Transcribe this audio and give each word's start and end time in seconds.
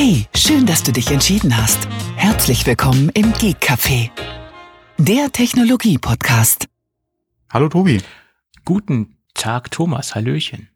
Hey, 0.00 0.28
schön, 0.32 0.64
dass 0.64 0.84
du 0.84 0.92
dich 0.92 1.10
entschieden 1.10 1.56
hast. 1.56 1.88
Herzlich 2.14 2.64
willkommen 2.64 3.08
im 3.14 3.32
Geek 3.32 3.56
Café, 3.60 4.10
der 4.96 5.32
Technologie-Podcast. 5.32 6.68
Hallo 7.50 7.68
Tobi. 7.68 8.00
Guten 8.64 9.16
Tag, 9.34 9.72
Thomas. 9.72 10.14
Hallöchen. 10.14 10.68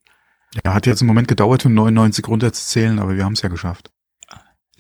Ja, 0.65 0.75
hat 0.75 0.87
jetzt 0.87 1.03
einen 1.03 1.07
Moment 1.07 1.29
gedauert, 1.29 1.65
um 1.65 1.73
99 1.73 2.27
runterzuzählen, 2.27 2.99
aber 2.99 3.17
wir 3.17 3.25
haben 3.25 3.35
es 3.35 3.43
ja 3.43 3.49
geschafft. 3.49 3.93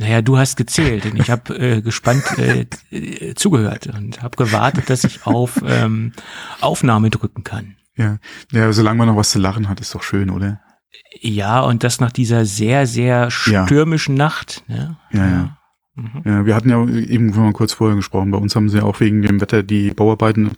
Naja, 0.00 0.22
du 0.22 0.36
hast 0.36 0.56
gezählt 0.56 1.06
und 1.06 1.20
ich 1.20 1.30
habe 1.30 1.56
äh, 1.56 1.80
gespannt 1.80 2.24
äh, 2.36 2.66
äh, 2.90 3.34
zugehört 3.36 3.86
und 3.94 4.22
habe 4.22 4.36
gewartet, 4.36 4.90
dass 4.90 5.04
ich 5.04 5.24
auf 5.24 5.62
ähm, 5.64 6.14
Aufnahme 6.60 7.10
drücken 7.10 7.44
kann. 7.44 7.76
Ja, 7.94 8.18
ja, 8.50 8.72
solange 8.72 8.98
man 8.98 9.06
noch 9.06 9.16
was 9.16 9.30
zu 9.30 9.38
lachen 9.38 9.68
hat, 9.68 9.80
ist 9.80 9.94
doch 9.94 10.02
schön, 10.02 10.30
oder? 10.30 10.60
Ja, 11.20 11.60
und 11.60 11.84
das 11.84 12.00
nach 12.00 12.12
dieser 12.12 12.44
sehr, 12.44 12.86
sehr 12.86 13.30
stürmischen 13.30 14.16
ja. 14.16 14.24
Nacht. 14.24 14.64
Ne? 14.68 14.96
Ja, 15.12 15.28
ja. 15.28 15.58
Mhm. 15.94 16.22
Ja, 16.24 16.46
wir 16.46 16.54
hatten 16.54 16.70
ja 16.70 16.86
eben 16.88 17.30
mal 17.30 17.52
kurz 17.52 17.74
vorher 17.74 17.96
gesprochen. 17.96 18.30
Bei 18.30 18.38
uns 18.38 18.56
haben 18.56 18.68
sie 18.68 18.78
ja 18.78 18.84
auch 18.84 19.00
wegen 19.00 19.22
dem 19.22 19.40
Wetter 19.40 19.62
die 19.62 19.90
Bauarbeiten 19.90 20.52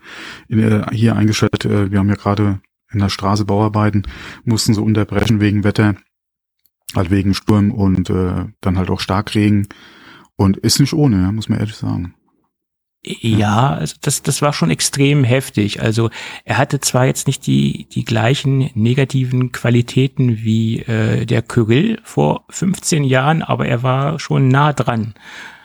in, 0.48 0.84
hier 0.92 1.16
eingestellt. 1.16 1.64
Äh, 1.64 1.90
wir 1.90 1.98
haben 1.98 2.08
ja 2.08 2.14
gerade 2.14 2.60
in 2.92 3.00
der 3.00 3.08
Straße 3.08 3.44
Bauarbeiten, 3.44 4.04
mussten 4.44 4.74
sie 4.74 4.80
unterbrechen 4.80 5.40
wegen 5.40 5.64
Wetter, 5.64 5.96
halt 6.94 7.10
wegen 7.10 7.34
Sturm 7.34 7.72
und 7.72 8.10
äh, 8.10 8.46
dann 8.60 8.78
halt 8.78 8.90
auch 8.90 9.00
Starkregen. 9.00 9.68
Und 10.36 10.56
ist 10.56 10.80
nicht 10.80 10.94
ohne, 10.94 11.32
muss 11.32 11.48
man 11.48 11.58
ehrlich 11.58 11.76
sagen. 11.76 12.14
Ja, 13.06 13.74
also 13.74 13.96
das, 14.00 14.22
das 14.22 14.40
war 14.40 14.54
schon 14.54 14.70
extrem 14.70 15.24
heftig. 15.24 15.82
Also 15.82 16.08
er 16.44 16.56
hatte 16.56 16.80
zwar 16.80 17.04
jetzt 17.04 17.26
nicht 17.26 17.46
die, 17.46 17.86
die 17.90 18.04
gleichen 18.04 18.70
negativen 18.74 19.52
Qualitäten 19.52 20.38
wie 20.38 20.80
äh, 20.80 21.26
der 21.26 21.42
Kyrill 21.42 22.00
vor 22.02 22.46
15 22.48 23.04
Jahren, 23.04 23.42
aber 23.42 23.66
er 23.66 23.82
war 23.82 24.18
schon 24.18 24.48
nah 24.48 24.72
dran, 24.72 25.14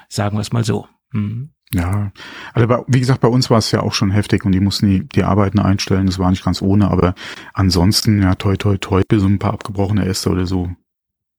sagen 0.09 0.35
wir 0.35 0.41
es 0.41 0.51
mal 0.51 0.65
so. 0.65 0.87
Mhm. 1.13 1.51
Ja, 1.71 2.11
also 2.53 2.83
wie 2.87 2.99
gesagt, 2.99 3.21
bei 3.21 3.27
uns 3.27 3.49
war 3.49 3.59
es 3.59 3.71
ja 3.71 3.81
auch 3.81 3.93
schon 3.93 4.11
heftig 4.11 4.43
und 4.43 4.51
die 4.51 4.59
mussten 4.59 4.89
die, 4.89 5.07
die 5.07 5.23
Arbeiten 5.23 5.59
einstellen. 5.59 6.07
Das 6.07 6.19
war 6.19 6.31
nicht 6.31 6.43
ganz 6.43 6.61
ohne, 6.61 6.89
aber 6.89 7.13
ansonsten, 7.53 8.21
ja, 8.21 8.35
toi, 8.35 8.57
toi, 8.57 8.77
toi, 8.77 9.03
bis 9.07 9.21
so 9.21 9.27
ein 9.27 9.39
paar 9.39 9.53
abgebrochene 9.53 10.03
Äste 10.05 10.31
oder 10.31 10.45
so. 10.45 10.71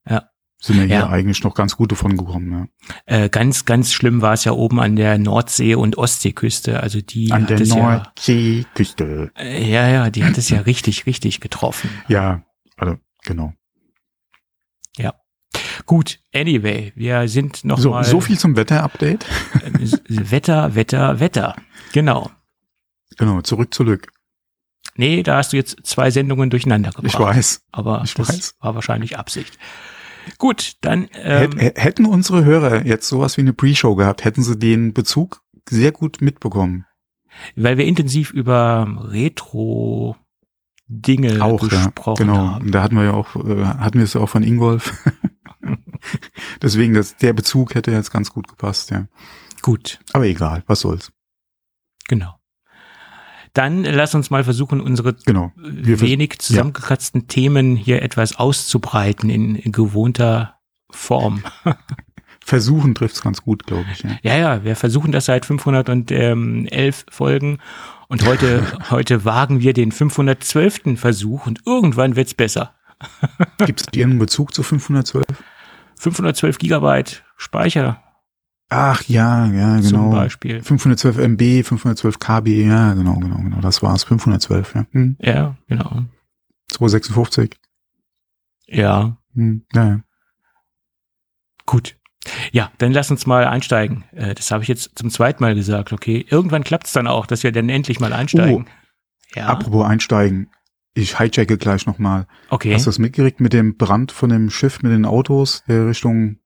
Ja 0.09 0.30
sind 0.61 0.79
wir 0.79 0.85
hier 0.85 1.09
eigentlich 1.09 1.43
noch 1.43 1.55
ganz 1.55 1.77
gut 1.77 1.91
davon 1.91 2.19
gekommen. 2.19 2.69
Ja. 3.07 3.25
Äh, 3.25 3.29
ganz, 3.31 3.65
ganz 3.65 3.93
schlimm 3.93 4.21
war 4.21 4.35
es 4.35 4.45
ja 4.45 4.53
oben 4.53 4.79
an 4.79 4.95
der 4.95 5.17
Nordsee- 5.17 5.75
und 5.75 5.97
Ostseeküste. 5.97 6.81
Also 6.81 7.01
die 7.01 7.33
an 7.33 7.47
der 7.47 7.61
Nordseeküste. 7.67 9.33
Ja, 9.37 9.43
äh, 9.43 9.71
ja, 9.71 9.89
ja, 9.89 10.11
die 10.11 10.23
hat 10.23 10.37
es 10.37 10.51
ja 10.51 10.61
richtig, 10.61 11.07
richtig 11.07 11.41
getroffen. 11.41 11.91
Ja, 12.09 12.43
also 12.77 12.97
genau. 13.25 13.55
Ja. 14.97 15.15
Gut, 15.87 16.21
anyway, 16.35 16.93
wir 16.95 17.27
sind 17.29 17.65
noch 17.65 17.79
so, 17.79 17.91
mal 17.91 18.05
so 18.05 18.21
viel 18.21 18.39
zum 18.39 18.57
Wetter-Update. 18.57 19.25
Äh, 19.55 20.31
Wetter, 20.31 20.75
Wetter, 20.75 21.21
Wetter. 21.21 21.57
Genau. 21.93 22.31
Genau, 23.17 23.41
zurück, 23.41 23.73
zurück. 23.73 24.13
Nee, 24.97 25.23
da 25.23 25.37
hast 25.37 25.53
du 25.53 25.57
jetzt 25.57 25.79
zwei 25.85 26.11
Sendungen 26.11 26.51
durcheinander 26.51 26.91
gebracht. 26.91 27.15
Ich 27.15 27.19
weiß. 27.19 27.63
Aber 27.73 28.03
ich 28.05 28.15
das 28.15 28.29
weiß. 28.29 28.55
war 28.61 28.75
wahrscheinlich 28.75 29.19
Absicht. 29.19 29.59
Gut, 30.39 30.77
dann. 30.81 31.09
Ähm, 31.15 31.59
hätten 31.59 32.07
unsere 32.07 32.45
Hörer 32.45 32.85
jetzt 32.87 33.09
sowas 33.09 33.37
wie 33.37 33.43
eine 33.43 33.53
Pre-Show 33.53 33.95
gehabt, 33.95 34.25
hätten 34.25 34.43
sie 34.43 34.59
den 34.59 34.93
Bezug 34.93 35.43
sehr 35.69 35.93
gut 35.93 36.21
mitbekommen. 36.21 36.87
Weil 37.57 37.79
wir 37.79 37.87
intensiv 37.87 38.33
über 38.33 39.07
Retro 39.11 40.17
Dinge 40.89 41.43
auch, 41.45 41.61
gesprochen 41.61 42.27
ja, 42.27 42.33
genau. 42.33 42.49
haben. 42.55 42.73
Da 42.73 42.83
hatten 42.83 42.97
wir 42.97 43.05
ja 43.05 43.13
auch, 43.13 43.37
äh, 43.37 43.65
hatten 43.65 43.99
wir 43.99 44.05
es 44.05 44.15
ja 44.15 44.21
auch 44.21 44.29
von 44.29 44.43
Ingolf. 44.43 45.09
Deswegen, 46.63 46.95
das, 46.95 47.17
der 47.17 47.33
Bezug 47.33 47.75
hätte 47.75 47.93
jetzt 47.93 48.11
ganz 48.11 48.31
gut 48.31 48.49
gepasst, 48.49 48.91
ja. 48.91 49.07
Gut. 49.63 50.01
Aber 50.13 50.27
egal, 50.27 50.65
was 50.67 50.81
soll's. 50.81 51.13
Genau. 52.09 52.40
Dann 53.53 53.85
lass 53.85 54.15
uns 54.15 54.31
mal 54.31 54.45
versuchen, 54.45 54.81
unsere 54.81 55.15
genau. 55.15 55.53
wenig 55.57 56.39
zusammengekratzten 56.39 57.23
ja. 57.23 57.27
Themen 57.27 57.77
hier 57.77 58.03
etwas 58.03 58.37
auszubreiten 58.37 59.29
in, 59.29 59.73
gewohnter 59.73 60.55
Form. 60.91 61.43
Versuchen 62.45 62.95
trifft's 62.95 63.23
ganz 63.23 63.43
gut, 63.43 63.67
glaube 63.67 63.87
ich. 63.93 64.03
Ja. 64.03 64.19
ja, 64.23 64.37
ja, 64.37 64.65
wir 64.65 64.75
versuchen 64.75 65.13
das 65.13 65.27
seit 65.27 65.47
511 65.47 67.07
Folgen 67.11 67.59
und 68.09 68.25
heute, 68.25 68.67
heute 68.91 69.25
wagen 69.25 69.61
wir 69.61 69.73
den 69.73 69.93
512. 69.93 70.99
Versuch 70.99 71.47
und 71.47 71.61
irgendwann 71.67 72.17
wird's 72.17 72.35
besser. 72.35 72.75
Gibt 73.65 73.81
es 73.81 73.87
irgendeinen 73.93 74.19
Bezug 74.19 74.53
zu 74.55 74.63
512? 74.63 75.25
512 75.97 76.59
Gigabyte 76.59 77.23
Speicher 77.37 78.03
Ach 78.73 79.03
ja, 79.09 79.47
ja, 79.47 79.77
genau. 79.77 79.89
Zum 79.89 80.11
Beispiel. 80.11 80.63
512 80.63 81.19
MB, 81.19 81.67
512 81.67 82.21
KB, 82.21 82.49
ja, 82.67 82.95
genau, 82.95 83.17
genau, 83.17 83.37
genau. 83.37 83.61
Das 83.61 83.83
war's. 83.83 84.05
512, 84.05 84.75
ja. 84.77 84.87
Hm. 84.93 85.17
Ja, 85.19 85.57
genau. 85.67 86.05
256. 86.71 87.59
Ja. 88.69 89.17
Hm. 89.35 89.63
Ja, 89.75 89.85
ja. 89.87 90.01
Gut. 91.67 91.97
Ja, 92.53 92.71
dann 92.79 92.93
lass 92.93 93.11
uns 93.11 93.27
mal 93.27 93.45
einsteigen. 93.45 94.05
Äh, 94.13 94.35
das 94.35 94.53
habe 94.53 94.63
ich 94.63 94.69
jetzt 94.69 94.97
zum 94.97 95.11
zweiten 95.11 95.43
Mal 95.43 95.57
gesagt, 95.57 95.93
okay. 95.93 96.25
Irgendwann 96.29 96.63
klappt's 96.63 96.93
dann 96.93 97.09
auch, 97.09 97.27
dass 97.27 97.43
wir 97.43 97.51
dann 97.51 97.69
endlich 97.69 97.99
mal 97.99 98.13
einsteigen. 98.13 98.67
Oh, 98.69 99.37
ja. 99.37 99.47
Apropos 99.47 99.85
einsteigen. 99.85 100.49
Ich 100.95 101.19
hijacke 101.19 101.59
gleich 101.59 101.87
nochmal. 101.87 102.27
Okay. 102.51 102.75
Hast 102.75 102.87
du 102.87 102.91
das 102.91 102.99
mitgekriegt 102.99 103.41
mit 103.41 103.53
dem 103.53 103.77
Brand 103.77 104.13
von 104.13 104.31
dem 104.31 104.51
Schiff 104.51 104.83
mit 104.83 104.93
den 104.93 105.07
Autos, 105.07 105.65
der 105.67 105.89
Richtung 105.89 106.39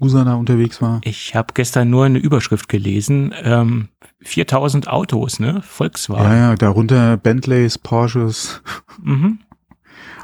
Usana 0.00 0.34
unterwegs 0.34 0.80
war? 0.80 1.00
Ich 1.04 1.34
habe 1.34 1.54
gestern 1.54 1.90
nur 1.90 2.04
eine 2.04 2.18
Überschrift 2.18 2.68
gelesen. 2.68 3.34
Ähm, 3.42 3.88
4000 4.22 4.88
Autos, 4.88 5.40
ne? 5.40 5.62
Volkswagen. 5.62 6.24
Ja, 6.24 6.36
ja, 6.36 6.54
darunter 6.54 7.16
Bentleys, 7.16 7.78
Porsches. 7.78 8.62
Mhm. 9.02 9.40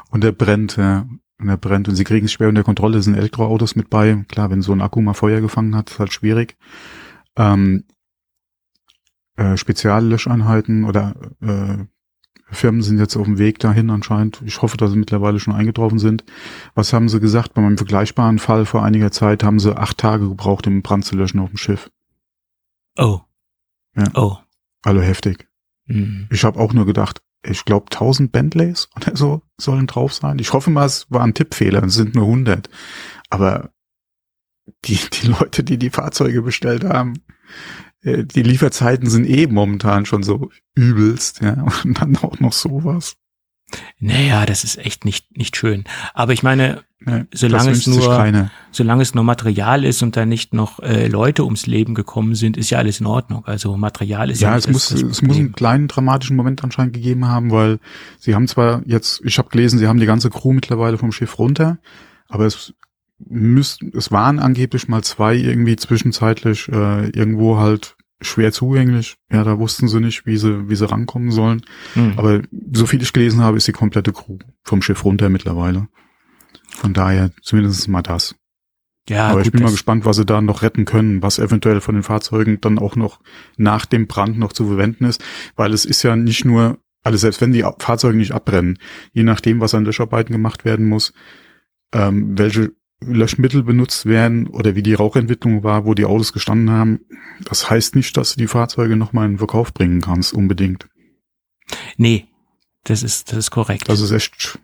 Und 0.09 0.23
der 0.23 0.31
brennt, 0.31 0.77
ja. 0.77 1.07
Und 1.39 1.49
er 1.49 1.57
brennt 1.57 1.89
und 1.89 1.95
sie 1.95 2.05
kriegen 2.05 2.25
es 2.25 2.31
schwer 2.31 2.49
unter 2.49 2.63
Kontrolle. 2.63 2.97
Es 2.97 3.05
sind 3.05 3.15
Elektroautos 3.15 3.75
mit 3.75 3.89
bei. 3.89 4.23
Klar, 4.29 4.49
wenn 4.49 4.61
so 4.61 4.71
ein 4.71 4.81
Akku 4.81 5.01
mal 5.01 5.13
Feuer 5.13 5.41
gefangen 5.41 5.75
hat, 5.75 5.89
ist 5.89 5.99
halt 5.99 6.13
schwierig. 6.13 6.55
Ähm, 7.35 7.83
äh, 9.35 9.57
Speziallöscheinheiten 9.57 10.85
oder 10.85 11.15
äh, 11.41 11.85
Firmen 12.55 12.81
sind 12.81 12.99
jetzt 12.99 13.15
auf 13.15 13.25
dem 13.25 13.37
Weg 13.37 13.59
dahin 13.59 13.89
anscheinend. 13.89 14.41
Ich 14.45 14.61
hoffe, 14.61 14.77
dass 14.77 14.91
sie 14.91 14.97
mittlerweile 14.97 15.39
schon 15.39 15.53
eingetroffen 15.53 15.99
sind. 15.99 16.23
Was 16.73 16.93
haben 16.93 17.09
sie 17.09 17.19
gesagt? 17.19 17.53
Bei 17.53 17.61
meinem 17.61 17.77
vergleichbaren 17.77 18.39
Fall 18.39 18.65
vor 18.65 18.83
einiger 18.83 19.11
Zeit 19.11 19.43
haben 19.43 19.59
sie 19.59 19.77
acht 19.77 19.97
Tage 19.97 20.27
gebraucht, 20.27 20.67
um 20.67 20.81
Brand 20.81 21.05
zu 21.05 21.15
löschen 21.15 21.39
auf 21.39 21.49
dem 21.49 21.57
Schiff. 21.57 21.91
Oh. 22.97 23.19
Ja. 23.95 24.05
Oh. 24.13 24.37
Also 24.83 25.01
heftig. 25.01 25.47
Mhm. 25.85 26.27
Ich 26.31 26.43
habe 26.43 26.59
auch 26.59 26.73
nur 26.73 26.85
gedacht, 26.85 27.21
ich 27.43 27.65
glaube 27.65 27.87
1000 27.91 28.31
Bentleys 28.31 28.89
oder 28.95 29.15
so 29.15 29.41
sollen 29.57 29.87
drauf 29.87 30.13
sein. 30.13 30.39
Ich 30.39 30.53
hoffe 30.53 30.69
mal, 30.69 30.85
es 30.85 31.07
war 31.09 31.23
ein 31.23 31.33
Tippfehler, 31.33 31.83
es 31.83 31.95
sind 31.95 32.15
nur 32.15 32.25
100. 32.25 32.69
Aber 33.29 33.71
die, 34.85 34.99
die 35.13 35.27
Leute, 35.27 35.63
die 35.63 35.77
die 35.77 35.89
Fahrzeuge 35.89 36.41
bestellt 36.41 36.83
haben, 36.83 37.13
die 38.05 38.43
Lieferzeiten 38.43 39.09
sind 39.09 39.27
eh 39.27 39.47
momentan 39.47 40.05
schon 40.05 40.23
so 40.23 40.49
übelst, 40.75 41.41
ja, 41.41 41.65
und 41.83 41.99
dann 41.99 42.15
auch 42.17 42.39
noch 42.39 42.53
sowas. 42.53 43.17
Naja, 43.99 44.45
das 44.45 44.63
ist 44.63 44.77
echt 44.77 45.05
nicht, 45.05 45.35
nicht 45.37 45.57
schön. 45.57 45.85
Aber 46.13 46.33
ich 46.33 46.43
meine, 46.43 46.83
ja, 47.05 47.25
solange 47.33 47.71
es 47.71 47.87
nur, 47.87 48.49
solange 48.71 49.01
es 49.01 49.15
nur 49.15 49.23
Material 49.23 49.83
ist 49.83 50.03
und 50.03 50.15
da 50.15 50.25
nicht 50.25 50.53
noch 50.53 50.79
äh, 50.79 51.07
Leute 51.07 51.43
ums 51.43 51.65
Leben 51.65 51.95
gekommen 51.95 52.35
sind, 52.35 52.57
ist 52.57 52.69
ja 52.69 52.77
alles 52.77 52.99
in 52.99 53.07
Ordnung. 53.07 53.43
Also 53.45 53.75
Material 53.75 54.29
ist 54.29 54.41
ja, 54.41 54.51
ja 54.51 54.57
es 54.57 54.67
muss, 54.67 54.91
es 54.91 55.21
muss 55.23 55.37
einen 55.37 55.53
kleinen 55.53 55.87
dramatischen 55.87 56.35
Moment 56.35 56.63
anscheinend 56.63 56.93
gegeben 56.93 57.27
haben, 57.27 57.51
weil 57.51 57.79
sie 58.19 58.35
haben 58.35 58.47
zwar 58.47 58.83
jetzt, 58.85 59.21
ich 59.25 59.39
habe 59.39 59.49
gelesen, 59.49 59.79
sie 59.79 59.87
haben 59.87 59.99
die 59.99 60.05
ganze 60.05 60.29
Crew 60.29 60.53
mittlerweile 60.53 60.99
vom 60.99 61.11
Schiff 61.11 61.39
runter, 61.39 61.79
aber 62.29 62.45
es 62.45 62.73
müssten, 63.17 63.91
es 63.97 64.11
waren 64.11 64.39
angeblich 64.39 64.87
mal 64.87 65.03
zwei 65.03 65.35
irgendwie 65.35 65.75
zwischenzeitlich 65.75 66.69
äh, 66.69 67.09
irgendwo 67.09 67.57
halt 67.57 67.94
schwer 68.21 68.51
zugänglich. 68.51 69.17
Ja, 69.31 69.43
da 69.43 69.59
wussten 69.59 69.87
sie 69.87 69.99
nicht, 69.99 70.25
wie 70.25 70.37
sie, 70.37 70.69
wie 70.69 70.75
sie 70.75 70.89
rankommen 70.89 71.31
sollen. 71.31 71.61
Mhm. 71.95 72.13
Aber 72.17 72.41
so 72.73 72.85
viel 72.85 73.01
ich 73.01 73.13
gelesen 73.13 73.41
habe, 73.41 73.57
ist 73.57 73.67
die 73.67 73.73
komplette 73.73 74.13
Crew 74.13 74.37
vom 74.63 74.81
Schiff 74.81 75.03
runter 75.03 75.29
mittlerweile. 75.29 75.87
Von 76.69 76.93
daher 76.93 77.31
zumindest 77.41 77.87
mal 77.87 78.01
das. 78.01 78.35
Ja, 79.07 79.27
aber 79.27 79.37
gut, 79.37 79.45
ich 79.47 79.51
bin 79.51 79.63
mal 79.63 79.71
gespannt, 79.71 80.05
was 80.05 80.15
sie 80.15 80.25
da 80.25 80.41
noch 80.41 80.63
retten 80.63 80.85
können, 80.85 81.21
was 81.21 81.37
eventuell 81.37 81.79
von 81.79 81.93
den 81.93 82.03
Fahrzeugen 82.03 82.59
dann 82.59 82.79
auch 82.79 82.95
noch 82.95 83.19
nach 83.55 83.85
dem 83.85 84.07
Brand 84.07 84.39
noch 84.39 84.51
zu 84.51 84.65
verwenden 84.65 85.05
ist, 85.05 85.23
weil 85.55 85.73
es 85.73 85.85
ist 85.85 86.01
ja 86.01 86.15
nicht 86.15 86.43
nur, 86.43 86.79
also 87.03 87.17
selbst 87.17 87.39
wenn 87.39 87.51
die 87.51 87.63
Fahrzeuge 87.77 88.17
nicht 88.17 88.31
abbrennen, 88.31 88.79
je 89.11 89.21
nachdem, 89.21 89.59
was 89.59 89.75
an 89.75 89.85
Löscharbeiten 89.85 90.33
gemacht 90.33 90.65
werden 90.65 90.87
muss, 90.87 91.13
ähm, 91.93 92.35
welche 92.37 92.71
Löschmittel 93.01 93.63
benutzt 93.63 94.05
werden 94.05 94.47
oder 94.47 94.75
wie 94.75 94.83
die 94.83 94.93
Rauchentwicklung 94.93 95.63
war, 95.63 95.85
wo 95.85 95.93
die 95.93 96.05
Autos 96.05 96.33
gestanden 96.33 96.71
haben, 96.71 97.01
das 97.43 97.69
heißt 97.69 97.95
nicht, 97.95 98.15
dass 98.17 98.33
du 98.33 98.39
die 98.39 98.47
Fahrzeuge 98.47 98.95
nochmal 98.95 99.25
in 99.25 99.33
den 99.33 99.37
Verkauf 99.37 99.73
bringen 99.73 100.01
kannst, 100.01 100.33
unbedingt. 100.33 100.87
Nee, 101.97 102.27
das 102.83 103.03
ist, 103.03 103.31
das 103.31 103.39
ist 103.39 103.51
korrekt. 103.51 103.89
Das 103.89 103.99
ist 103.99 104.11
echt 104.11 104.59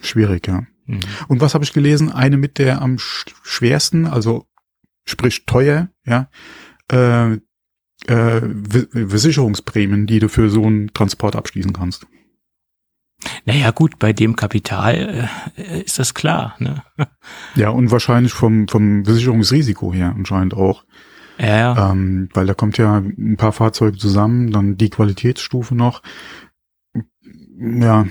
schwierig, 0.00 0.46
ja. 0.46 0.66
Mhm. 0.86 1.00
Und 1.28 1.40
was 1.40 1.54
habe 1.54 1.64
ich 1.64 1.72
gelesen? 1.72 2.10
Eine 2.10 2.36
mit 2.36 2.58
der 2.58 2.80
am 2.80 2.96
schwersten, 2.98 4.06
also 4.06 4.46
sprich 5.04 5.44
teuer, 5.46 5.88
ja, 6.04 6.28
äh, 6.90 7.34
äh, 8.06 8.40
Versicherungsprämien, 9.08 10.06
die 10.06 10.18
du 10.18 10.28
für 10.28 10.48
so 10.48 10.64
einen 10.64 10.92
Transport 10.92 11.36
abschließen 11.36 11.72
kannst. 11.72 12.06
Naja, 13.44 13.70
gut, 13.70 13.98
bei 13.98 14.12
dem 14.12 14.36
Kapital 14.36 15.28
äh, 15.56 15.82
ist 15.82 15.98
das 15.98 16.14
klar. 16.14 16.56
Ne? 16.58 16.82
Ja, 17.54 17.70
und 17.70 17.90
wahrscheinlich 17.90 18.32
vom, 18.32 18.68
vom 18.68 19.04
Versicherungsrisiko 19.04 19.92
her 19.92 20.14
anscheinend 20.14 20.54
auch. 20.54 20.84
Ja, 21.38 21.56
ja. 21.56 21.90
Ähm, 21.90 22.28
weil 22.34 22.46
da 22.46 22.54
kommt 22.54 22.78
ja 22.78 22.98
ein 22.98 23.36
paar 23.36 23.52
Fahrzeuge 23.52 23.98
zusammen, 23.98 24.52
dann 24.52 24.76
die 24.76 24.90
Qualitätsstufe 24.90 25.74
noch. 25.74 26.02
Ja, 27.58 28.06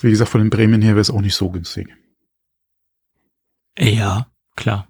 wie 0.00 0.10
gesagt, 0.10 0.30
von 0.30 0.40
den 0.40 0.50
Prämien 0.50 0.82
her 0.82 0.92
wäre 0.92 1.00
es 1.00 1.10
auch 1.10 1.20
nicht 1.20 1.34
so 1.34 1.50
günstig. 1.50 1.88
Ja, 3.78 4.26
klar. 4.56 4.88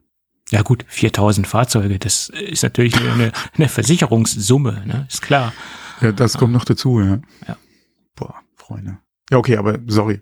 Ja 0.51 0.63
gut, 0.63 0.85
4000 0.89 1.47
Fahrzeuge, 1.47 1.99
das 1.99 2.29
ist 2.29 2.63
natürlich 2.63 2.97
eine, 2.97 3.33
eine 3.57 3.69
Versicherungssumme, 3.69 4.85
ne? 4.85 5.07
ist 5.09 5.23
klar. 5.23 5.53
Ja, 6.01 6.13
das 6.13 6.39
kommt 6.39 6.53
noch 6.53 6.65
dazu, 6.65 7.01
ja. 7.01 7.21
ja. 7.47 7.57
Boah, 8.17 8.35
Freunde. 8.57 8.99
Ja, 9.31 9.39
okay, 9.39 9.57
aber 9.57 9.79
sorry. 9.87 10.21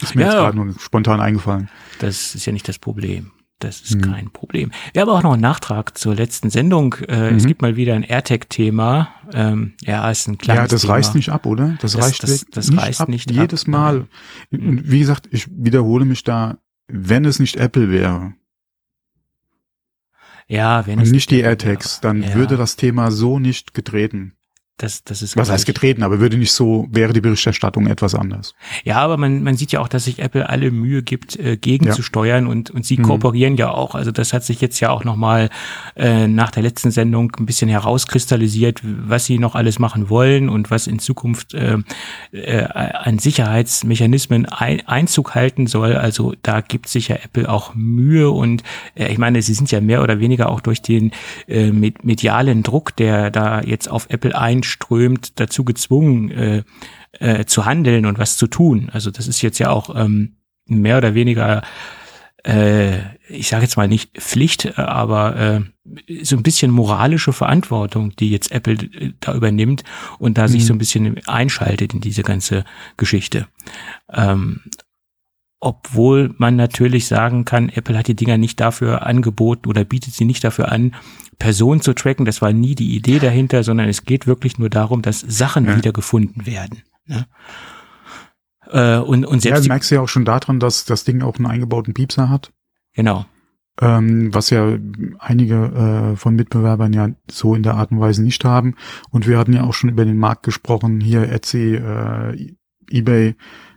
Ist 0.00 0.14
mir 0.14 0.22
ja, 0.22 0.28
jetzt 0.28 0.36
gerade 0.36 0.56
nur 0.56 0.74
spontan 0.78 1.20
eingefallen. 1.20 1.68
Das 2.00 2.34
ist 2.34 2.46
ja 2.46 2.52
nicht 2.52 2.68
das 2.68 2.78
Problem. 2.78 3.32
Das 3.62 3.80
ist 3.80 3.94
mhm. 3.94 4.00
kein 4.00 4.30
Problem. 4.30 4.72
Wir 4.92 5.02
haben 5.02 5.08
auch 5.08 5.22
noch 5.22 5.34
einen 5.34 5.42
Nachtrag 5.42 5.96
zur 5.96 6.16
letzten 6.16 6.50
Sendung. 6.50 6.94
Äh, 7.06 7.30
mhm. 7.30 7.36
Es 7.36 7.46
gibt 7.46 7.62
mal 7.62 7.76
wieder 7.76 7.94
ein 7.94 8.02
AirTag-Thema. 8.02 9.08
Ähm, 9.32 9.74
ja, 9.82 10.10
ist 10.10 10.26
ein 10.26 10.38
kleines 10.38 10.62
Ja, 10.62 10.66
das 10.66 10.80
Thema. 10.82 10.94
reißt 10.94 11.14
nicht 11.14 11.28
ab, 11.28 11.46
oder? 11.46 11.76
Das, 11.80 11.92
das 11.92 12.04
reicht 12.04 12.22
das, 12.24 12.44
das 12.50 12.70
nicht 12.70 12.82
reißt 12.82 13.00
ab, 13.02 13.08
nicht 13.08 13.30
jedes 13.30 13.62
ab. 13.62 13.68
Mal. 13.68 14.06
Nein. 14.50 14.68
Und 14.68 14.90
wie 14.90 14.98
gesagt, 14.98 15.28
ich 15.30 15.46
wiederhole 15.50 16.04
mich 16.04 16.24
da, 16.24 16.58
wenn 16.88 17.24
es 17.24 17.38
nicht 17.38 17.56
Apple 17.56 17.90
wäre. 17.90 18.34
Ja, 20.48 20.86
wenn 20.86 20.98
und 20.98 21.04
es 21.04 21.12
nicht 21.12 21.30
die 21.30 21.40
AirTags, 21.40 22.00
dann 22.00 22.22
ja. 22.22 22.34
würde 22.34 22.56
das 22.56 22.74
Thema 22.74 23.12
so 23.12 23.38
nicht 23.38 23.74
getreten. 23.74 24.34
Das, 24.78 25.04
das 25.04 25.22
ist 25.22 25.36
Was 25.36 25.50
heißt 25.50 25.66
getreten, 25.66 26.02
aber 26.02 26.18
würde 26.18 26.36
nicht 26.36 26.50
so, 26.50 26.88
wäre 26.90 27.12
die 27.12 27.20
Berichterstattung 27.20 27.86
etwas 27.86 28.16
anders. 28.16 28.54
Ja, 28.82 28.98
aber 28.98 29.16
man, 29.16 29.42
man 29.44 29.56
sieht 29.56 29.70
ja 29.70 29.80
auch, 29.80 29.86
dass 29.86 30.04
sich 30.04 30.18
Apple 30.18 30.48
alle 30.48 30.72
Mühe 30.72 31.02
gibt, 31.02 31.38
äh, 31.38 31.56
gegenzusteuern 31.56 32.46
ja. 32.46 32.50
und, 32.50 32.70
und 32.70 32.84
sie 32.84 32.96
mhm. 32.96 33.02
kooperieren 33.02 33.56
ja 33.56 33.70
auch. 33.70 33.94
Also 33.94 34.10
das 34.10 34.32
hat 34.32 34.42
sich 34.44 34.60
jetzt 34.60 34.80
ja 34.80 34.90
auch 34.90 35.04
nochmal 35.04 35.50
äh, 35.94 36.26
nach 36.26 36.50
der 36.50 36.64
letzten 36.64 36.90
Sendung 36.90 37.32
ein 37.38 37.46
bisschen 37.46 37.68
herauskristallisiert, 37.68 38.80
was 38.82 39.26
sie 39.26 39.38
noch 39.38 39.54
alles 39.54 39.78
machen 39.78 40.10
wollen 40.10 40.48
und 40.48 40.70
was 40.72 40.88
in 40.88 40.98
Zukunft 40.98 41.54
äh, 41.54 41.78
äh, 42.32 42.64
an 42.64 43.20
Sicherheitsmechanismen 43.20 44.46
ein, 44.46 44.86
Einzug 44.88 45.36
halten 45.36 45.68
soll. 45.68 45.94
Also 45.94 46.34
da 46.42 46.60
gibt 46.60 46.88
sich 46.88 47.08
ja 47.08 47.16
Apple 47.16 47.48
auch 47.48 47.74
Mühe 47.76 48.30
und 48.30 48.64
äh, 48.96 49.12
ich 49.12 49.18
meine, 49.18 49.42
sie 49.42 49.54
sind 49.54 49.70
ja 49.70 49.80
mehr 49.80 50.02
oder 50.02 50.18
weniger 50.18 50.50
auch 50.50 50.60
durch 50.60 50.82
den 50.82 51.12
äh, 51.46 51.70
medialen 51.70 52.64
Druck, 52.64 52.96
der 52.96 53.30
da 53.30 53.60
jetzt 53.60 53.88
auf 53.88 54.06
Apple 54.08 54.36
ein 54.36 54.61
strömt, 54.62 55.40
dazu 55.40 55.64
gezwungen 55.64 56.30
äh, 56.30 56.62
äh, 57.12 57.44
zu 57.44 57.66
handeln 57.66 58.06
und 58.06 58.18
was 58.18 58.36
zu 58.36 58.46
tun. 58.46 58.90
Also 58.92 59.10
das 59.10 59.28
ist 59.28 59.42
jetzt 59.42 59.58
ja 59.58 59.70
auch 59.70 59.94
ähm, 59.94 60.36
mehr 60.66 60.98
oder 60.98 61.14
weniger, 61.14 61.62
äh, 62.44 62.98
ich 63.28 63.48
sage 63.48 63.64
jetzt 63.64 63.76
mal 63.76 63.88
nicht 63.88 64.18
Pflicht, 64.18 64.78
aber 64.78 65.36
äh, 65.36 65.60
so 66.22 66.36
ein 66.36 66.42
bisschen 66.42 66.70
moralische 66.70 67.32
Verantwortung, 67.32 68.14
die 68.16 68.30
jetzt 68.30 68.52
Apple 68.52 68.74
äh, 68.74 69.12
da 69.20 69.34
übernimmt 69.34 69.84
und 70.18 70.38
da 70.38 70.44
mhm. 70.44 70.48
sich 70.48 70.66
so 70.66 70.72
ein 70.72 70.78
bisschen 70.78 71.20
einschaltet 71.26 71.94
in 71.94 72.00
diese 72.00 72.22
ganze 72.22 72.64
Geschichte. 72.96 73.46
Ähm, 74.12 74.60
obwohl 75.64 76.34
man 76.38 76.56
natürlich 76.56 77.06
sagen 77.06 77.44
kann, 77.44 77.68
Apple 77.68 77.96
hat 77.96 78.08
die 78.08 78.16
Dinger 78.16 78.36
nicht 78.36 78.58
dafür 78.58 79.06
angeboten 79.06 79.68
oder 79.68 79.84
bietet 79.84 80.12
sie 80.12 80.24
nicht 80.24 80.42
dafür 80.42 80.72
an, 80.72 80.92
Personen 81.38 81.80
zu 81.80 81.94
tracken. 81.94 82.24
Das 82.24 82.42
war 82.42 82.52
nie 82.52 82.74
die 82.74 82.94
Idee 82.94 83.18
dahinter, 83.18 83.62
sondern 83.62 83.88
es 83.88 84.04
geht 84.04 84.26
wirklich 84.26 84.58
nur 84.58 84.70
darum, 84.70 85.02
dass 85.02 85.20
Sachen 85.20 85.66
ja. 85.66 85.76
wiedergefunden 85.76 86.46
werden. 86.46 86.82
Ne? 87.06 87.26
Äh, 88.70 88.98
und, 88.98 89.24
und 89.26 89.42
selbst 89.42 89.58
ja, 89.58 89.62
du 89.62 89.68
merkst 89.68 89.90
ja 89.90 90.00
auch 90.00 90.08
schon 90.08 90.24
daran, 90.24 90.60
dass 90.60 90.84
das 90.84 91.04
Ding 91.04 91.22
auch 91.22 91.36
einen 91.36 91.46
eingebauten 91.46 91.94
Piepser 91.94 92.28
hat. 92.28 92.52
Genau. 92.94 93.26
Ähm, 93.80 94.34
was 94.34 94.50
ja 94.50 94.76
einige 95.18 96.12
äh, 96.12 96.16
von 96.16 96.34
Mitbewerbern 96.34 96.92
ja 96.92 97.08
so 97.30 97.54
in 97.54 97.62
der 97.62 97.74
Art 97.74 97.90
und 97.90 98.00
Weise 98.00 98.22
nicht 98.22 98.44
haben. 98.44 98.74
Und 99.10 99.26
wir 99.26 99.38
hatten 99.38 99.54
ja 99.54 99.64
auch 99.64 99.72
schon 99.72 99.90
über 99.90 100.04
den 100.04 100.18
Markt 100.18 100.42
gesprochen, 100.42 101.00
hier 101.00 101.30
Etsy, 101.30 101.74
äh, 101.76 102.54
eBay, 102.90 103.34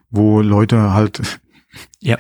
wo 0.10 0.42
Leute 0.42 0.94
halt 0.94 1.40
ja. 2.00 2.18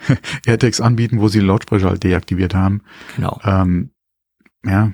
AirTags 0.46 0.80
anbieten, 0.80 1.20
wo 1.20 1.28
sie 1.28 1.40
Lautsprecher 1.40 1.88
halt 1.88 2.04
deaktiviert 2.04 2.54
haben. 2.54 2.82
Genau. 3.16 3.40
Ähm, 3.44 3.90
ja. 4.64 4.92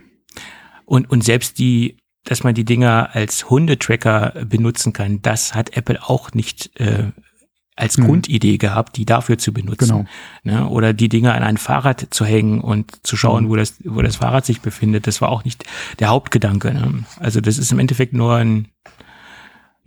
Und, 0.85 1.11
und 1.11 1.23
selbst 1.23 1.59
die, 1.59 1.97
dass 2.25 2.43
man 2.43 2.55
die 2.55 2.65
Dinger 2.65 3.11
als 3.13 3.49
Hundetracker 3.49 4.45
benutzen 4.45 4.93
kann, 4.93 5.23
das 5.23 5.55
hat 5.55 5.77
Apple 5.77 6.03
auch 6.03 6.33
nicht 6.33 6.79
äh, 6.81 7.13
als 7.81 7.97
mhm. 7.97 8.07
Grundidee 8.07 8.59
gehabt, 8.59 8.97
die 8.97 9.07
dafür 9.07 9.39
zu 9.39 9.53
benutzen. 9.53 9.89
Genau. 9.89 10.05
Ne? 10.43 10.69
Oder 10.69 10.93
die 10.93 11.09
Dinger 11.09 11.35
an 11.35 11.43
ein 11.43 11.57
Fahrrad 11.57 12.09
zu 12.11 12.25
hängen 12.25 12.61
und 12.61 13.07
zu 13.07 13.17
schauen, 13.17 13.45
mhm. 13.45 13.49
wo 13.49 13.57
das, 13.57 13.75
wo 13.85 14.03
das 14.03 14.17
Fahrrad 14.17 14.45
sich 14.45 14.61
befindet. 14.61 15.07
Das 15.07 15.21
war 15.21 15.31
auch 15.31 15.45
nicht 15.45 15.65
der 15.99 16.09
Hauptgedanke. 16.09 16.73
Ne? 16.75 17.05
Also 17.19 17.41
das 17.41 17.59
ist 17.59 17.73
im 17.73 17.79
Endeffekt 17.79 18.13
nur 18.13 18.37
ein, 18.37 18.69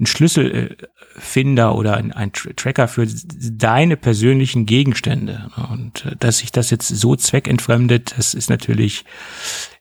ein 0.04 0.06
Schlüsselfinder 0.06 1.76
oder 1.76 1.98
ein, 1.98 2.12
ein 2.12 2.32
Tracker 2.34 2.88
für 2.88 3.08
deine 3.08 3.98
persönlichen 3.98 4.66
Gegenstände. 4.66 5.50
Und 5.72 6.06
äh, 6.06 6.16
dass 6.20 6.40
sich 6.40 6.52
das 6.52 6.70
jetzt 6.70 6.88
so 6.88 7.16
zweckentfremdet, 7.16 8.14
das 8.18 8.34
ist 8.34 8.50
natürlich 8.50 9.06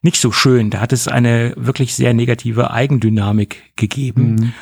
nicht 0.01 0.21
so 0.21 0.33
schön. 0.33 0.71
Da 0.71 0.81
hat 0.81 0.93
es 0.93 1.09
eine 1.09 1.55
wirklich 1.57 1.95
sehr 1.95 2.15
negative 2.15 2.71
Eigendynamik 2.71 3.77
gegeben. 3.77 4.35
Mhm. 4.35 4.53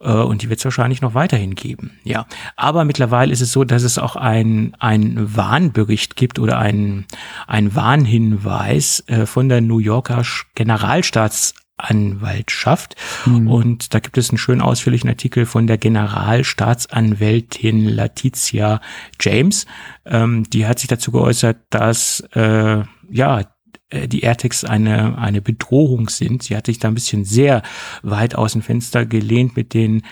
Äh, 0.00 0.12
und 0.12 0.42
die 0.42 0.50
wird 0.50 0.60
es 0.60 0.64
wahrscheinlich 0.64 1.00
noch 1.00 1.14
weiterhin 1.14 1.54
geben. 1.54 1.98
Ja, 2.04 2.26
aber 2.56 2.84
mittlerweile 2.84 3.32
ist 3.32 3.40
es 3.40 3.52
so, 3.52 3.64
dass 3.64 3.82
es 3.82 3.98
auch 3.98 4.16
ein 4.16 4.74
ein 4.78 5.36
Warnbericht 5.36 6.16
gibt 6.16 6.38
oder 6.38 6.58
ein 6.58 7.06
ein 7.46 7.74
Warnhinweis 7.74 9.04
äh, 9.08 9.26
von 9.26 9.48
der 9.48 9.60
New 9.60 9.78
Yorker 9.78 10.22
Generalstaats 10.54 11.54
Anwaltschaft. 11.78 12.96
Mhm. 13.26 13.48
Und 13.48 13.94
da 13.94 14.00
gibt 14.00 14.18
es 14.18 14.30
einen 14.30 14.38
schön 14.38 14.60
ausführlichen 14.60 15.08
Artikel 15.08 15.46
von 15.46 15.66
der 15.66 15.78
Generalstaatsanwältin 15.78 17.86
Letitia 17.86 18.80
James. 19.20 19.66
Ähm, 20.04 20.48
die 20.50 20.66
hat 20.66 20.78
sich 20.78 20.88
dazu 20.88 21.12
geäußert, 21.12 21.58
dass 21.70 22.20
äh, 22.34 22.82
ja 23.10 23.42
äh, 23.90 24.08
die 24.08 24.20
AirTags 24.20 24.64
eine, 24.64 25.18
eine 25.18 25.40
Bedrohung 25.40 26.08
sind. 26.08 26.42
Sie 26.42 26.56
hat 26.56 26.66
sich 26.66 26.78
da 26.78 26.88
ein 26.88 26.94
bisschen 26.94 27.24
sehr 27.24 27.62
weit 28.02 28.34
aus 28.34 28.52
dem 28.52 28.62
Fenster 28.62 29.06
gelehnt 29.06 29.56
mit 29.56 29.74
den 29.74 30.02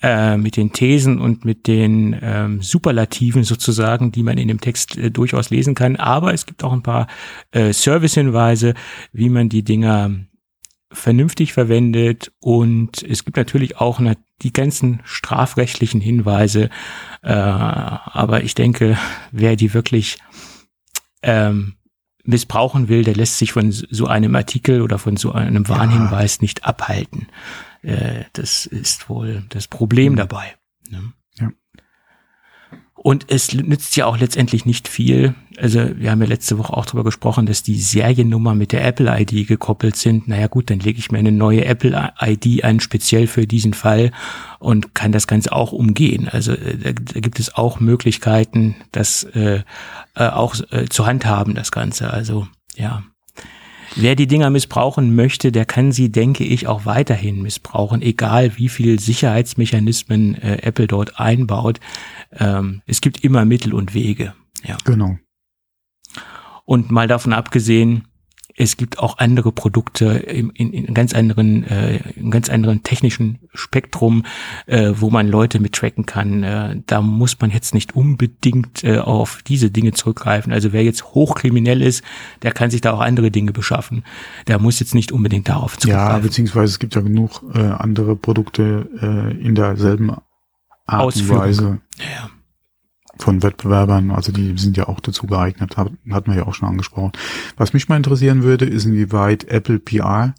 äh, 0.00 0.36
mit 0.36 0.56
den 0.56 0.72
Thesen 0.72 1.20
und 1.20 1.44
mit 1.44 1.66
den 1.66 2.16
ähm, 2.22 2.62
Superlativen 2.62 3.42
sozusagen, 3.42 4.12
die 4.12 4.22
man 4.22 4.38
in 4.38 4.46
dem 4.46 4.60
Text 4.60 4.96
äh, 4.96 5.10
durchaus 5.10 5.50
lesen 5.50 5.74
kann. 5.74 5.96
Aber 5.96 6.32
es 6.32 6.46
gibt 6.46 6.62
auch 6.62 6.72
ein 6.72 6.84
paar 6.84 7.08
äh, 7.50 7.72
Servicehinweise, 7.72 8.74
wie 9.12 9.28
man 9.28 9.48
die 9.48 9.64
Dinger 9.64 10.12
vernünftig 10.90 11.52
verwendet 11.52 12.32
und 12.40 13.02
es 13.02 13.24
gibt 13.24 13.36
natürlich 13.36 13.76
auch 13.76 14.00
die 14.42 14.52
ganzen 14.52 15.00
strafrechtlichen 15.04 16.00
Hinweise, 16.00 16.70
äh, 17.22 17.32
aber 17.32 18.42
ich 18.44 18.54
denke, 18.54 18.96
wer 19.30 19.56
die 19.56 19.74
wirklich 19.74 20.18
ähm, 21.22 21.74
missbrauchen 22.24 22.88
will, 22.88 23.04
der 23.04 23.14
lässt 23.14 23.38
sich 23.38 23.52
von 23.52 23.72
so 23.72 24.06
einem 24.06 24.34
Artikel 24.36 24.82
oder 24.82 24.98
von 24.98 25.16
so 25.16 25.32
einem 25.32 25.68
Warnhinweis 25.68 26.36
ja. 26.36 26.42
nicht 26.42 26.64
abhalten. 26.64 27.28
Äh, 27.82 28.24
das 28.32 28.66
ist 28.66 29.08
wohl 29.08 29.44
das 29.48 29.66
Problem 29.68 30.12
mhm. 30.12 30.16
dabei. 30.16 30.54
Ne? 30.90 31.12
Und 32.94 33.26
es 33.30 33.54
nützt 33.54 33.96
ja 33.96 34.06
auch 34.06 34.18
letztendlich 34.18 34.66
nicht 34.66 34.88
viel. 34.88 35.34
Also 35.60 35.90
wir 35.96 36.10
haben 36.10 36.20
ja 36.20 36.28
letzte 36.28 36.58
Woche 36.58 36.76
auch 36.76 36.86
darüber 36.86 37.04
gesprochen, 37.04 37.46
dass 37.46 37.62
die 37.62 37.78
Seriennummer 37.78 38.54
mit 38.54 38.72
der 38.72 38.84
Apple 38.84 39.12
ID 39.20 39.46
gekoppelt 39.48 39.96
sind. 39.96 40.28
Naja 40.28 40.46
gut, 40.46 40.70
dann 40.70 40.78
lege 40.78 40.98
ich 40.98 41.10
mir 41.10 41.18
eine 41.18 41.32
neue 41.32 41.64
Apple 41.64 42.12
ID 42.20 42.64
ein, 42.64 42.80
speziell 42.80 43.26
für 43.26 43.46
diesen 43.46 43.74
Fall 43.74 44.12
und 44.58 44.94
kann 44.94 45.12
das 45.12 45.26
Ganze 45.26 45.52
auch 45.52 45.72
umgehen. 45.72 46.28
Also 46.28 46.52
äh, 46.52 46.76
da, 46.76 46.92
da 46.92 47.20
gibt 47.20 47.40
es 47.40 47.54
auch 47.54 47.80
Möglichkeiten, 47.80 48.76
das 48.92 49.24
äh, 49.24 49.62
äh, 50.14 50.28
auch 50.28 50.54
äh, 50.70 50.86
zu 50.88 51.06
handhaben, 51.06 51.54
das 51.54 51.72
Ganze. 51.72 52.10
Also 52.12 52.46
ja. 52.76 53.02
Wer 53.96 54.14
die 54.14 54.26
Dinger 54.26 54.50
missbrauchen 54.50 55.14
möchte, 55.14 55.50
der 55.50 55.64
kann 55.64 55.92
sie, 55.92 56.12
denke 56.12 56.44
ich, 56.44 56.66
auch 56.66 56.84
weiterhin 56.84 57.42
missbrauchen, 57.42 58.02
egal 58.02 58.56
wie 58.56 58.68
viel 58.68 59.00
Sicherheitsmechanismen 59.00 60.34
äh, 60.34 60.58
Apple 60.62 60.86
dort 60.86 61.18
einbaut. 61.18 61.80
Ähm, 62.32 62.82
es 62.86 63.00
gibt 63.00 63.24
immer 63.24 63.44
Mittel 63.44 63.72
und 63.74 63.94
Wege. 63.94 64.34
Ja. 64.62 64.76
Genau. 64.84 65.18
Und 66.68 66.90
mal 66.90 67.08
davon 67.08 67.32
abgesehen, 67.32 68.08
es 68.54 68.76
gibt 68.76 68.98
auch 68.98 69.16
andere 69.16 69.52
Produkte 69.52 70.04
in, 70.04 70.50
in, 70.50 70.74
in 70.74 70.92
ganz 70.92 71.14
anderen, 71.14 71.64
äh, 71.64 72.10
in 72.14 72.30
ganz 72.30 72.50
anderen 72.50 72.82
technischen 72.82 73.38
Spektrum, 73.54 74.26
äh, 74.66 74.92
wo 74.94 75.08
man 75.08 75.28
Leute 75.28 75.60
mit 75.60 75.72
tracken 75.72 76.04
kann. 76.04 76.42
Äh, 76.42 76.82
da 76.84 77.00
muss 77.00 77.40
man 77.40 77.50
jetzt 77.52 77.72
nicht 77.72 77.96
unbedingt 77.96 78.84
äh, 78.84 78.98
auf 78.98 79.40
diese 79.46 79.70
Dinge 79.70 79.92
zurückgreifen. 79.92 80.52
Also 80.52 80.74
wer 80.74 80.84
jetzt 80.84 81.06
hochkriminell 81.14 81.80
ist, 81.80 82.04
der 82.42 82.52
kann 82.52 82.68
sich 82.68 82.82
da 82.82 82.92
auch 82.92 83.00
andere 83.00 83.30
Dinge 83.30 83.52
beschaffen. 83.52 84.04
Der 84.46 84.58
muss 84.58 84.78
jetzt 84.78 84.94
nicht 84.94 85.10
unbedingt 85.10 85.48
darauf 85.48 85.78
zurückgreifen. 85.78 86.16
Ja, 86.16 86.18
beziehungsweise 86.18 86.72
es 86.72 86.78
gibt 86.78 86.94
ja 86.94 87.00
genug 87.00 87.44
äh, 87.54 87.60
andere 87.60 88.14
Produkte 88.14 88.90
äh, 89.00 89.42
in 89.42 89.54
derselben 89.54 90.10
Art 90.84 91.16
und 91.16 91.28
Weise. 91.30 91.80
Ja 91.98 92.28
von 93.18 93.42
Wettbewerbern, 93.42 94.10
also 94.10 94.32
die 94.32 94.56
sind 94.56 94.76
ja 94.76 94.88
auch 94.88 95.00
dazu 95.00 95.26
geeignet, 95.26 95.76
hat, 95.76 95.90
hat 96.10 96.26
man 96.26 96.36
ja 96.36 96.46
auch 96.46 96.54
schon 96.54 96.68
angesprochen. 96.68 97.12
Was 97.56 97.72
mich 97.72 97.88
mal 97.88 97.96
interessieren 97.96 98.42
würde, 98.42 98.64
ist 98.64 98.84
inwieweit 98.84 99.44
Apple 99.44 99.78
PR 99.78 100.34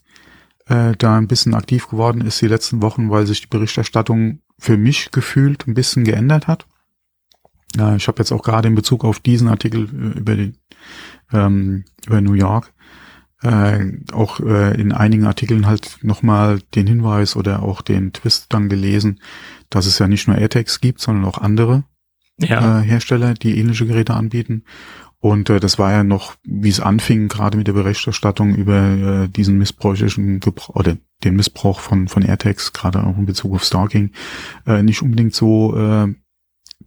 äh, 0.68 0.94
da 0.98 1.18
ein 1.18 1.28
bisschen 1.28 1.56
aktiv 1.56 1.88
geworden 1.88 2.22
ist 2.22 2.42
die 2.42 2.48
letzten 2.48 2.82
Wochen, 2.82 3.10
weil 3.10 3.26
sich 3.26 3.42
die 3.42 3.48
Berichterstattung 3.48 4.40
für 4.58 4.78
mich 4.78 5.12
gefühlt 5.12 5.68
ein 5.68 5.74
bisschen 5.74 6.04
geändert 6.04 6.48
hat. 6.48 6.68
Ja, 7.76 7.96
ich 7.96 8.08
habe 8.08 8.20
jetzt 8.20 8.32
auch 8.32 8.44
gerade 8.44 8.68
in 8.68 8.76
Bezug 8.76 9.04
auf 9.06 9.20
diesen 9.20 9.48
Artikel 9.48 9.84
äh, 9.86 10.20
über 10.20 10.36
die 10.36 10.54
ähm, 11.32 11.86
über 12.06 12.22
New 12.22 12.34
York 12.34 12.74
äh, 13.42 13.94
auch 14.12 14.40
äh, 14.40 14.80
in 14.80 14.92
einigen 14.92 15.26
Artikeln 15.26 15.66
halt 15.66 16.00
nochmal 16.02 16.60
den 16.76 16.88
Hinweis 16.88 17.36
oder 17.36 17.64
auch 17.64 17.82
den 17.82 18.14
Twist 18.14 18.48
dann 18.50 18.70
gelesen, 18.70 19.22
dass 19.70 19.86
es 19.86 20.00
ja 20.00 20.08
nicht 20.08 20.28
nur 20.28 20.38
AirTags 20.38 20.82
gibt, 20.82 21.00
sondern 21.00 21.26
auch 21.26 21.38
andere 21.38 21.84
ja. 22.42 22.82
äh, 22.82 22.84
Hersteller, 22.84 23.34
die 23.34 23.58
ähnliche 23.58 23.86
Geräte 23.86 24.14
anbieten. 24.14 24.64
Und 25.22 25.50
äh, 25.50 25.60
das 25.60 25.78
war 25.78 25.92
ja 25.92 26.04
noch, 26.04 26.36
wie 26.44 26.70
es 26.70 26.80
anfing, 26.80 27.28
gerade 27.28 27.58
mit 27.58 27.68
der 27.68 27.74
Berichterstattung 27.74 28.56
über 28.56 29.24
äh, 29.24 29.28
diesen 29.28 29.58
missbräuchlichen 29.58 30.40
Gebrauch 30.40 30.76
oder 30.76 30.98
den 31.24 31.36
Missbrauch 31.36 31.82
von 31.82 32.08
von 32.08 32.24
AirTags, 32.24 32.72
gerade 32.72 33.04
auch 33.04 33.18
in 33.18 33.26
Bezug 33.26 33.54
auf 33.54 33.64
Stalking, 33.66 34.12
äh, 34.66 34.82
nicht 34.82 35.02
unbedingt 35.02 35.36
so 35.36 35.76
äh, 35.76 36.08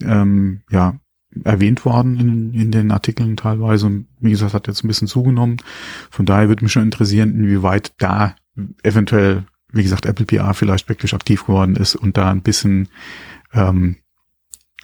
ähm, 0.02 0.62
ja 0.71 0.97
erwähnt 1.44 1.85
worden 1.85 2.18
in, 2.18 2.54
in 2.54 2.71
den 2.71 2.90
Artikeln 2.90 3.37
teilweise. 3.37 3.87
Und 3.87 4.06
wie 4.21 4.30
gesagt, 4.30 4.54
hat 4.54 4.66
jetzt 4.66 4.85
ein 4.85 4.88
bisschen 4.88 5.09
zugenommen. 5.09 5.59
Von 6.11 6.26
daher 6.26 6.49
würde 6.49 6.64
mich 6.64 6.73
schon 6.73 6.82
interessieren, 6.82 7.35
inwieweit 7.35 7.92
da 7.99 8.35
eventuell, 8.82 9.44
wie 9.73 9.82
gesagt, 9.82 10.06
Apple 10.06 10.26
PR 10.26 10.54
vielleicht 10.54 10.88
wirklich 10.88 11.14
aktiv 11.14 11.47
geworden 11.47 11.76
ist 11.76 11.97
und 11.97 12.16
da 12.16 12.30
ein 12.30 12.42
bisschen 12.42 12.88
ähm, 13.54 13.97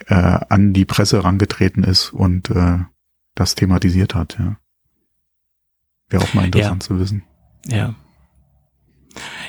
äh, 0.06 0.14
an 0.14 0.72
die 0.72 0.84
Presse 0.84 1.24
rangetreten 1.24 1.84
ist 1.84 2.12
und 2.12 2.50
äh, 2.50 2.78
das 3.34 3.54
thematisiert 3.54 4.14
hat. 4.14 4.36
Ja. 4.38 4.56
Wäre 6.08 6.22
auch 6.24 6.34
mal 6.34 6.46
interessant 6.46 6.82
ja. 6.82 6.86
zu 6.86 6.98
wissen. 7.00 7.24
Ja. 7.66 7.94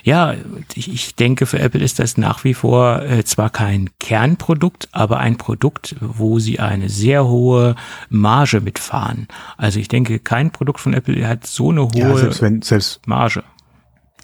Ja, 0.04 0.34
ich, 0.74 0.92
ich 0.92 1.16
denke, 1.16 1.46
für 1.46 1.60
Apple 1.60 1.84
ist 1.84 2.00
das 2.00 2.18
nach 2.18 2.44
wie 2.44 2.54
vor 2.54 3.04
äh, 3.04 3.24
zwar 3.24 3.50
kein 3.50 3.90
Kernprodukt, 4.00 4.90
aber 4.92 5.20
ein 5.20 5.38
Produkt, 5.38 5.96
wo 6.00 6.40
sie 6.40 6.60
eine 6.60 6.90
sehr 6.90 7.28
hohe 7.28 7.76
Marge 8.10 8.62
mitfahren. 8.62 9.28
Also 9.58 9.80
ich 9.80 9.88
denke, 9.88 10.20
kein 10.20 10.52
Produkt 10.52 10.80
von 10.80 10.94
Apple 10.94 11.28
hat 11.28 11.46
so 11.46 11.72
eine 11.72 11.84
hohe 11.84 12.00
ja, 12.00 12.18
selbst 12.18 12.42
wenn, 12.42 12.62
selbst, 12.62 13.06
Marge. 13.08 13.44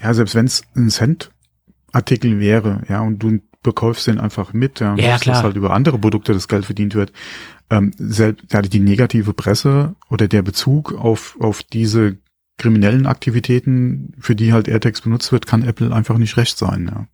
Ja, 0.02 0.14
selbst 0.14 0.36
wenn 0.36 0.46
es 0.46 0.64
ein 0.76 0.90
Cent-Artikel 0.90 2.40
wäre, 2.40 2.82
ja, 2.90 3.02
und 3.02 3.20
du 3.20 3.40
bekäufst 3.66 4.08
den 4.08 4.20
einfach 4.20 4.54
mit, 4.54 4.80
ja, 4.80 4.96
ja 4.96 5.18
klar. 5.18 5.36
dass 5.36 5.44
halt 5.44 5.56
über 5.58 5.72
andere 5.72 5.98
Produkte 6.00 6.34
das 6.34 6.48
Geld 6.48 6.66
verdient 6.66 6.96
wird. 6.96 7.12
Ähm, 7.70 7.92
selbst 7.98 8.54
ja, 8.54 8.62
die 8.62 8.80
negative 8.80 9.34
Presse 9.34 9.96
oder 10.10 10.28
der 10.28 10.44
Bezug 10.44 10.94
auf, 10.94 11.36
auf 11.40 11.64
diese 11.64 12.18
kriminellen 12.58 13.06
Aktivitäten, 13.06 14.14
für 14.20 14.36
die 14.36 14.54
halt 14.54 14.68
AirTags 14.70 15.02
benutzt 15.02 15.32
wird, 15.32 15.46
kann 15.46 15.64
Apple 15.64 15.94
einfach 15.94 16.18
nicht 16.18 16.38
recht 16.38 16.58
sein. 16.58 16.90
Ja. 16.90 17.08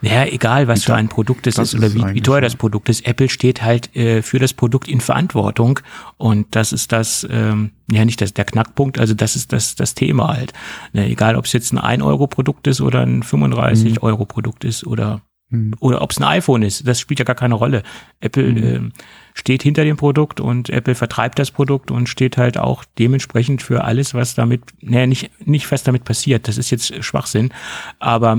Naja, 0.00 0.32
egal 0.32 0.66
was 0.66 0.84
für 0.84 0.94
ein 0.94 1.08
Produkt 1.08 1.46
es 1.46 1.56
ist 1.58 1.74
oder 1.74 1.94
wie, 1.94 2.14
wie 2.14 2.20
teuer 2.20 2.40
das 2.40 2.56
Produkt 2.56 2.88
ist. 2.88 3.06
Apple 3.06 3.28
steht 3.28 3.62
halt 3.62 3.94
äh, 3.94 4.22
für 4.22 4.40
das 4.40 4.54
Produkt 4.54 4.88
in 4.88 5.00
Verantwortung 5.00 5.78
und 6.16 6.56
das 6.56 6.72
ist 6.72 6.90
das, 6.90 7.26
ähm, 7.30 7.72
ja 7.90 8.04
nicht 8.04 8.20
das, 8.20 8.34
der 8.34 8.44
Knackpunkt, 8.44 8.98
also 8.98 9.14
das 9.14 9.36
ist 9.36 9.52
das, 9.52 9.76
das 9.76 9.94
Thema 9.94 10.28
halt. 10.28 10.52
Ne, 10.92 11.08
egal 11.08 11.36
ob 11.36 11.44
es 11.44 11.52
jetzt 11.52 11.72
ein 11.72 11.78
1-Euro-Produkt 11.78 12.66
ist 12.66 12.80
oder 12.80 13.02
ein 13.02 13.22
35-Euro-Produkt 13.22 14.64
ist 14.64 14.84
oder 14.84 15.20
hm. 15.50 15.74
Oder 15.80 16.02
ob 16.02 16.10
es 16.10 16.18
ein 16.18 16.24
iPhone 16.24 16.62
ist, 16.62 16.86
das 16.86 17.00
spielt 17.00 17.20
ja 17.20 17.24
gar 17.24 17.36
keine 17.36 17.54
Rolle. 17.54 17.82
Apple 18.20 18.52
mhm. 18.52 18.86
äh, 18.86 18.90
steht 19.32 19.62
hinter 19.62 19.84
dem 19.84 19.96
Produkt 19.96 20.40
und 20.40 20.68
Apple 20.68 20.94
vertreibt 20.94 21.38
das 21.38 21.50
Produkt 21.50 21.90
und 21.90 22.08
steht 22.08 22.36
halt 22.36 22.58
auch 22.58 22.84
dementsprechend 22.98 23.62
für 23.62 23.84
alles, 23.84 24.12
was 24.12 24.34
damit, 24.34 24.62
naja, 24.82 25.06
nicht, 25.06 25.30
nicht 25.46 25.70
was 25.70 25.82
damit 25.84 26.04
passiert. 26.04 26.48
Das 26.48 26.58
ist 26.58 26.70
jetzt 26.70 27.02
Schwachsinn. 27.02 27.50
Aber 27.98 28.38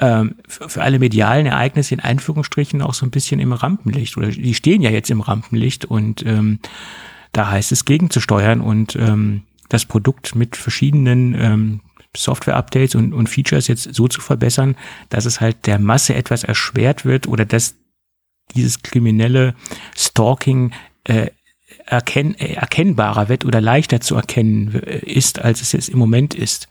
ähm, 0.00 0.34
für, 0.48 0.68
für 0.68 0.82
alle 0.82 0.98
medialen 0.98 1.46
Ereignisse 1.46 1.94
in 1.94 2.00
Einführungsstrichen 2.00 2.82
auch 2.82 2.94
so 2.94 3.06
ein 3.06 3.10
bisschen 3.10 3.38
im 3.38 3.52
Rampenlicht. 3.52 4.16
Oder 4.16 4.28
die 4.28 4.54
stehen 4.54 4.82
ja 4.82 4.90
jetzt 4.90 5.10
im 5.10 5.20
Rampenlicht 5.20 5.84
und 5.84 6.26
ähm, 6.26 6.58
da 7.32 7.50
heißt 7.50 7.70
es 7.70 7.84
gegenzusteuern 7.84 8.60
und 8.60 8.96
ähm, 8.96 9.42
das 9.68 9.84
Produkt 9.84 10.34
mit 10.34 10.56
verschiedenen 10.56 11.34
ähm, 11.34 11.80
Software-Updates 12.18 12.94
und, 12.94 13.12
und 13.12 13.28
Features 13.28 13.68
jetzt 13.68 13.94
so 13.94 14.08
zu 14.08 14.20
verbessern, 14.20 14.76
dass 15.08 15.24
es 15.24 15.40
halt 15.40 15.66
der 15.66 15.78
Masse 15.78 16.14
etwas 16.14 16.44
erschwert 16.44 17.04
wird 17.04 17.26
oder 17.26 17.44
dass 17.44 17.76
dieses 18.54 18.82
kriminelle 18.82 19.54
Stalking 19.96 20.72
äh, 21.04 21.28
erkenn, 21.86 22.34
äh, 22.34 22.54
erkennbarer 22.54 23.28
wird 23.28 23.44
oder 23.44 23.60
leichter 23.60 24.00
zu 24.00 24.16
erkennen 24.16 24.74
äh, 24.74 24.98
ist, 24.98 25.38
als 25.38 25.60
es 25.60 25.72
jetzt 25.72 25.88
im 25.88 25.98
Moment 25.98 26.34
ist. 26.34 26.68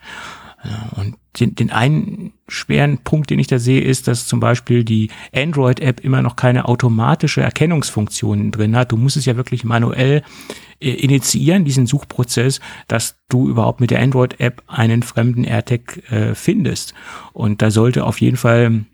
Und 0.95 1.15
den, 1.39 1.55
den 1.55 1.71
einen 1.71 2.33
schweren 2.47 2.99
Punkt, 2.99 3.29
den 3.29 3.39
ich 3.39 3.47
da 3.47 3.59
sehe, 3.59 3.81
ist, 3.81 4.07
dass 4.07 4.25
zum 4.25 4.39
Beispiel 4.39 4.83
die 4.83 5.09
Android-App 5.33 5.99
immer 6.01 6.21
noch 6.21 6.35
keine 6.35 6.65
automatische 6.65 7.41
Erkennungsfunktion 7.41 8.51
drin 8.51 8.75
hat. 8.75 8.91
Du 8.91 8.97
musst 8.97 9.17
es 9.17 9.25
ja 9.25 9.35
wirklich 9.35 9.63
manuell 9.63 10.23
äh, 10.79 10.91
initiieren, 10.91 11.65
diesen 11.65 11.87
Suchprozess, 11.87 12.59
dass 12.87 13.17
du 13.29 13.49
überhaupt 13.49 13.81
mit 13.81 13.91
der 13.91 14.01
Android-App 14.01 14.63
einen 14.67 15.03
fremden 15.03 15.43
AirTag 15.43 16.11
äh, 16.11 16.35
findest. 16.35 16.93
Und 17.33 17.61
da 17.61 17.71
sollte 17.71 18.05
auf 18.05 18.21
jeden 18.21 18.37
Fall 18.37 18.85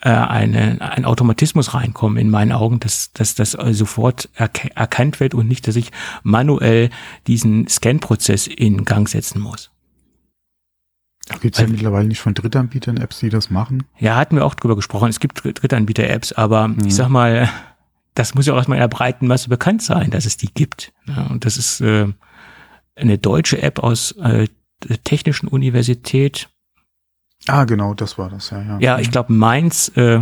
äh, 0.00 0.10
eine, 0.10 0.80
ein 0.80 1.04
Automatismus 1.04 1.74
reinkommen 1.74 2.18
in 2.18 2.30
meinen 2.30 2.52
Augen, 2.52 2.80
dass, 2.80 3.12
dass 3.12 3.34
das 3.34 3.52
sofort 3.52 4.28
erk 4.34 4.70
erkannt 4.74 5.20
wird 5.20 5.34
und 5.34 5.48
nicht, 5.48 5.66
dass 5.66 5.76
ich 5.76 5.90
manuell 6.22 6.90
diesen 7.26 7.68
Scan-Prozess 7.68 8.46
in 8.46 8.84
Gang 8.84 9.08
setzen 9.08 9.40
muss. 9.40 9.71
Gibt 11.40 11.54
es 11.54 11.60
ja 11.60 11.68
mittlerweile 11.68 12.08
nicht 12.08 12.20
von 12.20 12.34
Drittanbietern 12.34 12.96
Apps, 12.96 13.20
die 13.20 13.28
das 13.28 13.50
machen? 13.50 13.84
Ja, 13.98 14.16
hatten 14.16 14.36
wir 14.36 14.44
auch 14.44 14.54
drüber 14.54 14.76
gesprochen. 14.76 15.08
Es 15.08 15.20
gibt 15.20 15.42
Drittanbieter-Apps, 15.44 16.32
aber 16.32 16.68
mhm. 16.68 16.86
ich 16.86 16.94
sag 16.94 17.08
mal, 17.08 17.48
das 18.14 18.34
muss 18.34 18.46
ja 18.46 18.52
auch 18.52 18.56
erstmal 18.58 18.78
in 18.78 18.82
der 18.82 18.88
breiten 18.88 19.26
Masse 19.26 19.48
bekannt 19.48 19.82
sein, 19.82 20.10
dass 20.10 20.26
es 20.26 20.36
die 20.36 20.52
gibt. 20.52 20.92
Ja, 21.06 21.26
und 21.28 21.44
das 21.44 21.56
ist 21.56 21.80
äh, 21.80 22.08
eine 22.96 23.18
deutsche 23.18 23.62
App 23.62 23.78
aus 23.78 24.12
äh, 24.12 24.48
der 24.82 25.02
Technischen 25.04 25.48
Universität. 25.48 26.48
Ah, 27.46 27.64
genau, 27.64 27.94
das 27.94 28.18
war 28.18 28.28
das, 28.28 28.50
ja. 28.50 28.62
Ja, 28.62 28.78
ja 28.78 28.98
ich 28.98 29.10
glaube, 29.10 29.32
Mainz 29.32 29.92
äh, 29.96 30.20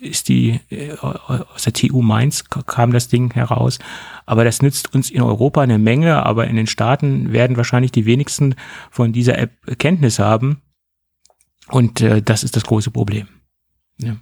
ist 0.00 0.28
die, 0.28 0.60
äh, 0.70 0.92
aus 0.92 1.62
der 1.62 1.72
TU 1.72 2.02
Mainz 2.02 2.44
kam 2.44 2.92
das 2.92 3.08
Ding 3.08 3.32
heraus. 3.32 3.78
Aber 4.26 4.44
das 4.44 4.62
nützt 4.62 4.94
uns 4.94 5.10
in 5.10 5.22
Europa 5.22 5.60
eine 5.60 5.78
Menge, 5.78 6.24
aber 6.24 6.46
in 6.46 6.56
den 6.56 6.66
Staaten 6.66 7.32
werden 7.32 7.56
wahrscheinlich 7.56 7.92
die 7.92 8.06
wenigsten 8.06 8.54
von 8.90 9.12
dieser 9.12 9.38
App 9.38 9.78
Kenntnis 9.78 10.18
haben. 10.18 10.62
Und 11.68 12.00
äh, 12.00 12.22
das 12.22 12.44
ist 12.44 12.56
das 12.56 12.64
große 12.64 12.90
Problem. 12.90 13.28
Ja. 13.98 14.16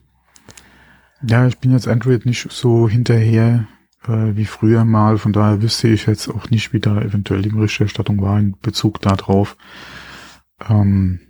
ja, 1.27 1.47
ich 1.47 1.59
bin 1.59 1.73
jetzt 1.73 1.87
Android 1.87 2.27
nicht 2.27 2.51
so 2.51 2.89
hinterher 2.89 3.69
äh, 4.09 4.37
wie 4.37 4.45
früher 4.45 4.85
mal. 4.85 5.19
Von 5.19 5.33
daher 5.33 5.63
wüsste 5.63 5.89
ich 5.89 6.07
jetzt 6.07 6.29
auch 6.29 6.51
nicht, 6.51 6.73
wie 6.73 6.81
da 6.81 7.01
eventuell 7.01 7.43
die 7.43 7.51
Berichterstattung 7.51 8.21
war 8.21 8.39
in 8.39 8.57
Bezug 8.61 9.01
darauf. 9.01 9.57
Ähm, 10.69 11.21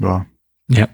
ja. 0.00 0.26
Ja. 0.68 0.88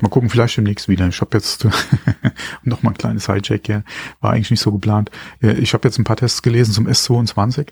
Mal 0.00 0.08
gucken, 0.08 0.28
vielleicht 0.28 0.56
demnächst 0.56 0.88
wieder. 0.88 1.06
Ich 1.08 1.20
habe 1.20 1.36
jetzt 1.36 1.66
noch 2.62 2.82
mal 2.82 2.90
ein 2.90 2.98
kleines 2.98 3.26
Hijack 3.26 3.66
hier. 3.66 3.84
War 4.20 4.32
eigentlich 4.32 4.50
nicht 4.50 4.60
so 4.60 4.72
geplant. 4.72 5.10
Ich 5.40 5.72
habe 5.72 5.86
jetzt 5.86 5.98
ein 5.98 6.04
paar 6.04 6.16
Tests 6.16 6.42
gelesen 6.42 6.72
zum 6.72 6.88
S22. 6.88 7.68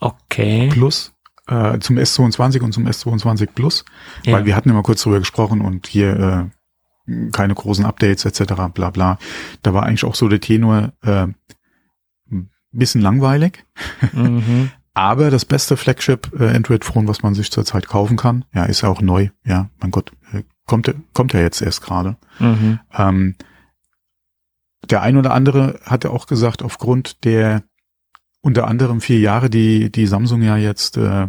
Okay. 0.00 0.68
Plus. 0.72 1.12
Äh, 1.48 1.78
zum 1.80 1.98
S22 1.98 2.60
und 2.60 2.72
zum 2.72 2.86
S22 2.86 3.48
Plus. 3.54 3.84
Ja. 4.24 4.34
Weil 4.34 4.46
wir 4.46 4.54
hatten 4.54 4.70
immer 4.70 4.82
kurz 4.82 5.02
drüber 5.02 5.18
gesprochen 5.18 5.60
und 5.60 5.88
hier 5.88 6.50
äh, 7.06 7.30
keine 7.32 7.54
großen 7.54 7.84
Updates 7.84 8.24
etc. 8.24 8.54
bla 8.72 8.90
bla. 8.90 9.18
Da 9.62 9.74
war 9.74 9.82
eigentlich 9.82 10.04
auch 10.04 10.14
so 10.14 10.28
der 10.28 10.40
Tenor 10.40 10.92
äh, 11.02 11.26
bisschen 12.74 13.00
langweilig. 13.00 13.64
Mhm. 14.12 14.70
Aber 14.96 15.30
das 15.30 15.44
beste 15.44 15.76
Flagship 15.76 16.30
äh, 16.38 16.54
Android 16.54 16.84
Phone, 16.84 17.08
was 17.08 17.22
man 17.22 17.34
sich 17.34 17.50
zurzeit 17.50 17.88
kaufen 17.88 18.16
kann, 18.16 18.44
ja, 18.54 18.64
ist 18.64 18.82
ja 18.82 18.88
auch 18.88 19.00
neu. 19.00 19.30
Ja, 19.44 19.68
mein 19.80 19.90
Gott, 19.90 20.12
äh, 20.12 20.23
kommt, 20.66 20.92
kommt 21.12 21.32
ja 21.32 21.40
jetzt 21.40 21.62
erst 21.62 21.82
gerade. 21.82 22.16
Mhm. 22.38 22.80
Ähm, 22.92 23.34
der 24.90 25.02
ein 25.02 25.16
oder 25.16 25.32
andere 25.32 25.80
hatte 25.84 26.10
auch 26.10 26.26
gesagt, 26.26 26.62
aufgrund 26.62 27.24
der 27.24 27.62
unter 28.40 28.66
anderem 28.66 29.00
vier 29.00 29.18
Jahre, 29.20 29.48
die 29.48 29.90
die 29.90 30.06
Samsung 30.06 30.42
ja 30.42 30.56
jetzt 30.56 30.98
äh, 30.98 31.28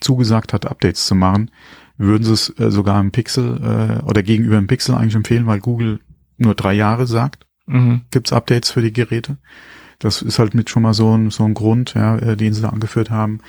zugesagt 0.00 0.52
hat, 0.52 0.66
Updates 0.66 1.06
zu 1.06 1.14
machen, 1.14 1.50
würden 1.96 2.24
sie 2.24 2.32
es 2.32 2.50
äh, 2.58 2.70
sogar 2.70 3.00
im 3.00 3.12
Pixel 3.12 4.00
äh, 4.02 4.04
oder 4.04 4.22
gegenüber 4.22 4.56
dem 4.56 4.66
Pixel 4.66 4.94
eigentlich 4.94 5.14
empfehlen, 5.14 5.46
weil 5.46 5.60
Google 5.60 6.00
nur 6.36 6.54
drei 6.54 6.74
Jahre 6.74 7.06
sagt, 7.06 7.46
mhm. 7.66 8.02
gibt's 8.10 8.32
Updates 8.32 8.70
für 8.70 8.82
die 8.82 8.92
Geräte. 8.92 9.38
Das 9.98 10.20
ist 10.20 10.38
halt 10.38 10.54
mit 10.54 10.68
schon 10.68 10.82
mal 10.82 10.92
so 10.92 11.16
ein, 11.16 11.30
so 11.30 11.44
ein 11.44 11.54
Grund, 11.54 11.94
ja, 11.94 12.18
äh, 12.18 12.36
den 12.36 12.52
sie 12.52 12.62
da 12.62 12.68
angeführt 12.68 13.10
haben. 13.10 13.40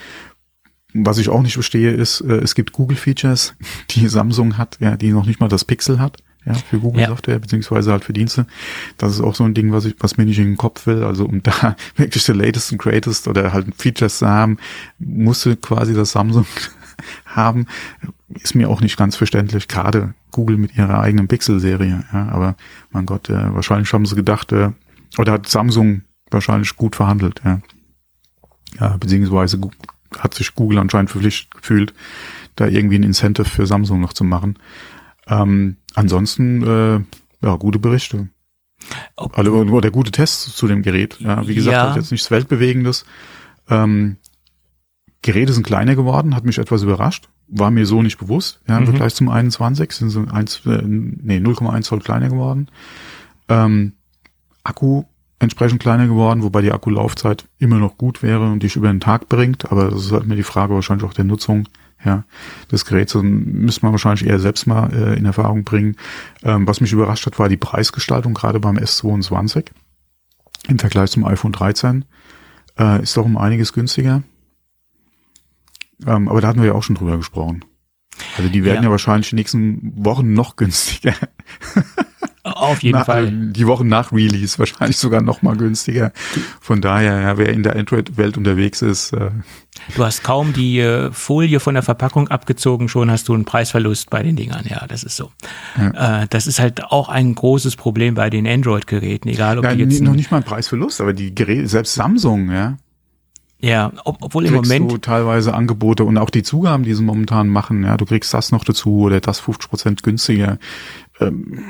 Was 1.05 1.17
ich 1.17 1.29
auch 1.29 1.41
nicht 1.41 1.53
verstehe, 1.53 1.91
ist, 1.91 2.21
äh, 2.21 2.37
es 2.37 2.55
gibt 2.55 2.73
Google-Features, 2.73 3.55
die 3.91 4.07
Samsung 4.07 4.57
hat, 4.57 4.77
ja, 4.79 4.95
die 4.97 5.11
noch 5.11 5.25
nicht 5.25 5.39
mal 5.39 5.49
das 5.49 5.65
Pixel 5.65 5.99
hat, 5.99 6.17
ja, 6.45 6.53
für 6.53 6.79
Google-Software, 6.79 7.35
ja. 7.35 7.39
beziehungsweise 7.39 7.91
halt 7.91 8.05
für 8.05 8.13
Dienste. 8.13 8.47
Das 8.97 9.13
ist 9.13 9.21
auch 9.21 9.35
so 9.35 9.43
ein 9.43 9.53
Ding, 9.53 9.71
was 9.73 9.85
ich, 9.85 9.95
was 9.99 10.17
mir 10.17 10.25
nicht 10.25 10.39
in 10.39 10.45
den 10.45 10.57
Kopf 10.57 10.87
will. 10.87 11.03
Also 11.03 11.25
um 11.25 11.43
da 11.43 11.75
wirklich 11.95 12.23
the 12.23 12.31
latest 12.31 12.71
and 12.71 12.81
greatest 12.81 13.27
oder 13.27 13.53
halt 13.53 13.67
Features 13.75 14.19
zu 14.19 14.27
haben, 14.27 14.57
musste 14.97 15.57
quasi 15.57 15.93
das 15.93 16.11
Samsung 16.11 16.45
haben, 17.25 17.67
ist 18.29 18.55
mir 18.55 18.69
auch 18.69 18.81
nicht 18.81 18.97
ganz 18.97 19.15
verständlich, 19.15 19.67
gerade 19.67 20.13
Google 20.31 20.57
mit 20.57 20.75
ihrer 20.77 20.99
eigenen 20.99 21.27
Pixel-Serie. 21.27 22.05
Ja, 22.13 22.29
aber 22.29 22.55
mein 22.91 23.05
Gott, 23.05 23.29
äh, 23.29 23.53
wahrscheinlich 23.53 23.91
haben 23.91 24.05
sie 24.05 24.15
gedacht, 24.15 24.51
äh, 24.51 24.71
oder 25.17 25.33
hat 25.33 25.47
Samsung 25.47 26.03
wahrscheinlich 26.31 26.75
gut 26.75 26.95
verhandelt, 26.95 27.41
ja. 27.43 27.61
Ja, 28.79 28.97
beziehungsweise 28.97 29.59
hat 30.17 30.33
sich 30.33 30.55
Google 30.55 30.79
anscheinend 30.79 31.09
verpflichtet 31.09 31.51
gefühlt, 31.51 31.93
da 32.55 32.67
irgendwie 32.67 32.97
ein 32.97 33.03
Incentive 33.03 33.49
für 33.49 33.67
Samsung 33.67 34.01
noch 34.01 34.13
zu 34.13 34.23
machen. 34.23 34.57
Ähm, 35.27 35.77
ansonsten, 35.93 36.63
äh, 36.63 37.45
ja, 37.45 37.55
gute 37.55 37.79
Berichte. 37.79 38.29
Okay. 39.15 39.39
Also, 39.39 39.51
oder 39.51 39.91
gute 39.91 40.11
Tests 40.11 40.55
zu 40.55 40.67
dem 40.67 40.81
Gerät. 40.81 41.19
Ja, 41.19 41.47
wie 41.47 41.55
gesagt, 41.55 41.73
ja. 41.73 41.95
jetzt 41.95 42.11
nichts 42.11 42.31
Weltbewegendes. 42.31 43.05
Ähm, 43.69 44.17
Geräte 45.21 45.53
sind 45.53 45.65
kleiner 45.65 45.95
geworden, 45.95 46.35
hat 46.35 46.45
mich 46.45 46.57
etwas 46.57 46.83
überrascht. 46.83 47.29
War 47.47 47.71
mir 47.71 47.85
so 47.85 48.01
nicht 48.01 48.17
bewusst. 48.17 48.61
Ja, 48.67 48.77
im 48.77 48.83
mhm. 48.83 48.87
Vergleich 48.87 49.15
zum 49.15 49.29
21 49.29 49.91
sind 49.91 50.09
sie 50.09 50.27
1, 50.29 50.61
äh, 50.65 50.81
nee, 50.83 51.37
0,1 51.37 51.81
Zoll 51.83 51.99
kleiner 51.99 52.29
geworden. 52.29 52.69
Ähm, 53.49 53.93
Akku 54.63 55.05
entsprechend 55.39 55.81
kleiner 55.81 56.07
geworden, 56.07 56.43
wobei 56.43 56.61
die 56.61 56.71
Akkulaufzeit 56.71 57.47
immer 57.59 57.77
noch 57.77 57.97
gut 57.97 58.23
wäre 58.23 58.51
und 58.51 58.63
dich 58.63 58.75
über 58.75 58.87
den 58.87 58.99
Tag 58.99 59.29
bringt. 59.29 59.71
Aber 59.71 59.89
das 59.89 60.05
ist 60.05 60.11
halt 60.11 60.27
mir 60.27 60.35
die 60.35 60.43
Frage 60.43 60.73
wahrscheinlich 60.73 61.05
auch 61.05 61.13
der 61.13 61.25
Nutzung 61.25 61.67
ja, 62.03 62.23
des 62.71 62.85
Geräts. 62.85 63.13
Das 63.13 63.23
müsste 63.23 63.85
man 63.85 63.91
wahrscheinlich 63.91 64.27
eher 64.27 64.39
selbst 64.39 64.67
mal 64.67 64.91
äh, 64.93 65.17
in 65.17 65.25
Erfahrung 65.25 65.63
bringen. 65.63 65.95
Ähm, 66.43 66.67
was 66.67 66.81
mich 66.81 66.91
überrascht 66.91 67.25
hat, 67.25 67.39
war 67.39 67.49
die 67.49 67.57
Preisgestaltung, 67.57 68.33
gerade 68.33 68.59
beim 68.59 68.77
S22 68.77 69.67
im 70.67 70.79
Vergleich 70.79 71.11
zum 71.11 71.25
iPhone 71.25 71.51
13. 71.51 72.05
Äh, 72.79 73.03
ist 73.03 73.17
doch 73.17 73.25
um 73.25 73.37
einiges 73.37 73.73
günstiger. 73.73 74.23
Ähm, 76.05 76.29
aber 76.29 76.41
da 76.41 76.47
hatten 76.49 76.59
wir 76.59 76.67
ja 76.67 76.73
auch 76.73 76.83
schon 76.83 76.95
drüber 76.95 77.17
gesprochen. 77.17 77.65
Also 78.37 78.49
die 78.49 78.63
werden 78.63 78.77
ja, 78.77 78.83
ja 78.83 78.91
wahrscheinlich 78.91 79.31
in 79.31 79.37
den 79.37 79.41
nächsten 79.41 80.05
Wochen 80.05 80.33
noch 80.33 80.55
günstiger. 80.55 81.13
Auf 82.55 82.83
jeden 82.83 82.97
nach, 82.97 83.05
Fall. 83.05 83.31
Die 83.31 83.67
Wochen 83.67 83.87
nach 83.87 84.11
Release 84.11 84.57
wahrscheinlich 84.59 84.97
sogar 84.97 85.21
noch 85.21 85.41
mal 85.41 85.55
günstiger. 85.55 86.11
Von 86.61 86.81
daher, 86.81 87.21
ja, 87.21 87.37
wer 87.37 87.49
in 87.49 87.63
der 87.63 87.75
Android-Welt 87.75 88.37
unterwegs 88.37 88.81
ist. 88.81 89.13
Äh, 89.13 89.31
du 89.95 90.05
hast 90.05 90.23
kaum 90.23 90.53
die 90.53 90.79
äh, 90.79 91.11
Folie 91.11 91.59
von 91.59 91.73
der 91.73 91.83
Verpackung 91.83 92.27
abgezogen, 92.27 92.89
schon 92.89 93.11
hast 93.11 93.27
du 93.27 93.33
einen 93.33 93.45
Preisverlust 93.45 94.09
bei 94.09 94.23
den 94.23 94.35
Dingern. 94.35 94.65
Ja, 94.67 94.85
das 94.87 95.03
ist 95.03 95.15
so. 95.17 95.31
Ja. 95.77 96.23
Äh, 96.23 96.27
das 96.29 96.47
ist 96.47 96.59
halt 96.59 96.85
auch 96.85 97.09
ein 97.09 97.35
großes 97.35 97.75
Problem 97.75 98.15
bei 98.15 98.29
den 98.29 98.47
Android-Geräten, 98.47 99.29
egal 99.29 99.59
ob 99.59 99.65
ja, 99.65 99.75
die 99.75 99.83
jetzt 99.83 100.01
noch 100.01 100.13
nicht 100.13 100.31
mal 100.31 100.37
ein 100.37 100.43
Preisverlust, 100.43 101.01
aber 101.01 101.13
die 101.13 101.33
Geräte, 101.35 101.67
selbst 101.67 101.93
Samsung, 101.93 102.51
ja, 102.51 102.77
ja, 103.59 103.91
ob, 104.03 104.17
obwohl 104.21 104.45
im 104.45 104.53
Moment. 104.53 104.91
Du 104.91 104.97
teilweise 104.97 105.53
Angebote 105.53 106.03
und 106.03 106.17
auch 106.17 106.29
die 106.29 106.43
Zugaben, 106.43 106.83
die 106.83 106.93
sie 106.93 107.03
momentan 107.03 107.47
machen, 107.47 107.83
ja, 107.83 107.97
du 107.97 108.05
kriegst 108.05 108.33
das 108.33 108.51
noch 108.51 108.63
dazu 108.63 109.01
oder 109.01 109.19
das 109.19 109.39
50 109.39 109.69
Prozent 109.69 110.03
günstiger. 110.03 110.59
Ähm, 111.19 111.63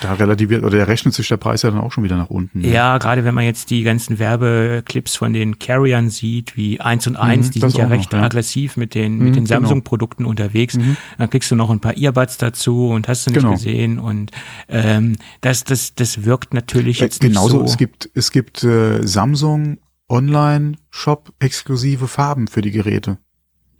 da 0.00 0.14
relativiert 0.14 0.64
oder 0.64 0.88
rechnet 0.88 1.14
sich 1.14 1.28
der 1.28 1.36
Preis 1.36 1.62
ja 1.62 1.70
dann 1.70 1.80
auch 1.80 1.92
schon 1.92 2.04
wieder 2.04 2.16
nach 2.16 2.30
unten. 2.30 2.60
Ne? 2.60 2.68
Ja, 2.68 2.98
gerade 2.98 3.24
wenn 3.24 3.34
man 3.34 3.44
jetzt 3.44 3.70
die 3.70 3.82
ganzen 3.82 4.18
Werbeclips 4.18 5.16
von 5.16 5.32
den 5.32 5.58
Carriern 5.58 6.10
sieht, 6.10 6.56
wie 6.56 6.80
eins 6.80 7.06
und 7.06 7.16
eins, 7.16 7.48
mhm, 7.48 7.50
die 7.52 7.60
sind 7.60 7.76
ja 7.76 7.86
recht 7.86 8.12
noch, 8.12 8.20
ja. 8.20 8.24
aggressiv 8.24 8.76
mit 8.76 8.94
den, 8.94 9.18
mhm, 9.18 9.24
mit 9.24 9.36
den 9.36 9.44
genau. 9.44 9.60
Samsung-Produkten 9.60 10.24
unterwegs. 10.24 10.76
Mhm. 10.76 10.96
Dann 11.18 11.30
kriegst 11.30 11.50
du 11.50 11.56
noch 11.56 11.70
ein 11.70 11.80
paar 11.80 11.96
Earbuds 11.96 12.38
dazu 12.38 12.88
und 12.88 13.08
hast 13.08 13.26
du 13.26 13.30
nicht 13.30 13.40
genau. 13.40 13.52
gesehen. 13.52 13.98
Und 13.98 14.30
ähm, 14.68 15.16
das, 15.40 15.64
das, 15.64 15.94
das 15.94 16.24
wirkt 16.24 16.54
natürlich 16.54 17.00
äh, 17.00 17.04
jetzt 17.04 17.22
äh, 17.22 17.28
genauso, 17.28 17.58
nicht 17.58 17.68
so. 17.68 17.72
Es 17.72 17.76
gibt, 17.76 18.10
es 18.14 18.30
gibt 18.30 18.64
äh, 18.64 19.06
Samsung 19.06 19.78
Online-Shop 20.08 21.32
exklusive 21.38 22.08
Farben 22.08 22.48
für 22.48 22.62
die 22.62 22.72
Geräte. 22.72 23.18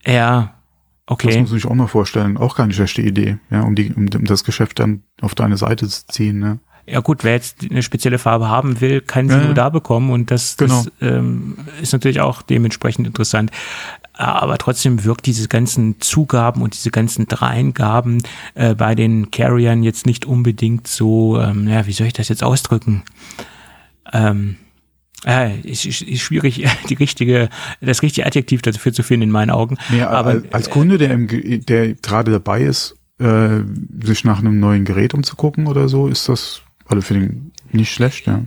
Ja, 0.07 0.60
okay. 1.11 1.29
Das 1.29 1.51
muss 1.51 1.53
ich 1.53 1.67
auch 1.67 1.75
mal 1.75 1.87
vorstellen. 1.87 2.37
Auch 2.37 2.57
keine 2.57 2.73
schlechte 2.73 3.03
Idee, 3.03 3.39
ja, 3.51 3.63
um 3.63 3.75
die, 3.75 3.93
um, 3.93 4.09
um 4.15 4.25
das 4.25 4.45
Geschäft 4.45 4.79
dann 4.79 5.03
auf 5.21 5.35
deine 5.35 5.57
Seite 5.57 5.89
zu 5.89 6.07
ziehen, 6.07 6.39
ne? 6.39 6.59
Ja 6.87 7.01
gut, 7.01 7.23
wer 7.23 7.35
jetzt 7.35 7.59
eine 7.71 7.83
spezielle 7.83 8.19
Farbe 8.19 8.49
haben 8.49 8.81
will, 8.81 9.01
kann 9.01 9.29
sie 9.29 9.37
ja, 9.37 9.45
nur 9.45 9.55
da 9.55 9.69
bekommen 9.69 10.11
und 10.11 10.31
das, 10.31 10.57
genau. 10.57 10.83
das 10.83 10.93
ähm, 11.01 11.57
ist 11.81 11.93
natürlich 11.93 12.21
auch 12.21 12.43
dementsprechend 12.43 13.07
interessant. 13.07 13.53
Aber 14.15 14.59
trotzdem 14.59 15.05
wirkt 15.05 15.27
diese 15.27 15.47
ganzen 15.47 16.01
Zugaben 16.01 16.63
und 16.63 16.75
diese 16.75 16.91
ganzen 16.91 17.27
Dreingaben 17.27 18.23
äh, 18.55 18.75
bei 18.75 18.95
den 18.95 19.31
Carriern 19.31 19.83
jetzt 19.83 20.05
nicht 20.05 20.27
unbedingt 20.27 20.89
so, 20.89 21.41
ähm, 21.41 21.69
ja, 21.69 21.87
wie 21.87 21.93
soll 21.93 22.09
ich 22.09 22.13
das 22.13 22.29
jetzt 22.29 22.43
ausdrücken? 22.43 23.03
Ähm, 24.13 24.57
äh, 25.27 25.59
ist, 25.61 25.87
ist, 25.87 26.03
ist 26.03 26.21
schwierig, 26.21 26.67
die 26.89 26.95
richtige, 26.95 27.49
das 27.81 28.03
richtige 28.03 28.27
Adjektiv 28.27 28.63
dafür 28.63 28.93
zu 28.93 29.03
finden 29.03 29.25
in 29.25 29.31
meinen 29.31 29.51
Augen. 29.51 29.77
Ja, 29.97 30.11
aber 30.11 30.43
als 30.53 30.71
Kunde, 30.71 30.99
der, 30.99 31.11
im, 31.11 31.29
der 31.67 31.95
gerade 31.95 32.31
dabei 32.31 32.63
ist, 32.63 32.97
äh, 33.19 33.61
sich 34.03 34.25
nach 34.25 34.39
einem 34.39 34.61
neuen 34.61 34.85
Gerät 34.85 35.15
umzugucken 35.15 35.67
oder 35.67 35.89
so, 35.89 36.09
ist 36.09 36.29
das 36.29 36.63
alle 36.87 37.03
für 37.03 37.15
den 37.15 37.53
nicht 37.73 37.93
schlecht, 37.93 38.27
ja. 38.27 38.43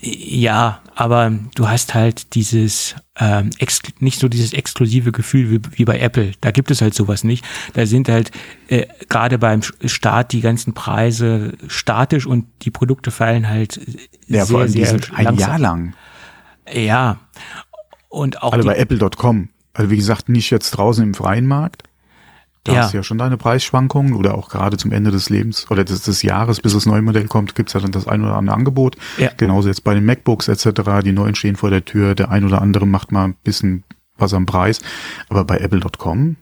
Ja, 0.00 0.80
aber 0.94 1.32
du 1.56 1.68
hast 1.68 1.94
halt 1.94 2.36
dieses 2.36 2.94
ähm, 3.18 3.50
nicht 3.98 4.20
so 4.20 4.28
dieses 4.28 4.52
exklusive 4.52 5.10
Gefühl 5.10 5.50
wie, 5.50 5.60
wie 5.72 5.84
bei 5.84 5.98
Apple. 5.98 6.32
Da 6.40 6.52
gibt 6.52 6.70
es 6.70 6.80
halt 6.80 6.94
sowas 6.94 7.24
nicht. 7.24 7.44
Da 7.72 7.84
sind 7.84 8.08
halt 8.08 8.30
äh, 8.68 8.86
gerade 9.08 9.38
beim 9.38 9.62
Start 9.62 10.32
die 10.32 10.40
ganzen 10.40 10.72
Preise 10.72 11.54
statisch 11.66 12.26
und 12.26 12.46
die 12.62 12.70
Produkte 12.70 13.10
fallen 13.10 13.48
halt 13.48 13.80
ja, 14.28 14.44
sehr, 14.44 14.46
vor 14.46 14.60
allem 14.60 14.68
sehr 14.68 14.98
die 14.98 15.12
ein 15.14 15.36
Jahr 15.36 15.58
lang. 15.58 15.94
Ja. 16.72 17.18
Und 18.08 18.42
auch. 18.42 18.52
Also 18.52 18.66
bei 18.66 18.76
Apple.com. 18.76 19.48
Also 19.74 19.90
wie 19.90 19.96
gesagt, 19.96 20.28
nicht 20.28 20.50
jetzt 20.50 20.70
draußen 20.72 21.04
im 21.04 21.14
freien 21.14 21.46
Markt. 21.46 21.84
Da 22.64 22.72
ja. 22.72 22.82
hast 22.82 22.92
du 22.92 22.98
ja 22.98 23.02
schon 23.02 23.18
deine 23.18 23.36
Preisschwankungen 23.36 24.14
oder 24.14 24.34
auch 24.34 24.50
gerade 24.50 24.76
zum 24.76 24.92
Ende 24.92 25.10
des 25.10 25.30
Lebens 25.30 25.70
oder 25.70 25.84
des, 25.84 26.02
des 26.02 26.22
Jahres, 26.22 26.60
bis 26.60 26.74
das 26.74 26.84
neue 26.84 27.00
Modell 27.00 27.26
kommt, 27.26 27.54
gibt's 27.54 27.72
ja 27.72 27.80
dann 27.80 27.92
das 27.92 28.06
ein 28.06 28.22
oder 28.22 28.34
andere 28.34 28.56
Angebot. 28.56 28.96
Ja. 29.16 29.30
Genauso 29.36 29.68
jetzt 29.68 29.84
bei 29.84 29.94
den 29.94 30.04
MacBooks 30.04 30.48
etc., 30.48 30.82
die 31.04 31.12
neuen 31.12 31.34
stehen 31.34 31.56
vor 31.56 31.70
der 31.70 31.84
Tür, 31.84 32.14
der 32.14 32.30
ein 32.30 32.44
oder 32.44 32.60
andere 32.60 32.86
macht 32.86 33.12
mal 33.12 33.24
ein 33.24 33.34
bisschen 33.42 33.84
was 34.16 34.34
am 34.34 34.44
Preis. 34.44 34.80
Aber 35.28 35.44
bei 35.44 35.58
Apple.com 35.58 36.36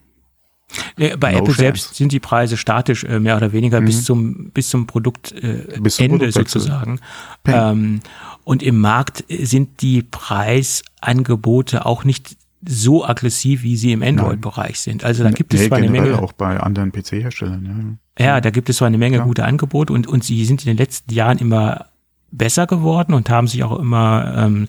bei 0.96 1.32
no 1.32 1.38
Apple 1.38 1.46
chance. 1.46 1.54
selbst 1.54 1.94
sind 1.94 2.12
die 2.12 2.20
Preise 2.20 2.56
statisch 2.56 3.04
äh, 3.04 3.20
mehr 3.20 3.36
oder 3.36 3.52
weniger 3.52 3.80
mhm. 3.80 3.84
bis 3.86 4.04
zum 4.04 4.50
bis 4.50 4.68
zum 4.68 4.86
Produktende 4.86 5.74
äh, 5.74 5.80
bis 5.80 5.96
zum 5.96 6.06
Ende 6.06 6.32
sozusagen. 6.32 7.00
Ähm, 7.46 8.00
und 8.44 8.62
im 8.62 8.80
Markt 8.80 9.24
sind 9.28 9.82
die 9.82 10.02
Preisangebote 10.02 11.86
auch 11.86 12.04
nicht 12.04 12.36
so 12.68 13.04
aggressiv, 13.04 13.62
wie 13.62 13.76
sie 13.76 13.92
im 13.92 14.02
Android-Bereich 14.02 14.80
sind. 14.80 15.04
Also 15.04 15.22
da 15.22 15.30
gibt 15.30 15.54
es 15.54 15.60
nee, 15.60 15.68
zwar 15.68 15.78
eine 15.78 15.90
Menge. 15.90 16.18
auch 16.20 16.32
bei 16.32 16.58
anderen 16.58 16.90
PC-Herstellern, 16.90 17.98
ja. 18.18 18.24
Ja, 18.24 18.40
da 18.40 18.50
gibt 18.50 18.68
es 18.68 18.78
zwar 18.78 18.86
eine 18.86 18.98
Menge 18.98 19.18
ja. 19.18 19.24
gute 19.24 19.44
Angebote 19.44 19.92
und, 19.92 20.06
und 20.06 20.24
sie 20.24 20.44
sind 20.44 20.62
in 20.62 20.68
den 20.68 20.76
letzten 20.76 21.12
Jahren 21.12 21.38
immer 21.38 21.86
besser 22.32 22.66
geworden 22.66 23.14
und 23.14 23.30
haben 23.30 23.46
sich 23.46 23.62
auch 23.62 23.78
immer 23.78 24.34
ähm, 24.36 24.68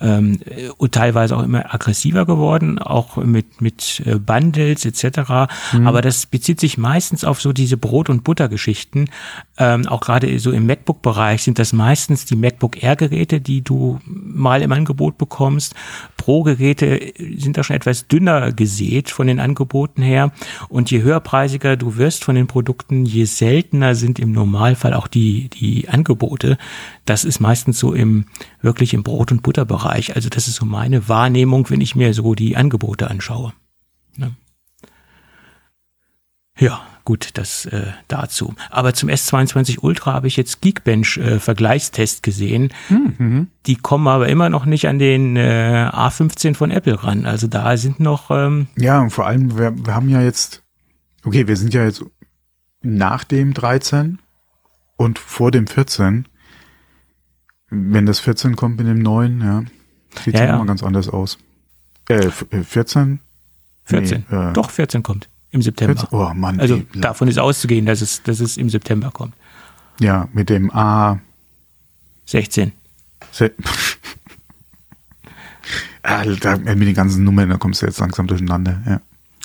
ähm, 0.00 0.40
und 0.78 0.92
teilweise 0.92 1.36
auch 1.36 1.42
immer 1.42 1.72
aggressiver 1.74 2.26
geworden, 2.26 2.78
auch 2.78 3.16
mit, 3.16 3.60
mit 3.60 4.02
äh, 4.06 4.16
Bundles 4.16 4.84
etc. 4.84 5.48
Mhm. 5.72 5.86
Aber 5.86 6.00
das 6.00 6.26
bezieht 6.26 6.60
sich 6.60 6.78
meistens 6.78 7.24
auf 7.24 7.40
so 7.40 7.52
diese 7.52 7.76
Brot- 7.76 8.10
und 8.10 8.24
Buttergeschichten. 8.24 9.10
Ähm, 9.58 9.86
auch 9.86 10.00
gerade 10.00 10.38
so 10.38 10.50
im 10.50 10.66
MacBook-Bereich 10.66 11.42
sind 11.42 11.58
das 11.58 11.72
meistens 11.72 12.24
die 12.24 12.36
MacBook 12.36 12.82
Air-Geräte, 12.82 13.40
die 13.40 13.62
du 13.62 14.00
mal 14.06 14.62
im 14.62 14.72
Angebot 14.72 15.18
bekommst. 15.18 15.74
Pro-Geräte 16.16 17.12
sind 17.36 17.58
da 17.58 17.64
schon 17.64 17.76
etwas 17.76 18.08
dünner 18.08 18.52
gesät 18.52 19.10
von 19.10 19.26
den 19.26 19.40
Angeboten 19.40 20.02
her. 20.02 20.32
Und 20.68 20.90
je 20.90 21.02
höherpreisiger 21.02 21.76
du 21.76 21.96
wirst 21.96 22.24
von 22.24 22.34
den 22.34 22.46
Produkten, 22.46 23.04
je 23.04 23.24
seltener 23.24 23.94
sind 23.94 24.18
im 24.18 24.32
Normalfall 24.32 24.94
auch 24.94 25.06
die, 25.06 25.48
die 25.48 25.88
Angebote. 25.88 26.56
Das 27.04 27.24
ist 27.24 27.40
meistens 27.40 27.78
so 27.78 27.92
im, 27.92 28.24
wirklich 28.62 28.94
im 28.94 29.02
Brot- 29.02 29.32
und 29.32 29.42
Butterbereich. 29.42 29.81
Also 29.90 30.28
das 30.28 30.48
ist 30.48 30.56
so 30.56 30.66
meine 30.66 31.08
Wahrnehmung, 31.08 31.68
wenn 31.70 31.80
ich 31.80 31.94
mir 31.94 32.14
so 32.14 32.34
die 32.34 32.56
Angebote 32.56 33.10
anschaue. 33.10 33.52
Ne? 34.16 34.32
Ja, 36.58 36.80
gut, 37.04 37.30
das 37.34 37.66
äh, 37.66 37.92
dazu. 38.08 38.54
Aber 38.70 38.94
zum 38.94 39.08
S22 39.08 39.80
Ultra 39.80 40.12
habe 40.12 40.28
ich 40.28 40.36
jetzt 40.36 40.60
Geekbench 40.60 41.16
äh, 41.16 41.40
Vergleichstest 41.40 42.22
gesehen. 42.22 42.72
Mhm. 42.88 43.48
Die 43.66 43.76
kommen 43.76 44.06
aber 44.08 44.28
immer 44.28 44.48
noch 44.48 44.64
nicht 44.64 44.86
an 44.86 44.98
den 44.98 45.36
äh, 45.36 45.88
A15 45.92 46.54
von 46.54 46.70
Apple 46.70 47.02
ran. 47.02 47.26
Also 47.26 47.46
da 47.46 47.76
sind 47.76 48.00
noch 48.00 48.30
ähm, 48.30 48.68
Ja, 48.76 49.00
und 49.00 49.10
vor 49.10 49.26
allem, 49.26 49.58
wir, 49.58 49.74
wir 49.86 49.94
haben 49.94 50.08
ja 50.08 50.22
jetzt, 50.22 50.62
okay, 51.24 51.48
wir 51.48 51.56
sind 51.56 51.74
ja 51.74 51.84
jetzt 51.84 52.04
nach 52.82 53.24
dem 53.24 53.54
13 53.54 54.18
und 54.96 55.18
vor 55.18 55.50
dem 55.50 55.66
14. 55.66 56.28
Wenn 57.74 58.04
das 58.04 58.20
14 58.20 58.54
kommt 58.54 58.76
mit 58.76 58.86
dem 58.86 58.98
neuen, 58.98 59.40
ja, 59.40 59.62
sieht 60.22 60.34
Ja, 60.34 60.40
ja, 60.40 60.46
ja. 60.48 60.54
immer 60.56 60.66
ganz 60.66 60.82
anders 60.82 61.08
aus. 61.08 61.38
Äh, 62.08 62.16
f- 62.26 62.44
äh, 62.50 62.62
14? 62.62 63.18
14. 63.84 64.26
Nee, 64.30 64.36
äh, 64.36 64.52
Doch 64.52 64.70
14 64.70 65.02
kommt 65.02 65.28
im 65.52 65.62
September. 65.62 65.94
14? 65.98 66.18
Oh 66.18 66.34
Mann. 66.34 66.60
Also 66.60 66.74
ey, 66.76 66.86
davon 67.00 67.28
ist 67.28 67.38
auszugehen, 67.38 67.86
dass 67.86 68.02
es, 68.02 68.22
dass 68.22 68.40
es 68.40 68.58
im 68.58 68.68
September 68.68 69.10
kommt. 69.10 69.32
Ja, 70.00 70.28
mit 70.34 70.50
dem 70.50 70.70
A. 70.74 71.18
16. 72.26 72.72
Se- 73.30 73.52
Alter, 76.02 76.58
mit 76.58 76.80
den 76.88 76.94
ganzen 76.94 77.24
Nummern, 77.24 77.48
da 77.48 77.56
kommst 77.56 77.80
du 77.82 77.86
jetzt 77.86 78.00
langsam 78.00 78.26
durcheinander, 78.26 78.82
ja. 78.86 79.00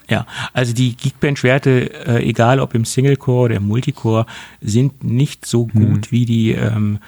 Ja, 0.10 0.26
also 0.54 0.74
die 0.74 0.96
Geekbench-Werte, 0.96 1.92
äh, 2.08 2.24
egal 2.30 2.62
ob 2.62 2.74
im 2.74 2.86
Single-Core 2.86 3.46
oder 3.46 3.56
im 3.56 3.68
Multicore, 3.68 4.26
sind 4.62 5.04
nicht 5.04 5.46
so 5.46 5.68
gut 5.68 6.12
wie 6.14 6.26
die 6.26 6.54
ähm, 6.54 7.00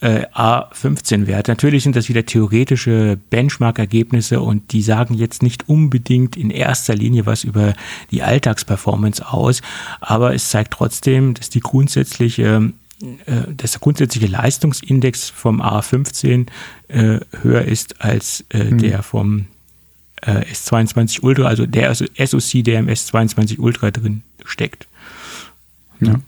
äh, 0.00 0.26
A15-Werte. 0.34 1.50
Natürlich 1.50 1.82
sind 1.82 1.96
das 1.96 2.08
wieder 2.08 2.24
theoretische 2.24 3.18
Benchmark-Ergebnisse 3.30 4.40
und 4.40 4.72
die 4.72 4.82
sagen 4.82 5.14
jetzt 5.14 5.42
nicht 5.42 5.68
unbedingt 5.68 6.36
in 6.36 6.50
erster 6.50 6.94
Linie 6.94 7.26
was 7.26 7.44
über 7.44 7.74
die 8.10 8.22
Alltagsperformance 8.22 9.26
aus, 9.26 9.62
aber 10.00 10.34
es 10.34 10.50
zeigt 10.50 10.72
trotzdem, 10.72 11.34
dass 11.34 11.50
die 11.50 11.60
grundsätzliche 11.60 12.72
äh, 13.26 13.54
dass 13.56 13.72
der 13.72 13.80
grundsätzliche 13.80 14.26
Leistungsindex 14.26 15.30
vom 15.30 15.62
A15 15.62 16.46
äh, 16.88 17.20
höher 17.42 17.62
ist 17.62 18.02
als 18.02 18.44
äh, 18.50 18.74
der 18.74 19.02
vom 19.02 19.46
äh, 20.22 20.44
S22 20.52 21.22
Ultra, 21.22 21.46
also 21.46 21.66
der 21.66 21.94
SoC, 21.94 22.64
der 22.64 22.80
im 22.80 22.88
S22 22.88 23.58
Ultra 23.58 23.90
drin 23.90 24.22
steckt. 24.44 24.86
ja. 26.00 26.20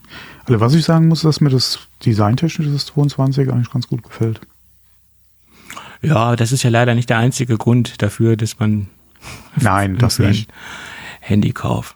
Also 0.45 0.59
was 0.59 0.73
ich 0.73 0.83
sagen 0.83 1.07
muss, 1.07 1.21
dass 1.21 1.41
mir 1.41 1.49
das 1.49 1.79
designtechnisch 2.05 2.67
des 2.67 2.85
22 2.87 3.49
eigentlich 3.49 3.71
ganz 3.71 3.87
gut 3.87 4.03
gefällt. 4.03 4.41
Ja, 6.01 6.35
das 6.35 6.51
ist 6.51 6.63
ja 6.63 6.69
leider 6.69 6.95
nicht 6.95 7.09
der 7.09 7.17
einzige 7.17 7.57
Grund 7.57 8.01
dafür, 8.01 8.35
dass 8.35 8.59
man 8.59 8.89
Nein, 9.55 9.97
das 9.99 10.19
nicht. 10.19 10.51
Handy 11.21 11.53
kauft. 11.53 11.95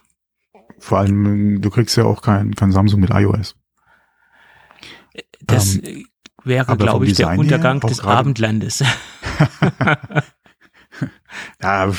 Vor 0.78 0.98
allem, 0.98 1.60
du 1.60 1.70
kriegst 1.70 1.96
ja 1.96 2.04
auch 2.04 2.22
kein, 2.22 2.54
kein 2.54 2.72
Samsung 2.72 3.00
mit 3.00 3.10
iOS. 3.10 3.54
Das 5.42 5.76
äh, 5.76 6.04
wäre, 6.44 6.72
Ähm, 6.72 6.78
vom 6.78 6.78
glaube 6.78 7.06
ich, 7.06 7.14
der 7.14 7.26
Design 7.26 7.34
her 7.34 7.40
Untergang 7.40 7.80
des 7.80 8.00
Abendlandes. 8.00 8.82
Ja. 11.62 11.92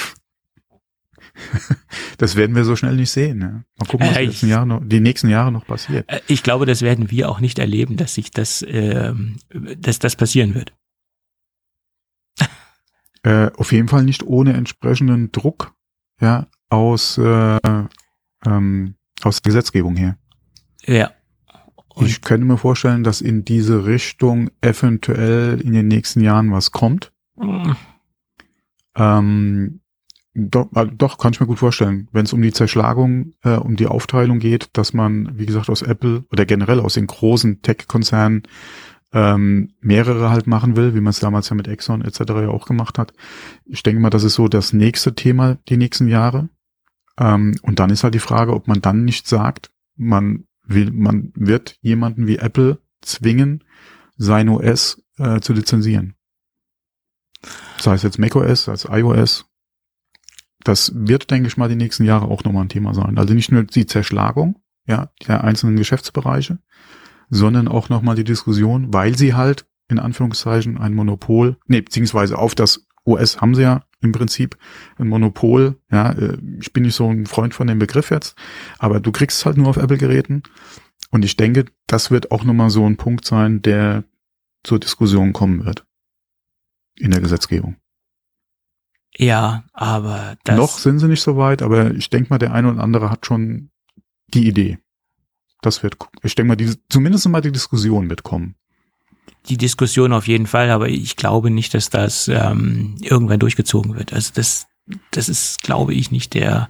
das 2.18 2.36
werden 2.36 2.56
wir 2.56 2.64
so 2.64 2.76
schnell 2.76 2.96
nicht 2.96 3.12
sehen. 3.12 3.38
Ne? 3.40 3.64
Mal 3.78 3.86
gucken, 3.88 4.08
was 4.08 4.16
Äh, 4.18 4.22
die, 4.22 4.28
nächsten 4.28 4.48
Jahre 4.48 4.68
noch, 4.68 4.82
die 4.84 5.00
nächsten 5.00 5.30
Jahre 5.30 5.52
noch 5.52 5.66
passiert. 5.66 6.10
Äh, 6.10 6.22
Ich 6.28 6.44
glaube, 6.44 6.66
das 6.66 6.82
werden 6.82 7.12
wir 7.12 7.30
auch 7.30 7.40
nicht 7.40 7.60
erleben, 7.60 7.98
dass 7.98 8.14
sich 8.16 8.32
das, 8.32 8.66
ähm, 8.68 9.38
dass 9.50 10.00
das 10.00 10.16
passieren 10.16 10.56
wird. 10.56 10.74
Äh, 13.24 13.52
auf 13.58 13.74
jeden 13.74 13.90
Fall 13.90 14.04
nicht 14.04 14.24
ohne 14.24 14.54
entsprechenden 14.54 15.32
Druck 15.34 15.74
ja, 16.22 16.48
aus, 16.70 17.18
äh, 17.18 17.60
ähm, 18.46 18.96
aus 19.24 19.42
der 19.42 19.50
Gesetzgebung 19.50 19.98
her. 19.98 20.18
Ja. 20.86 21.12
Und 21.90 22.06
ich 22.06 22.22
könnte 22.22 22.46
mir 22.48 22.58
vorstellen, 22.58 23.04
dass 23.04 23.20
in 23.20 23.44
diese 23.44 23.86
Richtung 23.86 24.52
eventuell 24.62 25.60
in 25.60 25.74
den 25.74 25.90
nächsten 25.90 26.22
Jahren 26.22 26.52
was 26.54 26.72
kommt. 26.72 27.12
mh, 27.36 27.76
Ähm, 28.96 29.82
doch, 30.50 30.68
doch, 30.98 31.18
kann 31.18 31.34
ich 31.34 31.40
mir 31.40 31.48
gut 31.48 31.60
vorstellen, 31.60 32.08
wenn 32.12 32.26
es 32.26 32.34
um 32.34 32.42
die 32.42 32.54
Zerschlagung, 32.54 33.34
äh, 33.44 33.56
um 33.56 33.76
die 33.76 33.88
Aufteilung 33.88 34.40
geht, 34.40 34.70
dass 34.74 34.94
man, 34.94 35.38
wie 35.38 35.46
gesagt, 35.46 35.70
aus 35.70 35.82
Apple 35.82 36.24
oder 36.32 36.46
generell 36.46 36.80
aus 36.80 36.94
den 36.94 37.08
großen 37.08 37.62
Tech-Konzernen 37.62 38.44
ähm, 39.12 39.74
mehrere 39.82 40.30
halt 40.30 40.48
machen 40.48 40.76
will, 40.76 40.94
wie 40.94 41.02
man 41.02 41.12
es 41.12 41.20
damals 41.20 41.50
ja 41.50 41.56
mit 41.56 41.68
Exxon 41.68 42.04
etc. 42.04 42.20
ja 42.20 42.50
auch 42.50 42.66
gemacht 42.66 42.98
hat. 42.98 43.14
Ich 43.66 43.84
denke 43.84 44.02
mal, 44.02 44.10
das 44.10 44.24
ist 44.24 44.36
so 44.36 44.48
das 44.48 44.74
nächste 44.74 45.16
Thema 45.16 45.58
die 45.68 45.78
nächsten 45.78 46.08
Jahre. 46.08 46.50
Ähm, 47.18 47.56
und 47.64 47.80
dann 47.80 47.90
ist 47.90 48.04
halt 48.04 48.14
die 48.14 48.20
Frage, 48.20 48.54
ob 48.54 48.68
man 48.68 48.82
dann 48.82 49.04
nicht 49.04 49.28
sagt, 49.28 49.72
man 49.96 50.46
will, 50.64 50.92
man 50.92 51.32
wird 51.36 51.78
jemanden 51.82 52.28
wie 52.28 52.38
Apple 52.38 52.80
zwingen, 53.02 53.64
sein 54.16 54.50
OS 54.50 55.02
äh, 55.18 55.40
zu 55.40 55.54
lizenzieren. 55.54 56.16
Sei 57.80 57.94
es 57.94 58.04
jetzt 58.04 58.20
macOS, 58.20 58.70
als 58.70 58.86
iOS. 58.86 59.46
Das 60.64 60.92
wird, 60.94 61.32
denke 61.32 61.48
ich 61.48 61.58
mal, 61.58 61.70
die 61.70 61.76
nächsten 61.76 62.04
Jahre 62.04 62.28
auch 62.28 62.44
nochmal 62.44 62.66
ein 62.66 62.70
Thema 62.70 62.94
sein. 62.94 63.18
Also 63.18 63.34
nicht 63.34 63.52
nur 63.52 63.64
die 63.64 63.86
Zerschlagung, 63.86 64.62
ja, 64.88 65.12
der 65.28 65.44
einzelnen 65.44 65.78
Geschäftsbereiche, 65.78 66.60
sondern 67.30 67.68
auch 67.68 67.90
nochmal 67.90 68.16
die 68.16 68.24
Diskussion, 68.24 68.94
weil 68.94 69.18
sie 69.18 69.34
halt 69.34 69.66
in 69.88 70.00
Anführungszeichen 70.00 70.78
ein 70.78 70.94
Monopol, 70.94 71.58
nee, 71.68 71.82
beziehungsweise 71.82 72.38
auf 72.38 72.56
das 72.56 72.86
OS 73.06 73.42
haben 73.42 73.56
sie 73.56 73.64
ja 73.64 73.84
im 74.02 74.12
Prinzip 74.12 74.58
ein 74.98 75.08
Monopol, 75.08 75.78
ja, 75.92 76.12
äh, 76.12 76.38
ich 76.60 76.74
bin 76.74 76.84
nicht 76.84 76.96
so 76.96 77.10
ein 77.10 77.26
Freund 77.26 77.54
von 77.54 77.68
dem 77.68 77.80
Begriff 77.80 78.12
jetzt, 78.12 78.38
aber 78.78 79.00
du 79.00 79.12
kriegst 79.12 79.40
es 79.40 79.46
halt 79.46 79.58
nur 79.58 79.68
auf 79.68 79.78
Apple-Geräten 79.78 80.44
und 81.12 81.26
ich 81.26 81.38
denke, 81.38 81.66
das 81.88 82.12
wird 82.12 82.32
auch 82.32 82.44
nochmal 82.44 82.70
so 82.70 82.86
ein 82.86 82.98
Punkt 82.98 83.26
sein, 83.26 83.62
der 83.62 84.04
zur 84.64 84.80
Diskussion 84.80 85.34
kommen 85.34 85.66
wird 85.66 85.86
in 86.96 87.12
der 87.12 87.22
Gesetzgebung. 87.22 87.78
Ja, 89.20 89.66
aber 89.74 90.38
das, 90.46 90.56
Noch 90.58 90.78
sind 90.80 91.00
sie 91.00 91.08
nicht 91.08 91.22
so 91.22 91.36
weit, 91.38 91.62
aber 91.62 91.94
ich 91.94 92.10
denke 92.10 92.30
mal, 92.30 92.40
der 92.40 92.54
eine 92.54 92.72
oder 92.72 92.82
andere 92.82 93.10
hat 93.10 93.26
schon 93.26 93.70
die 94.34 94.48
Idee. 94.48 94.80
Das 95.62 95.84
wird, 95.84 95.98
ich 96.24 96.36
denke 96.36 96.48
mal, 96.48 96.56
die, 96.56 96.74
zumindest 96.90 97.28
mal 97.28 97.42
die 97.42 97.52
Diskussion 97.52 98.10
wird 98.10 98.24
kommen. 98.24 98.56
die 99.48 99.58
Diskussion 99.58 100.14
auf 100.14 100.28
jeden 100.28 100.48
Fall, 100.48 100.70
aber 100.70 100.88
ich 100.90 101.16
glaube 101.16 101.50
nicht, 101.50 101.74
dass 101.74 101.90
das 101.90 102.28
ähm, 102.28 102.96
irgendwann 103.02 103.40
durchgezogen 103.40 103.96
wird. 103.96 104.14
Also 104.14 104.32
das, 104.34 104.68
das 105.12 105.28
ist, 105.30 105.62
glaube 105.64 105.94
ich, 105.94 106.12
nicht 106.12 106.34
der. 106.34 106.70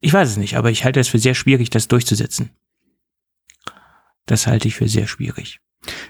Ich 0.00 0.12
weiß 0.12 0.30
es 0.30 0.36
nicht, 0.36 0.56
aber 0.56 0.70
ich 0.70 0.84
halte 0.84 1.00
es 1.00 1.08
für 1.08 1.18
sehr 1.18 1.34
schwierig, 1.34 1.70
das 1.70 1.88
durchzusetzen. 1.88 2.50
Das 4.26 4.46
halte 4.46 4.68
ich 4.68 4.74
für 4.74 4.88
sehr 4.88 5.06
schwierig. 5.06 5.60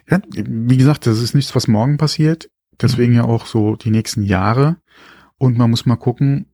Ja, 0.09 0.21
wie 0.33 0.77
gesagt, 0.77 1.07
das 1.07 1.21
ist 1.21 1.35
nichts, 1.35 1.55
was 1.55 1.69
morgen 1.69 1.97
passiert. 1.97 2.49
Deswegen 2.81 3.15
ja 3.15 3.25
auch 3.25 3.47
so 3.47 3.77
die 3.77 3.91
nächsten 3.91 4.23
Jahre. 4.23 4.79
Und 5.39 5.59
man 5.59 5.71
muss 5.71 5.87
mal 5.87 5.97
gucken, 5.97 6.47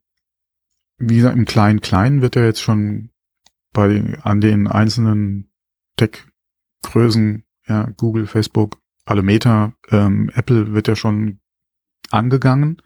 wie 0.99 1.17
gesagt, 1.17 1.37
im 1.37 1.45
Kleinen-Kleinen 1.45 2.23
wird 2.23 2.37
ja 2.37 2.45
jetzt 2.45 2.61
schon 2.61 3.11
bei 3.73 3.89
den, 3.89 4.21
an 4.21 4.41
den 4.41 4.67
einzelnen 4.67 5.51
Tech-Größen, 5.97 7.45
ja, 7.67 7.91
Google, 7.97 8.27
Facebook, 8.27 8.79
alle 9.05 9.23
Meta, 9.23 9.75
ähm, 9.91 10.31
Apple 10.35 10.73
wird 10.73 10.89
ja 10.89 10.97
schon 10.97 11.41
angegangen. 12.11 12.83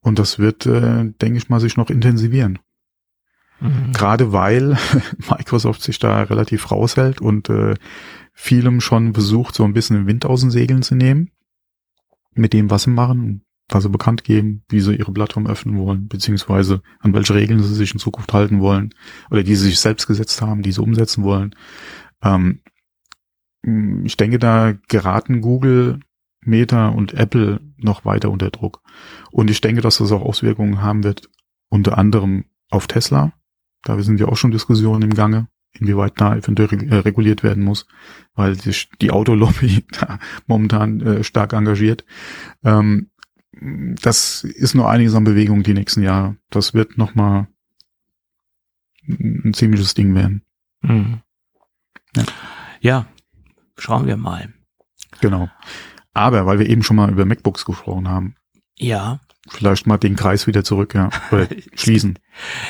Und 0.00 0.18
das 0.18 0.38
wird, 0.38 0.66
äh, 0.66 1.12
denke 1.20 1.38
ich 1.38 1.48
mal, 1.48 1.60
sich 1.60 1.76
noch 1.76 1.90
intensivieren. 1.90 2.58
Mhm. 3.60 3.92
Gerade 3.92 4.32
weil 4.32 4.76
Microsoft 5.30 5.82
sich 5.82 5.98
da 5.98 6.22
relativ 6.22 6.70
raushält 6.70 7.20
und 7.20 7.48
äh, 7.48 7.74
vielem 8.32 8.80
schon 8.80 9.14
versucht, 9.14 9.54
so 9.54 9.64
ein 9.64 9.72
bisschen 9.72 9.96
den 9.96 10.06
Wind 10.06 10.26
aus 10.26 10.40
den 10.40 10.50
Segeln 10.50 10.82
zu 10.82 10.94
nehmen. 10.94 11.30
Mit 12.34 12.52
dem, 12.52 12.70
was 12.70 12.84
sie 12.84 12.90
machen, 12.90 13.44
sie 13.80 13.88
bekannt 13.88 14.24
geben, 14.24 14.62
wie 14.68 14.80
sie 14.80 14.94
ihre 14.94 15.12
Plattform 15.12 15.46
öffnen 15.46 15.78
wollen, 15.78 16.08
beziehungsweise 16.08 16.82
an 17.00 17.14
welche 17.14 17.34
Regeln 17.34 17.62
sie 17.62 17.74
sich 17.74 17.92
in 17.92 18.00
Zukunft 18.00 18.32
halten 18.32 18.60
wollen 18.60 18.94
oder 19.30 19.42
die 19.42 19.54
sie 19.54 19.68
sich 19.68 19.80
selbst 19.80 20.06
gesetzt 20.06 20.42
haben, 20.42 20.62
die 20.62 20.72
sie 20.72 20.82
umsetzen 20.82 21.24
wollen. 21.24 21.54
Ähm, 22.22 22.60
ich 24.04 24.16
denke, 24.16 24.38
da 24.38 24.74
geraten 24.88 25.40
Google, 25.40 26.00
Meta 26.44 26.88
und 26.88 27.14
Apple 27.14 27.60
noch 27.76 28.04
weiter 28.04 28.30
unter 28.30 28.50
Druck. 28.50 28.82
Und 29.30 29.50
ich 29.50 29.60
denke, 29.60 29.80
dass 29.80 29.98
das 29.98 30.12
auch 30.12 30.22
Auswirkungen 30.22 30.82
haben 30.82 31.04
wird, 31.04 31.28
unter 31.68 31.96
anderem 31.96 32.44
auf 32.70 32.86
Tesla. 32.86 33.32
Da 33.84 34.00
sind 34.02 34.20
ja 34.20 34.26
auch 34.26 34.36
schon 34.36 34.50
Diskussionen 34.50 35.02
im 35.02 35.14
Gange, 35.14 35.48
inwieweit 35.78 36.20
da 36.20 36.36
eventuell 36.36 36.90
äh, 36.90 36.96
reguliert 36.96 37.42
werden 37.42 37.62
muss, 37.62 37.86
weil 38.34 38.54
sich 38.54 38.90
die 39.00 39.10
Autolobby 39.10 39.84
da 40.00 40.18
momentan 40.46 41.00
äh, 41.00 41.24
stark 41.24 41.52
engagiert. 41.52 42.04
Ähm, 42.64 43.10
das 44.02 44.44
ist 44.44 44.74
nur 44.74 44.88
einiges 44.88 45.14
an 45.14 45.24
Bewegung 45.24 45.62
die 45.62 45.74
nächsten 45.74 46.02
Jahre. 46.02 46.36
Das 46.50 46.74
wird 46.74 46.98
nochmal 46.98 47.48
ein 49.06 49.52
ziemliches 49.54 49.94
Ding 49.94 50.14
werden. 50.14 50.42
Mhm. 50.82 51.20
Ja. 52.16 52.24
ja, 52.80 53.06
schauen 53.76 54.06
wir 54.06 54.16
mal. 54.16 54.52
Genau. 55.20 55.48
Aber 56.12 56.46
weil 56.46 56.58
wir 56.58 56.68
eben 56.68 56.82
schon 56.82 56.96
mal 56.96 57.10
über 57.10 57.24
MacBooks 57.24 57.64
gesprochen 57.64 58.08
haben, 58.08 58.36
Ja, 58.78 59.20
vielleicht 59.48 59.86
mal 59.86 59.98
den 59.98 60.16
Kreis 60.16 60.46
wieder 60.46 60.62
zurück, 60.64 60.94
ja, 60.94 61.10
oder 61.30 61.48
schließen. 61.74 62.18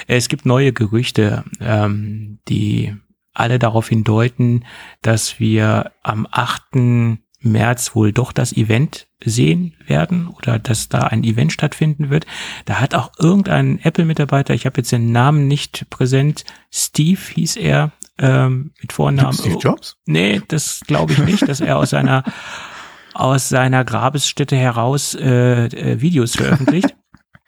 Es 0.07 0.29
gibt 0.29 0.47
neue 0.47 0.73
Gerüchte, 0.73 1.45
ähm, 1.61 2.39
die 2.49 2.95
alle 3.35 3.59
darauf 3.59 3.89
hindeuten, 3.89 4.65
dass 5.01 5.41
wir 5.41 5.93
am 6.03 6.27
8. 6.31 7.19
März 7.43 7.95
wohl 7.95 8.13
doch 8.13 8.33
das 8.33 8.53
Event 8.53 9.09
sehen 9.25 9.75
werden 9.87 10.29
oder 10.29 10.59
dass 10.59 10.89
da 10.89 11.01
ein 11.01 11.25
Event 11.25 11.53
stattfinden 11.53 12.11
wird. 12.11 12.27
Da 12.65 12.81
hat 12.81 12.95
auch 12.95 13.13
irgendein 13.19 13.79
Apple-Mitarbeiter, 13.81 14.55
ich 14.55 14.67
habe 14.67 14.79
jetzt 14.79 14.93
den 14.93 15.13
Namen 15.13 15.49
nicht 15.49 15.87
präsent, 15.91 16.45
Steve 16.71 17.21
hieß 17.35 17.57
er, 17.57 17.93
ähm, 18.19 18.73
mit 18.81 18.93
Vornamen. 18.93 19.33
Steve 19.33 19.59
Jobs? 19.59 19.97
Nee, 20.07 20.43
das 20.49 20.81
glaube 20.87 21.13
ich 21.13 21.19
nicht, 21.19 21.49
dass 21.49 21.61
er 21.61 21.79
aus 21.79 21.91
seiner 21.91 22.25
aus 23.15 23.49
seiner 23.49 23.85
Grabesstätte 23.85 24.57
heraus 24.57 25.15
äh, 25.15 25.67
äh 25.67 26.01
Videos 26.01 26.37
veröffentlicht. 26.37 26.95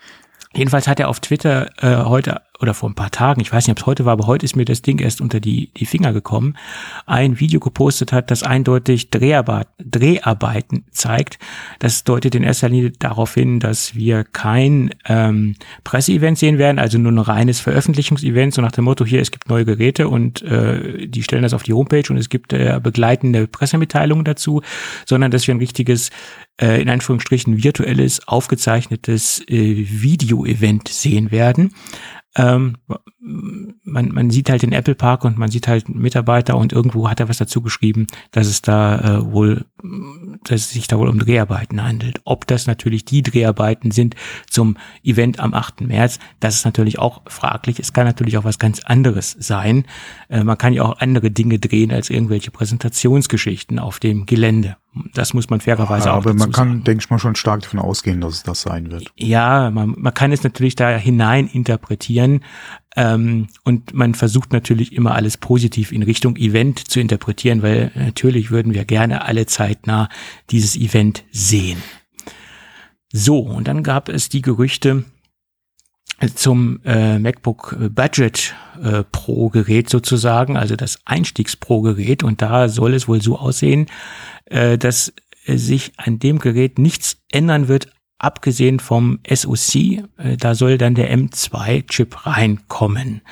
Jedenfalls 0.55 0.87
hat 0.87 1.01
er 1.01 1.09
auf 1.09 1.21
Twitter 1.21 1.71
äh, 1.83 2.05
heute 2.05 2.43
oder 2.65 2.73
vor 2.73 2.89
ein 2.89 2.95
paar 2.95 3.11
Tagen, 3.11 3.43
ich 3.43 3.53
weiß 3.53 3.67
nicht, 3.67 3.73
ob 3.73 3.79
es 3.79 3.87
heute 3.87 4.05
war, 4.07 4.15
aber 4.15 4.27
heute 4.27 4.47
ist 4.47 4.57
mir 4.57 4.65
das 4.65 4.81
Ding 4.81 4.99
erst 4.99 5.21
unter 5.21 5.39
die, 5.39 5.71
die 5.77 5.85
Finger 5.85 6.15
gekommen, 6.15 6.57
ein 7.05 7.39
Video 7.39 7.61
gepostet 7.61 8.11
hat, 8.11 8.31
das 8.31 8.43
eindeutig 8.43 9.11
Dreharbeit, 9.11 9.69
Dreharbeiten 9.79 10.85
zeigt. 10.91 11.39
Das 11.79 12.05
deutet 12.05 12.35
in 12.35 12.43
erster 12.43 12.71
Linie 12.71 12.93
darauf 12.99 13.35
hin, 13.35 13.61
dass 13.61 13.95
wir 13.95 14.25
kein 14.25 14.91
ähm, 15.05 15.57
Presseevent 15.85 16.39
sehen 16.39 16.57
werden, 16.57 16.79
also 16.79 16.97
nur 16.97 17.13
ein 17.13 17.19
reines 17.19 17.61
Veröffentlichungsevent, 17.61 18.55
so 18.55 18.63
nach 18.63 18.73
dem 18.73 18.85
Motto, 18.85 19.05
hier, 19.05 19.21
es 19.21 19.31
gibt 19.31 19.51
neue 19.51 19.67
Geräte 19.67 20.09
und 20.09 20.41
äh, 20.43 21.07
die 21.07 21.23
stellen 21.23 21.43
das 21.43 21.53
auf 21.53 21.65
die 21.65 21.75
Homepage 21.75 22.05
und 22.09 22.17
es 22.17 22.31
gibt 22.31 22.55
äh, 22.55 22.81
begleitende 22.83 23.47
Pressemitteilungen 23.47 24.25
dazu, 24.25 24.63
sondern 25.05 25.31
dass 25.31 25.47
wir 25.47 25.55
ein 25.55 25.59
richtiges 25.59 26.11
äh, 26.61 26.81
in 26.81 26.89
Anführungsstrichen 26.89 27.63
virtuelles, 27.63 28.27
aufgezeichnetes 28.29 29.43
äh, 29.49 29.87
Video-Event 29.89 30.89
sehen 30.89 31.31
werden. 31.31 31.75
Ähm, 32.37 32.77
man, 33.85 34.09
man 34.09 34.31
sieht 34.31 34.51
halt 34.51 34.63
den 34.63 34.73
Apple 34.73 34.95
Park 34.95 35.25
und 35.25 35.39
man 35.39 35.51
sieht 35.51 35.69
halt 35.69 35.89
Mitarbeiter 35.89 36.57
und 36.57 36.73
irgendwo 36.73 37.09
hat 37.09 37.21
er 37.21 37.29
was 37.29 37.39
dazu 37.39 37.63
geschrieben, 37.63 38.07
dass 38.33 38.47
es 38.47 38.61
da 38.61 38.99
äh, 38.99 39.33
wohl, 39.33 39.65
dass 40.45 40.61
es 40.61 40.71
sich 40.71 40.87
da 40.87 40.99
wohl 40.99 41.09
um 41.09 41.19
Dreharbeiten 41.19 41.83
handelt. 41.83 42.21
Ob 42.25 42.47
das 42.47 42.67
natürlich 42.67 43.05
die 43.05 43.23
Dreharbeiten 43.23 43.91
sind 43.91 44.15
zum 44.49 44.77
Event 45.03 45.41
am 45.41 45.55
8. 45.55 45.83
März, 45.83 46.19
das 46.41 46.57
ist 46.57 46.65
natürlich 46.65 46.99
auch 46.99 47.23
fraglich. 47.27 47.79
Es 47.79 47.93
kann 47.93 48.07
natürlich 48.07 48.39
auch 48.39 48.45
was 48.45 48.59
ganz 48.59 48.81
anderes 48.81 49.37
sein. 49.39 49.85
Äh, 50.29 50.45
man 50.45 50.59
kann 50.59 50.73
ja 50.73 50.83
auch 50.83 50.99
andere 51.01 51.31
Dinge 51.31 51.59
drehen 51.59 51.93
als 51.93 52.11
irgendwelche 52.11 52.51
Präsentationsgeschichten 52.51 53.79
auf 53.79 53.99
dem 53.99 54.27
Gelände. 54.27 54.77
Das 55.13 55.35
muss 55.35 55.51
man 55.51 55.61
fairerweise 55.61 56.07
ja, 56.07 56.13
auch 56.13 56.19
Aber 56.19 56.35
man 56.35 56.53
kann, 56.53 56.69
sagen. 56.69 56.85
denke 56.85 57.03
ich 57.03 57.11
mal, 57.11 57.19
schon 57.19 57.35
stark 57.35 57.63
davon 57.63 57.81
ausgehen, 57.81 58.21
dass 58.21 58.35
es 58.35 58.43
das 58.45 58.63
sein 58.63 58.93
wird. 58.93 59.13
Ja, 59.17 59.71
man, 59.71 59.95
man 59.99 60.15
kann 60.15 60.31
es 60.31 60.45
natürlich 60.45 60.77
da 60.77 60.97
hinein 60.97 61.49
interpretieren. 61.49 62.45
Ähm, 62.97 63.49
und 63.65 63.93
man 63.95 64.15
versucht 64.15 64.53
natürlich 64.53 64.93
immer 64.93 65.15
alles 65.15 65.37
positiv 65.37 65.93
in 65.93 66.03
Richtung 66.03 66.37
Event 66.37 66.79
zu 66.79 67.01
interpretieren, 67.01 67.63
weil 67.63 67.91
natürlich 67.95 68.51
würden 68.51 68.75
wir 68.75 68.85
gerne 68.85 69.25
alle 69.25 69.47
zeitnah 69.47 70.09
dieses 70.51 70.77
Event 70.77 71.25
sehen. 71.33 71.83
So, 73.13 73.39
und 73.39 73.69
dann 73.69 73.83
gab 73.83 74.09
es 74.09 74.29
die 74.29 74.43
Gerüchte, 74.43 75.05
zum 76.35 76.81
äh, 76.85 77.19
MacBook 77.19 77.77
Budget 77.91 78.55
äh, 78.81 79.03
Pro 79.11 79.49
Gerät 79.49 79.91
sozusagen, 79.91 80.57
also 80.57 80.77
das 80.77 80.99
Einstiegs 81.05 81.57
Pro 81.57 81.83
Gerät 81.83 82.23
und 82.23 82.41
da 82.41 82.69
soll 82.69 82.95
es 82.95 83.09
wohl 83.09 83.21
so 83.21 83.39
aussehen, 83.39 83.87
äh, 84.47 84.79
dass 84.79 85.13
sich 85.47 85.93
an 85.97 86.19
dem 86.19 86.39
Gerät 86.39 86.79
nichts 86.79 87.19
ändern 87.31 87.69
wird, 87.69 87.89
abgesehen 88.25 88.81
vom 88.81 89.19
SoC. 89.29 89.75
Äh, 90.17 90.37
da 90.39 90.55
soll 90.55 90.79
dann 90.79 90.95
der 90.95 91.15
M2 91.17 91.87
Chip 91.87 92.27
reinkommen. 92.27 93.23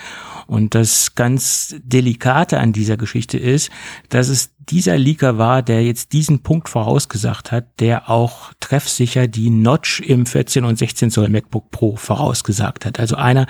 Und 0.53 0.75
das 0.75 1.15
ganz 1.15 1.77
Delikate 1.83 2.61
an 2.61 2.75
dieser 2.75 2.99
Geschichte 2.99 3.39
ist, 3.39 3.71
dass 4.11 4.29
es 4.29 4.51
dieser 4.69 4.97
Leaker 4.97 5.39
war, 5.39 5.63
der 5.63 5.83
jetzt 5.83 6.13
diesen 6.13 6.41
Punkt 6.41 6.69
vorausgesagt 6.69 7.51
hat, 7.51 7.81
der 7.81 8.11
auch 8.11 8.53
treffsicher 8.61 9.27
die 9.27 9.51
Notch 9.51 10.01
im 10.01 10.27
14 10.27 10.65
und 10.65 10.79
16 10.79 11.11
Zoll 11.11 11.31
MacBook 11.31 11.71
Pro 11.71 11.97
vorausgesagt 11.97 12.85
hat. 12.85 13.01
Also 13.01 13.17
einer, 13.17 13.47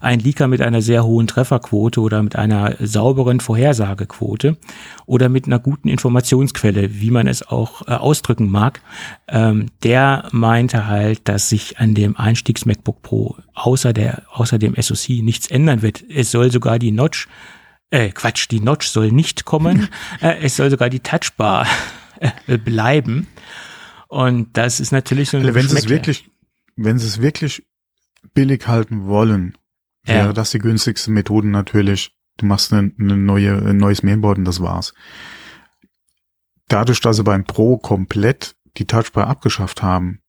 ein 0.00 0.18
Leaker 0.18 0.48
mit 0.48 0.60
einer 0.60 0.82
sehr 0.82 1.04
hohen 1.04 1.26
Trefferquote 1.26 2.00
oder 2.00 2.22
mit 2.22 2.36
einer 2.36 2.74
sauberen 2.80 3.40
Vorhersagequote 3.40 4.56
oder 5.06 5.28
mit 5.28 5.46
einer 5.46 5.60
guten 5.60 5.88
Informationsquelle, 5.88 7.00
wie 7.00 7.10
man 7.10 7.26
es 7.26 7.46
auch 7.46 7.86
äh, 7.86 7.92
ausdrücken 7.92 8.50
mag, 8.50 8.82
ähm, 9.28 9.66
der 9.82 10.28
meinte 10.32 10.88
halt, 10.88 11.28
dass 11.28 11.48
sich 11.48 11.78
an 11.78 11.94
dem 11.94 12.16
Einstiegs 12.16 12.66
MacBook 12.66 13.02
Pro 13.02 13.36
außer 13.54 13.92
der, 13.92 14.22
außer 14.32 14.58
dem 14.58 14.74
SoC 14.80 15.22
nichts 15.22 15.46
ändern 15.48 15.82
wird. 15.82 16.02
Es 16.08 16.30
soll 16.40 16.50
sogar 16.50 16.78
die 16.78 16.90
Notch 16.90 17.28
äh, 17.90 18.10
Quatsch, 18.10 18.48
die 18.50 18.60
Notch 18.60 18.86
soll 18.86 19.12
nicht 19.12 19.44
kommen. 19.44 19.88
äh, 20.22 20.38
es 20.42 20.56
soll 20.56 20.70
sogar 20.70 20.88
die 20.88 21.00
Touchbar 21.00 21.66
äh, 22.46 22.56
bleiben. 22.56 23.26
Und 24.08 24.56
das 24.56 24.80
ist 24.80 24.90
natürlich 24.90 25.28
so 25.28 25.36
ein 25.36 25.54
Wenn 25.54 25.68
sie 25.68 25.76
es 25.76 25.88
wirklich, 25.88 26.30
wenn 26.76 26.98
sie 26.98 27.06
es 27.06 27.20
wirklich 27.20 27.66
billig 28.32 28.66
halten 28.66 29.06
wollen, 29.06 29.58
wäre 30.04 30.28
ja. 30.28 30.32
das 30.32 30.50
die 30.50 30.58
günstigste 30.58 31.10
Methode 31.10 31.48
natürlich. 31.48 32.16
Du 32.38 32.46
machst 32.46 32.72
eine, 32.72 32.90
eine 32.98 33.16
neue, 33.18 33.56
ein 33.56 33.76
neues 33.76 34.02
Mainboard 34.02 34.38
und 34.38 34.46
das 34.46 34.62
war's. 34.62 34.94
Dadurch, 36.68 37.00
dass 37.00 37.16
sie 37.16 37.24
beim 37.24 37.44
Pro 37.44 37.76
komplett 37.76 38.56
die 38.78 38.86
Touchbar 38.86 39.26
abgeschafft 39.26 39.82
haben, 39.82 40.20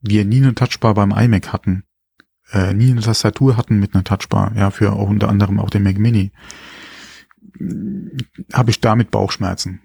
wir 0.00 0.24
nie 0.24 0.42
eine 0.42 0.54
Touchbar 0.54 0.94
beim 0.94 1.10
iMac 1.10 1.52
hatten, 1.52 1.85
äh, 2.52 2.72
nie 2.72 2.90
eine 2.90 3.00
Tastatur 3.00 3.56
hatten 3.56 3.78
mit 3.78 3.94
einer 3.94 4.04
Touchbar, 4.04 4.52
ja, 4.56 4.70
für 4.70 4.92
auch 4.92 5.08
unter 5.08 5.28
anderem 5.28 5.60
auch 5.60 5.70
den 5.70 5.82
Mac 5.82 5.98
Mini, 5.98 6.32
habe 8.52 8.70
ich 8.70 8.80
damit 8.80 9.10
Bauchschmerzen. 9.10 9.80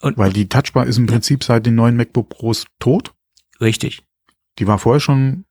Und, 0.00 0.18
Weil 0.18 0.32
die 0.32 0.48
Touchbar 0.48 0.86
ist 0.86 0.98
im 0.98 1.06
Prinzip 1.06 1.42
seit 1.42 1.66
den 1.66 1.74
neuen 1.74 1.96
MacBook 1.96 2.28
Pros 2.28 2.66
tot. 2.78 3.14
Richtig. 3.60 4.02
Die 4.58 4.66
war 4.66 4.78
vorher 4.78 5.00
schon, 5.00 5.44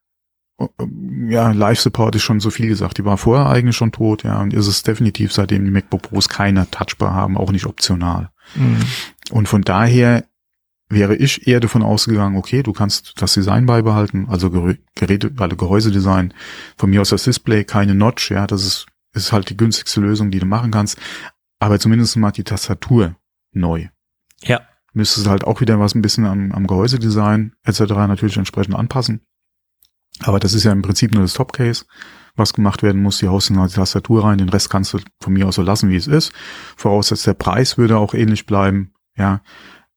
ja, 1.28 1.52
Live-Support 1.52 2.16
ist 2.16 2.24
schon 2.24 2.40
so 2.40 2.52
viel 2.52 2.68
gesagt. 2.68 2.98
Die 2.98 3.06
war 3.06 3.18
vorher 3.18 3.48
eigentlich 3.48 3.76
schon 3.76 3.92
tot, 3.92 4.24
ja, 4.24 4.40
und 4.42 4.54
ist 4.54 4.68
es 4.68 4.84
definitiv, 4.84 5.34
seitdem 5.34 5.66
die 5.66 5.72
MacBook 5.72 6.04
Pros 6.04 6.30
keine 6.30 6.70
Touchbar 6.70 7.14
haben, 7.14 7.38
auch 7.38 7.52
nicht 7.52 7.66
optional. 7.66 8.30
Mhm. 8.56 8.80
Und 9.32 9.48
von 9.48 9.64
daher 9.64 10.26
wäre 10.90 11.16
ich 11.16 11.48
eher 11.48 11.60
davon 11.60 11.82
ausgegangen, 11.82 12.38
okay, 12.38 12.64
du 12.64 12.74
kannst 12.74 13.14
das 13.22 13.34
Design 13.34 13.66
beibehalten, 13.66 14.28
also 14.30 14.50
Geräte, 14.96 15.32
also 15.38 15.56
Gehäusedesign, 15.56 16.34
von 16.78 16.90
mir 16.90 17.02
aus 17.02 17.10
das 17.10 17.24
Display, 17.24 17.64
keine 17.64 17.96
Notch, 17.96 18.32
ja, 18.32 18.46
das 18.48 18.64
ist 18.64 18.88
ist 19.16 19.32
halt 19.32 19.50
die 19.50 19.58
günstigste 19.58 20.02
Lösung, 20.02 20.30
die 20.30 20.40
du 20.40 20.46
machen 20.46 20.72
kannst. 20.72 21.00
Aber 21.60 21.80
zumindest 21.80 22.18
mal 22.18 22.32
die 22.32 22.44
Tastatur 22.44 23.16
neu. 23.52 23.88
Ja. 24.44 24.62
Müsstest 24.94 25.28
halt 25.28 25.46
auch 25.46 25.62
wieder 25.62 25.80
was 25.80 25.96
ein 25.96 26.02
bisschen 26.02 26.26
am, 26.26 26.52
am 26.52 26.68
Gehäusedesign 26.68 27.54
etc. 27.64 27.80
natürlich 27.80 28.38
entsprechend 28.38 28.76
anpassen. 28.76 29.22
Aber 30.20 30.40
das 30.40 30.54
ist 30.54 30.64
ja 30.64 30.72
im 30.72 30.82
Prinzip 30.82 31.14
nur 31.14 31.24
das 31.24 31.34
Topcase, 31.34 31.86
was 32.36 32.54
gemacht 32.54 32.84
werden 32.84 33.02
muss. 33.02 33.18
Die 33.18 33.28
haust 33.28 33.50
halt 33.50 33.72
die 33.72 33.76
Tastatur 33.76 34.24
rein, 34.24 34.38
den 34.38 34.50
Rest 34.50 34.70
kannst 34.70 34.94
du 34.94 35.00
von 35.20 35.34
mir 35.34 35.48
aus 35.48 35.56
so 35.56 35.62
lassen, 35.62 35.90
wie 35.90 35.98
es 35.98 36.08
ist. 36.08 36.32
Voraussetzt 36.78 37.28
der 37.28 37.34
Preis 37.34 37.78
würde 37.78 37.98
auch 37.98 38.14
ähnlich 38.14 38.46
bleiben. 38.46 38.94
Ja, 39.18 39.42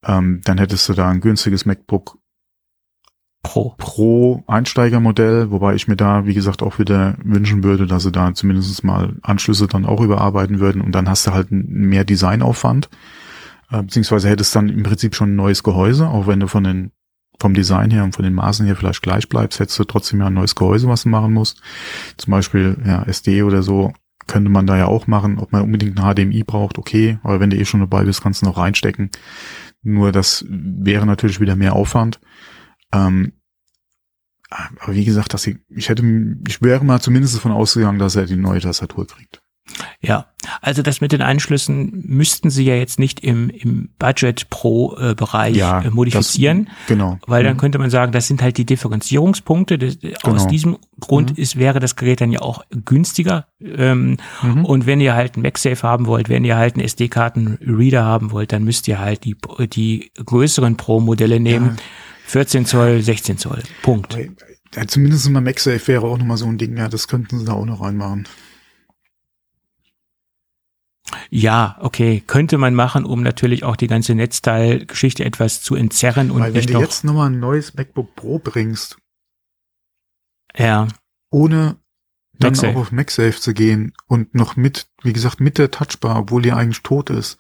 ähm, 0.05 0.41
dann 0.45 0.59
hättest 0.59 0.89
du 0.89 0.95
da 0.95 1.09
ein 1.09 1.21
günstiges 1.21 1.67
MacBook 1.67 2.19
Pro. 3.43 3.75
Pro 3.79 4.43
Einsteigermodell, 4.47 5.51
wobei 5.51 5.75
ich 5.75 5.87
mir 5.87 5.97
da, 5.97 6.27
wie 6.27 6.35
gesagt, 6.35 6.63
auch 6.63 6.79
wieder 6.79 7.17
wünschen 7.23 7.63
würde, 7.63 7.87
dass 7.87 8.03
sie 8.03 8.13
da 8.13 8.35
zumindest 8.35 8.83
mal 8.83 9.17
Anschlüsse 9.23 9.69
dann 9.69 9.87
auch 9.87 10.01
überarbeiten 10.01 10.59
würden 10.59 10.83
und 10.83 10.93
dann 10.93 11.09
hast 11.09 11.27
du 11.27 11.33
halt 11.33 11.49
mehr 11.51 12.05
Designaufwand, 12.05 12.89
äh, 13.71 13.83
beziehungsweise 13.83 14.29
hättest 14.29 14.55
dann 14.57 14.69
im 14.69 14.83
Prinzip 14.83 15.15
schon 15.15 15.33
ein 15.33 15.37
neues 15.37 15.63
Gehäuse, 15.63 16.09
auch 16.09 16.27
wenn 16.27 16.41
du 16.41 16.49
von 16.49 16.65
den 16.65 16.91
vom 17.41 17.55
Design 17.55 17.93
her 17.93 18.03
und 18.03 18.17
von 18.17 18.25
den 18.25 18.35
Maßen 18.35 18.67
her 18.67 18.75
vielleicht 18.75 19.03
gleich 19.03 19.29
bleibst, 19.29 19.61
hättest 19.61 19.79
du 19.79 19.85
trotzdem 19.85 20.19
ja 20.19 20.27
ein 20.27 20.35
neues 20.35 20.57
Gehäuse, 20.57 20.89
was 20.89 21.05
du 21.05 21.09
machen 21.09 21.33
musst. 21.33 21.63
Zum 22.17 22.33
Beispiel 22.33 22.77
ja, 22.85 23.05
SD 23.05 23.45
oder 23.45 23.63
so 23.63 23.93
könnte 24.27 24.51
man 24.51 24.67
da 24.67 24.77
ja 24.77 24.87
auch 24.87 25.07
machen. 25.07 25.39
Ob 25.39 25.53
man 25.53 25.63
unbedingt 25.63 25.99
ein 25.99 26.15
HDMI 26.15 26.43
braucht, 26.43 26.79
okay, 26.79 27.19
aber 27.23 27.39
wenn 27.39 27.51
du 27.51 27.57
eh 27.57 27.65
schon 27.65 27.81
dabei 27.81 28.05
bist, 28.05 28.23
kannst 28.23 28.43
du 28.43 28.47
noch 28.47 28.59
reinstecken. 28.59 29.11
Nur 29.83 30.13
das 30.13 30.45
wäre 30.49 31.07
natürlich 31.07 31.41
wieder 31.41 31.57
mehr 31.57 31.75
Aufwand. 31.75 32.21
Ähm, 32.93 33.33
aber 34.51 34.95
wie 34.95 35.05
gesagt, 35.05 35.35
dass 35.35 35.47
ich, 35.47 35.59
ich 35.69 35.89
hätte, 35.89 36.03
ich 36.47 36.63
wäre 36.63 36.85
mal 36.85 37.01
zumindest 37.01 37.37
davon 37.37 37.53
ausgegangen, 37.53 37.99
dass 37.99 38.17
er 38.17 38.25
die 38.25 38.37
neue 38.37 38.61
Tastatur 38.61 39.07
kriegt. 39.07 39.43
Ja, 40.01 40.27
also 40.61 40.83
das 40.83 41.01
mit 41.01 41.13
den 41.13 41.23
Einschlüssen 41.23 42.05
müssten 42.07 42.51
sie 42.51 42.65
ja 42.65 42.75
jetzt 42.75 42.99
nicht 42.99 43.21
im, 43.21 43.51
im 43.51 43.91
Budget 43.99 44.49
Pro 44.51 44.97
äh, 44.97 45.15
Bereich 45.15 45.57
ja, 45.57 45.83
äh, 45.83 45.91
modifizieren. 45.91 46.67
Das, 46.67 46.87
genau. 46.87 47.19
Weil 47.27 47.45
dann 47.45 47.55
mhm. 47.55 47.59
könnte 47.61 47.79
man 47.79 47.91
sagen, 47.91 48.13
das 48.13 48.27
sind 48.29 48.43
halt 48.43 48.57
die 48.57 48.65
Differenzierungspunkte. 48.65 49.79
Das, 49.79 49.99
genau. 49.99 50.17
Aus 50.25 50.47
diesem 50.47 50.79
Grund 51.01 51.37
mhm. 51.37 51.43
ist, 51.43 51.57
wäre 51.57 51.81
das 51.81 51.97
Gerät 51.97 52.21
dann 52.21 52.33
ja 52.33 52.41
auch 52.41 52.65
günstiger. 52.85 53.47
Ähm, 53.61 54.17
mhm. 54.43 54.65
Und 54.65 54.87
wenn 54.87 55.01
ihr 55.01 55.15
halt 55.15 55.37
ein 55.37 55.43
MagSafe 55.43 55.83
haben 55.83 56.07
wollt, 56.07 56.29
wenn 56.29 56.45
ihr 56.45 56.57
halt 56.57 56.75
einen 56.75 56.85
SD-Karten-Reader 56.85 58.05
haben 58.05 58.31
wollt, 58.31 58.53
dann 58.53 58.65
müsst 58.65 58.89
ihr 58.89 58.99
halt 58.99 59.25
die, 59.25 59.37
die 59.73 60.11
größeren 60.25 60.77
Pro-Modelle 60.77 61.41
nehmen. 61.41 61.77
Ja 61.77 61.83
14 62.29 62.67
Zoll, 62.67 63.01
16 63.01 63.39
Zoll. 63.39 63.63
Punkt. 63.83 64.17
Ja, 64.75 64.87
zumindest 64.87 65.29
mal 65.31 65.41
MagSafe 65.41 65.87
wäre 65.89 66.07
auch 66.07 66.19
nochmal 66.19 66.37
so 66.37 66.47
ein 66.47 66.59
Ding, 66.59 66.77
ja, 66.77 66.89
das 66.89 67.09
könnten 67.09 67.39
sie 67.39 67.47
da 67.47 67.53
auch 67.53 67.65
noch 67.65 67.81
reinmachen. 67.81 68.29
Ja, 71.31 71.77
okay, 71.81 72.23
könnte 72.27 72.59
man 72.59 72.75
machen, 72.75 73.05
um 73.05 73.23
natürlich 73.23 73.65
auch 73.65 73.77
die 73.77 73.87
ganze 73.87 74.15
Netzteilgeschichte 74.15 75.25
etwas 75.25 75.63
zu 75.63 75.75
entzerren 75.75 76.31
und 76.31 76.41
Weil 76.41 76.55
wenn 76.55 76.61
nicht 76.61 76.71
du 76.71 76.75
noch, 76.75 76.81
jetzt 76.81 77.05
nochmal 77.05 77.31
ein 77.31 77.41
neues 77.41 77.75
MacBook 77.75 78.15
Pro 78.15 78.39
bringst, 78.39 78.97
ja, 80.57 80.89
ohne 81.31 81.77
dann 82.39 82.53
MagSafe. 82.53 82.73
auch 82.73 82.81
auf 82.81 82.93
MagSafe 82.93 83.41
zu 83.41 83.53
gehen 83.53 83.93
und 84.07 84.35
noch 84.35 84.57
mit, 84.57 84.89
wie 85.03 85.13
gesagt, 85.13 85.41
mit 85.41 85.59
der 85.59 85.71
Touchbar, 85.71 86.19
obwohl 86.19 86.43
die 86.43 86.53
eigentlich 86.53 86.83
tot 86.83 87.11
ist. 87.11 87.39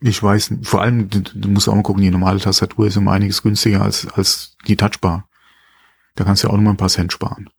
Ich 0.00 0.22
weiß. 0.22 0.54
Vor 0.62 0.80
allem, 0.80 1.10
du, 1.10 1.20
du 1.20 1.48
musst 1.48 1.68
auch 1.68 1.74
mal 1.74 1.82
gucken, 1.82 2.02
die 2.02 2.10
normale 2.10 2.38
Tastatur 2.38 2.86
ist 2.86 2.96
um 2.96 3.08
einiges 3.08 3.42
günstiger 3.42 3.82
als, 3.82 4.06
als 4.06 4.56
die 4.66 4.76
Touchbar. 4.76 5.28
Da 6.14 6.24
kannst 6.24 6.42
du 6.42 6.48
ja 6.48 6.52
auch 6.52 6.56
noch 6.56 6.64
mal 6.64 6.70
ein 6.70 6.76
paar 6.76 6.88
Cent 6.88 7.12
sparen. 7.12 7.50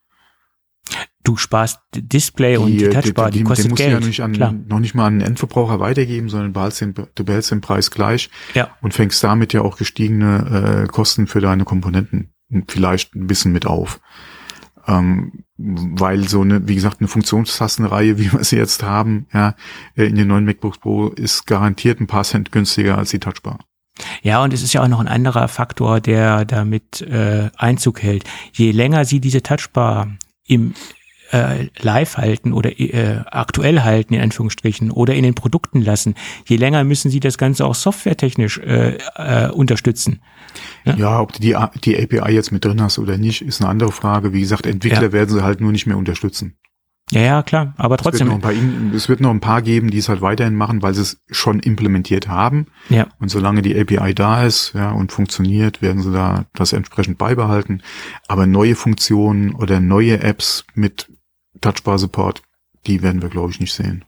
Du 1.29 1.37
sparst 1.37 1.79
Display 1.95 2.57
und 2.57 2.71
die 2.71 2.85
äh, 2.85 2.89
Touchbar, 2.89 3.29
die, 3.29 3.39
den 3.39 3.47
kostet 3.47 3.69
musst 3.69 3.79
du 3.79 3.85
Geld. 3.85 4.01
ja 4.01 4.07
nicht 4.07 4.21
an, 4.21 4.33
Klar. 4.33 4.53
noch 4.67 4.79
nicht 4.79 4.95
mal 4.95 5.05
an 5.05 5.19
den 5.19 5.27
Endverbraucher 5.27 5.79
weitergeben, 5.79 6.29
sondern 6.29 6.53
behaltst 6.53 6.81
den, 6.81 6.93
du 6.93 7.23
behältst 7.23 7.51
den 7.51 7.61
Preis 7.61 7.91
gleich 7.91 8.29
Ja, 8.55 8.69
und 8.81 8.93
fängst 8.93 9.23
damit 9.23 9.53
ja 9.53 9.61
auch 9.61 9.77
gestiegene 9.77 10.85
äh, 10.85 10.87
Kosten 10.87 11.27
für 11.27 11.39
deine 11.39 11.65
Komponenten 11.65 12.33
vielleicht 12.67 13.15
ein 13.15 13.27
bisschen 13.27 13.51
mit 13.51 13.67
auf. 13.67 13.99
Ähm, 14.87 15.43
weil 15.57 16.27
so 16.27 16.41
eine, 16.41 16.67
wie 16.67 16.75
gesagt, 16.75 16.99
eine 16.99 17.07
Funktionstastenreihe, 17.07 18.17
wie 18.17 18.31
wir 18.31 18.43
sie 18.43 18.57
jetzt 18.57 18.81
haben, 18.81 19.27
ja, 19.33 19.55
äh, 19.95 20.05
in 20.05 20.15
den 20.15 20.27
neuen 20.27 20.45
MacBooks 20.45 20.79
Pro 20.79 21.09
ist 21.09 21.45
garantiert 21.45 22.01
ein 22.01 22.07
paar 22.07 22.23
Cent 22.23 22.51
günstiger 22.51 22.97
als 22.97 23.11
die 23.11 23.19
Touchbar. 23.19 23.59
Ja, 24.23 24.41
und 24.43 24.53
es 24.53 24.63
ist 24.63 24.73
ja 24.73 24.81
auch 24.81 24.87
noch 24.87 25.01
ein 25.01 25.09
anderer 25.09 25.47
Faktor, 25.47 25.99
der 25.99 26.45
damit 26.45 27.01
äh, 27.01 27.49
Einzug 27.57 28.01
hält. 28.01 28.23
Je 28.53 28.71
länger 28.71 29.03
Sie 29.05 29.19
diese 29.19 29.43
Touchbar 29.43 30.07
im 30.47 30.73
äh, 31.31 31.67
live 31.79 32.17
halten 32.17 32.53
oder 32.53 32.79
äh, 32.79 33.21
aktuell 33.31 33.81
halten, 33.81 34.13
in 34.13 34.21
Anführungsstrichen, 34.21 34.91
oder 34.91 35.13
in 35.15 35.23
den 35.23 35.35
Produkten 35.35 35.81
lassen, 35.81 36.15
je 36.45 36.57
länger 36.57 36.83
müssen 36.83 37.11
Sie 37.11 37.19
das 37.19 37.37
Ganze 37.37 37.65
auch 37.65 37.75
softwaretechnisch 37.75 38.57
äh, 38.59 38.97
äh, 39.15 39.49
unterstützen. 39.51 40.21
Ja. 40.85 40.95
Ja, 40.95 41.19
ob 41.21 41.33
du 41.33 41.39
die, 41.39 41.55
die 41.83 42.01
API 42.01 42.31
jetzt 42.33 42.51
mit 42.51 42.65
drin 42.65 42.81
hast 42.81 42.99
oder 42.99 43.17
nicht, 43.17 43.41
ist 43.41 43.61
eine 43.61 43.69
andere 43.69 43.91
Frage. 43.91 44.33
Wie 44.33 44.41
gesagt, 44.41 44.65
Entwickler 44.65 45.03
Ja. 45.03 45.11
werden 45.11 45.29
sie 45.29 45.43
halt 45.43 45.61
nur 45.61 45.71
nicht 45.71 45.85
mehr 45.85 45.97
unterstützen. 45.97 46.55
Ja, 47.11 47.21
ja, 47.21 47.41
klar, 47.43 47.73
aber 47.77 47.95
Es 47.95 48.05
wird, 48.05 48.17
trotzdem. 48.17 48.27
noch 48.27 48.35
ein 48.35 48.41
paar, 48.41 48.53
es 48.95 49.09
wird 49.09 49.19
noch 49.19 49.31
ein 49.31 49.39
paar 49.39 49.63
geben, 49.63 49.89
die 49.89 49.97
es 49.97 50.09
halt 50.09 50.21
weiterhin 50.21 50.53
machen, 50.53 50.83
weil 50.83 50.93
sie 50.93 51.01
es 51.01 51.19
schon 51.31 51.59
implementiert 51.59 52.27
haben. 52.27 52.67
Ja, 52.89 53.07
Und 53.19 53.29
solange 53.29 53.63
die 53.63 53.75
API 53.79 54.13
da 54.13 54.43
ist 54.43 54.73
ja, 54.75 54.91
und 54.91 55.11
funktioniert, 55.11 55.81
werden 55.81 56.03
sie 56.03 56.11
da 56.11 56.45
das 56.53 56.71
entsprechend 56.71 57.17
beibehalten. 57.17 57.81
Aber 58.27 58.45
neue 58.45 58.75
Funktionen 58.75 59.55
oder 59.55 59.79
neue 59.79 60.21
Apps 60.21 60.65
mit 60.75 61.07
Touchbar-Support, 61.61 62.41
die 62.87 63.01
werden 63.01 63.21
wir, 63.21 63.29
glaube 63.29 63.51
ich, 63.51 63.59
nicht 63.59 63.73
sehen. 63.73 64.05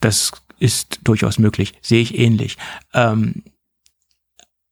das 0.00 0.32
ist 0.58 1.00
durchaus 1.04 1.38
möglich, 1.38 1.74
sehe 1.82 2.00
ich 2.00 2.18
ähnlich. 2.18 2.56
Ähm, 2.94 3.42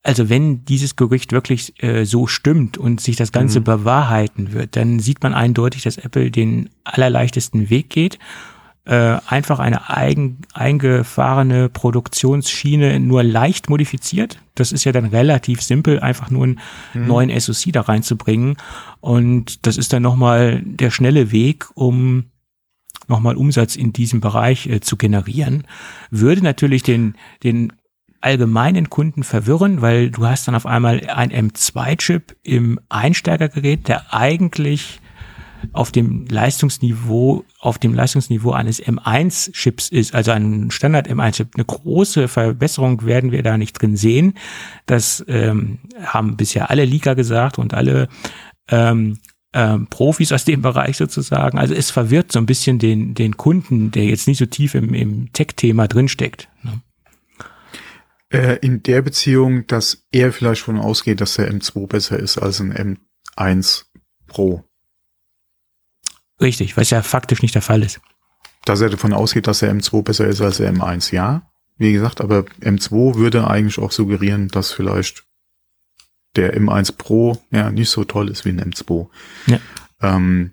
also 0.03 0.29
wenn 0.29 0.65
dieses 0.67 0.97
Gerücht 0.97 1.33
wirklich 1.33 1.83
äh, 1.83 2.05
so 2.05 2.27
stimmt 2.27 2.77
und 2.79 3.01
sich 3.01 3.17
das 3.17 3.33
Ganze 3.33 3.61
Mhm. 3.61 3.65
bewahrheiten 3.65 4.53
wird, 4.53 4.77
dann 4.77 5.01
sieht 5.01 5.23
man 5.23 5.33
eindeutig, 5.35 5.83
dass 5.83 5.97
Apple 5.97 6.31
den 6.31 6.69
allerleichtesten 6.85 7.71
Weg 7.71 7.91
geht. 7.91 8.19
Äh, 8.87 9.19
einfach 9.27 9.61
eine 9.61 9.89
eigen, 9.89 10.43
eingefahrene 10.53 11.71
Produktionsschiene 11.71 13.01
nur 13.01 13.23
leicht 13.23 13.71
modifiziert. 13.71 14.41
Das 14.55 14.73
ist 14.73 14.85
ja 14.85 14.93
dann 14.93 15.07
relativ 15.07 15.63
simpel, 15.63 16.01
einfach 16.01 16.29
nur 16.29 16.45
einen 16.45 16.61
neuen 16.93 17.41
SoC 17.41 17.73
da 17.73 17.81
reinzubringen. 17.81 18.59
Und 19.01 19.67
das 19.67 19.79
ist 19.79 19.95
dann 19.95 20.03
nochmal 20.03 20.61
der 20.63 20.91
schnelle 20.91 21.33
Weg, 21.33 21.67
um 21.75 22.27
nochmal 23.09 23.37
Umsatz 23.37 23.75
in 23.75 23.95
diesem 23.95 24.21
Bereich 24.21 24.67
äh, 24.67 24.81
zu 24.81 24.99
generieren. 24.99 25.67
Würde 26.11 26.43
natürlich 26.43 26.83
den, 26.83 27.15
den 27.43 27.73
allgemeinen 28.21 28.91
Kunden 28.91 29.23
verwirren, 29.23 29.81
weil 29.81 30.11
du 30.11 30.27
hast 30.27 30.47
dann 30.47 30.55
auf 30.55 30.67
einmal 30.67 31.09
ein 31.09 31.31
M2-Chip 31.31 32.37
im 32.43 32.81
Einsteigergerät, 32.91 33.89
der 33.89 34.13
eigentlich 34.13 35.01
auf 35.73 35.93
dem 35.93 36.27
Leistungsniveau, 36.27 37.45
auf 37.61 37.79
dem 37.79 37.95
Leistungsniveau 37.95 38.53
eines 38.53 38.83
M1-Chips 38.83 39.89
ist, 39.89 40.15
also 40.15 40.31
ein 40.33 40.71
Standard 40.71 41.09
M1-Chip. 41.09 41.49
Eine 41.55 41.65
große 41.65 42.29
Verbesserung 42.29 43.05
werden 43.05 43.33
wir 43.33 43.43
da 43.43 43.57
nicht 43.57 43.73
drin 43.73 43.97
sehen. 43.97 44.35
Das 44.87 45.25
ähm, 45.29 45.79
haben 46.05 46.37
bisher 46.37 46.71
alle 46.71 46.85
Leaker 46.85 47.15
gesagt 47.15 47.59
und 47.59 47.75
alle 47.75 48.09
ähm, 48.69 49.19
ähm, 49.55 49.87
Profis 49.89 50.33
aus 50.33 50.45
dem 50.45 50.63
Bereich 50.63 50.97
sozusagen. 50.97 51.59
Also 51.59 51.75
es 51.75 51.91
verwirrt 51.91 52.33
so 52.33 52.41
ein 52.41 52.47
bisschen 52.47 52.79
den, 52.79 53.15
den 53.15 53.37
Kunden, 53.37 53.91
der 53.91 54.05
jetzt 54.05 54.27
nicht 54.27 54.39
so 54.39 54.47
tief 54.47 54.75
im, 54.75 54.93
im 54.95 55.33
Tech-Thema 55.33 55.87
drinsteckt. 55.87 56.49
Ne? 56.63 56.83
Äh, 58.31 58.59
in 58.63 58.83
der 58.83 59.01
Beziehung, 59.03 59.67
dass 59.69 60.07
er 60.11 60.33
vielleicht 60.33 60.63
von 60.63 60.79
ausgeht, 60.79 61.21
dass 61.21 61.35
der 61.35 61.53
M2 61.53 61.87
besser 61.87 62.19
ist 62.19 62.37
als 62.37 62.61
ein 62.61 62.99
M1 63.37 63.85
Pro. 64.27 64.65
Richtig, 66.41 66.77
was 66.77 66.91
ja 66.91 67.03
faktisch 67.03 67.43
nicht 67.43 67.55
der 67.55 67.63
Fall 67.63 67.83
ist. 67.83 68.01
Dass 68.65 68.81
er 68.81 68.91
davon 68.91 69.13
ausgeht, 69.13 69.47
dass 69.47 69.61
der 69.61 69.73
M2 69.75 70.03
besser 70.03 70.27
ist 70.27 70.41
als 70.41 70.57
der 70.57 70.73
M1, 70.73 71.13
ja. 71.15 71.51
Wie 71.77 71.93
gesagt, 71.93 72.21
aber 72.21 72.45
M2 72.61 73.17
würde 73.17 73.47
eigentlich 73.49 73.79
auch 73.79 73.93
suggerieren, 73.93 74.49
dass 74.49 74.73
vielleicht 74.73 75.25
der 76.37 76.57
M1 76.59 76.97
Pro 76.97 77.43
ja 77.51 77.71
nicht 77.71 77.91
so 77.91 78.05
toll 78.05 78.29
ist 78.31 78.45
wie 78.45 78.51
ein 78.51 78.61
M2. 78.73 79.09
Ja. 79.47 79.59
Ähm, 80.01 80.53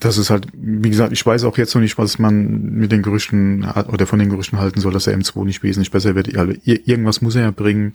das 0.00 0.16
ist 0.16 0.30
halt, 0.30 0.46
wie 0.52 0.90
gesagt, 0.90 1.12
ich 1.12 1.26
weiß 1.26 1.42
auch 1.44 1.58
jetzt 1.58 1.74
noch 1.74 1.82
nicht, 1.82 1.98
was 1.98 2.18
man 2.20 2.62
mit 2.74 2.92
den 2.92 3.02
Gerüchten 3.02 3.66
hat, 3.66 3.88
oder 3.88 4.06
von 4.06 4.20
den 4.20 4.30
Gerüchten 4.30 4.58
halten 4.60 4.80
soll, 4.80 4.92
dass 4.92 5.04
der 5.04 5.18
M2 5.18 5.44
nicht 5.44 5.62
wesentlich 5.64 5.90
besser 5.90 6.14
wird. 6.14 6.36
Also, 6.36 6.52
ir- 6.52 6.86
irgendwas 6.88 7.20
muss 7.20 7.34
er 7.34 7.42
ja 7.42 7.50
bringen. 7.50 7.94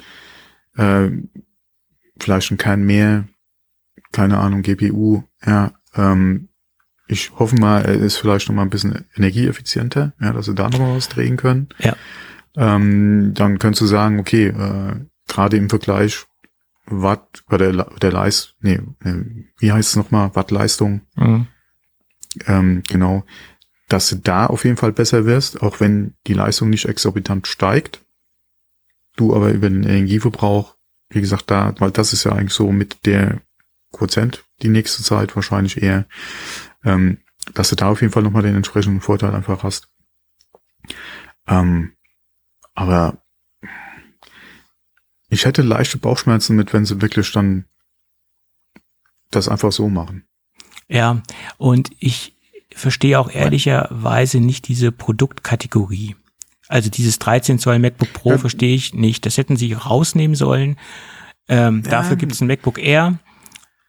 Äh, 0.75 1.09
vielleicht 2.19 2.51
ein 2.51 2.57
Kern 2.57 2.83
mehr, 2.83 3.27
keine 4.11 4.39
Ahnung, 4.39 4.61
GPU, 4.61 5.23
ja. 5.45 5.73
Ähm, 5.95 6.49
ich 7.07 7.31
hoffe 7.37 7.55
mal, 7.57 7.83
er 7.83 7.95
ist 7.95 8.17
vielleicht 8.17 8.47
noch 8.47 8.55
mal 8.55 8.61
ein 8.63 8.69
bisschen 8.69 9.05
energieeffizienter, 9.15 10.13
ja, 10.19 10.31
dass 10.33 10.45
sie 10.45 10.55
da 10.55 10.69
noch 10.69 10.79
mal 10.79 10.95
was 10.95 11.09
drehen 11.09 11.37
können. 11.37 11.69
Ja. 11.79 11.95
Ähm, 12.55 13.33
dann 13.33 13.59
könntest 13.59 13.81
du 13.81 13.85
sagen, 13.87 14.19
okay, 14.19 14.47
äh, 14.47 14.95
gerade 15.27 15.57
im 15.57 15.69
Vergleich 15.69 16.25
Watt 16.85 17.43
oder 17.49 17.71
der, 17.71 17.85
der 18.01 18.11
Leist, 18.11 18.55
nee, 18.61 18.79
äh, 19.03 19.23
wie 19.59 19.71
heißt 19.71 19.89
es 19.89 19.95
nochmal, 19.95 20.35
Wattleistung, 20.35 21.01
Mhm. 21.15 21.47
ähm, 22.47 22.83
genau, 22.87 23.23
dass 23.89 24.09
du 24.09 24.15
da 24.17 24.47
auf 24.47 24.63
jeden 24.65 24.77
Fall 24.77 24.91
besser 24.91 25.25
wirst, 25.25 25.61
auch 25.61 25.79
wenn 25.79 26.15
die 26.27 26.33
Leistung 26.33 26.69
nicht 26.69 26.85
exorbitant 26.85 27.47
steigt. 27.47 28.01
Du 29.15 29.35
aber 29.35 29.51
über 29.51 29.69
den 29.69 29.83
Energieverbrauch, 29.83 30.75
wie 31.09 31.21
gesagt, 31.21 31.51
da, 31.51 31.75
weil 31.79 31.91
das 31.91 32.13
ist 32.13 32.23
ja 32.23 32.31
eigentlich 32.31 32.53
so 32.53 32.71
mit 32.71 33.05
der 33.05 33.41
Quotient 33.93 34.43
die 34.61 34.67
nächste 34.69 35.03
Zeit 35.03 35.33
wahrscheinlich 35.35 35.81
eher, 35.81 36.05
ähm, 36.83 37.19
dass 37.53 37.69
du 37.69 37.75
da 37.77 37.87
auf 37.89 38.01
jeden 38.01 38.11
Fall 38.11 38.23
nochmal 38.23 38.43
den 38.43 38.55
entsprechenden 38.55 38.99
Vorteil 38.99 39.33
einfach 39.33 39.63
hast. 39.63 39.87
Ähm, 41.47 41.93
aber 42.73 43.17
ich 45.29 45.45
hätte 45.45 45.61
leichte 45.61 45.97
Bauchschmerzen 45.97 46.55
mit, 46.55 46.73
wenn 46.73 46.85
sie 46.85 47.01
wirklich 47.01 47.31
dann 47.31 47.65
das 49.31 49.47
einfach 49.47 49.71
so 49.71 49.89
machen. 49.89 50.25
Ja, 50.87 51.21
und 51.57 51.91
ich 51.99 52.35
verstehe 52.75 53.19
auch 53.19 53.29
ehrlicherweise 53.31 54.39
nicht 54.39 54.67
diese 54.67 54.91
Produktkategorie. 54.91 56.15
Also 56.67 56.89
dieses 56.89 57.19
13 57.19 57.59
Zoll 57.59 57.79
MacBook 57.79 58.13
Pro 58.13 58.31
Ja. 58.31 58.37
verstehe 58.37 58.75
ich 58.75 58.93
nicht. 58.93 59.25
Das 59.25 59.37
hätten 59.37 59.57
sie 59.57 59.73
rausnehmen 59.73 60.35
sollen. 60.35 60.77
Ähm, 61.47 61.81
Ja. 61.85 61.91
Dafür 61.91 62.15
gibt 62.15 62.31
es 62.31 62.41
ein 62.41 62.47
MacBook 62.47 62.79
Air 62.79 63.19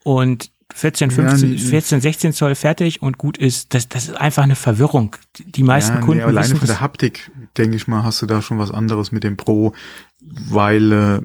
und 0.04 0.52
14, 0.72 1.10
Ja, 1.10 1.16
15, 1.16 1.52
n- 1.52 1.58
14, 1.58 2.00
16 2.00 2.32
Zoll 2.32 2.54
fertig 2.54 3.02
und 3.02 3.18
gut 3.18 3.36
ist. 3.36 3.74
Das, 3.74 3.88
das 3.88 4.04
ist 4.08 4.16
einfach 4.16 4.44
eine 4.44 4.56
Verwirrung. 4.56 5.16
Die 5.38 5.62
meisten 5.62 5.94
Ja, 5.94 6.00
nee, 6.00 6.06
Kunden 6.06 6.22
alleine 6.22 6.44
wissen 6.46 6.56
von 6.58 6.66
der 6.68 6.80
Haptik, 6.80 7.30
denke 7.56 7.76
ich 7.76 7.86
mal, 7.88 8.02
hast 8.04 8.22
du 8.22 8.26
da 8.26 8.40
schon 8.40 8.58
was 8.58 8.70
anderes 8.70 9.12
mit 9.12 9.24
dem 9.24 9.36
Pro, 9.36 9.74
weil 10.20 10.92
äh, 10.92 11.20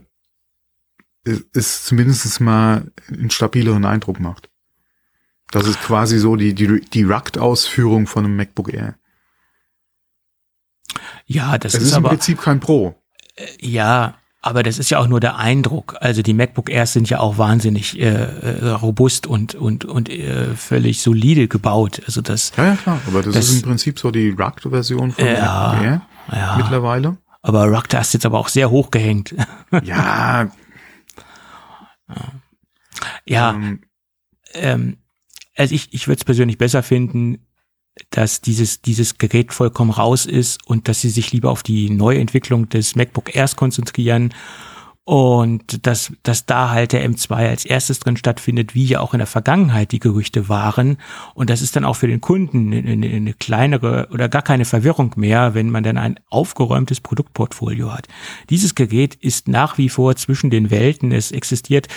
es- 1.30 1.46
es 1.54 1.84
zumindest 1.86 2.40
mal 2.42 2.92
einen 3.08 3.30
stabileren 3.30 3.86
Eindruck 3.86 4.20
macht. 4.20 4.50
Das 5.52 5.68
ist 5.68 5.80
quasi 5.82 6.20
so 6.20 6.36
die, 6.36 6.54
die, 6.54 6.82
die 6.82 7.04
Rugged-Ausführung 7.04 8.08
von 8.08 8.26
einem 8.26 8.36
MacBook 8.36 8.72
Air. 8.74 8.96
ja, 11.26 11.58
das 11.58 11.74
Es 11.74 11.82
ist, 11.82 11.88
ist 11.90 11.94
im 11.94 12.06
aber, 12.06 12.10
Prinzip 12.10 12.42
kein 12.42 12.60
Pro. 12.60 12.96
ja, 13.60 14.16
aber 14.42 14.64
das 14.64 14.80
ist 14.80 14.90
ja 14.90 15.00
auch 15.00 15.08
nur 15.08 15.20
der 15.20 15.38
Eindruck. 15.38 15.98
Also 16.00 16.22
die 16.22 16.34
MacBook 16.34 16.70
Airs 16.70 16.94
sind 16.94 17.10
ja 17.10 17.20
auch 17.20 17.38
wahnsinnig 17.38 18.00
äh, 18.00 18.06
äh, 18.06 18.70
robust 18.70 19.28
und 19.28 19.54
und 19.56 19.84
und 19.84 20.10
äh, 20.10 20.56
völlig 20.56 21.02
solide 21.02 21.50
gebaut. 21.50 22.02
Also 22.06 22.22
das. 22.22 22.54
Ja, 22.56 22.68
ja 22.68 22.76
klar. 22.78 23.02
Aber 23.08 23.22
das, 23.22 23.34
das 23.34 23.50
ist 23.50 23.64
im 23.64 23.70
Prinzip 23.70 24.00
so 24.00 24.12
die 24.12 24.30
Rugged-Version 24.30 25.12
von 25.12 25.26
ja, 25.26 25.74
MacBook 25.74 25.84
Air 25.84 26.02
ja. 26.32 26.58
mittlerweile. 26.58 27.18
Aber 27.42 27.66
Rugged 27.66 27.94
hast 27.96 28.14
jetzt 28.14 28.26
aber 28.26 28.40
auch 28.40 28.48
sehr 28.48 28.70
hoch 28.70 28.92
gehängt. 28.92 29.36
Ja. 29.84 30.50
ja. 33.26 33.52
Ähm. 33.52 33.82
ähm, 34.54 34.98
also 35.56 35.76
ich 35.76 35.94
ich 35.94 36.08
würde 36.08 36.18
es 36.18 36.26
persönlich 36.26 36.58
besser 36.58 36.82
finden, 36.82 37.46
dass 38.12 38.42
dieses, 38.42 38.82
dieses 38.82 39.18
Gerät 39.18 39.54
vollkommen 39.54 39.92
raus 39.92 40.26
ist 40.26 40.66
und 40.68 40.88
dass 40.88 41.02
sie 41.02 41.10
sich 41.10 41.32
lieber 41.32 41.52
auf 41.52 41.64
die 41.64 41.90
Neuentwicklung 41.90 42.70
des 42.70 42.96
MacBook 42.96 43.36
Airs 43.36 43.56
konzentrieren 43.56 44.34
und 45.10 45.88
dass, 45.88 46.14
dass 46.22 46.46
da 46.46 46.70
halt 46.70 46.92
der 46.92 47.04
M2 47.10 47.34
als 47.34 47.66
erstes 47.66 48.00
drin 48.00 48.16
stattfindet, 48.16 48.76
wie 48.76 48.86
ja 48.86 49.00
auch 49.00 49.16
in 49.16 49.18
der 49.18 49.26
Vergangenheit 49.26 49.92
die 49.92 49.98
Gerüchte 49.98 50.50
waren. 50.50 50.98
Und 51.34 51.50
das 51.50 51.64
ist 51.64 51.76
dann 51.76 51.84
auch 51.84 51.96
für 51.96 52.06
den 52.06 52.22
Kunden 52.22 52.72
eine, 52.72 53.08
eine 53.08 53.34
kleinere 53.34 54.08
oder 54.12 54.30
gar 54.30 54.44
keine 54.44 54.66
Verwirrung 54.66 55.14
mehr, 55.16 55.56
wenn 55.56 55.72
man 55.72 55.82
dann 55.82 55.98
ein 55.98 56.20
aufgeräumtes 56.30 57.02
Produktportfolio 57.02 57.92
hat. 57.92 58.08
Dieses 58.52 58.76
Gerät 58.76 59.16
ist 59.16 59.48
nach 59.48 59.80
wie 59.80 59.90
vor 59.90 60.16
zwischen 60.16 60.52
den 60.52 60.70
Welten. 60.70 61.12
Es 61.12 61.32
existiert 61.32 61.88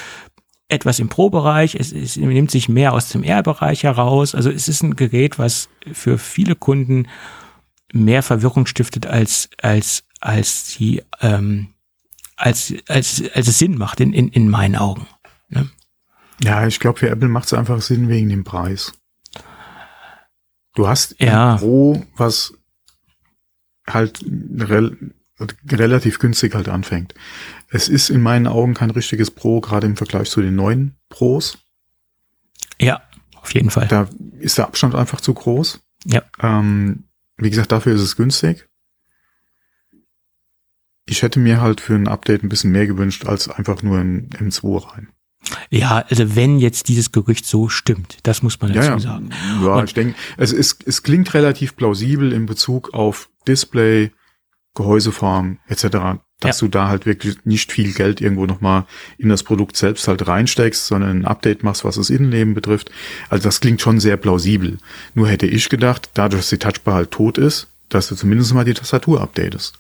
etwas 0.69 0.99
im 0.99 1.09
Pro-Bereich, 1.09 1.75
es, 1.75 1.93
es 1.93 2.17
nimmt 2.17 2.51
sich 2.51 2.69
mehr 2.69 2.93
aus 2.93 3.09
dem 3.11 3.23
R-Bereich 3.23 3.83
heraus. 3.83 4.35
Also 4.35 4.51
es 4.51 4.69
ist 4.69 4.83
ein 4.83 4.97
Gerät, 4.97 5.39
was 5.39 5.69
für 5.93 6.19
viele 6.19 6.55
Kunden 6.55 7.09
mehr 7.93 8.23
Verwirrung 8.23 8.67
stiftet 8.67 9.07
als 9.07 9.51
als 9.61 10.05
als 10.21 10.77
die 10.77 11.03
ähm, 11.21 11.75
als, 12.43 12.75
als, 12.89 13.23
als 13.35 13.49
es 13.49 13.59
Sinn 13.59 13.79
macht 13.79 14.01
in, 14.01 14.13
in, 14.13 14.29
in 14.29 14.49
meinen 14.49 14.77
Augen. 14.77 15.07
Ne? 15.49 15.71
Ja, 16.43 16.67
ich 16.67 16.81
glaube, 16.81 16.99
für 16.99 17.09
Apple 17.09 17.29
macht 17.29 17.47
es 17.47 17.55
einfach 17.55 17.81
Sinn 17.81 18.09
wegen 18.09 18.29
dem 18.31 18.43
Preis. 18.43 18.93
Du 20.75 20.89
hast 20.89 21.15
ja. 21.21 21.57
Pro, 21.57 22.05
was 22.17 22.55
halt 23.87 24.25
relativ 25.71 26.19
günstig 26.19 26.55
halt 26.55 26.69
anfängt. 26.69 27.15
Es 27.69 27.89
ist 27.89 28.11
in 28.11 28.21
meinen 28.21 28.47
Augen 28.47 28.75
kein 28.75 28.91
richtiges 28.91 29.31
Pro, 29.31 29.61
gerade 29.61 29.87
im 29.87 29.97
Vergleich 29.97 30.31
zu 30.31 30.43
den 30.43 30.55
neuen 30.55 30.97
Pros. 31.09 31.59
Ja, 32.81 33.03
auf 33.37 33.55
jeden 33.55 33.71
Fall. 33.71 33.89
Da 33.89 34.09
ist 34.39 34.59
der 34.59 34.67
Abstand 34.67 34.95
einfach 34.95 35.21
zu 35.21 35.35
groß. 35.35 35.81
Ja. 36.05 36.23
Ähm, 36.41 37.05
wie 37.37 37.51
gesagt, 37.51 37.73
dafür 37.73 37.95
ist 37.95 38.03
es 38.03 38.17
günstig 38.17 38.69
ich 41.07 41.23
hätte 41.23 41.39
mir 41.39 41.61
halt 41.61 41.81
für 41.81 41.95
ein 41.95 42.09
Update 42.09 42.43
ein 42.43 42.49
bisschen 42.49 42.73
mehr 42.73 42.87
gewünscht 42.87 43.27
als 43.27 43.49
einfach 43.49 43.83
nur 43.83 43.99
ein 43.99 44.31
M2 44.31 44.93
rein. 44.93 45.09
Ja, 45.71 46.05
also 46.09 46.37
wenn 46.37 46.59
jetzt 46.59 46.89
dieses 46.89 47.11
Gerücht 47.11 47.45
so 47.45 47.69
stimmt, 47.69 48.19
das 48.23 48.43
muss 48.43 48.61
man 48.61 48.73
dazu 48.73 48.87
ja, 48.87 48.95
ja. 48.95 48.99
sagen. 49.01 49.31
Ja, 49.63 49.75
Und 49.77 49.85
ich 49.85 49.95
denke, 49.95 50.15
es, 50.37 50.53
ist, 50.53 50.87
es 50.87 51.03
klingt 51.03 51.35
relativ 51.35 51.77
plausibel 51.77 52.33
in 52.33 52.47
Bezug 52.47 52.95
auf 52.95 53.29
Display, 53.47 54.13
Gehäuseform 54.75 55.59
etc., 55.69 56.21
dass 56.41 56.61
ja. 56.61 56.67
du 56.67 56.69
da 56.71 56.89
halt 56.89 57.07
wirklich 57.07 57.37
nicht 57.45 57.71
viel 57.71 57.93
Geld 57.93 58.21
irgendwo 58.21 58.47
nochmal 58.47 58.85
in 59.17 59.29
das 59.29 59.45
Produkt 59.45 59.77
selbst 59.77 60.09
halt 60.09 60.27
reinsteckst, 60.27 60.87
sondern 60.87 61.21
ein 61.21 61.25
Update 61.25 61.63
machst, 61.63 61.85
was 61.85 61.97
das 61.97 62.11
Innenleben 62.11 62.55
betrifft. 62.55 62.91
Also 63.29 63.45
das 63.45 63.61
klingt 63.61 63.81
schon 63.81 64.01
sehr 64.01 64.17
plausibel. 64.17 64.79
Nur 65.15 65.29
hätte 65.29 65.47
ich 65.47 65.69
gedacht, 65.69 66.11
dadurch, 66.15 66.43
dass 66.43 66.51
die 66.51 66.59
Touchbar 66.59 66.95
halt 66.95 67.11
tot 67.13 67.39
ist, 67.39 67.69
dass 67.89 68.09
du 68.09 68.17
zumindest 68.17 68.55
mal 68.55 68.65
die 68.65 68.75
Tastatur 68.75 69.21
updatest. 69.21 69.79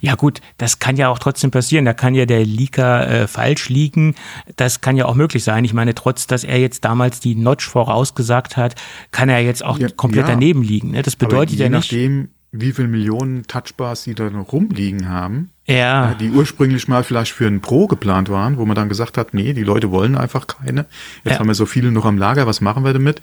Ja 0.00 0.14
gut, 0.14 0.40
das 0.56 0.78
kann 0.78 0.96
ja 0.96 1.08
auch 1.08 1.18
trotzdem 1.18 1.50
passieren. 1.50 1.84
Da 1.84 1.92
kann 1.92 2.14
ja 2.14 2.26
der 2.26 2.44
Leaker 2.44 3.08
äh, 3.08 3.26
falsch 3.26 3.68
liegen. 3.68 4.14
Das 4.56 4.80
kann 4.80 4.96
ja 4.96 5.06
auch 5.06 5.14
möglich 5.14 5.44
sein. 5.44 5.64
Ich 5.64 5.74
meine, 5.74 5.94
trotz, 5.94 6.26
dass 6.26 6.44
er 6.44 6.58
jetzt 6.58 6.84
damals 6.84 7.20
die 7.20 7.34
Notch 7.34 7.66
vorausgesagt 7.66 8.56
hat, 8.56 8.76
kann 9.10 9.28
er 9.28 9.40
jetzt 9.40 9.64
auch 9.64 9.78
ja, 9.78 9.88
komplett 9.88 10.26
ja, 10.26 10.34
daneben 10.34 10.62
liegen. 10.62 10.92
Ne? 10.92 11.02
Das 11.02 11.16
bedeutet 11.16 11.58
ja 11.58 11.68
nicht. 11.68 11.92
Nachdem, 11.92 12.30
wie 12.50 12.72
viele 12.72 12.88
Millionen 12.88 13.46
Touchbars 13.46 14.04
sie 14.04 14.14
da 14.14 14.30
noch 14.30 14.52
rumliegen 14.52 15.08
haben, 15.08 15.50
ja. 15.68 16.12
Äh, 16.12 16.16
die 16.16 16.30
ursprünglich 16.30 16.88
mal 16.88 17.04
vielleicht 17.04 17.32
für 17.32 17.46
ein 17.46 17.60
Pro 17.60 17.86
geplant 17.86 18.30
waren, 18.30 18.56
wo 18.56 18.64
man 18.64 18.74
dann 18.74 18.88
gesagt 18.88 19.18
hat, 19.18 19.34
nee, 19.34 19.52
die 19.52 19.64
Leute 19.64 19.90
wollen 19.90 20.16
einfach 20.16 20.46
keine. 20.46 20.86
Jetzt 21.24 21.34
ja. 21.34 21.38
haben 21.38 21.46
wir 21.46 21.54
so 21.54 21.66
viele 21.66 21.92
noch 21.92 22.06
am 22.06 22.16
Lager, 22.16 22.46
was 22.46 22.62
machen 22.62 22.84
wir 22.84 22.94
damit? 22.94 23.20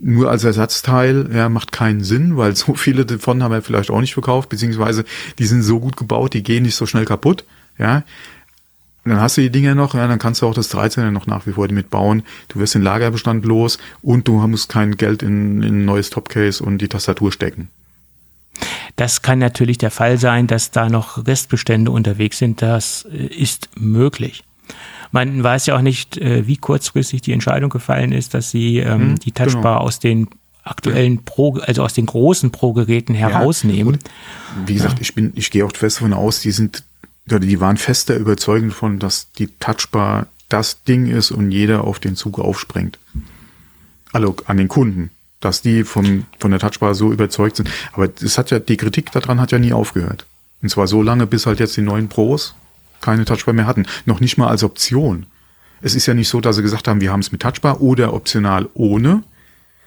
Nur 0.00 0.28
als 0.28 0.42
Ersatzteil, 0.42 1.30
ja, 1.32 1.48
macht 1.48 1.70
keinen 1.70 2.02
Sinn, 2.02 2.36
weil 2.36 2.56
so 2.56 2.74
viele 2.74 3.06
davon 3.06 3.44
haben 3.44 3.52
wir 3.52 3.62
vielleicht 3.62 3.90
auch 3.90 4.00
nicht 4.00 4.14
verkauft, 4.14 4.48
beziehungsweise 4.48 5.04
die 5.38 5.46
sind 5.46 5.62
so 5.62 5.78
gut 5.78 5.96
gebaut, 5.96 6.34
die 6.34 6.42
gehen 6.42 6.64
nicht 6.64 6.74
so 6.74 6.84
schnell 6.84 7.04
kaputt, 7.04 7.44
ja. 7.78 8.02
Und 9.04 9.10
dann 9.10 9.20
hast 9.20 9.36
du 9.36 9.42
die 9.42 9.50
Dinger 9.50 9.76
noch, 9.76 9.94
ja, 9.94 10.08
dann 10.08 10.18
kannst 10.18 10.42
du 10.42 10.46
auch 10.48 10.54
das 10.54 10.74
13er 10.74 11.10
noch 11.10 11.26
nach 11.26 11.46
wie 11.46 11.52
vor 11.52 11.68
damit 11.68 11.90
bauen. 11.90 12.22
Du 12.48 12.58
wirst 12.58 12.74
den 12.74 12.82
Lagerbestand 12.82 13.44
los 13.44 13.78
und 14.02 14.26
du 14.26 14.34
musst 14.48 14.70
kein 14.70 14.96
Geld 14.96 15.22
in, 15.22 15.62
in 15.62 15.82
ein 15.82 15.84
neues 15.84 16.08
Topcase 16.10 16.64
und 16.64 16.78
die 16.78 16.88
Tastatur 16.88 17.30
stecken. 17.30 17.68
Das 18.96 19.22
kann 19.22 19.38
natürlich 19.38 19.78
der 19.78 19.90
Fall 19.90 20.18
sein, 20.18 20.46
dass 20.46 20.70
da 20.70 20.88
noch 20.88 21.26
Restbestände 21.26 21.90
unterwegs 21.90 22.38
sind. 22.38 22.62
Das 22.62 23.06
äh, 23.10 23.26
ist 23.26 23.68
möglich. 23.76 24.44
Man 25.10 25.42
weiß 25.42 25.66
ja 25.66 25.76
auch 25.76 25.82
nicht, 25.82 26.16
äh, 26.16 26.46
wie 26.46 26.56
kurzfristig 26.56 27.22
die 27.22 27.32
Entscheidung 27.32 27.70
gefallen 27.70 28.12
ist, 28.12 28.34
dass 28.34 28.50
sie 28.50 28.78
ähm, 28.78 29.00
hm, 29.00 29.18
die 29.20 29.32
Touchbar 29.32 29.76
genau. 29.76 29.86
aus 29.86 29.98
den 29.98 30.28
aktuellen 30.64 31.24
Pro, 31.24 31.58
also 31.58 31.82
aus 31.82 31.92
den 31.92 32.06
großen 32.06 32.50
Pro-Geräten 32.50 33.14
herausnehmen. 33.14 33.98
Ja, 34.02 34.68
wie 34.68 34.74
gesagt, 34.74 35.00
ich 35.00 35.14
bin, 35.14 35.32
ich 35.36 35.50
gehe 35.50 35.64
auch 35.64 35.72
fest 35.72 35.98
davon 35.98 36.14
aus, 36.14 36.40
die 36.40 36.52
sind, 36.52 36.82
oder 37.28 37.40
die 37.40 37.60
waren 37.60 37.76
fest 37.76 38.08
der 38.08 38.18
Überzeugung 38.18 38.70
davon, 38.70 38.98
dass 38.98 39.30
die 39.32 39.48
Touchbar 39.60 40.26
das 40.48 40.82
Ding 40.84 41.06
ist 41.06 41.30
und 41.30 41.50
jeder 41.50 41.84
auf 41.84 41.98
den 41.98 42.16
Zug 42.16 42.38
aufspringt. 42.38 42.98
Also 44.12 44.36
an 44.46 44.56
den 44.56 44.68
Kunden 44.68 45.10
dass 45.44 45.62
die 45.62 45.84
von, 45.84 46.26
von 46.38 46.50
der 46.50 46.60
Touchbar 46.60 46.94
so 46.94 47.12
überzeugt 47.12 47.56
sind. 47.56 47.70
Aber 47.92 48.08
es 48.22 48.38
hat 48.38 48.50
ja, 48.50 48.58
die 48.58 48.76
Kritik 48.76 49.12
daran 49.12 49.40
hat 49.40 49.52
ja 49.52 49.58
nie 49.58 49.72
aufgehört. 49.72 50.26
Und 50.62 50.70
zwar 50.70 50.86
so 50.86 51.02
lange, 51.02 51.26
bis 51.26 51.46
halt 51.46 51.60
jetzt 51.60 51.76
die 51.76 51.82
neuen 51.82 52.08
Pros 52.08 52.54
keine 53.00 53.24
Touchbar 53.26 53.54
mehr 53.54 53.66
hatten. 53.66 53.86
Noch 54.06 54.20
nicht 54.20 54.38
mal 54.38 54.48
als 54.48 54.64
Option. 54.64 55.26
Es 55.82 55.94
ist 55.94 56.06
ja 56.06 56.14
nicht 56.14 56.28
so, 56.28 56.40
dass 56.40 56.56
sie 56.56 56.62
gesagt 56.62 56.88
haben, 56.88 57.02
wir 57.02 57.12
haben 57.12 57.20
es 57.20 57.32
mit 57.32 57.42
Touchbar 57.42 57.82
oder 57.82 58.14
optional 58.14 58.68
ohne. 58.72 59.22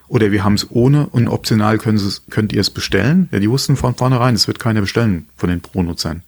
Oder 0.07 0.31
wir 0.31 0.43
haben 0.43 0.53
es 0.53 0.69
ohne 0.69 1.07
und 1.07 1.27
optional 1.27 1.79
können 1.79 1.97
sie, 1.97 2.21
könnt 2.29 2.53
ihr 2.53 2.61
es 2.61 2.69
bestellen. 2.69 3.27
Ja, 3.31 3.39
die 3.39 3.49
wussten 3.49 3.75
von 3.75 3.95
vornherein, 3.95 4.35
es 4.35 4.47
wird 4.47 4.59
keiner 4.59 4.81
bestellen 4.81 5.27
von 5.35 5.49
den 5.49 5.61
Pro-Nutzern. 5.61 6.23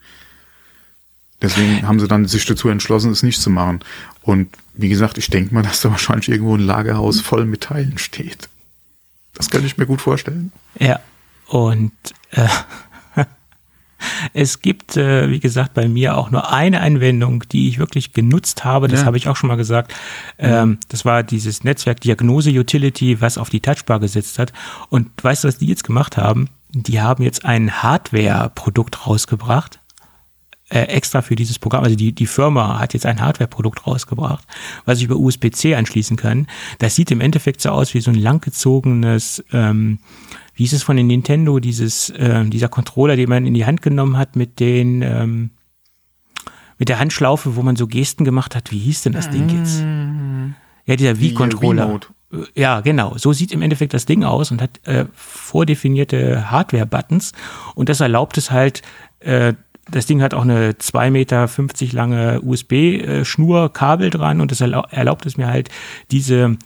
Deswegen 1.42 1.88
haben 1.88 2.00
sie 2.00 2.08
dann 2.08 2.26
sich 2.26 2.46
dazu 2.46 2.68
entschlossen, 2.68 3.12
es 3.12 3.24
nicht 3.24 3.42
zu 3.42 3.50
machen. 3.50 3.80
Und 4.22 4.50
wie 4.74 4.90
gesagt, 4.90 5.18
ich 5.18 5.30
denke 5.30 5.54
mal, 5.54 5.64
dass 5.64 5.82
da 5.82 5.92
wahrscheinlich 5.92 6.28
irgendwo 6.28 6.56
ein 6.56 6.62
Lagerhaus 6.62 7.22
voll 7.22 7.46
mit 7.46 7.62
Teilen 7.62 7.98
steht. 7.98 8.50
Das 9.40 9.50
könnte 9.50 9.68
ich 9.68 9.78
mir 9.78 9.86
gut 9.86 10.02
vorstellen. 10.02 10.52
Ja, 10.78 11.00
und 11.48 11.94
äh, 12.32 12.46
es 14.34 14.62
gibt, 14.62 14.98
äh, 14.98 15.30
wie 15.30 15.40
gesagt, 15.40 15.74
bei 15.76 15.88
mir 15.88 16.18
auch 16.18 16.30
nur 16.30 16.52
eine 16.52 16.82
Anwendung, 16.82 17.46
die 17.50 17.70
ich 17.70 17.80
wirklich 17.80 18.12
genutzt 18.12 18.66
habe. 18.66 18.90
Das 18.90 19.00
ja. 19.00 19.06
habe 19.06 19.16
ich 19.16 19.30
auch 19.30 19.38
schon 19.38 19.48
mal 19.48 19.56
gesagt. 19.56 19.96
Ähm, 20.38 20.78
das 20.90 21.06
war 21.06 21.24
dieses 21.24 21.64
Netzwerk 21.64 22.02
Diagnose 22.02 22.50
Utility, 22.52 23.22
was 23.22 23.38
auf 23.38 23.50
die 23.50 23.62
Touchbar 23.62 24.02
gesetzt 24.02 24.40
hat. 24.40 24.52
Und 24.90 25.10
weißt 25.24 25.46
du, 25.46 25.48
was 25.48 25.58
die 25.58 25.68
jetzt 25.68 25.86
gemacht 25.86 26.18
haben? 26.18 26.50
Die 26.72 27.00
haben 27.00 27.24
jetzt 27.24 27.46
ein 27.46 27.82
Hardware-Produkt 27.82 29.08
rausgebracht 29.08 29.80
äh, 30.70 30.82
extra 30.82 31.22
für 31.22 31.36
dieses 31.36 31.60
Programm, 31.60 31.84
also 31.84 31.96
die, 31.96 32.12
die 32.12 32.28
Firma 32.28 32.80
hat 32.80 32.94
jetzt 32.94 33.06
ein 33.06 33.22
Hardware-Produkt 33.22 33.88
rausgebracht, 33.88 34.46
was 34.86 35.00
ich 35.00 35.06
über 35.06 35.16
USB-C 35.16 35.76
anschließen 35.76 36.18
kann. 36.18 36.48
Das 36.78 36.96
sieht 36.96 37.12
im 37.12 37.22
Endeffekt 37.22 37.62
so 37.62 37.70
aus 37.70 37.94
wie 37.94 38.02
so 38.02 38.12
ein 38.12 38.18
langgezogenes, 38.18 39.44
ähm, 39.52 40.00
wie 40.54 40.66
ist 40.66 40.74
es 40.74 40.84
von 40.84 40.98
den 40.98 41.08
Nintendo, 41.08 41.60
dieses, 41.60 42.14
ähm, 42.18 42.52
dieser 42.52 42.70
Controller, 42.70 43.16
den 43.16 43.30
man 43.30 43.46
in 43.46 43.54
die 43.54 43.66
Hand 43.66 43.82
genommen 43.82 44.18
hat 44.18 44.36
mit 44.36 44.60
den, 44.60 45.02
ähm, 45.02 45.52
mit 46.78 46.90
der 46.90 47.00
Handschlaufe, 47.00 47.56
wo 47.56 47.62
man 47.62 47.76
so 47.76 47.88
Gesten 47.88 48.24
gemacht 48.24 48.56
hat. 48.56 48.72
Wie 48.72 48.80
hieß 48.80 49.04
denn 49.04 49.14
das 49.14 49.30
Ding 49.30 49.50
jetzt? 49.50 49.84
Ja, 50.86 50.96
dieser 50.96 51.20
Wii-Controller. 51.20 52.00
Äh, 52.32 52.38
ja, 52.56 52.82
genau. 52.82 53.18
So 53.18 53.34
sieht 53.34 53.52
im 53.52 53.62
Endeffekt 53.62 53.94
das 53.94 54.06
Ding 54.06 54.24
aus 54.24 54.52
und 54.52 54.62
hat 54.62 54.86
äh, 54.88 55.06
vordefinierte 55.14 56.52
Hardware-Buttons. 56.52 57.34
Und 57.76 57.90
das 57.90 58.00
erlaubt 58.00 58.38
es 58.38 58.52
halt, 58.52 58.82
äh, 59.20 59.54
das 59.92 60.06
Ding 60.06 60.22
hat 60.22 60.34
auch 60.34 60.44
eine 60.44 60.72
2,50 60.72 61.10
Meter 61.12 61.48
lange 61.94 62.42
USB-Schnur-Kabel 62.42 64.10
dran 64.10 64.42
und 64.42 64.52
das 64.52 64.62
erlaubt 64.62 65.26
es 65.26 65.38
mir 65.38 65.48
halt, 65.48 65.70
diese 66.12 66.58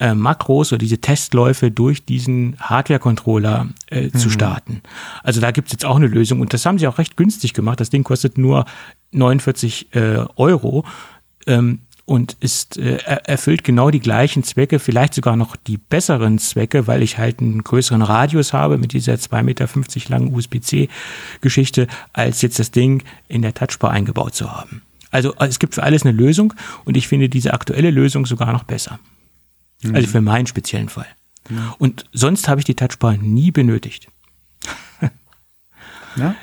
äh, 0.00 0.14
Makros 0.14 0.72
oder 0.72 0.78
diese 0.78 0.98
Testläufe 0.98 1.70
durch 1.70 2.04
diesen 2.04 2.56
Hardware-Controller 2.58 3.68
äh, 3.90 4.06
mhm. 4.06 4.14
zu 4.14 4.30
starten. 4.30 4.82
Also 5.22 5.40
da 5.40 5.50
gibt's 5.50 5.72
jetzt 5.72 5.84
auch 5.84 5.96
eine 5.96 6.08
Lösung 6.08 6.40
und 6.40 6.52
das 6.52 6.66
haben 6.66 6.78
sie 6.78 6.88
auch 6.88 6.98
recht 6.98 7.16
günstig 7.16 7.54
gemacht. 7.54 7.80
Das 7.80 7.90
Ding 7.90 8.04
kostet 8.04 8.38
nur 8.38 8.64
49 9.12 9.94
äh, 9.94 10.24
Euro. 10.36 10.84
Ähm, 11.46 11.80
und 12.06 12.36
ist 12.40 12.76
äh, 12.76 12.96
erfüllt 12.96 13.64
genau 13.64 13.90
die 13.90 14.00
gleichen 14.00 14.42
Zwecke, 14.42 14.78
vielleicht 14.78 15.14
sogar 15.14 15.36
noch 15.36 15.56
die 15.56 15.78
besseren 15.78 16.38
Zwecke, 16.38 16.86
weil 16.86 17.02
ich 17.02 17.18
halt 17.18 17.40
einen 17.40 17.64
größeren 17.64 18.02
Radius 18.02 18.52
habe 18.52 18.76
mit 18.76 18.92
dieser 18.92 19.14
2,50 19.14 19.42
Meter 19.42 19.68
langen 20.08 20.34
USB-C-Geschichte, 20.34 21.86
als 22.12 22.42
jetzt 22.42 22.58
das 22.58 22.70
Ding 22.70 23.02
in 23.28 23.42
der 23.42 23.54
Touchbar 23.54 23.90
eingebaut 23.90 24.34
zu 24.34 24.52
haben. 24.52 24.82
Also 25.10 25.34
es 25.38 25.58
gibt 25.58 25.76
für 25.76 25.82
alles 25.82 26.02
eine 26.02 26.12
Lösung 26.12 26.54
und 26.84 26.96
ich 26.96 27.08
finde 27.08 27.28
diese 27.28 27.54
aktuelle 27.54 27.90
Lösung 27.90 28.26
sogar 28.26 28.52
noch 28.52 28.64
besser. 28.64 28.98
Mhm. 29.82 29.94
Also 29.94 30.08
für 30.08 30.20
meinen 30.20 30.46
speziellen 30.46 30.88
Fall. 30.88 31.06
Mhm. 31.48 31.74
Und 31.78 32.04
sonst 32.12 32.48
habe 32.48 32.60
ich 32.60 32.64
die 32.64 32.74
Touchbar 32.74 33.16
nie 33.16 33.50
benötigt. 33.50 34.08
ja? 36.16 36.34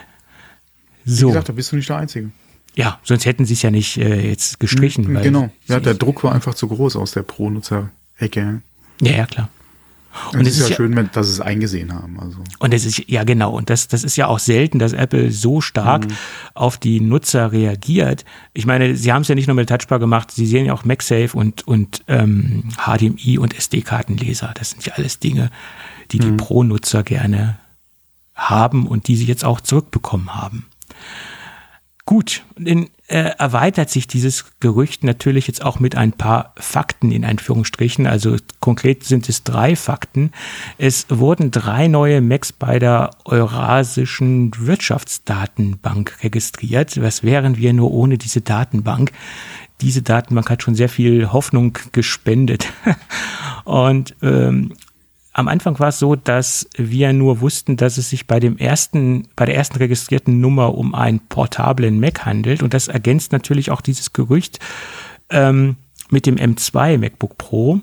So. 1.06 1.28
Wie 1.28 1.32
gesagt, 1.32 1.50
da 1.50 1.54
bist 1.54 1.72
du 1.72 1.76
nicht 1.76 1.90
der 1.90 1.98
Einzige. 1.98 2.32
Ja, 2.76 3.00
sonst 3.04 3.26
hätten 3.26 3.46
sie 3.46 3.54
es 3.54 3.62
ja 3.62 3.72
nicht 3.72 3.98
äh, 3.98 4.30
jetzt 4.30 4.60
gestrichen. 4.60 5.12
Mhm, 5.12 5.22
genau. 5.22 5.50
Ja, 5.68 5.80
der 5.80 5.94
Druck 5.94 6.24
war 6.24 6.34
einfach 6.34 6.54
zu 6.54 6.68
groß 6.68 6.96
aus 6.96 7.12
der 7.12 7.24
Pro-Nutzer-Ecke. 7.24 8.62
Ja, 9.02 9.12
ja, 9.12 9.26
klar. 9.26 9.50
Und 10.34 10.42
es 10.42 10.56
ist, 10.56 10.64
ist 10.64 10.70
ja 10.70 10.76
schön, 10.76 11.10
dass 11.14 11.28
sie 11.28 11.34
es 11.34 11.40
eingesehen 11.40 11.94
haben. 11.94 12.20
Also. 12.20 12.40
Und 12.60 12.74
es 12.74 12.86
ist, 12.86 13.10
ja 13.10 13.24
genau, 13.24 13.52
und 13.52 13.70
das, 13.70 13.88
das 13.88 14.04
ist 14.04 14.18
ja 14.18 14.28
auch 14.28 14.40
selten, 14.40 14.78
dass 14.78 14.92
Apple 14.92 15.32
so 15.32 15.62
stark 15.62 16.08
mhm. 16.08 16.14
auf 16.54 16.78
die 16.78 17.00
Nutzer 17.00 17.52
reagiert. 17.52 18.26
Ich 18.54 18.66
meine, 18.66 18.96
sie 18.96 19.14
haben 19.14 19.22
es 19.22 19.30
ja 19.30 19.36
nicht 19.36 19.48
nur 19.48 19.56
mit 19.56 19.70
Touchbar 19.70 20.00
gemacht, 20.00 20.32
sie 20.32 20.46
sehen 20.46 20.66
ja 20.66 20.74
auch 20.74 20.84
MagSafe 20.84 21.32
und, 21.34 21.66
und 21.66 22.04
ähm, 22.08 22.64
HDMI 22.78 23.38
und 23.38 23.58
SD-Kartenleser. 23.58 24.54
Das 24.54 24.72
sind 24.72 24.86
ja 24.86 24.94
alles 24.96 25.20
Dinge, 25.20 25.50
die 26.12 26.20
die 26.20 26.32
mhm. 26.32 26.38
Pro-Nutzer 26.38 27.04
gerne 27.04 27.58
haben 28.36 28.88
und 28.88 29.08
die 29.08 29.16
sie 29.16 29.26
jetzt 29.26 29.46
auch 29.46 29.62
zurückbekommen 29.62 30.36
haben. 30.36 30.66
Gut, 32.12 32.44
dann 32.60 32.90
äh, 33.08 33.32
erweitert 33.38 33.90
sich 33.90 34.06
dieses 34.06 34.44
Gerücht 34.60 35.06
natürlich 35.06 35.48
jetzt 35.48 35.64
auch 35.64 35.80
mit 35.80 35.96
ein 35.96 36.12
paar 36.12 36.54
Fakten 36.58 37.10
in 37.10 37.24
Einführungsstrichen. 37.24 38.06
Also 38.06 38.36
konkret 38.60 39.06
sind 39.06 39.30
es 39.30 39.44
drei 39.44 39.78
Fakten. 39.78 40.34
Es 40.78 41.06
wurden 41.08 41.52
drei 41.52 41.88
neue 41.88 42.20
Macs 42.20 42.52
bei 42.52 42.80
der 42.80 43.12
Eurasischen 43.24 44.52
Wirtschaftsdatenbank 44.58 46.22
registriert. 46.22 47.02
Was 47.02 47.24
wären 47.24 47.56
wir 47.56 47.72
nur 47.72 47.92
ohne 47.92 48.18
diese 48.18 48.42
Datenbank? 48.42 49.14
Diese 49.80 50.02
Datenbank 50.02 50.50
hat 50.50 50.64
schon 50.64 50.76
sehr 50.76 50.90
viel 50.90 51.32
Hoffnung 51.32 51.78
gespendet. 51.94 52.68
Und 53.64 54.18
ähm, 54.22 54.74
am 55.34 55.48
Anfang 55.48 55.80
war 55.80 55.88
es 55.90 56.00
so, 56.00 56.16
dass 56.16 56.68
wir 56.76 57.14
nur 57.14 57.42
wussten, 57.42 57.78
dass 57.78 57.98
es 57.98 58.10
sich 58.10 58.26
bei 58.28 58.40
dem 58.40 58.58
ersten, 58.58 59.28
bei 59.36 59.46
der 59.46 59.56
ersten 59.56 59.78
registrierten 59.78 60.42
Nummer 60.42 60.78
um 60.78 60.94
einen 60.94 61.20
portablen 61.20 62.00
Mac 62.00 62.26
handelt. 62.26 62.62
Und 62.62 62.74
das 62.74 62.90
ergänzt 62.90 63.32
natürlich 63.32 63.72
auch 63.72 63.82
dieses 63.82 64.12
Gerücht 64.12 64.60
ähm, 65.30 65.78
mit 66.10 66.26
dem 66.26 66.36
M2 66.36 66.98
MacBook 66.98 67.38
Pro. 67.38 67.80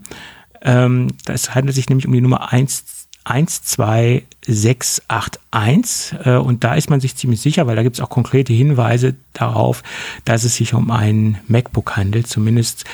Ähm, 0.60 1.08
das 1.24 1.54
handelt 1.54 1.74
sich 1.74 1.88
nämlich 1.88 2.06
um 2.06 2.12
die 2.12 2.20
Nummer 2.20 2.52
1, 2.52 2.84
12681 3.24 6.18
äh, 6.24 6.36
und 6.36 6.64
da 6.64 6.74
ist 6.74 6.90
man 6.90 7.00
sich 7.00 7.16
ziemlich 7.16 7.40
sicher, 7.40 7.66
weil 7.66 7.76
da 7.76 7.82
gibt 7.82 7.96
es 7.96 8.02
auch 8.02 8.10
konkrete 8.10 8.52
Hinweise 8.52 9.14
darauf, 9.34 9.82
dass 10.24 10.44
es 10.44 10.56
sich 10.56 10.74
um 10.74 10.90
einen 10.90 11.38
MacBook 11.46 11.96
handelt. 11.96 12.26
Zumindest 12.26 12.84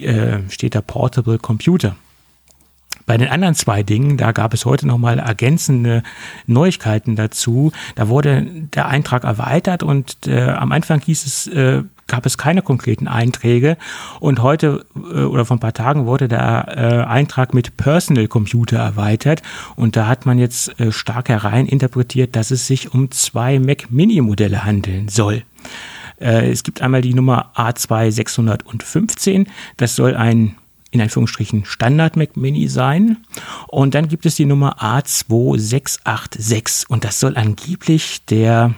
äh, 0.00 0.38
steht 0.48 0.74
da 0.74 0.80
Portable 0.80 1.38
Computer. 1.38 1.94
Bei 3.06 3.16
den 3.16 3.28
anderen 3.28 3.54
zwei 3.54 3.84
Dingen, 3.84 4.16
da 4.16 4.32
gab 4.32 4.52
es 4.52 4.64
heute 4.64 4.86
nochmal 4.86 5.20
ergänzende 5.20 6.02
Neuigkeiten 6.46 7.14
dazu. 7.14 7.72
Da 7.94 8.08
wurde 8.08 8.46
der 8.74 8.86
Eintrag 8.86 9.22
erweitert 9.22 9.84
und 9.84 10.26
äh, 10.26 10.42
am 10.50 10.72
Anfang 10.72 11.00
hieß 11.00 11.24
es, 11.24 11.46
äh, 11.46 11.82
gab 12.08 12.26
es 12.26 12.36
keine 12.36 12.62
konkreten 12.62 13.06
Einträge 13.06 13.76
und 14.18 14.42
heute 14.42 14.84
äh, 14.96 15.22
oder 15.22 15.44
vor 15.44 15.56
ein 15.56 15.60
paar 15.60 15.72
Tagen 15.72 16.06
wurde 16.06 16.26
der 16.26 16.66
äh, 16.68 17.08
Eintrag 17.08 17.54
mit 17.54 17.76
Personal 17.76 18.26
Computer 18.26 18.78
erweitert 18.78 19.42
und 19.76 19.96
da 19.96 20.08
hat 20.08 20.26
man 20.26 20.38
jetzt 20.38 20.78
äh, 20.80 20.90
stark 20.90 21.28
herein 21.28 21.66
interpretiert, 21.66 22.34
dass 22.34 22.50
es 22.50 22.66
sich 22.66 22.92
um 22.92 23.12
zwei 23.12 23.60
Mac 23.60 23.90
Mini 23.90 24.20
Modelle 24.20 24.64
handeln 24.64 25.08
soll. 25.08 25.42
Es 26.18 26.62
gibt 26.62 26.80
einmal 26.80 27.02
die 27.02 27.12
Nummer 27.12 27.50
A2615, 27.56 29.46
das 29.76 29.96
soll 29.96 30.16
ein 30.16 30.56
in 30.90 31.00
Anführungsstrichen 31.00 31.64
Standard 31.64 32.16
Mac 32.16 32.36
Mini 32.36 32.68
sein. 32.68 33.18
Und 33.68 33.94
dann 33.94 34.08
gibt 34.08 34.26
es 34.26 34.36
die 34.36 34.44
Nummer 34.44 34.82
A2686 34.82 36.86
und 36.88 37.04
das 37.04 37.20
soll 37.20 37.36
angeblich 37.36 38.24
der, 38.24 38.74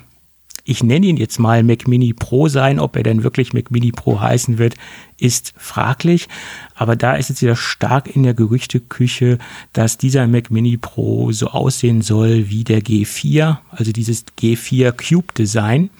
ich 0.64 0.82
nenne 0.82 1.06
ihn 1.06 1.16
jetzt 1.16 1.38
mal 1.38 1.62
Mac 1.62 1.86
Mini 1.86 2.12
Pro 2.12 2.48
sein. 2.48 2.80
Ob 2.80 2.96
er 2.96 3.02
denn 3.02 3.22
wirklich 3.22 3.52
Mac 3.52 3.70
Mini 3.70 3.92
Pro 3.92 4.20
heißen 4.20 4.58
wird, 4.58 4.74
ist 5.16 5.54
fraglich. 5.56 6.28
Aber 6.74 6.96
da 6.96 7.14
ist 7.14 7.28
jetzt 7.28 7.42
wieder 7.42 7.56
stark 7.56 8.14
in 8.14 8.22
der 8.22 8.34
Gerüchteküche, 8.34 9.38
dass 9.72 9.98
dieser 9.98 10.26
Mac 10.26 10.50
Mini 10.50 10.76
Pro 10.76 11.32
so 11.32 11.48
aussehen 11.48 12.02
soll 12.02 12.48
wie 12.48 12.64
der 12.64 12.80
G4, 12.80 13.58
also 13.70 13.92
dieses 13.92 14.24
G4 14.38 14.92
Cube 14.92 15.32
Design. 15.36 15.90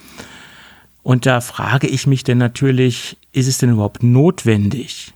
Und 1.03 1.27
da 1.27 1.41
frage 1.41 1.87
ich 1.87 2.07
mich 2.07 2.25
denn 2.25 2.39
natürlich, 2.39 3.17
ist 3.33 3.47
es 3.47 3.59
denn 3.59 3.71
überhaupt 3.71 4.03
notwendig, 4.03 5.15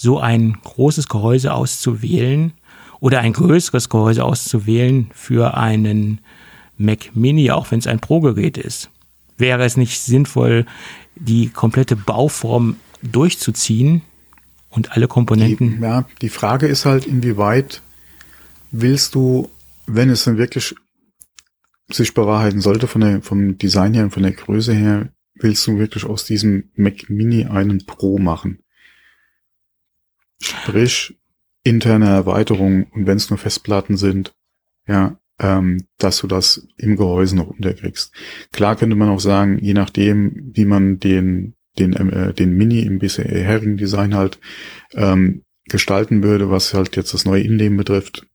so 0.00 0.20
ein 0.20 0.56
großes 0.62 1.08
Gehäuse 1.08 1.52
auszuwählen 1.52 2.52
oder 3.00 3.18
ein 3.18 3.32
größeres 3.32 3.88
Gehäuse 3.88 4.24
auszuwählen 4.24 5.10
für 5.12 5.56
einen 5.56 6.20
Mac 6.76 7.16
Mini, 7.16 7.50
auch 7.50 7.68
wenn 7.72 7.80
es 7.80 7.88
ein 7.88 7.98
Pro-Gerät 7.98 8.58
ist. 8.58 8.90
Wäre 9.38 9.64
es 9.64 9.76
nicht 9.76 10.00
sinnvoll, 10.00 10.66
die 11.16 11.48
komplette 11.48 11.96
Bauform 11.96 12.76
durchzuziehen 13.02 14.02
und 14.68 14.92
alle 14.92 15.08
Komponenten? 15.08 15.78
Die, 15.78 15.82
ja, 15.82 16.04
die 16.22 16.28
Frage 16.28 16.68
ist 16.68 16.84
halt, 16.84 17.04
inwieweit 17.04 17.82
willst 18.70 19.16
du, 19.16 19.50
wenn 19.86 20.10
es 20.10 20.22
dann 20.22 20.38
wirklich 20.38 20.76
sich 21.90 22.14
bewahrheiten 22.14 22.60
sollte 22.60 22.86
von 22.86 23.00
der, 23.00 23.22
vom 23.22 23.58
Design 23.58 23.94
her 23.94 24.04
und 24.04 24.10
von 24.12 24.22
der 24.22 24.32
Größe 24.32 24.74
her, 24.74 25.08
willst 25.34 25.66
du 25.66 25.76
wirklich 25.78 26.04
aus 26.04 26.24
diesem 26.24 26.70
Mac 26.76 27.10
Mini 27.10 27.46
einen 27.46 27.84
Pro 27.84 28.18
machen? 28.18 28.60
Sprich, 30.40 31.18
interne 31.64 32.06
Erweiterungen 32.06 32.84
und 32.92 33.06
wenn 33.06 33.16
es 33.16 33.30
nur 33.30 33.38
Festplatten 33.38 33.96
sind, 33.96 34.34
ja, 34.86 35.18
ähm, 35.40 35.86
dass 35.98 36.18
du 36.18 36.26
das 36.26 36.66
im 36.76 36.96
Gehäuse 36.96 37.36
noch 37.36 37.48
unterkriegst. 37.48 38.12
Klar 38.52 38.76
könnte 38.76 38.96
man 38.96 39.08
auch 39.08 39.20
sagen, 39.20 39.58
je 39.58 39.74
nachdem, 39.74 40.50
wie 40.54 40.64
man 40.64 40.98
den 40.98 41.54
den 41.78 41.92
äh, 41.92 42.34
den 42.34 42.56
Mini 42.56 42.80
im 42.80 42.98
bisherigen 42.98 43.76
Design 43.76 44.14
halt 44.14 44.40
ähm, 44.94 45.42
gestalten 45.66 46.22
würde, 46.22 46.50
was 46.50 46.74
halt 46.74 46.96
jetzt 46.96 47.14
das 47.14 47.24
neue 47.24 47.42
Innenleben 47.42 47.76
betrifft, 47.76 48.26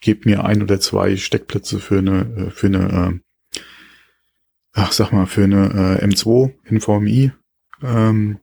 gebt 0.00 0.26
mir 0.26 0.44
ein 0.44 0.62
oder 0.62 0.78
zwei 0.78 1.16
Steckplätze 1.16 1.80
für 1.80 1.98
eine 1.98 2.20
äh, 2.36 2.50
für 2.50 2.68
eine 2.68 3.20
äh, 3.54 3.60
ach 4.74 4.92
sag 4.92 5.12
mal 5.12 5.26
für 5.26 5.44
eine 5.44 5.98
äh, 6.00 6.04
M2 6.04 6.52
in 6.64 6.80
VMI, 6.80 7.32
ähm, 7.82 8.38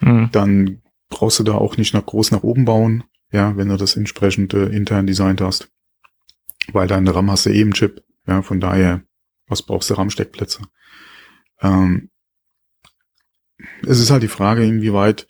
mhm. 0.00 0.28
dann 0.30 0.82
brauchst 1.14 1.38
du 1.38 1.44
da 1.44 1.54
auch 1.54 1.76
nicht 1.76 1.94
nach 1.94 2.04
groß 2.04 2.32
nach 2.32 2.42
oben 2.42 2.64
bauen, 2.64 3.04
ja, 3.30 3.56
wenn 3.56 3.68
du 3.68 3.76
das 3.76 3.96
entsprechend 3.96 4.52
äh, 4.52 4.66
intern 4.66 5.06
designt 5.06 5.40
hast. 5.40 5.70
Weil 6.72 6.88
deine 6.88 7.14
RAM 7.14 7.30
hast 7.30 7.46
du 7.46 7.50
eben 7.50 7.72
Chip, 7.72 8.04
ja, 8.26 8.42
von 8.42 8.60
daher, 8.60 9.02
was 9.46 9.62
brauchst 9.62 9.90
du 9.90 9.94
RAM-Steckplätze? 9.94 10.62
Ähm, 11.60 12.10
es 13.86 14.00
ist 14.00 14.10
halt 14.10 14.24
die 14.24 14.28
Frage, 14.28 14.64
inwieweit, 14.64 15.28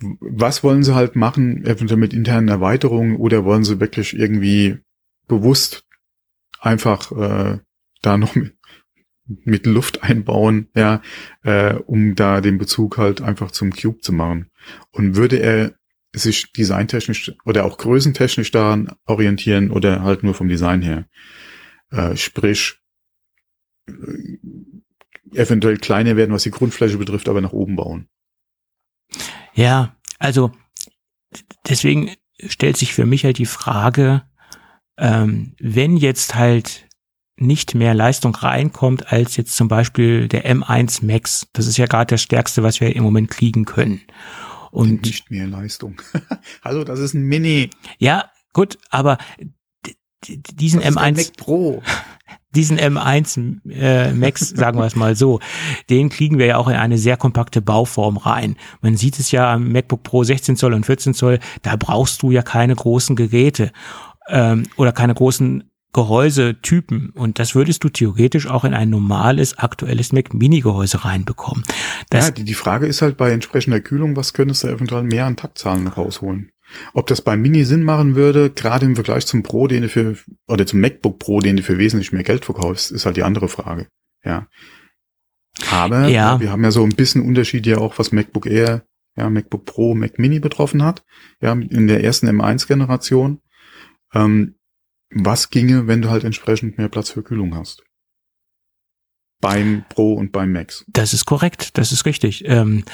was 0.00 0.62
wollen 0.62 0.82
sie 0.82 0.94
halt 0.94 1.16
machen, 1.16 1.64
eventuell 1.64 1.98
mit 1.98 2.12
internen 2.12 2.48
Erweiterungen, 2.48 3.16
oder 3.16 3.44
wollen 3.44 3.64
sie 3.64 3.80
wirklich 3.80 4.14
irgendwie 4.14 4.78
bewusst 5.28 5.86
einfach 6.60 7.10
äh, 7.12 7.58
da 8.02 8.18
noch 8.18 8.34
mit, 8.34 8.54
mit 9.44 9.66
Luft 9.66 10.02
einbauen, 10.02 10.68
ja, 10.74 11.02
äh, 11.42 11.74
um 11.74 12.14
da 12.14 12.40
den 12.40 12.58
Bezug 12.58 12.98
halt 12.98 13.20
einfach 13.20 13.50
zum 13.50 13.72
Cube 13.72 14.00
zu 14.00 14.12
machen. 14.12 14.50
Und 14.90 15.16
würde 15.16 15.38
er 15.38 15.74
sich 16.14 16.52
designtechnisch 16.52 17.32
oder 17.44 17.64
auch 17.64 17.78
größentechnisch 17.78 18.50
daran 18.50 18.92
orientieren 19.06 19.70
oder 19.70 20.02
halt 20.02 20.22
nur 20.22 20.34
vom 20.34 20.48
Design 20.48 20.82
her? 20.82 21.06
Äh, 21.90 22.16
sprich, 22.16 22.78
äh, 23.88 23.92
eventuell 25.32 25.76
kleiner 25.76 26.16
werden, 26.16 26.32
was 26.32 26.42
die 26.42 26.50
Grundfläche 26.50 26.98
betrifft, 26.98 27.28
aber 27.28 27.40
nach 27.40 27.52
oben 27.52 27.76
bauen. 27.76 28.08
Ja, 29.54 29.96
also 30.18 30.52
deswegen 31.68 32.14
stellt 32.46 32.76
sich 32.76 32.92
für 32.92 33.06
mich 33.06 33.24
halt 33.24 33.38
die 33.38 33.46
Frage, 33.46 34.22
ähm, 34.96 35.54
wenn 35.58 35.96
jetzt 35.96 36.34
halt 36.34 36.88
nicht 37.40 37.74
mehr 37.74 37.94
Leistung 37.94 38.34
reinkommt 38.34 39.12
als 39.12 39.36
jetzt 39.36 39.56
zum 39.56 39.68
Beispiel 39.68 40.28
der 40.28 40.44
M1 40.44 41.04
Max. 41.04 41.48
Das 41.52 41.66
ist 41.66 41.76
ja 41.76 41.86
gerade 41.86 42.14
das 42.14 42.22
Stärkste, 42.22 42.62
was 42.62 42.80
wir 42.80 42.94
im 42.94 43.02
Moment 43.02 43.30
kriegen 43.30 43.64
können. 43.64 44.02
Und 44.70 45.02
nicht 45.02 45.30
mehr 45.30 45.46
Leistung. 45.46 46.00
Hallo, 46.62 46.84
das 46.84 47.00
ist 47.00 47.14
ein 47.14 47.22
Mini. 47.22 47.70
Ja, 47.98 48.30
gut, 48.52 48.78
aber 48.90 49.18
diesen 50.28 50.80
das 50.80 50.96
M1 50.96 51.16
Mac 51.16 51.36
Pro. 51.36 51.82
Diesen 52.52 52.80
M1 52.80 53.60
äh, 53.70 54.12
Max, 54.12 54.48
sagen 54.48 54.76
wir 54.76 54.84
es 54.84 54.96
mal 54.96 55.14
so, 55.14 55.38
den 55.88 56.08
kriegen 56.08 56.40
wir 56.40 56.46
ja 56.46 56.56
auch 56.56 56.66
in 56.66 56.74
eine 56.74 56.98
sehr 56.98 57.16
kompakte 57.16 57.62
Bauform 57.62 58.16
rein. 58.16 58.56
Man 58.80 58.96
sieht 58.96 59.20
es 59.20 59.30
ja 59.30 59.52
am 59.52 59.70
MacBook 59.70 60.02
Pro 60.02 60.24
16 60.24 60.56
Zoll 60.56 60.74
und 60.74 60.84
14 60.84 61.14
Zoll, 61.14 61.38
da 61.62 61.76
brauchst 61.76 62.22
du 62.22 62.32
ja 62.32 62.42
keine 62.42 62.74
großen 62.74 63.14
Geräte 63.14 63.70
ähm, 64.28 64.64
oder 64.76 64.90
keine 64.90 65.14
großen 65.14 65.69
Gehäusetypen 65.92 67.10
und 67.10 67.38
das 67.38 67.54
würdest 67.54 67.82
du 67.84 67.88
theoretisch 67.88 68.46
auch 68.46 68.64
in 68.64 68.74
ein 68.74 68.90
normales, 68.90 69.58
aktuelles 69.58 70.12
Mac 70.12 70.32
Mini 70.34 70.60
Gehäuse 70.60 71.04
reinbekommen. 71.04 71.64
Das 72.10 72.26
ja, 72.26 72.30
die, 72.32 72.44
die 72.44 72.54
Frage 72.54 72.86
ist 72.86 73.02
halt 73.02 73.16
bei 73.16 73.30
entsprechender 73.32 73.80
Kühlung, 73.80 74.16
was 74.16 74.32
könntest 74.32 74.62
du 74.64 74.68
eventuell 74.68 75.02
mehr 75.02 75.26
an 75.26 75.36
Taktzahlen 75.36 75.86
rausholen? 75.88 76.50
Ob 76.94 77.08
das 77.08 77.20
beim 77.22 77.42
Mini 77.42 77.64
Sinn 77.64 77.82
machen 77.82 78.14
würde, 78.14 78.50
gerade 78.50 78.86
im 78.86 78.94
Vergleich 78.94 79.26
zum 79.26 79.42
Pro, 79.42 79.66
den 79.66 79.82
du 79.82 79.88
für, 79.88 80.16
oder 80.46 80.66
zum 80.66 80.80
MacBook 80.80 81.18
Pro, 81.18 81.40
den 81.40 81.56
du 81.56 81.62
für 81.64 81.78
wesentlich 81.78 82.12
mehr 82.12 82.22
Geld 82.22 82.44
verkaufst, 82.44 82.92
ist 82.92 83.06
halt 83.06 83.16
die 83.16 83.24
andere 83.24 83.48
Frage. 83.48 83.88
Ja. 84.24 84.46
Aber 85.70 86.08
Ja. 86.08 86.40
wir 86.40 86.52
haben 86.52 86.62
ja 86.62 86.70
so 86.70 86.84
ein 86.84 86.94
bisschen 86.94 87.22
Unterschied 87.22 87.66
ja 87.66 87.78
auch, 87.78 87.98
was 87.98 88.12
MacBook 88.12 88.46
Air, 88.46 88.84
ja, 89.16 89.28
MacBook 89.28 89.64
Pro, 89.64 89.94
Mac 89.96 90.18
Mini 90.20 90.38
betroffen 90.38 90.84
hat. 90.84 91.02
Ja, 91.42 91.52
in 91.52 91.88
der 91.88 92.04
ersten 92.04 92.28
M1-Generation. 92.28 93.40
Ähm, 94.14 94.54
was 95.10 95.50
ginge, 95.50 95.86
wenn 95.86 96.02
du 96.02 96.10
halt 96.10 96.24
entsprechend 96.24 96.78
mehr 96.78 96.88
Platz 96.88 97.10
für 97.10 97.22
Kühlung 97.22 97.54
hast? 97.54 97.82
Beim 99.40 99.84
Pro 99.88 100.14
und 100.14 100.32
beim 100.32 100.52
Max. 100.52 100.84
Das 100.88 101.14
ist 101.14 101.24
korrekt, 101.24 101.78
das 101.78 101.92
ist 101.92 102.04
richtig. 102.04 102.44
Ähm, 102.46 102.84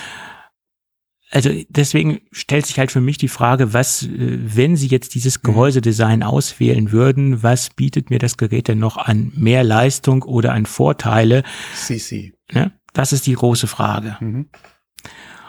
also 1.30 1.50
deswegen 1.68 2.20
stellt 2.30 2.66
sich 2.66 2.78
halt 2.78 2.92
für 2.92 3.00
mich 3.00 3.18
die 3.18 3.28
Frage, 3.28 3.72
was, 3.72 4.04
äh, 4.04 4.08
wenn 4.08 4.76
Sie 4.76 4.86
jetzt 4.86 5.14
dieses 5.14 5.42
Gehäusedesign 5.42 6.22
auswählen 6.22 6.92
würden, 6.92 7.42
was 7.42 7.70
bietet 7.70 8.10
mir 8.10 8.18
das 8.18 8.36
Gerät 8.36 8.68
denn 8.68 8.78
noch 8.78 8.96
an 8.96 9.32
mehr 9.34 9.64
Leistung 9.64 10.22
oder 10.22 10.52
an 10.52 10.66
Vorteile? 10.66 11.42
CC. 11.74 12.32
Ne? 12.52 12.72
Das 12.92 13.12
ist 13.12 13.26
die 13.26 13.34
große 13.34 13.66
Frage. 13.66 14.16
Mhm. 14.20 14.48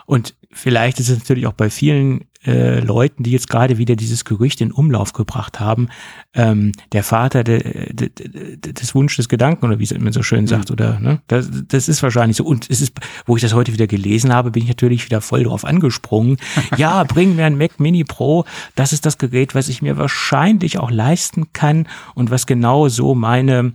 Und 0.07 0.35
vielleicht 0.51 0.99
ist 0.99 1.09
es 1.09 1.19
natürlich 1.19 1.47
auch 1.47 1.53
bei 1.53 1.69
vielen 1.69 2.26
äh, 2.45 2.79
Leuten, 2.79 3.23
die 3.23 3.31
jetzt 3.31 3.49
gerade 3.49 3.77
wieder 3.77 3.95
dieses 3.95 4.25
Gerücht 4.25 4.61
in 4.61 4.71
Umlauf 4.71 5.13
gebracht 5.13 5.59
haben, 5.59 5.89
ähm, 6.33 6.71
der 6.91 7.03
Vater 7.03 7.43
de, 7.43 7.93
de, 7.93 8.09
de, 8.09 8.73
des 8.73 8.95
Wunsch 8.95 9.15
des 9.15 9.29
Gedanken 9.29 9.65
oder 9.65 9.79
wie 9.79 9.83
es 9.83 9.91
immer 9.91 10.13
so 10.13 10.23
schön 10.23 10.47
sagt, 10.47 10.71
oder 10.71 10.99
ne? 10.99 11.21
Das, 11.27 11.49
das 11.67 11.87
ist 11.87 12.03
wahrscheinlich 12.03 12.37
so. 12.37 12.45
Und 12.45 12.69
es 12.69 12.81
ist, 12.81 12.93
wo 13.25 13.35
ich 13.35 13.41
das 13.41 13.53
heute 13.53 13.73
wieder 13.73 13.87
gelesen 13.87 14.33
habe, 14.33 14.51
bin 14.51 14.63
ich 14.63 14.69
natürlich 14.69 15.05
wieder 15.05 15.21
voll 15.21 15.43
drauf 15.43 15.65
angesprungen. 15.65 16.37
ja, 16.77 17.03
bring 17.03 17.35
mir 17.35 17.45
ein 17.45 17.57
Mac 17.57 17.79
Mini 17.79 18.03
Pro. 18.03 18.45
Das 18.75 18.93
ist 18.93 19.05
das 19.05 19.17
Gerät, 19.17 19.55
was 19.55 19.69
ich 19.69 19.81
mir 19.81 19.97
wahrscheinlich 19.97 20.79
auch 20.79 20.91
leisten 20.91 21.53
kann 21.53 21.87
und 22.15 22.31
was 22.31 22.45
genau 22.45 22.87
so 22.87 23.15
meine 23.15 23.73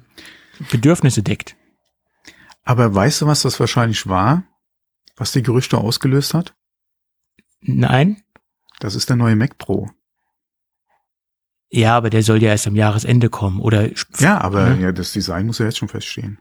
Bedürfnisse 0.70 1.22
deckt. 1.22 1.56
Aber 2.64 2.94
weißt 2.94 3.22
du, 3.22 3.26
was 3.26 3.42
das 3.42 3.58
wahrscheinlich 3.58 4.06
war? 4.06 4.44
Was 5.16 5.32
die 5.32 5.42
Gerüchte 5.42 5.78
ausgelöst 5.78 6.34
hat? 6.34 6.54
Nein? 7.60 8.22
Das 8.82 8.96
ist 8.96 9.08
der 9.08 9.16
neue 9.16 9.36
Mac 9.36 9.58
Pro. 9.58 9.88
Ja, 11.70 11.96
aber 11.96 12.10
der 12.10 12.22
soll 12.24 12.42
ja 12.42 12.50
erst 12.50 12.66
am 12.66 12.74
Jahresende 12.74 13.30
kommen. 13.30 13.60
Oder 13.60 13.90
Ja, 14.18 14.40
aber 14.40 14.70
Ne? 14.70 14.82
ja, 14.82 14.92
das 14.92 15.12
Design 15.12 15.46
muss 15.46 15.58
ja 15.60 15.66
jetzt 15.66 15.78
schon 15.78 15.88
feststehen. 15.88 16.38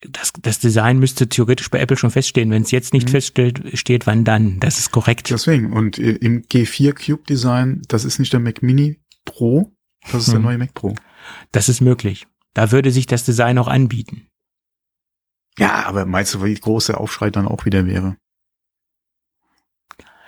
das, 0.00 0.32
das 0.40 0.58
Design 0.58 0.98
müsste 0.98 1.28
theoretisch 1.28 1.68
bei 1.70 1.78
Apple 1.78 1.98
schon 1.98 2.10
feststehen. 2.10 2.50
Wenn 2.50 2.62
es 2.62 2.70
jetzt 2.70 2.94
nicht 2.94 3.08
Mhm. 3.08 3.12
feststeht, 3.12 3.78
steht, 3.78 4.06
wann 4.06 4.24
dann? 4.24 4.58
Das 4.58 4.78
ist 4.78 4.90
korrekt. 4.90 5.28
Deswegen. 5.28 5.74
Und 5.74 5.98
im 5.98 6.40
G4 6.44 6.94
Cube 6.94 7.24
Design, 7.28 7.82
das 7.88 8.06
ist 8.06 8.18
nicht 8.18 8.32
der 8.32 8.40
Mac 8.40 8.62
Mini 8.62 8.98
Pro, 9.26 9.70
das 10.10 10.22
ist 10.22 10.28
der 10.28 10.36
Hm. 10.36 10.42
neue 10.44 10.56
Mac 10.58 10.72
Pro. 10.72 10.94
Das 11.52 11.68
ist 11.68 11.82
möglich. 11.82 12.26
Da 12.54 12.72
würde 12.72 12.90
sich 12.90 13.04
das 13.06 13.24
Design 13.24 13.58
auch 13.58 13.68
anbieten. 13.68 14.26
Ja, 15.58 15.84
aber 15.84 16.06
meinst 16.06 16.32
du, 16.32 16.42
wie 16.42 16.54
groß 16.54 16.86
der 16.86 16.98
Aufschrei 16.98 17.28
dann 17.30 17.46
auch 17.46 17.66
wieder 17.66 17.84
wäre? 17.84 18.16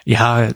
Ja, 0.05 0.51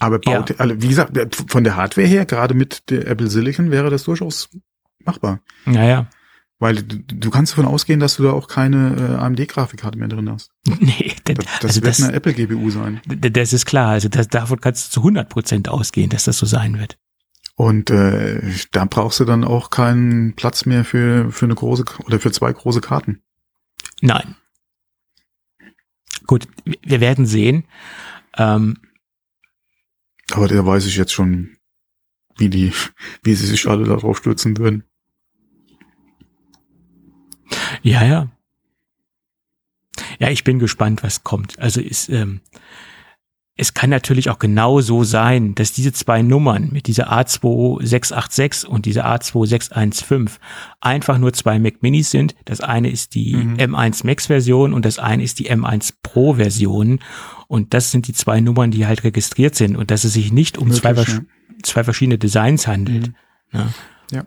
Aber 0.00 0.18
baut, 0.18 0.60
also, 0.60 0.82
wie 0.82 0.88
gesagt, 0.88 1.16
von 1.48 1.64
der 1.64 1.76
Hardware 1.76 2.06
her, 2.06 2.26
gerade 2.26 2.54
mit 2.54 2.90
der 2.90 3.06
Apple 3.06 3.28
Silicon, 3.28 3.70
wäre 3.70 3.90
das 3.90 4.04
durchaus 4.04 4.50
machbar. 5.04 5.40
naja. 5.64 6.08
Weil 6.60 6.82
du, 6.82 7.30
kannst 7.30 7.52
davon 7.52 7.66
ausgehen, 7.66 8.00
dass 8.00 8.16
du 8.16 8.22
da 8.22 8.30
auch 8.30 8.46
keine 8.46 8.96
äh, 8.96 9.22
AMD-Grafikkarte 9.22 9.98
mehr 9.98 10.08
drin 10.08 10.30
hast. 10.30 10.50
Nee, 10.80 11.14
das, 11.24 11.34
Das, 11.34 11.44
das 11.44 11.64
also 11.64 11.82
wird 11.82 11.86
das, 11.86 12.02
eine 12.02 12.12
Apple 12.12 12.32
GPU 12.32 12.70
sein. 12.70 13.00
das 13.06 13.52
ist 13.52 13.66
klar. 13.66 13.90
Also 13.90 14.08
das, 14.08 14.28
davon 14.28 14.60
kannst 14.60 14.86
du 14.86 14.90
zu 14.92 15.00
100 15.00 15.28
Prozent 15.28 15.68
ausgehen, 15.68 16.10
dass 16.10 16.24
das 16.24 16.38
so 16.38 16.46
sein 16.46 16.78
wird. 16.78 16.96
Und 17.56 17.90
äh, 17.90 18.40
da 18.72 18.84
brauchst 18.84 19.20
du 19.20 19.24
dann 19.24 19.44
auch 19.44 19.70
keinen 19.70 20.34
Platz 20.34 20.64
mehr 20.64 20.84
für, 20.84 21.30
für 21.30 21.44
eine 21.44 21.54
große 21.54 21.84
oder 22.06 22.20
für 22.20 22.32
zwei 22.32 22.52
große 22.52 22.80
Karten. 22.80 23.22
Nein. 24.00 24.36
Gut, 26.26 26.48
wir 26.64 27.00
werden 27.00 27.26
sehen. 27.26 27.64
Ähm, 28.36 28.78
Aber 30.32 30.48
da 30.48 30.64
weiß 30.64 30.86
ich 30.86 30.96
jetzt 30.96 31.12
schon, 31.12 31.56
wie 32.36 32.48
die, 32.48 32.72
wie 33.22 33.34
sie 33.34 33.46
sich 33.46 33.68
alle 33.68 33.84
darauf 33.84 34.18
stürzen 34.18 34.56
würden. 34.58 34.84
Ja, 37.82 38.04
ja. 38.04 38.30
Ja, 40.18 40.30
ich 40.30 40.44
bin 40.44 40.58
gespannt, 40.58 41.02
was 41.02 41.22
kommt. 41.24 41.58
Also 41.58 41.80
ist, 41.80 42.08
ähm, 42.08 42.40
es 43.56 43.72
kann 43.74 43.88
natürlich 43.90 44.30
auch 44.30 44.38
genau 44.40 44.80
so 44.80 45.04
sein, 45.04 45.54
dass 45.54 45.72
diese 45.72 45.92
zwei 45.92 46.22
Nummern 46.22 46.70
mit 46.72 46.86
dieser 46.88 47.12
A2686 47.12 48.66
und 48.66 48.86
dieser 48.86 49.06
A2615 49.06 50.38
einfach 50.80 51.18
nur 51.18 51.32
zwei 51.32 51.58
Mac 51.58 51.82
Minis 51.82 52.10
sind. 52.10 52.34
Das 52.44 52.60
eine 52.60 52.90
ist 52.90 53.14
die 53.14 53.34
Mhm. 53.36 53.54
M1 53.56 54.04
Max 54.06 54.26
Version 54.26 54.72
und 54.72 54.84
das 54.84 54.98
eine 54.98 55.22
ist 55.22 55.38
die 55.38 55.50
M1 55.50 55.94
Pro 56.02 56.34
Version. 56.34 57.00
Und 57.46 57.74
das 57.74 57.90
sind 57.90 58.08
die 58.08 58.12
zwei 58.12 58.40
Nummern, 58.40 58.70
die 58.70 58.86
halt 58.86 59.04
registriert 59.04 59.54
sind 59.54 59.76
und 59.76 59.90
dass 59.90 60.04
es 60.04 60.14
sich 60.14 60.32
nicht 60.32 60.58
um 60.58 60.72
zwei, 60.72 60.90
Möglich, 60.94 61.06
vers- 61.08 61.22
zwei 61.62 61.84
verschiedene 61.84 62.18
Designs 62.18 62.66
handelt. 62.66 63.08
Mhm. 63.08 63.14
Ja. 63.52 63.68
Ja. 64.10 64.24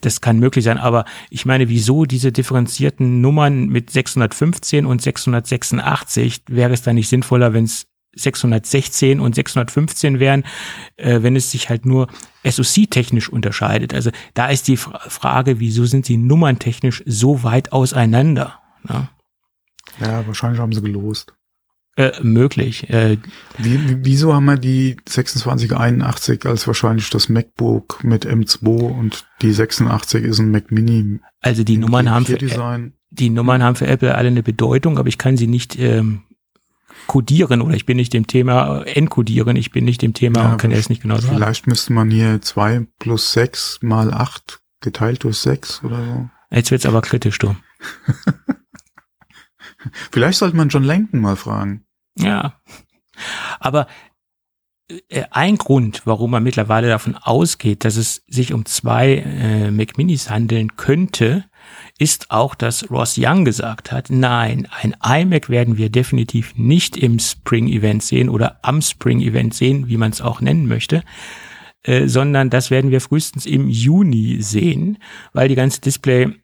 Das 0.00 0.20
kann 0.20 0.38
möglich 0.38 0.64
sein, 0.64 0.78
aber 0.78 1.04
ich 1.28 1.44
meine, 1.44 1.68
wieso 1.68 2.04
diese 2.04 2.30
differenzierten 2.32 3.20
Nummern 3.20 3.66
mit 3.66 3.90
615 3.90 4.86
und 4.86 5.02
686? 5.02 6.42
Wäre 6.48 6.72
es 6.72 6.82
dann 6.82 6.94
nicht 6.94 7.08
sinnvoller, 7.08 7.52
wenn 7.52 7.64
es 7.64 7.87
616 8.14 9.20
und 9.20 9.34
615 9.34 10.18
wären, 10.20 10.44
äh, 10.96 11.22
wenn 11.22 11.36
es 11.36 11.50
sich 11.50 11.68
halt 11.68 11.86
nur 11.86 12.08
SoC-technisch 12.44 13.28
unterscheidet? 13.28 13.94
Also 13.94 14.10
da 14.34 14.48
ist 14.48 14.68
die 14.68 14.76
Fra 14.76 14.98
Frage, 15.08 15.60
wieso 15.60 15.84
sind 15.86 16.06
sie 16.06 16.16
nummerntechnisch 16.16 17.02
so 17.06 17.42
weit 17.42 17.72
auseinander? 17.72 18.58
Ja, 18.88 19.08
Ja, 20.00 20.26
wahrscheinlich 20.26 20.60
haben 20.60 20.72
sie 20.72 20.82
gelost. 20.82 21.34
äh, 21.96 22.12
möglich. 22.22 22.88
Äh, 22.90 23.16
Wie, 23.58 23.88
wie, 23.88 23.96
wieso 24.04 24.32
haben 24.32 24.44
wir 24.44 24.56
die 24.56 24.96
2681 25.04 26.46
als 26.46 26.66
wahrscheinlich 26.66 27.10
das 27.10 27.28
MacBook 27.28 28.04
mit 28.04 28.24
M2 28.26 28.66
und 28.68 29.26
die 29.42 29.52
86 29.52 30.24
ist 30.24 30.38
ein 30.38 30.50
Mac 30.50 30.70
Mini 30.70 31.18
also 31.40 31.62
die 31.64 31.76
Nummern 31.76 32.10
haben 32.10 32.26
für, 32.26 32.36
die 33.10 33.30
Nummern 33.30 33.62
haben 33.62 33.76
für 33.76 33.86
Apple 33.86 34.14
alle 34.14 34.28
eine 34.28 34.42
Bedeutung, 34.42 34.98
aber 34.98 35.08
ich 35.08 35.18
kann 35.18 35.36
sie 35.36 35.46
nicht 35.46 35.78
ähm, 35.78 36.22
codieren 37.06 37.62
oder 37.62 37.74
ich 37.74 37.86
bin 37.86 37.96
nicht 37.96 38.12
dem 38.12 38.26
Thema 38.26 38.82
äh, 38.82 38.92
encodieren, 38.92 39.56
ich 39.56 39.70
bin 39.70 39.84
nicht 39.84 40.02
dem 40.02 40.14
Thema 40.14 40.40
Ja, 40.40 40.52
und 40.52 40.58
kann 40.58 40.72
es 40.72 40.88
nicht 40.88 41.02
genau 41.02 41.18
sagen. 41.18 41.36
Vielleicht 41.36 41.66
müsste 41.66 41.92
man 41.92 42.10
hier 42.10 42.40
2 42.40 42.86
plus 42.98 43.32
6 43.32 43.80
mal 43.82 44.12
8 44.12 44.60
geteilt 44.80 45.24
durch 45.24 45.38
6 45.38 45.84
oder 45.84 46.04
so. 46.04 46.30
Jetzt 46.50 46.70
wird's 46.70 46.86
aber 46.86 47.02
kritisch, 47.02 47.38
du. 47.38 47.54
Vielleicht 50.10 50.38
sollte 50.38 50.56
man 50.56 50.68
John 50.68 50.84
Langton 50.84 51.20
mal 51.20 51.36
fragen. 51.36 51.84
Ja. 52.16 52.60
Aber 53.60 53.86
äh, 55.08 55.24
ein 55.30 55.56
Grund, 55.56 56.02
warum 56.04 56.30
man 56.30 56.42
mittlerweile 56.42 56.88
davon 56.88 57.14
ausgeht, 57.16 57.84
dass 57.84 57.96
es 57.96 58.24
sich 58.26 58.52
um 58.52 58.64
zwei 58.64 59.16
äh, 59.16 59.70
Mac 59.70 59.98
Minis 59.98 60.30
handeln 60.30 60.76
könnte, 60.76 61.44
ist 61.98 62.30
auch, 62.30 62.54
dass 62.54 62.90
Ross 62.90 63.16
Young 63.18 63.44
gesagt 63.44 63.90
hat, 63.90 64.08
nein, 64.08 64.68
ein 64.70 64.94
iMac 65.04 65.50
werden 65.50 65.76
wir 65.76 65.90
definitiv 65.90 66.54
nicht 66.56 66.96
im 66.96 67.18
Spring 67.18 67.68
Event 67.68 68.02
sehen 68.02 68.28
oder 68.28 68.60
am 68.62 68.80
Spring 68.80 69.20
Event 69.20 69.52
sehen, 69.52 69.88
wie 69.88 69.96
man 69.96 70.12
es 70.12 70.20
auch 70.20 70.40
nennen 70.40 70.68
möchte, 70.68 71.02
äh, 71.82 72.06
sondern 72.06 72.50
das 72.50 72.70
werden 72.70 72.90
wir 72.92 73.00
frühestens 73.00 73.46
im 73.46 73.68
Juni 73.68 74.40
sehen, 74.40 74.98
weil 75.32 75.48
die 75.48 75.56
ganze 75.56 75.80
Display 75.80 76.34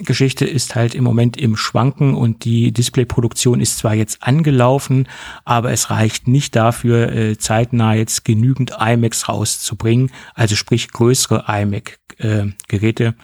Geschichte 0.00 0.44
ist 0.44 0.76
halt 0.76 0.94
im 0.94 1.02
Moment 1.02 1.36
im 1.36 1.56
Schwanken 1.56 2.14
und 2.14 2.44
die 2.44 2.70
Displayproduktion 2.70 3.60
ist 3.60 3.78
zwar 3.78 3.94
jetzt 3.94 4.22
angelaufen, 4.22 5.08
aber 5.44 5.72
es 5.72 5.90
reicht 5.90 6.28
nicht 6.28 6.54
dafür, 6.54 7.10
äh, 7.12 7.36
zeitnah 7.36 7.94
jetzt 7.94 8.24
genügend 8.24 8.74
iMacs 8.78 9.28
rauszubringen, 9.28 10.12
also 10.34 10.54
sprich 10.54 10.92
größere 10.92 11.46
iMac-Geräte. 11.48 13.16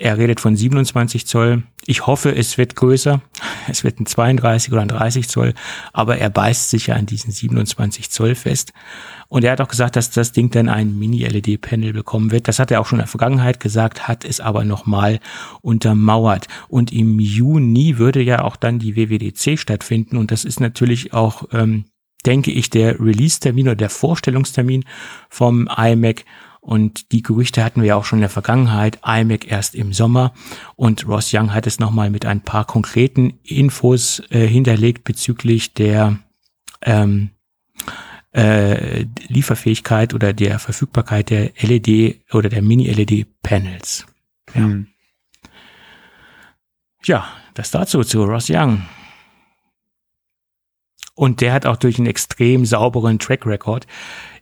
Er 0.00 0.16
redet 0.16 0.38
von 0.38 0.54
27 0.54 1.26
Zoll. 1.26 1.64
Ich 1.84 2.06
hoffe, 2.06 2.34
es 2.34 2.56
wird 2.56 2.76
größer. 2.76 3.20
Es 3.68 3.82
wird 3.82 3.98
ein 3.98 4.06
32 4.06 4.72
oder 4.72 4.82
ein 4.82 4.88
30 4.88 5.28
Zoll, 5.28 5.54
aber 5.92 6.18
er 6.18 6.30
beißt 6.30 6.70
sich 6.70 6.86
ja 6.86 6.94
an 6.94 7.06
diesen 7.06 7.32
27 7.32 8.08
Zoll 8.08 8.36
fest. 8.36 8.72
Und 9.26 9.42
er 9.42 9.52
hat 9.52 9.60
auch 9.60 9.68
gesagt, 9.68 9.96
dass 9.96 10.10
das 10.10 10.30
Ding 10.30 10.50
dann 10.50 10.68
ein 10.68 10.96
Mini-LED-Panel 10.96 11.92
bekommen 11.92 12.30
wird. 12.30 12.46
Das 12.46 12.60
hat 12.60 12.70
er 12.70 12.80
auch 12.80 12.86
schon 12.86 12.98
in 12.98 13.02
der 13.02 13.08
Vergangenheit 13.08 13.58
gesagt, 13.58 14.06
hat 14.06 14.24
es 14.24 14.38
aber 14.38 14.64
nochmal 14.64 15.18
untermauert. 15.62 16.46
Und 16.68 16.92
im 16.92 17.18
Juni 17.18 17.98
würde 17.98 18.22
ja 18.22 18.44
auch 18.44 18.54
dann 18.54 18.78
die 18.78 18.94
WWDC 18.94 19.58
stattfinden. 19.58 20.16
Und 20.16 20.30
das 20.30 20.44
ist 20.44 20.60
natürlich 20.60 21.12
auch, 21.12 21.48
ähm, 21.52 21.86
denke 22.24 22.52
ich, 22.52 22.70
der 22.70 23.00
Release-Termin 23.00 23.66
oder 23.66 23.76
der 23.76 23.90
Vorstellungstermin 23.90 24.84
vom 25.28 25.68
iMac. 25.76 26.24
Und 26.68 27.12
die 27.12 27.22
Gerüchte 27.22 27.64
hatten 27.64 27.80
wir 27.80 27.88
ja 27.88 27.96
auch 27.96 28.04
schon 28.04 28.18
in 28.18 28.24
der 28.24 28.28
Vergangenheit, 28.28 28.98
iMac 29.02 29.50
erst 29.50 29.74
im 29.74 29.94
Sommer. 29.94 30.34
Und 30.76 31.08
Ross 31.08 31.32
Young 31.32 31.54
hat 31.54 31.66
es 31.66 31.78
nochmal 31.78 32.10
mit 32.10 32.26
ein 32.26 32.42
paar 32.42 32.66
konkreten 32.66 33.38
Infos 33.42 34.22
äh, 34.28 34.46
hinterlegt 34.46 35.02
bezüglich 35.02 35.72
der 35.72 36.18
ähm, 36.82 37.30
äh, 38.34 39.06
Lieferfähigkeit 39.28 40.12
oder 40.12 40.34
der 40.34 40.58
Verfügbarkeit 40.58 41.30
der 41.30 41.52
LED 41.58 42.20
oder 42.34 42.50
der 42.50 42.60
Mini-LED-Panels. 42.60 44.04
Ja. 44.54 44.60
Hm. 44.60 44.88
ja, 47.04 47.26
das 47.54 47.70
dazu 47.70 48.04
zu 48.04 48.24
Ross 48.24 48.50
Young. 48.50 48.82
Und 51.14 51.40
der 51.40 51.54
hat 51.54 51.64
auch 51.64 51.76
durch 51.76 51.96
einen 51.96 52.08
extrem 52.08 52.66
sauberen 52.66 53.18
Track 53.18 53.46
Record. 53.46 53.86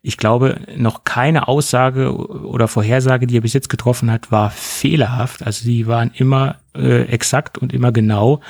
Ich 0.06 0.18
glaube, 0.18 0.60
noch 0.76 1.02
keine 1.02 1.48
Aussage 1.48 2.14
oder 2.14 2.68
Vorhersage, 2.68 3.26
die 3.26 3.38
er 3.38 3.40
bis 3.40 3.54
jetzt 3.54 3.68
getroffen 3.68 4.08
hat, 4.08 4.30
war 4.30 4.52
fehlerhaft. 4.52 5.44
Also 5.44 5.64
die 5.64 5.88
waren 5.88 6.12
immer 6.14 6.60
äh, 6.76 7.06
exakt 7.06 7.58
und 7.58 7.72
immer 7.72 7.90
genau. 7.90 8.40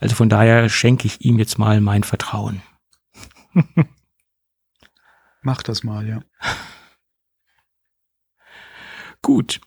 Also 0.00 0.16
von 0.16 0.28
daher 0.28 0.68
schenke 0.68 1.06
ich 1.06 1.24
ihm 1.24 1.38
jetzt 1.38 1.56
mal 1.56 1.80
mein 1.80 2.02
Vertrauen. 2.02 2.62
Mach 5.42 5.62
das 5.62 5.84
mal, 5.84 6.04
ja. 6.04 6.20
Gut. 9.22 9.60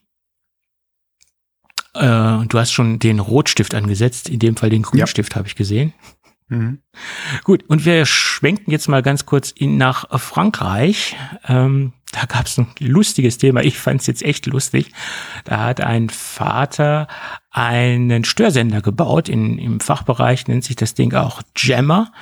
Äh, 1.93 2.45
du 2.45 2.59
hast 2.59 2.73
schon 2.73 2.99
den 2.99 3.19
Rotstift 3.19 3.73
angesetzt, 3.73 4.27
in 4.27 4.39
dem 4.39 4.57
Fall 4.57 4.69
den 4.69 4.81
Grünstift 4.81 5.31
ja. 5.31 5.37
habe 5.37 5.47
ich 5.47 5.55
gesehen. 5.55 5.93
Mhm. 6.49 6.79
Gut, 7.43 7.65
und 7.67 7.85
wir 7.85 8.05
schwenken 8.05 8.71
jetzt 8.71 8.87
mal 8.87 9.01
ganz 9.01 9.25
kurz 9.25 9.51
in, 9.51 9.77
nach 9.77 10.05
Frankreich. 10.19 11.15
Ähm, 11.47 11.93
da 12.13 12.25
gab 12.25 12.45
es 12.45 12.57
ein 12.57 12.67
lustiges 12.79 13.37
Thema. 13.37 13.63
Ich 13.63 13.77
fand 13.77 14.01
es 14.01 14.07
jetzt 14.07 14.23
echt 14.23 14.45
lustig. 14.45 14.91
Da 15.43 15.65
hat 15.65 15.81
ein 15.81 16.09
Vater 16.09 17.07
einen 17.51 18.23
Störsender 18.23 18.81
gebaut. 18.81 19.27
In, 19.27 19.59
Im 19.59 19.79
Fachbereich 19.81 20.47
nennt 20.47 20.63
sich 20.63 20.77
das 20.77 20.93
Ding 20.93 21.13
auch 21.13 21.41
Jammer 21.55 22.13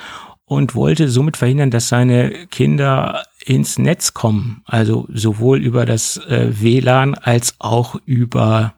und 0.44 0.74
wollte 0.74 1.08
somit 1.08 1.36
verhindern, 1.36 1.70
dass 1.70 1.88
seine 1.88 2.46
Kinder 2.48 3.24
ins 3.44 3.78
Netz 3.78 4.12
kommen. 4.12 4.62
Also 4.64 5.06
sowohl 5.12 5.62
über 5.62 5.86
das 5.86 6.16
äh, 6.16 6.60
WLAN 6.60 7.14
als 7.14 7.54
auch 7.60 7.96
über 8.06 8.74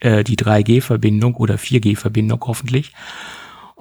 äh, 0.00 0.24
die 0.24 0.36
3G-Verbindung 0.36 1.36
oder 1.36 1.54
4G-Verbindung 1.54 2.42
hoffentlich. 2.46 2.92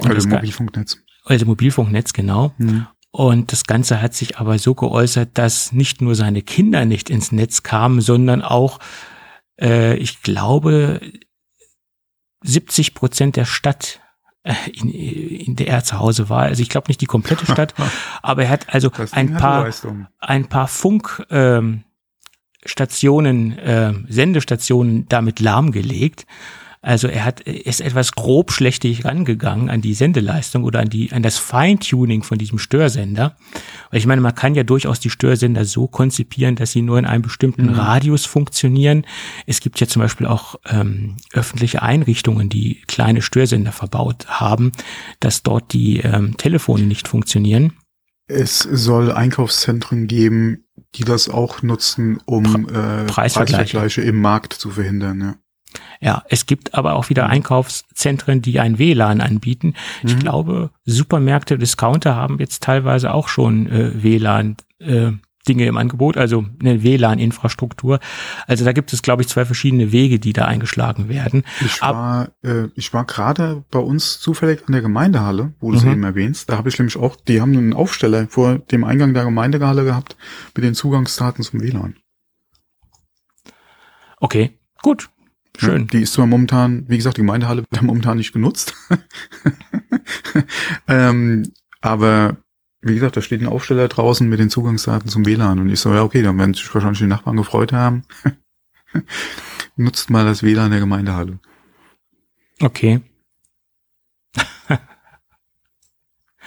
Und 0.02 0.12
also 0.12 0.28
Mobilfunknetz. 0.28 0.98
Also 1.26 1.46
Mobilfunknetz, 1.46 2.14
genau. 2.14 2.54
Mhm. 2.58 2.88
Und 3.12 3.52
das 3.52 3.66
Ganze 3.66 4.02
hat 4.02 4.14
sich 4.14 4.38
aber 4.38 4.58
so 4.58 4.74
geäußert, 4.74 5.32
dass 5.34 5.74
nicht 5.74 6.02
nur 6.02 6.16
seine 6.16 6.42
Kinder 6.42 6.86
nicht 6.86 7.10
ins 7.10 7.32
Netz 7.32 7.62
kamen, 7.62 8.00
sondern 8.00 8.42
auch, 8.42 8.80
äh, 9.60 9.96
ich 9.98 10.22
glaube, 10.22 11.02
70 12.44 12.94
Prozent 12.94 13.36
der 13.36 13.46
Stadt, 13.46 14.00
äh, 14.44 14.56
in, 14.74 14.90
in 14.90 15.56
der 15.58 15.68
er 15.68 15.84
zu 15.84 16.00
Hause 16.00 16.30
war. 16.30 16.44
Also 16.44 16.62
ich 16.62 16.70
glaube 16.70 16.88
nicht 16.88 17.02
die 17.02 17.06
komplette 17.06 17.46
Stadt, 17.52 17.74
aber 18.22 18.44
er 18.44 18.50
hat 18.50 18.74
also 18.74 18.90
ein 19.12 19.34
paar, 19.36 19.70
ein 20.20 20.48
paar 20.48 20.68
Funk, 20.68 21.26
ähm, 21.30 21.84
Stationen, 22.66 23.58
äh, 23.58 23.94
Sendestationen 24.08 25.08
damit 25.10 25.40
lahmgelegt. 25.40 26.26
Also 26.84 27.08
er 27.08 27.26
hat 27.26 27.42
ist 27.42 27.80
etwas 27.80 28.14
grob 28.14 28.52
schlechtig 28.52 29.06
rangegangen 29.06 29.70
an 29.70 29.82
die 29.82 29.94
Sendeleistung 29.94 30.64
oder 30.64 30.80
an 30.80 30.90
die 30.90 31.12
an 31.12 31.22
das 31.22 31.38
Feintuning 31.38 32.24
von 32.24 32.40
diesem 32.40 32.58
Störsender. 32.58 33.38
Weil 33.92 34.00
ich 34.00 34.08
meine, 34.08 34.22
man 34.22 34.34
kann 34.34 34.56
ja 34.56 34.64
durchaus 34.64 35.00
die 35.00 35.12
Störsender 35.12 35.64
so 35.66 35.88
konzipieren, 35.88 36.56
dass 36.56 36.72
sie 36.72 36.82
nur 36.82 36.98
in 36.98 37.06
einem 37.06 37.22
bestimmten 37.22 37.68
mhm. 37.68 37.76
Radius 37.76 38.26
funktionieren. 38.26 39.06
Es 39.46 39.60
gibt 39.60 39.80
ja 39.80 39.86
zum 39.86 40.02
Beispiel 40.02 40.26
auch 40.26 40.56
ähm, 40.66 41.18
öffentliche 41.34 41.84
Einrichtungen, 41.84 42.50
die 42.50 42.82
kleine 42.88 43.22
Störsender 43.22 43.72
verbaut 43.72 44.26
haben, 44.28 44.72
dass 45.20 45.44
dort 45.44 45.74
die 45.74 46.00
ähm, 46.00 46.36
Telefone 46.38 46.84
nicht 46.84 47.08
funktionieren. 47.08 47.74
Es 48.26 48.60
soll 48.60 49.12
Einkaufszentren 49.12 50.08
geben, 50.08 50.64
die 50.96 51.04
das 51.04 51.30
auch 51.30 51.62
nutzen, 51.62 52.20
um 52.26 52.68
äh, 52.70 53.06
Preisvergleiche. 53.06 53.14
Preisvergleiche 53.14 54.02
im 54.02 54.20
Markt 54.20 54.54
zu 54.54 54.72
verhindern. 54.72 55.22
Ja. 55.22 55.36
Ja, 56.00 56.24
es 56.30 56.46
gibt 56.46 56.74
aber 56.74 56.94
auch 56.94 57.10
wieder 57.10 57.28
Einkaufszentren, 57.28 58.42
die 58.42 58.60
ein 58.60 58.80
WLAN 58.80 59.22
anbieten. 59.22 59.76
Mhm. 60.02 60.10
Ich 60.10 60.20
glaube, 60.20 60.72
Supermärkte, 60.86 61.58
Discounter 61.58 62.16
haben 62.16 62.40
jetzt 62.40 62.64
teilweise 62.64 63.14
auch 63.14 63.28
schon 63.28 63.68
äh, 63.68 64.04
WLAN. 64.04 64.58
Äh, 64.80 65.12
Dinge 65.48 65.66
im 65.66 65.78
Angebot, 65.78 66.18
also 66.18 66.46
eine 66.60 66.84
WLAN-Infrastruktur. 66.84 68.00
Also 68.48 68.66
da 68.66 68.74
gibt 68.74 68.94
es, 68.94 69.02
glaube 69.02 69.24
ich, 69.24 69.28
zwei 69.28 69.46
verschiedene 69.46 69.92
Wege, 69.92 70.20
die 70.20 70.34
da 70.34 70.46
eingeschlagen 70.46 71.10
werden. 71.10 71.44
Ich 71.62 71.82
war, 71.82 72.30
äh, 72.44 72.68
ich 72.76 72.94
war 72.94 73.06
gerade 73.06 73.64
bei 73.72 73.80
uns 73.80 74.20
zufällig 74.20 74.68
an 74.68 74.74
der 74.74 74.82
Gemeindehalle, 74.82 75.54
wo 75.60 75.72
du 75.72 75.78
es 75.78 75.84
mhm. 75.84 75.94
eben 75.94 76.04
erwähnst. 76.04 76.50
Da 76.50 76.58
habe 76.58 76.70
ich 76.70 76.78
nämlich 76.78 76.98
auch, 76.98 77.16
die 77.16 77.42
haben 77.42 77.58
einen 77.58 77.74
Aufsteller 77.74 78.28
vor 78.28 78.60
dem 78.60 78.84
Eingang 78.84 79.14
der 79.14 79.24
Gemeindehalle 79.24 79.84
gehabt 79.84 80.16
mit 80.56 80.64
den 80.64 80.76
Zugangsdaten 80.76 81.44
zum 81.44 81.62
WLAN. 81.62 81.96
Okay, 84.18 84.52
gut. 84.84 85.10
Schön. 85.62 85.86
Die 85.86 86.02
ist 86.02 86.14
zwar 86.14 86.26
momentan, 86.26 86.90
wie 86.90 86.98
gesagt, 86.98 87.18
die 87.18 87.22
Gemeindehalle 87.22 87.64
wird 87.70 87.84
momentan 87.84 88.18
nicht 88.18 88.34
genutzt. 88.34 88.74
ähm, 90.88 91.54
aber 91.82 92.38
wie 92.82 92.96
gesagt, 92.96 93.16
da 93.16 93.22
steht 93.22 93.42
ein 93.42 93.48
Aufsteller 93.48 93.88
draußen 93.88 94.28
mit 94.28 94.40
den 94.40 94.50
Zugangsdaten 94.50 95.08
zum 95.08 95.24
WLAN 95.24 95.60
und 95.60 95.70
ich 95.70 95.80
so, 95.80 95.94
ja 95.94 96.02
okay, 96.02 96.24
dann 96.24 96.40
werden 96.40 96.56
sich 96.56 96.74
wahrscheinlich 96.74 96.98
die 96.98 97.06
Nachbarn 97.06 97.38
gefreut 97.38 97.74
haben. 97.74 98.02
Nutzt 99.76 100.10
mal 100.10 100.26
das 100.26 100.42
WLAN 100.42 100.72
der 100.72 100.80
Gemeindehalle. 100.80 101.38
Okay. 102.60 103.02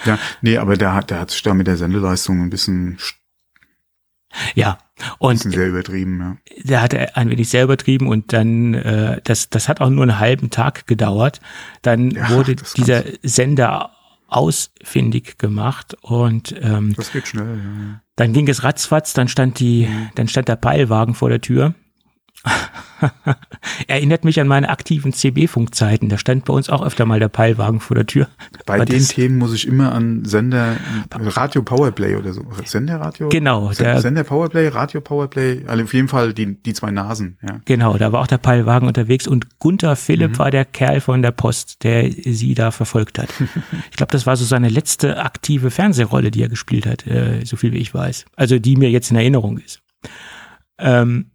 ja, 0.04 0.18
nee, 0.42 0.58
aber 0.58 0.76
der 0.76 0.92
hat, 0.92 1.10
der 1.10 1.20
hat 1.20 1.30
sich 1.30 1.42
da 1.42 1.54
mit 1.54 1.68
der 1.68 1.76
Sendeleistung 1.76 2.42
ein 2.42 2.50
bisschen 2.50 2.98
ja, 4.54 4.78
und 5.18 5.38
sehr 5.38 5.68
übertrieben, 5.68 6.20
ja. 6.20 6.36
Der 6.62 6.82
hat 6.82 7.16
ein 7.16 7.30
wenig 7.30 7.48
sehr 7.48 7.64
übertrieben 7.64 8.08
und 8.08 8.32
dann, 8.32 8.74
äh, 8.74 9.20
das, 9.24 9.50
das 9.50 9.68
hat 9.68 9.80
auch 9.80 9.90
nur 9.90 10.02
einen 10.02 10.18
halben 10.18 10.50
Tag 10.50 10.86
gedauert. 10.86 11.40
Dann 11.82 12.10
ja, 12.10 12.30
wurde 12.30 12.56
dieser 12.76 13.04
Sender 13.22 13.90
ausfindig 14.28 15.38
gemacht 15.38 15.96
und 16.00 16.54
ähm, 16.60 16.94
das 16.96 17.12
geht 17.12 17.28
schnell. 17.28 17.56
Ja. 17.56 18.00
Dann 18.16 18.32
ging 18.32 18.48
es 18.48 18.64
ratzfatz, 18.64 19.12
dann 19.12 19.28
stand 19.28 19.58
die, 19.60 19.86
mhm. 19.86 20.10
dann 20.14 20.28
stand 20.28 20.48
der 20.48 20.56
Peilwagen 20.56 21.14
vor 21.14 21.28
der 21.28 21.40
Tür 21.40 21.74
Erinnert 23.86 24.24
mich 24.24 24.40
an 24.40 24.48
meine 24.48 24.68
aktiven 24.68 25.12
CB-Funkzeiten. 25.12 26.08
Da 26.08 26.18
stand 26.18 26.44
bei 26.44 26.52
uns 26.52 26.70
auch 26.70 26.84
öfter 26.84 27.04
mal 27.06 27.20
der 27.20 27.28
Peilwagen 27.28 27.80
vor 27.80 27.94
der 27.94 28.06
Tür. 28.06 28.28
Bei 28.66 28.74
Aber 28.74 28.84
den 28.84 29.02
Themen 29.02 29.38
muss 29.38 29.54
ich 29.54 29.66
immer 29.66 29.92
an 29.92 30.24
Sender, 30.24 30.76
Radio 31.10 31.62
Powerplay 31.62 32.16
oder 32.16 32.32
so. 32.32 32.44
Senderradio? 32.64 33.28
Genau. 33.28 33.70
Der, 33.72 34.00
Sender 34.00 34.24
Powerplay, 34.24 34.68
Radio 34.68 35.00
Powerplay, 35.00 35.64
also 35.66 35.84
auf 35.84 35.94
jeden 35.94 36.08
Fall 36.08 36.32
die, 36.32 36.60
die 36.62 36.72
zwei 36.72 36.90
Nasen, 36.90 37.38
ja. 37.42 37.60
Genau, 37.64 37.96
da 37.96 38.12
war 38.12 38.20
auch 38.20 38.26
der 38.26 38.38
Peilwagen 38.38 38.88
unterwegs 38.88 39.26
und 39.26 39.58
Gunther 39.58 39.96
Philipp 39.96 40.32
mhm. 40.32 40.38
war 40.38 40.50
der 40.50 40.64
Kerl 40.64 41.00
von 41.00 41.22
der 41.22 41.32
Post, 41.32 41.84
der 41.84 42.10
sie 42.10 42.54
da 42.54 42.70
verfolgt 42.70 43.18
hat. 43.18 43.28
ich 43.90 43.96
glaube, 43.96 44.12
das 44.12 44.26
war 44.26 44.36
so 44.36 44.44
seine 44.44 44.68
letzte 44.68 45.22
aktive 45.22 45.70
Fernsehrolle, 45.70 46.30
die 46.30 46.42
er 46.42 46.48
gespielt 46.48 46.86
hat, 46.86 47.06
äh, 47.06 47.44
so 47.44 47.56
viel 47.56 47.72
wie 47.72 47.78
ich 47.78 47.94
weiß. 47.94 48.24
Also 48.36 48.58
die 48.58 48.76
mir 48.76 48.90
jetzt 48.90 49.10
in 49.10 49.16
Erinnerung 49.16 49.58
ist. 49.58 49.80
Ähm, 50.78 51.30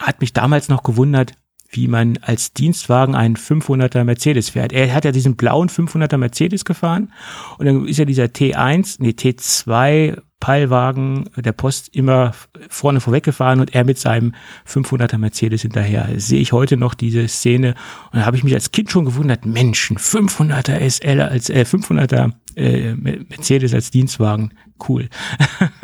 hat 0.00 0.20
mich 0.20 0.32
damals 0.32 0.68
noch 0.68 0.82
gewundert, 0.82 1.32
wie 1.70 1.88
man 1.88 2.18
als 2.18 2.52
Dienstwagen 2.52 3.14
einen 3.14 3.36
500er 3.36 4.04
Mercedes 4.04 4.50
fährt. 4.50 4.72
Er 4.72 4.92
hat 4.92 5.04
ja 5.04 5.12
diesen 5.12 5.36
blauen 5.36 5.68
500er 5.68 6.18
Mercedes 6.18 6.64
gefahren 6.64 7.12
und 7.58 7.66
dann 7.66 7.86
ist 7.86 7.98
ja 7.98 8.04
dieser 8.04 8.24
T1, 8.24 8.96
nee, 8.98 9.10
T2 9.10 10.20
Peilwagen 10.42 11.30
der 11.36 11.52
Post 11.52 11.94
immer 11.94 12.32
vorne 12.68 12.98
vorweggefahren 12.98 13.60
und 13.60 13.76
er 13.76 13.84
mit 13.84 13.96
seinem 13.96 14.34
500er 14.68 15.16
Mercedes 15.16 15.62
hinterher. 15.62 16.08
Sehe 16.16 16.40
ich 16.40 16.50
heute 16.50 16.76
noch 16.76 16.94
diese 16.94 17.28
Szene 17.28 17.76
und 18.10 18.18
da 18.18 18.26
habe 18.26 18.36
ich 18.36 18.42
mich 18.42 18.52
als 18.52 18.72
Kind 18.72 18.90
schon 18.90 19.04
gewundert, 19.04 19.46
Menschen, 19.46 19.98
500er 19.98 20.80
SL 20.90 21.20
als 21.20 21.48
äh, 21.48 21.64
500er 21.64 22.32
äh, 22.56 22.92
Mercedes 22.94 23.72
als 23.72 23.92
Dienstwagen, 23.92 24.52
cool. 24.88 25.08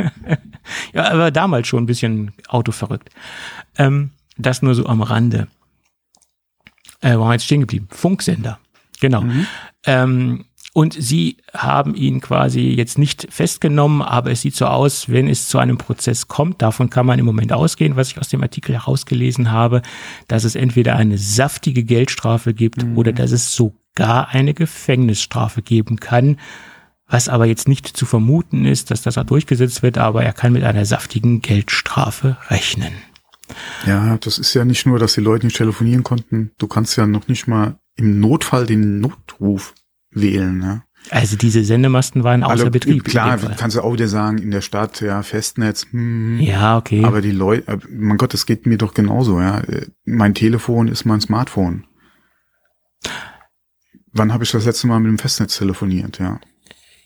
ja, 0.92 1.08
aber 1.08 1.30
damals 1.30 1.68
schon 1.68 1.84
ein 1.84 1.86
bisschen 1.86 2.32
autoverrückt. 2.48 3.10
Ähm, 3.76 4.10
das 4.38 4.62
nur 4.62 4.74
so 4.74 4.86
am 4.86 5.02
Rande. 5.02 5.46
Äh, 7.00 7.14
wo 7.14 7.20
waren 7.20 7.28
wir 7.28 7.34
jetzt 7.34 7.44
stehen 7.44 7.60
geblieben? 7.60 7.86
Funksender. 7.92 8.58
Genau. 8.98 9.20
Mhm. 9.20 9.46
Ähm, 9.86 10.44
und 10.78 10.94
sie 10.96 11.38
haben 11.52 11.96
ihn 11.96 12.20
quasi 12.20 12.60
jetzt 12.60 12.98
nicht 12.98 13.26
festgenommen, 13.30 14.00
aber 14.00 14.30
es 14.30 14.42
sieht 14.42 14.54
so 14.54 14.66
aus, 14.66 15.08
wenn 15.08 15.26
es 15.26 15.48
zu 15.48 15.58
einem 15.58 15.76
Prozess 15.76 16.28
kommt, 16.28 16.62
davon 16.62 16.88
kann 16.88 17.04
man 17.04 17.18
im 17.18 17.24
Moment 17.24 17.52
ausgehen, 17.52 17.96
was 17.96 18.12
ich 18.12 18.18
aus 18.18 18.28
dem 18.28 18.44
Artikel 18.44 18.76
herausgelesen 18.76 19.50
habe, 19.50 19.82
dass 20.28 20.44
es 20.44 20.54
entweder 20.54 20.94
eine 20.94 21.18
saftige 21.18 21.82
Geldstrafe 21.82 22.54
gibt 22.54 22.84
mhm. 22.84 22.96
oder 22.96 23.12
dass 23.12 23.32
es 23.32 23.56
sogar 23.56 24.28
eine 24.28 24.54
Gefängnisstrafe 24.54 25.62
geben 25.62 25.98
kann, 25.98 26.38
was 27.08 27.28
aber 27.28 27.46
jetzt 27.46 27.66
nicht 27.66 27.88
zu 27.88 28.06
vermuten 28.06 28.64
ist, 28.64 28.92
dass 28.92 29.02
das 29.02 29.18
auch 29.18 29.24
durchgesetzt 29.24 29.82
wird, 29.82 29.98
aber 29.98 30.22
er 30.22 30.32
kann 30.32 30.52
mit 30.52 30.62
einer 30.62 30.84
saftigen 30.84 31.42
Geldstrafe 31.42 32.36
rechnen. 32.50 32.92
Ja, 33.84 34.16
das 34.18 34.38
ist 34.38 34.54
ja 34.54 34.64
nicht 34.64 34.86
nur, 34.86 35.00
dass 35.00 35.14
die 35.14 35.22
Leute 35.22 35.44
nicht 35.44 35.56
telefonieren 35.56 36.04
konnten, 36.04 36.52
du 36.56 36.68
kannst 36.68 36.96
ja 36.96 37.04
noch 37.04 37.26
nicht 37.26 37.48
mal 37.48 37.80
im 37.96 38.20
Notfall 38.20 38.64
den 38.64 39.00
Notruf 39.00 39.74
wählen. 40.20 40.62
Ja. 40.62 40.82
Also 41.10 41.36
diese 41.36 41.64
Sendemasten 41.64 42.24
waren 42.24 42.42
außer 42.42 42.52
also, 42.52 42.70
Betrieb. 42.70 43.04
Klar, 43.04 43.38
kannst 43.56 43.76
du 43.76 43.82
auch 43.82 43.92
wieder 43.92 44.08
sagen, 44.08 44.38
in 44.38 44.50
der 44.50 44.60
Stadt, 44.60 45.00
ja, 45.00 45.22
Festnetz. 45.22 45.86
Hm, 45.90 46.38
ja, 46.40 46.76
okay. 46.76 47.04
Aber 47.04 47.22
die 47.22 47.30
Leute, 47.30 47.78
mein 47.88 48.18
Gott, 48.18 48.34
das 48.34 48.46
geht 48.46 48.66
mir 48.66 48.78
doch 48.78 48.94
genauso, 48.94 49.40
ja. 49.40 49.62
Mein 50.04 50.34
Telefon 50.34 50.88
ist 50.88 51.04
mein 51.04 51.20
Smartphone. 51.20 51.86
Wann 54.12 54.32
habe 54.32 54.44
ich 54.44 54.50
das 54.50 54.64
letzte 54.64 54.86
Mal 54.86 55.00
mit 55.00 55.08
dem 55.08 55.18
Festnetz 55.18 55.56
telefoniert, 55.56 56.18
ja? 56.18 56.40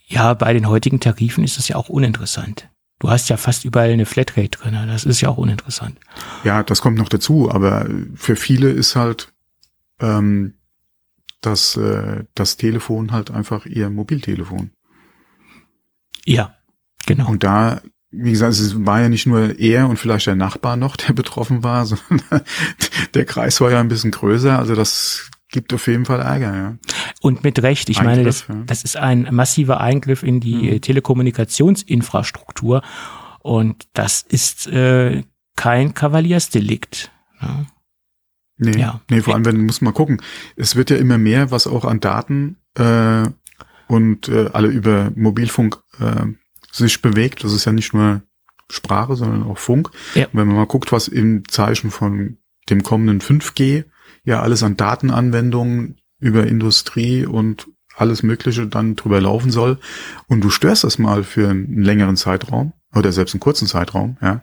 Ja, 0.06 0.34
bei 0.34 0.52
den 0.52 0.68
heutigen 0.68 1.00
Tarifen 1.00 1.44
ist 1.44 1.58
das 1.58 1.68
ja 1.68 1.76
auch 1.76 1.88
uninteressant. 1.88 2.68
Du 2.98 3.10
hast 3.10 3.28
ja 3.28 3.36
fast 3.36 3.64
überall 3.64 3.90
eine 3.90 4.06
Flatrate 4.06 4.58
drin, 4.58 4.76
das 4.86 5.04
ist 5.04 5.20
ja 5.20 5.28
auch 5.28 5.38
uninteressant. 5.38 5.98
Ja, 6.44 6.62
das 6.62 6.80
kommt 6.80 6.98
noch 6.98 7.08
dazu, 7.08 7.50
aber 7.50 7.88
für 8.14 8.36
viele 8.36 8.70
ist 8.70 8.94
halt 8.94 9.32
ähm, 10.00 10.54
das, 11.43 11.76
äh, 11.76 12.24
das 12.34 12.57
Telefon 12.57 13.12
halt 13.12 13.30
einfach 13.30 13.66
ihr 13.66 13.90
Mobiltelefon. 13.90 14.70
Ja, 16.24 16.57
genau. 17.05 17.28
Und 17.28 17.45
da, 17.45 17.82
wie 18.11 18.30
gesagt, 18.30 18.55
es 18.55 18.86
war 18.86 19.01
ja 19.01 19.09
nicht 19.09 19.26
nur 19.26 19.59
er 19.59 19.88
und 19.88 19.99
vielleicht 19.99 20.26
der 20.26 20.36
Nachbar 20.36 20.76
noch, 20.76 20.97
der 20.97 21.12
betroffen 21.12 21.62
war, 21.62 21.84
sondern 21.93 22.43
der 23.14 23.24
Kreis 23.24 23.61
war 23.61 23.70
ja 23.70 23.80
ein 23.80 23.88
bisschen 23.88 24.12
größer. 24.12 24.59
Also 24.59 24.74
das 24.74 25.30
gibt 25.49 25.74
auf 25.74 25.86
jeden 25.86 26.07
Fall 26.07 26.20
Ärger, 26.20 26.57
ja. 26.57 26.76
Und 27.20 27.45
mit 27.45 27.62
Recht. 27.62 27.90
Ich 27.90 27.99
Eingriff, 27.99 28.16
meine, 28.16 28.24
das, 28.24 28.47
ja. 28.49 28.62
das 28.66 28.84
ist 28.84 28.97
ein 28.97 29.28
massiver 29.30 29.80
Eingriff 29.80 30.22
in 30.22 30.40
die 30.40 30.72
mhm. 30.72 30.80
Telekommunikationsinfrastruktur. 30.80 32.82
Und 33.40 33.88
das 33.93 34.22
ist 34.22 34.66
äh, 34.68 35.24
kein 35.57 35.95
Kavaliersdelikt. 35.95 37.11
Ja. 37.40 37.66
Nee, 38.57 38.78
ja. 38.78 39.00
nee, 39.11 39.20
vor 39.20 39.34
allem, 39.34 39.44
wenn 39.44 39.64
muss 39.64 39.80
man 39.80 39.94
gucken. 39.94 40.20
Es 40.57 40.76
wird 40.76 40.90
ja 40.90 40.96
immer 40.96 41.18
mehr, 41.18 41.50
was 41.50 41.66
auch 41.66 41.84
an 41.84 42.00
Daten 42.00 42.57
äh, 42.74 43.24
und 43.88 44.28
äh, 44.28 44.50
alle 44.53 44.68
über 44.68 45.11
Mobilfunk 45.14 45.78
äh, 45.98 46.26
sich 46.70 47.03
bewegt. 47.03 47.44
Das 47.44 47.53
ist 47.53 47.64
ja 47.64 47.72
nicht 47.72 47.92
nur 47.92 48.22
Sprache, 48.70 49.16
sondern 49.16 49.42
auch 49.42 49.59
Funk. 49.59 49.90
Ja. 50.14 50.26
wenn 50.32 50.46
man 50.46 50.57
mal 50.57 50.66
guckt, 50.66 50.92
was 50.92 51.09
im 51.09 51.48
Zeichen 51.48 51.90
von 51.90 52.38
dem 52.70 52.82
kommenden 52.82 53.20
5G 53.20 53.84
ja 54.24 54.40
alles 54.40 54.62
an 54.62 54.76
Datenanwendungen 54.76 55.98
über 56.20 56.46
Industrie 56.46 57.26
und 57.26 57.68
alles 57.96 58.22
Mögliche 58.22 58.66
dann 58.66 58.96
drüber 58.96 59.20
laufen 59.20 59.50
soll 59.50 59.78
und 60.26 60.42
du 60.42 60.50
störst 60.50 60.84
das 60.84 60.98
mal 60.98 61.24
für 61.24 61.50
einen 61.50 61.82
längeren 61.82 62.16
Zeitraum 62.16 62.72
oder 62.94 63.12
selbst 63.12 63.34
einen 63.34 63.40
kurzen 63.40 63.66
Zeitraum, 63.66 64.16
ja, 64.22 64.42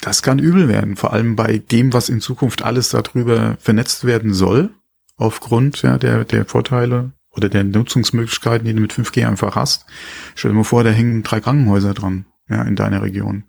das 0.00 0.22
kann 0.22 0.38
übel 0.38 0.68
werden. 0.68 0.96
Vor 0.96 1.12
allem 1.12 1.36
bei 1.36 1.58
dem, 1.58 1.92
was 1.92 2.08
in 2.08 2.20
Zukunft 2.20 2.62
alles 2.62 2.90
darüber 2.90 3.56
vernetzt 3.60 4.04
werden 4.04 4.32
soll, 4.32 4.70
aufgrund 5.16 5.82
ja, 5.82 5.98
der, 5.98 6.24
der 6.24 6.44
Vorteile 6.44 7.12
oder 7.30 7.48
der 7.48 7.64
Nutzungsmöglichkeiten, 7.64 8.66
die 8.66 8.74
du 8.74 8.80
mit 8.80 8.92
5G 8.92 9.26
einfach 9.26 9.56
hast. 9.56 9.86
Stell 10.34 10.52
dir 10.52 10.56
mal 10.56 10.64
vor, 10.64 10.84
da 10.84 10.90
hängen 10.90 11.22
drei 11.22 11.40
Krankenhäuser 11.40 11.92
dran, 11.92 12.24
ja, 12.48 12.62
in 12.62 12.76
deiner 12.76 13.02
Region. 13.02 13.44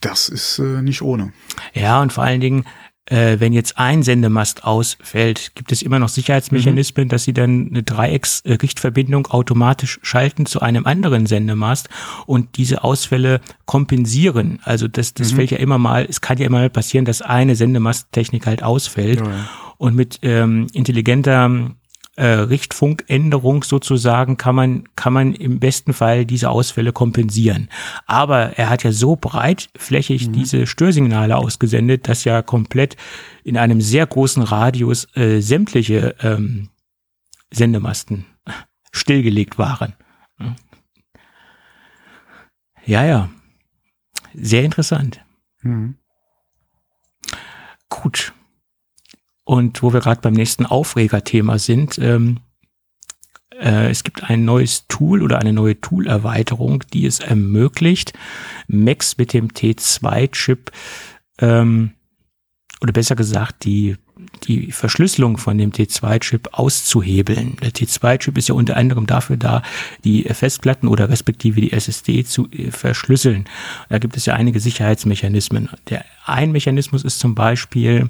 Das 0.00 0.28
ist 0.28 0.58
äh, 0.60 0.82
nicht 0.82 1.02
ohne. 1.02 1.32
Ja, 1.72 2.00
und 2.00 2.12
vor 2.12 2.22
allen 2.22 2.40
Dingen, 2.40 2.64
äh, 3.06 3.38
wenn 3.38 3.52
jetzt 3.52 3.78
ein 3.78 4.02
Sendemast 4.02 4.64
ausfällt, 4.64 5.52
gibt 5.54 5.72
es 5.72 5.82
immer 5.82 5.98
noch 5.98 6.08
Sicherheitsmechanismen, 6.08 7.06
mhm. 7.06 7.08
dass 7.10 7.24
sie 7.24 7.34
dann 7.34 7.68
eine 7.68 7.82
Dreiecksrichtverbindung 7.82 9.26
automatisch 9.26 10.00
schalten 10.02 10.46
zu 10.46 10.60
einem 10.60 10.86
anderen 10.86 11.26
Sendemast 11.26 11.88
und 12.26 12.56
diese 12.56 12.82
Ausfälle 12.82 13.40
kompensieren. 13.66 14.60
Also 14.62 14.88
das, 14.88 15.12
das 15.14 15.32
mhm. 15.32 15.36
fällt 15.36 15.50
ja 15.50 15.58
immer 15.58 15.78
mal, 15.78 16.06
es 16.08 16.20
kann 16.20 16.38
ja 16.38 16.46
immer 16.46 16.58
mal 16.58 16.70
passieren, 16.70 17.04
dass 17.04 17.20
eine 17.20 17.56
Sendemasttechnik 17.56 18.46
halt 18.46 18.62
ausfällt. 18.62 19.20
Ja, 19.20 19.28
ja. 19.28 19.48
Und 19.76 19.96
mit 19.96 20.20
ähm, 20.22 20.68
intelligenter 20.72 21.50
äh, 22.16 22.26
Richtfunkänderung 22.26 23.64
sozusagen 23.64 24.36
kann 24.36 24.54
man, 24.54 24.84
kann 24.96 25.12
man 25.12 25.34
im 25.34 25.58
besten 25.58 25.92
Fall 25.92 26.24
diese 26.24 26.50
Ausfälle 26.50 26.92
kompensieren. 26.92 27.68
Aber 28.06 28.58
er 28.58 28.70
hat 28.70 28.84
ja 28.84 28.92
so 28.92 29.16
breitflächig 29.16 30.28
mhm. 30.28 30.32
diese 30.32 30.66
Störsignale 30.66 31.36
ausgesendet, 31.36 32.08
dass 32.08 32.24
ja 32.24 32.42
komplett 32.42 32.96
in 33.42 33.56
einem 33.56 33.80
sehr 33.80 34.06
großen 34.06 34.42
Radius 34.42 35.08
äh, 35.16 35.40
sämtliche 35.40 36.14
ähm, 36.22 36.68
Sendemasten 37.52 38.26
stillgelegt 38.92 39.58
waren. 39.58 39.94
Ja, 42.84 43.04
ja. 43.04 43.30
Sehr 44.34 44.64
interessant. 44.64 45.24
Mhm. 45.62 45.96
Gut. 47.88 48.32
Und 49.44 49.82
wo 49.82 49.92
wir 49.92 50.00
gerade 50.00 50.20
beim 50.20 50.32
nächsten 50.32 50.66
Aufregerthema 50.66 51.58
sind, 51.58 51.98
ähm, 51.98 52.40
äh, 53.60 53.90
es 53.90 54.04
gibt 54.04 54.24
ein 54.24 54.44
neues 54.44 54.86
Tool 54.88 55.22
oder 55.22 55.38
eine 55.38 55.52
neue 55.52 55.80
Toolerweiterung, 55.80 56.84
die 56.92 57.06
es 57.06 57.20
ermöglicht, 57.20 58.12
Macs 58.66 59.18
mit 59.18 59.32
dem 59.32 59.48
T2-Chip 59.48 60.72
ähm, 61.38 61.92
oder 62.80 62.92
besser 62.92 63.16
gesagt 63.16 63.64
die 63.64 63.96
die 64.46 64.72
Verschlüsselung 64.72 65.38
von 65.38 65.58
dem 65.58 65.72
T2-Chip 65.72 66.50
auszuhebeln. 66.52 67.56
Der 67.62 67.70
T2-Chip 67.70 68.36
ist 68.38 68.48
ja 68.48 68.54
unter 68.54 68.76
anderem 68.76 69.06
dafür 69.06 69.36
da, 69.36 69.62
die 70.04 70.24
Festplatten 70.24 70.88
oder 70.88 71.08
respektive 71.08 71.60
die 71.60 71.72
SSD 71.72 72.24
zu 72.24 72.48
äh, 72.50 72.70
verschlüsseln. 72.70 73.46
Da 73.88 73.98
gibt 73.98 74.16
es 74.16 74.26
ja 74.26 74.34
einige 74.34 74.60
Sicherheitsmechanismen. 74.60 75.70
Der 75.88 76.04
ein 76.26 76.52
Mechanismus 76.52 77.04
ist 77.04 77.18
zum 77.18 77.34
Beispiel, 77.34 78.08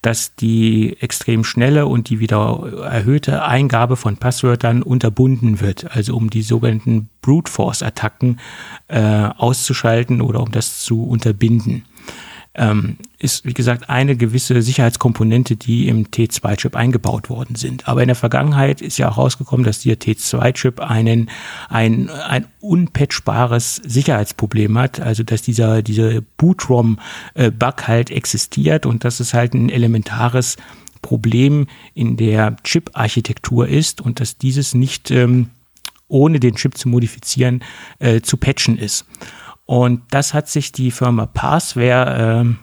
dass 0.00 0.36
die 0.36 0.96
extrem 1.00 1.42
schnelle 1.42 1.86
und 1.86 2.10
die 2.10 2.20
wieder 2.20 2.84
erhöhte 2.84 3.44
Eingabe 3.44 3.96
von 3.96 4.16
Passwörtern 4.16 4.82
unterbunden 4.82 5.60
wird, 5.60 5.90
also 5.90 6.16
um 6.16 6.30
die 6.30 6.42
sogenannten 6.42 7.08
Brute 7.22 7.50
Force 7.50 7.82
Attacken 7.82 8.38
äh, 8.86 9.00
auszuschalten 9.00 10.20
oder 10.20 10.40
um 10.40 10.52
das 10.52 10.80
zu 10.80 11.02
unterbinden 11.02 11.84
ähm, 12.56 12.96
ist, 13.18 13.44
wie 13.44 13.54
gesagt, 13.54 13.88
eine 13.88 14.16
gewisse 14.16 14.60
Sicherheitskomponente, 14.62 15.56
die 15.56 15.88
im 15.88 16.06
T2-Chip 16.06 16.74
eingebaut 16.74 17.30
worden 17.30 17.54
sind. 17.54 17.88
Aber 17.88 18.02
in 18.02 18.08
der 18.08 18.16
Vergangenheit 18.16 18.80
ist 18.80 18.98
ja 18.98 19.10
auch 19.10 19.18
rausgekommen, 19.18 19.64
dass 19.64 19.80
der 19.80 19.98
T2-Chip 19.98 20.80
einen, 20.80 21.30
ein, 21.68 22.08
ein 22.08 22.46
unpatchbares 22.60 23.76
Sicherheitsproblem 23.76 24.78
hat, 24.78 25.00
also 25.00 25.22
dass 25.22 25.42
dieser, 25.42 25.82
diese 25.82 26.22
Bootrom-Bug 26.38 27.88
halt 27.88 28.10
existiert 28.10 28.86
und 28.86 29.04
dass 29.04 29.20
es 29.20 29.34
halt 29.34 29.54
ein 29.54 29.68
elementares 29.68 30.56
Problem 31.02 31.66
in 31.94 32.16
der 32.16 32.56
Chip-Architektur 32.64 33.68
ist 33.68 34.00
und 34.00 34.18
dass 34.20 34.38
dieses 34.38 34.74
nicht 34.74 35.10
ähm, 35.10 35.50
ohne 36.08 36.40
den 36.40 36.54
Chip 36.54 36.76
zu 36.76 36.88
modifizieren 36.88 37.62
äh, 37.98 38.20
zu 38.20 38.36
patchen 38.36 38.78
ist. 38.78 39.06
Und 39.66 40.02
das 40.10 40.32
hat 40.32 40.48
sich 40.48 40.72
die 40.72 40.90
Firma 40.90 41.26
Passware 41.26 42.44
äh, 42.44 42.54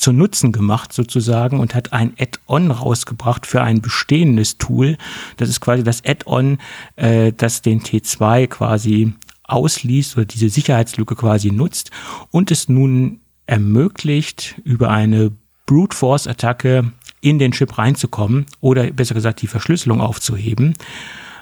zu 0.00 0.12
Nutzen 0.12 0.52
gemacht 0.52 0.92
sozusagen 0.92 1.60
und 1.60 1.74
hat 1.74 1.92
ein 1.92 2.14
Add-on 2.18 2.70
rausgebracht 2.70 3.46
für 3.46 3.62
ein 3.62 3.82
bestehendes 3.82 4.56
Tool. 4.56 4.96
Das 5.36 5.50
ist 5.50 5.60
quasi 5.60 5.84
das 5.84 6.02
Add-on, 6.04 6.58
äh, 6.96 7.32
das 7.36 7.60
den 7.62 7.82
T2 7.82 8.46
quasi 8.46 9.12
ausliest 9.44 10.16
oder 10.16 10.24
diese 10.24 10.48
Sicherheitslücke 10.48 11.14
quasi 11.14 11.50
nutzt 11.50 11.90
und 12.30 12.50
es 12.50 12.68
nun 12.68 13.20
ermöglicht, 13.46 14.60
über 14.64 14.90
eine 14.90 15.32
Brute 15.66 15.96
Force 15.96 16.26
Attacke 16.26 16.92
in 17.20 17.38
den 17.38 17.52
Chip 17.52 17.76
reinzukommen 17.76 18.46
oder 18.60 18.90
besser 18.92 19.14
gesagt 19.14 19.42
die 19.42 19.46
Verschlüsselung 19.46 20.00
aufzuheben. 20.00 20.74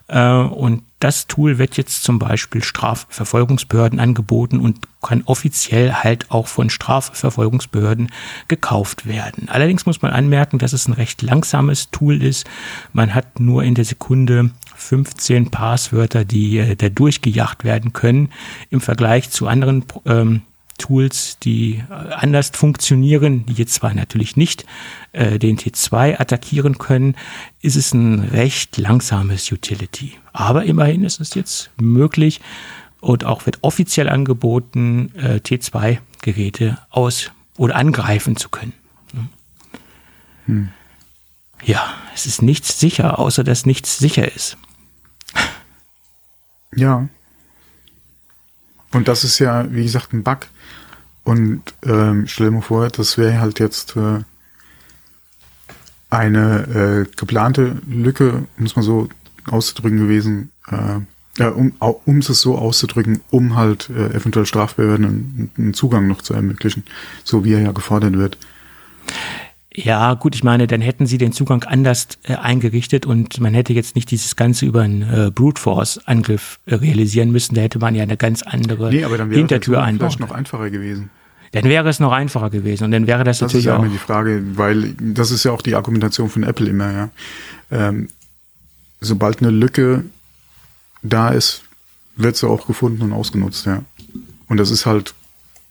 Äh, 0.09 0.33
und 0.33 0.83
das 1.01 1.29
Tool 1.29 1.59
wird 1.59 1.77
jetzt 1.77 2.03
zum 2.03 2.19
Beispiel 2.19 2.63
Strafverfolgungsbehörden 2.63 4.01
angeboten 4.01 4.59
und 4.59 4.81
kann 5.01 5.23
offiziell 5.27 5.93
halt 5.93 6.31
auch 6.31 6.49
von 6.49 6.71
Strafverfolgungsbehörden 6.71 8.11
gekauft 8.49 9.07
werden. 9.07 9.49
Allerdings 9.49 9.87
muss 9.87 10.03
man 10.03 10.11
anmerken, 10.11 10.59
dass 10.59 10.73
es 10.73 10.89
ein 10.89 10.95
recht 10.95 11.23
langsames 11.23 11.91
Tool 11.91 12.21
ist. 12.21 12.49
Man 12.93 13.15
hat 13.15 13.39
nur 13.39 13.63
in 13.63 13.77
der 13.77 13.85
Sekunde 13.85 14.51
15 14.75 15.51
Passwörter, 15.51 16.25
die 16.25 16.59
äh, 16.59 16.75
da 16.75 16.89
durchgejagt 16.89 17.63
werden 17.63 17.93
können 17.93 18.31
im 18.71 18.81
Vergleich 18.81 19.31
zu 19.31 19.47
anderen 19.47 19.85
ähm, 20.05 20.43
Tools, 20.79 21.39
die 21.39 21.83
äh, 21.91 21.93
anders 21.93 22.51
funktionieren, 22.55 23.45
die 23.47 23.55
jetzt 23.55 23.75
zwar 23.75 23.93
natürlich 23.95 24.37
nicht 24.37 24.65
äh, 25.13 25.39
den 25.39 25.59
T2 25.59 26.19
attackieren 26.19 26.79
können, 26.79 27.17
ist 27.61 27.77
es 27.77 27.93
ein 27.93 28.21
recht 28.21 28.79
langsames 28.79 29.51
Utility. 29.53 30.15
Aber 30.33 30.65
immerhin 30.65 31.05
ist 31.05 31.21
es 31.21 31.35
jetzt 31.35 31.71
möglich 31.81 32.41
und 33.01 33.25
auch 33.25 33.47
wird 33.47 33.59
offiziell 33.63 34.09
angeboten, 34.09 35.13
äh, 35.17 35.37
T2-Geräte 35.37 36.79
aus 36.91 37.33
oder 37.57 37.77
angreifen 37.77 38.37
zu 38.37 38.49
können. 38.49 38.73
Hm. 40.47 40.71
Ja, 41.63 41.95
es 42.15 42.27
ist 42.27 42.43
nichts 42.43 42.81
sicher, 42.81 43.19
außer 43.19 43.45
dass 43.45 43.67
nichts 43.67 43.99
sicher 43.99 44.35
ist. 44.35 44.57
Ja. 46.75 47.09
Und 48.93 49.09
das 49.09 49.25
ist 49.25 49.39
ja, 49.39 49.71
wie 49.73 49.83
gesagt, 49.83 50.13
ein 50.13 50.25
Bug. 50.25 50.47
Und 51.29 51.61
ähm, 51.85 52.27
stell 52.27 52.47
dir 52.47 52.53
mal 52.53 52.63
vor, 52.63 52.89
das 52.89 53.19
wäre 53.19 53.39
halt 53.39 53.61
jetzt 53.61 53.97
äh, 53.97 54.21
eine 56.09 57.07
äh, 57.07 57.17
geplante 57.19 57.77
Lücke, 57.87 58.47
um 58.59 58.65
es 58.65 58.77
mal 58.77 58.83
so 58.83 59.11
auszudrücken 59.47 59.99
gewesen, 59.99 60.53
äh, 60.69 61.01
ja, 61.37 61.51
um, 61.51 61.75
um 61.79 62.19
es 62.21 62.29
so 62.29 62.57
auszudrücken, 62.57 63.21
um 63.29 63.57
halt 63.57 63.91
äh, 63.91 64.17
eventuell 64.17 64.47
Strafbehörden 64.47 65.05
einen, 65.05 65.51
einen 65.59 65.75
Zugang 65.75 66.09
noch 66.09 66.23
zu 66.23 66.33
ermöglichen, 66.33 66.85
so 67.25 67.45
wie 67.45 67.53
er 67.53 67.61
ja 67.61 67.73
gefordert 67.73 68.17
wird. 68.17 68.39
Ja, 69.75 70.15
gut, 70.15 70.35
ich 70.35 70.45
meine, 70.45 70.67
dann 70.67 70.81
hätten 70.81 71.05
sie 71.05 71.19
den 71.19 71.33
Zugang 71.33 71.63
anders 71.65 72.09
äh, 72.23 72.37
eingerichtet 72.37 73.05
und 73.05 73.39
man 73.39 73.53
hätte 73.53 73.75
jetzt 73.75 73.97
nicht 73.97 74.11
dieses 74.11 74.35
Ganze 74.35 74.65
über 74.65 74.81
einen 74.81 75.03
äh, 75.03 75.31
Brute 75.31 75.61
Force 75.61 76.01
Angriff 76.07 76.59
äh, 76.65 76.77
realisieren 76.77 77.33
müssen. 77.33 77.55
Da 77.55 77.61
hätte 77.61 77.81
man 77.81 77.95
ja 77.95 78.03
eine 78.03 78.17
ganz 78.17 78.41
andere 78.41 78.89
nee, 78.89 79.05
aber 79.05 79.19
dann 79.19 79.29
wäre 79.29 79.41
Hintertür 79.41 79.83
einbauen. 79.83 80.11
vielleicht 80.11 80.21
noch 80.21 80.35
einfacher 80.35 80.71
gewesen. 80.71 81.11
Dann 81.53 81.65
wäre 81.65 81.89
es 81.89 81.99
noch 82.01 82.13
einfacher 82.13 82.51
gewesen 82.51 82.85
und 82.85 82.91
dann 82.91 83.07
wäre 83.07 83.25
das, 83.25 83.39
Das 83.39 83.49
natürlich 83.49 83.65
ist 83.65 83.69
ja 83.69 83.77
auch. 83.77 83.83
immer 83.83 83.91
die 83.93 83.99
Frage, 83.99 84.43
weil 84.57 84.95
das 85.01 85.31
ist 85.31 85.45
ja 85.45 85.53
auch 85.53 85.63
die 85.63 85.75
Argumentation 85.75 86.29
von 86.29 86.43
Apple 86.43 86.69
immer, 86.69 86.93
ja. 86.93 87.09
Ähm, 87.71 88.09
sobald 89.01 89.41
eine 89.41 89.51
Lücke 89.51 90.05
da 91.03 91.31
ist, 91.31 91.63
wird 92.17 92.37
sie 92.37 92.49
auch 92.49 92.67
gefunden 92.67 93.03
und 93.03 93.13
ausgenutzt, 93.13 93.67
ja. 93.67 93.83
Und 94.49 94.59
das 94.59 94.71
ist 94.71 94.87
halt, 94.87 95.15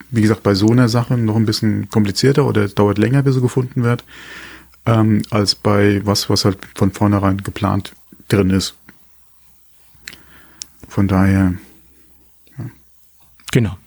wie 0.10 0.22
gesagt, 0.22 0.44
bei 0.44 0.56
so 0.56 0.70
einer 0.72 0.90
Sache 0.90 1.18
noch 1.18 1.36
ein 1.36 1.46
bisschen 1.46 1.90
komplizierter 1.90 2.46
oder 2.46 2.64
es 2.64 2.76
dauert 2.76 2.98
länger, 2.98 3.24
bis 3.24 3.36
sie 3.36 3.42
gefunden 3.42 3.84
wird, 3.84 4.04
ähm, 4.86 5.22
als 5.30 5.56
bei 5.56 6.02
was, 6.06 6.30
was 6.30 6.46
halt 6.46 6.58
von 6.76 6.92
vornherein 6.92 7.38
geplant 7.44 7.94
drin 8.30 8.50
ist. 8.50 8.76
Von 10.88 11.08
daher, 11.08 11.54
Genau. 13.52 13.78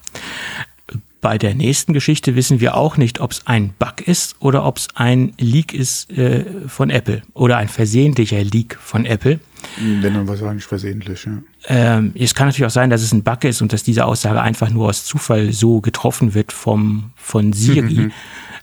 Bei 1.20 1.36
der 1.36 1.54
nächsten 1.54 1.92
Geschichte 1.92 2.34
wissen 2.34 2.60
wir 2.60 2.76
auch 2.76 2.96
nicht, 2.96 3.20
ob 3.20 3.32
es 3.32 3.46
ein 3.46 3.74
Bug 3.78 4.06
ist 4.06 4.36
oder 4.40 4.64
ob 4.64 4.78
es 4.78 4.88
ein 4.94 5.34
Leak 5.38 5.74
ist 5.74 6.10
äh, 6.10 6.44
von 6.66 6.88
Apple 6.88 7.22
oder 7.34 7.58
ein 7.58 7.68
versehentlicher 7.68 8.42
Leak 8.42 8.78
von 8.80 9.04
Apple. 9.04 9.38
wenn 9.76 10.14
dann 10.14 10.26
wahrscheinlich 10.26 10.64
versehentlich, 10.64 11.26
ja. 11.26 11.32
Ähm, 11.68 12.12
es 12.14 12.34
kann 12.34 12.46
natürlich 12.48 12.66
auch 12.66 12.70
sein, 12.70 12.88
dass 12.88 13.02
es 13.02 13.12
ein 13.12 13.22
Bug 13.22 13.44
ist 13.44 13.60
und 13.60 13.72
dass 13.74 13.82
diese 13.82 14.06
Aussage 14.06 14.40
einfach 14.40 14.70
nur 14.70 14.88
aus 14.88 15.04
Zufall 15.04 15.52
so 15.52 15.82
getroffen 15.82 16.32
wird 16.32 16.52
vom, 16.52 17.10
von 17.16 17.52
Siri. 17.52 18.10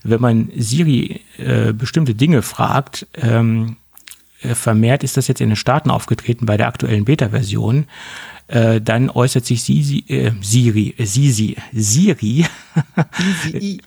Wenn 0.03 0.22
man 0.22 0.49
Siri 0.55 1.22
äh, 1.38 1.74
bestimmte 1.74 2.16
Dinge 2.16 2.41
fragt, 2.41 3.05
ähm, 3.22 3.76
äh, 3.76 3.87
vermehrt 4.40 5.04
ist 5.04 5.18
das 5.18 5.28
jetzt 5.28 5.42
in 5.42 5.50
den 5.50 5.56
Staaten 5.56 5.90
aufgetreten 5.90 6.46
bei 6.46 6.58
der 6.58 6.68
aktuellen 6.68 7.06
Beta-Version, 7.06 7.86
äh, 8.48 8.80
dann 8.82 9.10
äußert 9.10 9.46
sich 9.46 9.64
Sisi, 9.64 10.06
äh, 10.08 10.32
Siri, 10.42 10.96
äh, 10.98 11.06
Sisi, 11.06 11.56
Siri 11.74 12.46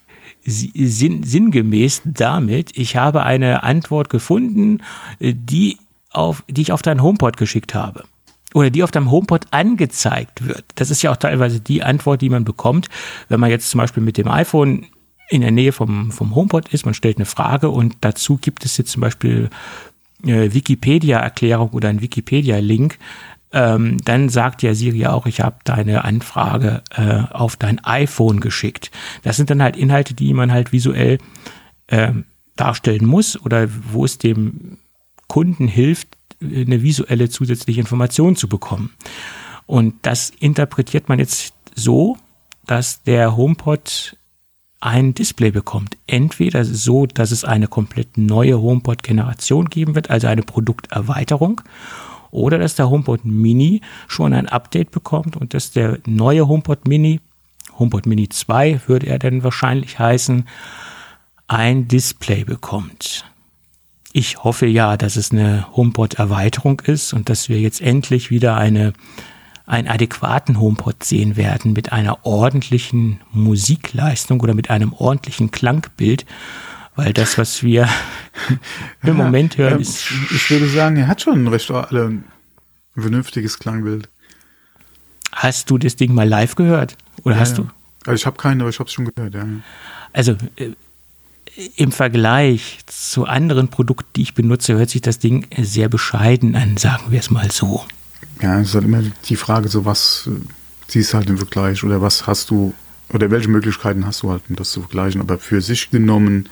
si- 0.44 0.72
sinn, 0.74 1.22
sinngemäß 1.22 2.02
damit, 2.04 2.76
ich 2.76 2.96
habe 2.96 3.22
eine 3.22 3.62
Antwort 3.62 4.10
gefunden, 4.10 4.82
äh, 5.18 5.34
die, 5.34 5.78
auf, 6.10 6.42
die 6.48 6.62
ich 6.62 6.72
auf 6.72 6.82
deinen 6.82 7.02
HomePod 7.02 7.36
geschickt 7.36 7.74
habe. 7.74 8.04
Oder 8.52 8.70
die 8.70 8.82
auf 8.82 8.90
deinem 8.90 9.12
HomePod 9.12 9.46
angezeigt 9.52 10.44
wird. 10.44 10.64
Das 10.74 10.90
ist 10.90 11.02
ja 11.02 11.12
auch 11.12 11.16
teilweise 11.16 11.60
die 11.60 11.84
Antwort, 11.84 12.20
die 12.20 12.30
man 12.30 12.44
bekommt, 12.44 12.88
wenn 13.28 13.38
man 13.38 13.48
jetzt 13.50 13.70
zum 13.70 13.78
Beispiel 13.78 14.02
mit 14.02 14.16
dem 14.18 14.26
iPhone 14.26 14.86
in 15.28 15.42
der 15.42 15.52
Nähe 15.52 15.70
vom, 15.70 16.10
vom 16.10 16.34
HomePod 16.34 16.68
ist, 16.74 16.84
man 16.84 16.94
stellt 16.94 17.18
eine 17.18 17.26
Frage 17.26 17.70
und 17.70 17.94
dazu 18.00 18.36
gibt 18.38 18.64
es 18.64 18.76
jetzt 18.76 18.90
zum 18.90 19.02
Beispiel 19.02 19.48
äh, 20.24 20.52
Wikipedia-Erklärung 20.52 21.70
oder 21.70 21.88
ein 21.88 22.00
Wikipedia-Link, 22.00 22.98
ähm, 23.52 23.98
dann 24.04 24.28
sagt 24.28 24.62
ja 24.62 24.74
Siri 24.74 25.06
auch, 25.06 25.26
ich 25.26 25.40
habe 25.40 25.56
deine 25.64 26.04
Anfrage 26.04 26.82
äh, 26.94 27.22
auf 27.32 27.56
dein 27.56 27.84
iPhone 27.84 28.40
geschickt. 28.40 28.90
Das 29.22 29.36
sind 29.36 29.50
dann 29.50 29.62
halt 29.62 29.76
Inhalte, 29.76 30.14
die 30.14 30.32
man 30.32 30.52
halt 30.52 30.72
visuell 30.72 31.18
ähm, 31.88 32.24
darstellen 32.56 33.06
muss 33.06 33.40
oder 33.40 33.68
wo 33.92 34.04
es 34.04 34.18
dem 34.18 34.78
Kunden 35.26 35.66
hilft, 35.66 36.08
eine 36.40 36.82
visuelle 36.82 37.28
zusätzliche 37.28 37.80
Information 37.80 38.36
zu 38.36 38.48
bekommen. 38.48 38.92
Und 39.66 39.94
das 40.02 40.30
interpretiert 40.30 41.08
man 41.08 41.18
jetzt 41.18 41.54
so, 41.74 42.16
dass 42.66 43.02
der 43.02 43.36
HomePod 43.36 44.16
ein 44.80 45.14
Display 45.14 45.50
bekommt. 45.50 45.96
Entweder 46.06 46.64
so, 46.64 47.06
dass 47.06 47.30
es 47.30 47.44
eine 47.44 47.68
komplett 47.68 48.16
neue 48.16 48.60
HomePod-Generation 48.60 49.66
geben 49.66 49.94
wird, 49.94 50.10
also 50.10 50.26
eine 50.26 50.42
Produkterweiterung, 50.42 51.60
oder 52.30 52.58
dass 52.58 52.76
der 52.76 52.88
HomePod 52.88 53.24
Mini 53.24 53.82
schon 54.08 54.32
ein 54.32 54.48
Update 54.48 54.90
bekommt 54.90 55.36
und 55.36 55.52
dass 55.52 55.72
der 55.72 55.98
neue 56.06 56.48
HomePod 56.48 56.86
Mini, 56.86 57.20
HomePod 57.78 58.06
Mini 58.06 58.28
2 58.28 58.82
würde 58.86 59.06
er 59.06 59.18
dann 59.18 59.42
wahrscheinlich 59.42 59.98
heißen, 59.98 60.46
ein 61.48 61.88
Display 61.88 62.44
bekommt. 62.44 63.24
Ich 64.12 64.42
hoffe 64.42 64.66
ja, 64.66 64.96
dass 64.96 65.16
es 65.16 65.30
eine 65.30 65.66
HomePod-Erweiterung 65.76 66.80
ist 66.80 67.12
und 67.12 67.28
dass 67.28 67.48
wir 67.48 67.60
jetzt 67.60 67.80
endlich 67.80 68.30
wieder 68.30 68.56
eine, 68.56 68.92
einen 69.70 69.88
adäquaten 69.88 70.58
HomePod 70.58 71.04
sehen 71.04 71.36
werden 71.36 71.72
mit 71.72 71.92
einer 71.92 72.26
ordentlichen 72.26 73.20
Musikleistung 73.30 74.40
oder 74.40 74.52
mit 74.52 74.68
einem 74.68 74.92
ordentlichen 74.92 75.52
Klangbild, 75.52 76.26
weil 76.96 77.12
das, 77.12 77.38
was 77.38 77.62
wir 77.62 77.88
im 79.02 79.16
Moment 79.16 79.56
hören, 79.56 79.74
Ähm, 79.74 79.80
ist 79.80 80.10
ich 80.30 80.50
würde 80.50 80.68
sagen, 80.68 80.96
er 80.96 81.06
hat 81.06 81.22
schon 81.22 81.46
recht 81.46 81.70
alle 81.70 82.06
ein 82.06 82.24
vernünftiges 82.96 83.60
Klangbild. 83.60 84.08
Hast 85.32 85.70
du 85.70 85.78
das 85.78 85.94
Ding 85.94 86.12
mal 86.14 86.28
live 86.28 86.56
gehört? 86.56 86.96
Oder 87.22 87.38
hast 87.38 87.58
ja. 87.58 87.64
du? 87.64 87.70
Also 88.06 88.16
ich 88.16 88.26
habe 88.26 88.36
keinen, 88.36 88.60
aber 88.60 88.70
ich 88.70 88.78
habe 88.80 88.88
es 88.88 88.92
schon 88.92 89.04
gehört, 89.04 89.34
ja. 89.34 89.46
Also 90.12 90.36
äh, 90.56 90.70
im 91.76 91.92
Vergleich 91.92 92.80
zu 92.86 93.24
anderen 93.26 93.68
Produkten, 93.68 94.10
die 94.16 94.22
ich 94.22 94.34
benutze, 94.34 94.74
hört 94.74 94.90
sich 94.90 95.02
das 95.02 95.20
Ding 95.20 95.46
sehr 95.56 95.88
bescheiden 95.88 96.56
an, 96.56 96.76
sagen 96.76 97.04
wir 97.10 97.20
es 97.20 97.30
mal 97.30 97.52
so. 97.52 97.84
Ja, 98.42 98.60
es 98.60 98.68
ist 98.70 98.74
halt 98.74 98.84
immer 98.84 99.02
die 99.28 99.36
Frage, 99.36 99.68
so 99.68 99.84
was 99.84 100.28
äh, 100.30 100.36
siehst 100.88 101.12
du 101.12 101.18
halt 101.18 101.28
im 101.28 101.36
Vergleich 101.38 101.84
oder 101.84 102.00
was 102.00 102.26
hast 102.26 102.50
du 102.50 102.74
oder 103.12 103.30
welche 103.30 103.48
Möglichkeiten 103.48 104.06
hast 104.06 104.22
du 104.22 104.30
halt, 104.30 104.42
um 104.48 104.56
das 104.56 104.70
zu 104.70 104.80
vergleichen. 104.80 105.20
Aber 105.20 105.38
für 105.38 105.60
sich 105.60 105.90
genommen 105.90 106.48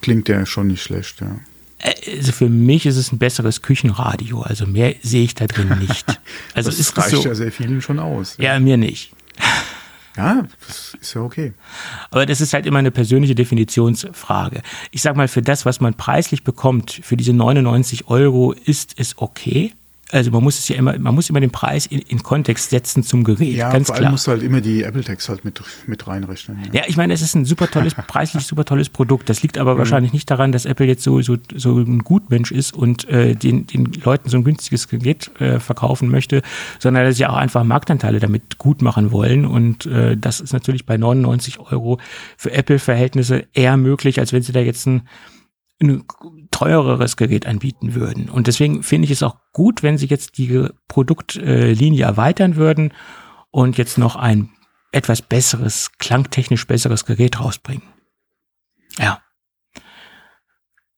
klingt 0.00 0.28
der 0.28 0.46
schon 0.46 0.68
nicht 0.68 0.82
schlecht, 0.82 1.20
ja. 1.20 1.36
Äh, 1.78 2.18
Also 2.18 2.32
für 2.32 2.48
mich 2.48 2.86
ist 2.86 2.96
es 2.96 3.12
ein 3.12 3.18
besseres 3.18 3.62
Küchenradio. 3.62 4.42
Also 4.42 4.66
mehr 4.66 4.94
sehe 5.02 5.24
ich 5.24 5.34
da 5.34 5.46
drin 5.46 5.78
nicht. 5.80 6.06
Also 6.54 6.70
das 6.70 6.78
ist 6.78 6.96
reicht 6.98 7.10
so. 7.10 7.22
ja 7.24 7.34
sehr 7.34 7.50
vielen 7.50 7.80
schon 7.80 7.98
aus. 7.98 8.36
Ja, 8.38 8.60
mir 8.60 8.76
nicht. 8.76 9.12
ja, 10.16 10.46
das 10.66 10.94
ist 11.00 11.14
ja 11.14 11.22
okay. 11.22 11.52
Aber 12.10 12.26
das 12.26 12.40
ist 12.40 12.52
halt 12.52 12.66
immer 12.66 12.78
eine 12.78 12.90
persönliche 12.90 13.34
Definitionsfrage. 13.34 14.62
Ich 14.90 15.00
sag 15.02 15.16
mal, 15.16 15.28
für 15.28 15.40
das, 15.42 15.64
was 15.64 15.80
man 15.80 15.94
preislich 15.94 16.44
bekommt, 16.44 17.00
für 17.02 17.16
diese 17.16 17.32
99 17.32 18.08
Euro, 18.08 18.52
ist 18.52 18.94
es 18.98 19.16
okay. 19.18 19.72
Also 20.12 20.30
man 20.30 20.42
muss 20.42 20.58
es 20.58 20.68
ja 20.68 20.76
immer, 20.76 20.98
man 20.98 21.14
muss 21.14 21.30
immer 21.30 21.40
den 21.40 21.50
Preis 21.50 21.86
in, 21.86 22.00
in 22.00 22.22
Kontext 22.22 22.70
setzen 22.70 23.02
zum 23.02 23.24
Gerät, 23.24 23.56
Ja, 23.56 23.70
ganz 23.72 23.86
vor 23.86 23.96
allem 23.96 24.02
klar. 24.02 24.12
musst 24.12 24.26
du 24.26 24.30
halt 24.32 24.42
immer 24.42 24.60
die 24.60 24.82
Apple 24.82 25.02
Tags 25.02 25.28
halt 25.28 25.44
mit, 25.44 25.60
mit 25.86 26.06
reinrechnen. 26.06 26.58
Ja. 26.66 26.80
Ja, 26.80 26.82
ich 26.86 26.96
meine, 26.96 27.14
es 27.14 27.22
ist 27.22 27.34
ein 27.34 27.44
super 27.46 27.70
tolles, 27.70 27.94
preislich 28.06 28.46
super 28.46 28.64
tolles 28.64 28.90
Produkt. 28.90 29.30
Das 29.30 29.42
liegt 29.42 29.56
aber 29.56 29.78
wahrscheinlich 29.78 30.12
nicht 30.12 30.30
daran, 30.30 30.52
dass 30.52 30.66
Apple 30.66 30.86
jetzt 30.86 31.02
so, 31.02 31.22
so, 31.22 31.38
so 31.54 31.78
ein 31.78 32.00
Gutmensch 32.00 32.52
ist 32.52 32.74
und 32.74 33.08
äh, 33.08 33.34
den, 33.34 33.66
den 33.66 33.90
Leuten 34.04 34.28
so 34.28 34.36
ein 34.36 34.44
günstiges 34.44 34.88
Gerät 34.88 35.30
äh, 35.40 35.58
verkaufen 35.60 36.08
möchte, 36.10 36.42
sondern 36.78 37.04
dass 37.04 37.16
sie 37.16 37.26
auch 37.26 37.36
einfach 37.36 37.64
Marktanteile 37.64 38.20
damit 38.20 38.58
gut 38.58 38.82
machen 38.82 39.12
wollen. 39.12 39.46
Und 39.46 39.86
äh, 39.86 40.16
das 40.16 40.40
ist 40.40 40.52
natürlich 40.52 40.84
bei 40.84 40.98
99 40.98 41.58
Euro 41.58 41.98
für 42.36 42.52
Apple-Verhältnisse 42.52 43.46
eher 43.54 43.76
möglich, 43.78 44.18
als 44.20 44.32
wenn 44.32 44.42
sie 44.42 44.52
da 44.52 44.60
jetzt 44.60 44.86
ein, 44.86 45.02
ein 45.82 46.04
teureres 46.50 47.16
Gerät 47.16 47.46
anbieten 47.46 47.94
würden. 47.94 48.30
Und 48.30 48.46
deswegen 48.46 48.82
finde 48.82 49.06
ich 49.06 49.10
es 49.10 49.22
auch 49.22 49.36
gut, 49.52 49.82
wenn 49.82 49.98
sie 49.98 50.06
jetzt 50.06 50.38
die 50.38 50.68
Produktlinie 50.88 52.04
erweitern 52.04 52.56
würden 52.56 52.92
und 53.50 53.78
jetzt 53.78 53.98
noch 53.98 54.16
ein 54.16 54.50
etwas 54.92 55.22
besseres, 55.22 55.90
klangtechnisch 55.98 56.66
besseres 56.66 57.04
Gerät 57.04 57.40
rausbringen. 57.40 57.82
Ja. 58.98 59.22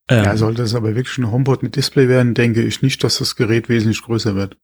Ähm, 0.09 0.24
Ja, 0.24 0.37
sollte 0.37 0.62
es 0.62 0.74
aber 0.74 0.95
wirklich 0.95 1.16
ein 1.18 1.30
HomePod 1.30 1.62
mit 1.62 1.76
Display 1.76 2.09
werden, 2.09 2.35
denke 2.35 2.62
ich 2.62 2.82
nicht, 2.82 3.03
dass 3.05 3.18
das 3.18 3.37
Gerät 3.37 3.68
wesentlich 3.68 4.03
größer 4.03 4.35
wird. 4.35 4.59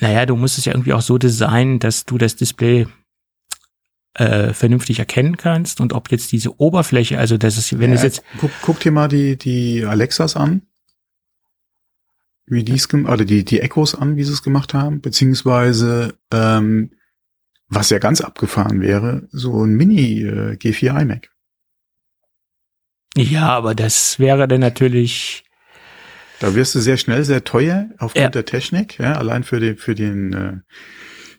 naja, 0.00 0.26
du 0.26 0.36
musst 0.36 0.58
es 0.58 0.64
ja 0.64 0.72
irgendwie 0.72 0.92
auch 0.92 1.00
so 1.00 1.18
designen, 1.18 1.78
dass 1.78 2.04
du 2.04 2.18
das 2.18 2.36
Display 2.36 2.86
äh, 4.14 4.52
vernünftig 4.52 4.98
erkennen 4.98 5.36
kannst 5.36 5.80
und 5.80 5.92
ob 5.92 6.10
jetzt 6.10 6.32
diese 6.32 6.58
Oberfläche, 6.60 7.18
also 7.18 7.36
das 7.38 7.56
ist, 7.58 7.78
wenn 7.78 7.92
es 7.92 8.00
Ja, 8.00 8.06
jetzt, 8.06 8.22
guck, 8.38 8.50
guck 8.62 8.80
dir 8.80 8.90
mal 8.92 9.08
die, 9.08 9.36
die 9.36 9.84
Alexas 9.84 10.36
an. 10.36 10.62
Wie 12.46 12.64
die 12.64 12.72
es 12.76 12.92
oder 12.92 13.24
die, 13.26 13.44
die 13.44 13.60
Echos 13.60 13.94
an, 13.94 14.16
wie 14.16 14.24
sie 14.24 14.32
es 14.32 14.42
gemacht 14.42 14.72
haben, 14.72 15.02
beziehungsweise, 15.02 16.14
ähm, 16.32 16.92
was 17.68 17.90
ja 17.90 17.98
ganz 17.98 18.22
abgefahren 18.22 18.80
wäre, 18.80 19.28
so 19.30 19.62
ein 19.64 19.74
Mini 19.74 20.22
äh, 20.22 20.52
G4 20.56 21.02
iMac. 21.02 21.28
ja, 23.16 23.48
aber 23.50 23.74
das 23.74 24.18
wäre 24.18 24.48
dann 24.48 24.60
natürlich, 24.60 25.44
Da 26.40 26.54
wirst 26.54 26.74
du 26.74 26.80
sehr 26.80 26.96
schnell 26.96 27.24
sehr 27.24 27.44
teuer 27.44 27.90
aufgrund 27.98 28.22
Ja. 28.22 28.30
der 28.30 28.46
Technik, 28.46 28.98
ja, 28.98 29.12
allein 29.14 29.44
für 29.44 29.60
die, 29.60 29.74
für 29.74 29.94
den, 29.94 30.32
äh, 30.32 30.56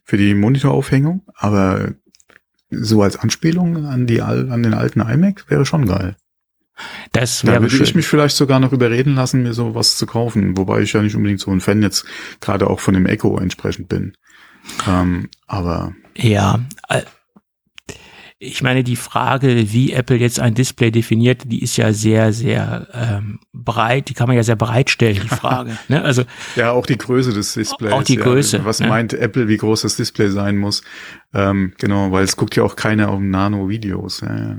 für 0.04 0.18
die 0.18 0.36
Monitoraufhängung. 0.36 1.26
Aber 1.36 1.94
so 2.70 3.02
als 3.02 3.18
Anspielung 3.18 3.86
an 3.86 4.08
die, 4.08 4.22
al- 4.22 4.52
an 4.52 4.64
den 4.64 4.74
alten 4.74 5.02
iMac 5.02 5.46
wäre 5.50 5.66
schon 5.66 5.86
geil. 5.86 6.16
Das 7.12 7.42
Da 7.42 7.48
wäre 7.48 7.62
würde 7.64 7.76
schön. 7.76 7.84
ich 7.84 7.96
mich 7.96 8.08
vielleicht 8.08 8.38
sogar 8.38 8.60
noch 8.60 8.72
überreden 8.72 9.16
lassen, 9.16 9.44
mir 9.44 9.54
sowas 9.54 9.98
zu 9.98 10.06
kaufen. 10.06 10.56
Wobei 10.58 10.82
ich 10.82 10.94
ja 10.94 11.02
nicht 11.02 11.16
unbedingt 11.16 11.42
so 11.42 11.52
ein 11.52 11.60
Fan 11.62 11.82
jetzt 11.82 12.06
gerade 12.40 12.68
auch 12.70 12.80
von 12.80 12.94
dem 12.94 13.06
Echo 13.06 13.38
entsprechend 13.38 13.90
bin. 13.90 14.14
Ähm, 14.88 15.30
aber 15.48 15.94
Ja, 16.16 16.60
äh, 16.88 17.02
ich 18.42 18.64
meine, 18.64 18.86
die 18.86 18.96
Frage, 18.96 19.74
wie 19.74 19.92
Apple 19.92 20.16
jetzt 20.16 20.40
ein 20.40 20.54
Display 20.54 20.92
definiert, 20.92 21.44
die 21.46 21.62
ist 21.62 21.76
ja 21.76 21.92
sehr, 21.92 22.32
sehr 22.32 22.88
ähm, 22.94 23.40
breit, 23.52 24.08
die 24.08 24.14
kann 24.14 24.28
man 24.28 24.38
ja 24.38 24.44
sehr 24.44 24.56
breit 24.56 24.90
stellen, 24.90 25.20
die 25.22 25.28
Frage. 25.36 25.78
ne? 25.90 26.02
Also 26.02 26.24
ja, 26.56 26.72
auch 26.72 26.86
die 26.86 26.98
Größe 26.98 27.34
des 27.34 27.54
Displays. 27.54 27.92
Auch 27.92 28.04
die 28.04 28.16
ja, 28.16 28.24
Größe, 28.24 28.64
Was 28.64 28.80
ne? 28.80 28.88
meint 28.88 29.14
Apple, 29.14 29.50
wie 29.50 29.58
groß 29.58 29.82
das 29.82 29.98
Display 29.98 30.30
sein 30.30 30.56
muss? 30.56 30.84
Ähm, 31.34 31.74
genau, 31.80 32.14
weil 32.14 32.24
es 32.24 32.38
guckt 32.38 32.56
ja 32.56 32.64
auch 32.64 32.78
keiner 32.78 33.10
auf 33.10 33.20
Nano-Videos. 33.20 34.22
Ja, 34.22 34.38
ja. 34.38 34.56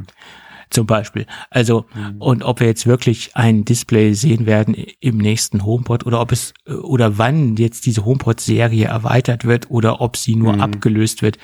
Zum 0.70 0.86
Beispiel. 0.86 1.26
Also, 1.50 1.84
und 2.18 2.42
ob 2.42 2.60
wir 2.60 2.66
jetzt 2.66 2.86
wirklich 2.86 3.36
ein 3.36 3.64
Display 3.64 4.14
sehen 4.14 4.46
werden 4.46 4.74
im 5.00 5.18
nächsten 5.18 5.64
HomePod 5.64 6.06
oder 6.06 6.20
ob 6.20 6.32
es 6.32 6.54
äh, 6.66 6.72
oder 6.72 7.18
wann 7.18 7.56
jetzt 7.56 7.86
diese 7.86 8.04
HomePod-Serie 8.04 8.86
erweitert 8.86 9.44
wird 9.44 9.70
oder 9.70 10.00
ob 10.00 10.16
sie 10.16 10.36
nur 10.36 10.60
abgelöst 10.60 11.22
wird, 11.22 11.38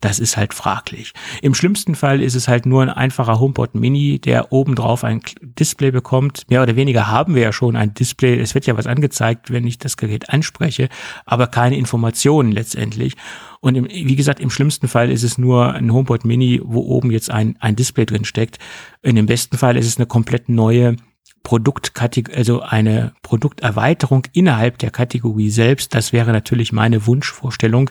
das 0.00 0.18
ist 0.18 0.36
halt 0.36 0.54
fraglich. 0.54 1.12
Im 1.42 1.54
schlimmsten 1.54 1.94
Fall 1.94 2.22
ist 2.22 2.34
es 2.34 2.48
halt 2.48 2.64
nur 2.64 2.82
ein 2.82 2.88
einfacher 2.88 3.38
HomePod 3.38 3.74
Mini, 3.74 4.18
der 4.18 4.52
obendrauf 4.52 5.04
ein 5.04 5.20
Display 5.42 5.90
bekommt. 5.90 6.44
Mehr 6.48 6.62
oder 6.62 6.74
weniger 6.76 7.08
haben 7.08 7.34
wir 7.34 7.42
ja 7.42 7.52
schon 7.52 7.76
ein 7.76 7.92
Display. 7.92 8.38
Es 8.40 8.54
wird 8.54 8.66
ja 8.66 8.76
was 8.76 8.86
angezeigt, 8.86 9.50
wenn 9.50 9.66
ich 9.66 9.78
das 9.78 9.98
Gerät 9.98 10.30
anspreche, 10.30 10.88
aber 11.26 11.48
keine 11.48 11.76
Informationen 11.76 12.52
letztendlich. 12.52 13.14
Und 13.60 13.74
im, 13.74 13.88
wie 13.88 14.16
gesagt, 14.16 14.40
im 14.40 14.50
schlimmsten 14.50 14.88
Fall 14.88 15.10
ist 15.10 15.22
es 15.22 15.36
nur 15.36 15.74
ein 15.74 15.92
HomePod 15.92 16.24
Mini, 16.24 16.60
wo 16.64 16.80
oben 16.80 17.10
jetzt 17.10 17.30
ein, 17.30 17.56
ein 17.60 17.76
Display 17.76 18.06
drin 18.06 18.24
steckt. 18.24 18.58
In 19.02 19.16
dem 19.16 19.26
besten 19.26 19.58
Fall 19.58 19.76
ist 19.76 19.86
es 19.86 19.98
eine 19.98 20.06
komplett 20.06 20.48
neue 20.48 20.96
Produktkategorie, 21.42 22.36
also 22.36 22.60
eine 22.62 23.12
Produkterweiterung 23.22 24.26
innerhalb 24.32 24.78
der 24.78 24.90
Kategorie 24.90 25.50
selbst. 25.50 25.94
Das 25.94 26.12
wäre 26.12 26.32
natürlich 26.32 26.72
meine 26.72 27.06
Wunschvorstellung. 27.06 27.90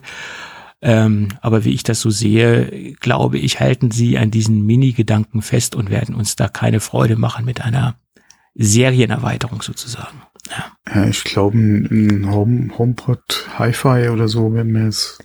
Ähm, 0.82 1.30
aber 1.42 1.66
wie 1.66 1.74
ich 1.74 1.84
das 1.84 2.00
so 2.00 2.10
sehe, 2.10 2.94
glaube 3.00 3.38
ich, 3.38 3.60
halten 3.60 3.92
sie 3.92 4.18
an 4.18 4.32
diesen 4.32 4.66
Mini-Gedanken 4.66 5.42
fest 5.42 5.76
und 5.76 5.90
werden 5.90 6.16
uns 6.16 6.36
da 6.36 6.48
keine 6.48 6.80
Freude 6.80 7.16
machen 7.16 7.46
mit 7.46 7.62
einer 7.62 7.96
Serienerweiterung 8.56 9.62
sozusagen. 9.62 10.22
Ja. 10.50 10.66
Ja, 10.94 11.08
ich 11.08 11.24
glaube, 11.24 11.58
ein 11.58 12.32
Home, 12.32 12.78
HomePod 12.78 13.50
Hi-Fi 13.58 14.10
oder 14.10 14.28
so 14.28 14.54
werden 14.54 14.74
wir 14.74 14.86
jetzt 14.86 15.22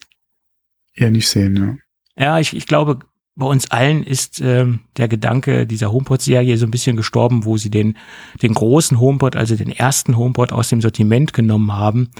eher 0.94 1.10
nicht 1.10 1.28
sehen, 1.28 1.56
ja. 1.56 1.76
Ja, 2.16 2.38
ich, 2.38 2.54
ich 2.56 2.66
glaube, 2.66 3.00
bei 3.36 3.46
uns 3.46 3.70
allen 3.70 4.04
ist 4.04 4.40
ähm, 4.40 4.80
der 4.96 5.08
Gedanke 5.08 5.66
dieser 5.66 5.90
HomePod-Serie 5.90 6.56
so 6.56 6.66
ein 6.66 6.70
bisschen 6.70 6.96
gestorben, 6.96 7.44
wo 7.44 7.56
sie 7.56 7.70
den, 7.70 7.96
den 8.42 8.54
großen 8.54 9.00
HomePod, 9.00 9.34
also 9.34 9.56
den 9.56 9.70
ersten 9.70 10.16
HomePod 10.16 10.52
aus 10.52 10.68
dem 10.68 10.80
Sortiment 10.80 11.32
genommen 11.32 11.72
haben 11.72 12.10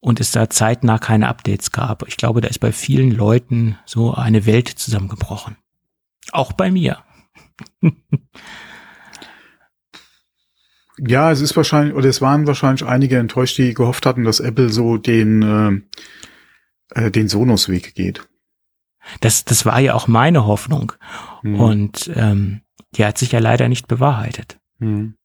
und 0.00 0.20
es 0.20 0.32
da 0.32 0.48
zeitnah 0.48 0.98
keine 0.98 1.28
Updates 1.28 1.70
gab. 1.70 2.08
Ich 2.08 2.16
glaube, 2.16 2.40
da 2.40 2.48
ist 2.48 2.60
bei 2.60 2.72
vielen 2.72 3.10
Leuten 3.10 3.76
so 3.84 4.14
eine 4.14 4.46
Welt 4.46 4.68
zusammengebrochen. 4.68 5.56
Auch 6.32 6.52
bei 6.52 6.70
mir. 6.70 6.98
Ja, 10.96 11.32
es 11.32 11.40
ist 11.40 11.56
wahrscheinlich, 11.56 11.96
oder 11.96 12.08
es 12.08 12.20
waren 12.20 12.46
wahrscheinlich 12.46 12.84
einige 12.84 13.18
enttäuscht, 13.18 13.58
die 13.58 13.74
gehofft 13.74 14.06
hatten, 14.06 14.22
dass 14.22 14.38
Apple 14.38 14.68
so 14.68 14.96
den, 14.96 15.42
äh, 15.42 15.80
äh, 16.94 17.10
den 17.10 17.28
Sonos-Weg 17.28 17.94
geht. 17.94 18.26
Das, 19.20 19.44
das 19.44 19.66
war 19.66 19.78
ja 19.80 19.94
auch 19.94 20.08
meine 20.08 20.46
Hoffnung. 20.46 20.92
Mhm. 21.42 21.60
Und 21.60 22.10
ähm, 22.14 22.62
die 22.96 23.04
hat 23.04 23.18
sich 23.18 23.32
ja 23.32 23.38
leider 23.38 23.68
nicht 23.68 23.86
bewahrheitet. 23.86 24.58
Mhm. 24.78 25.16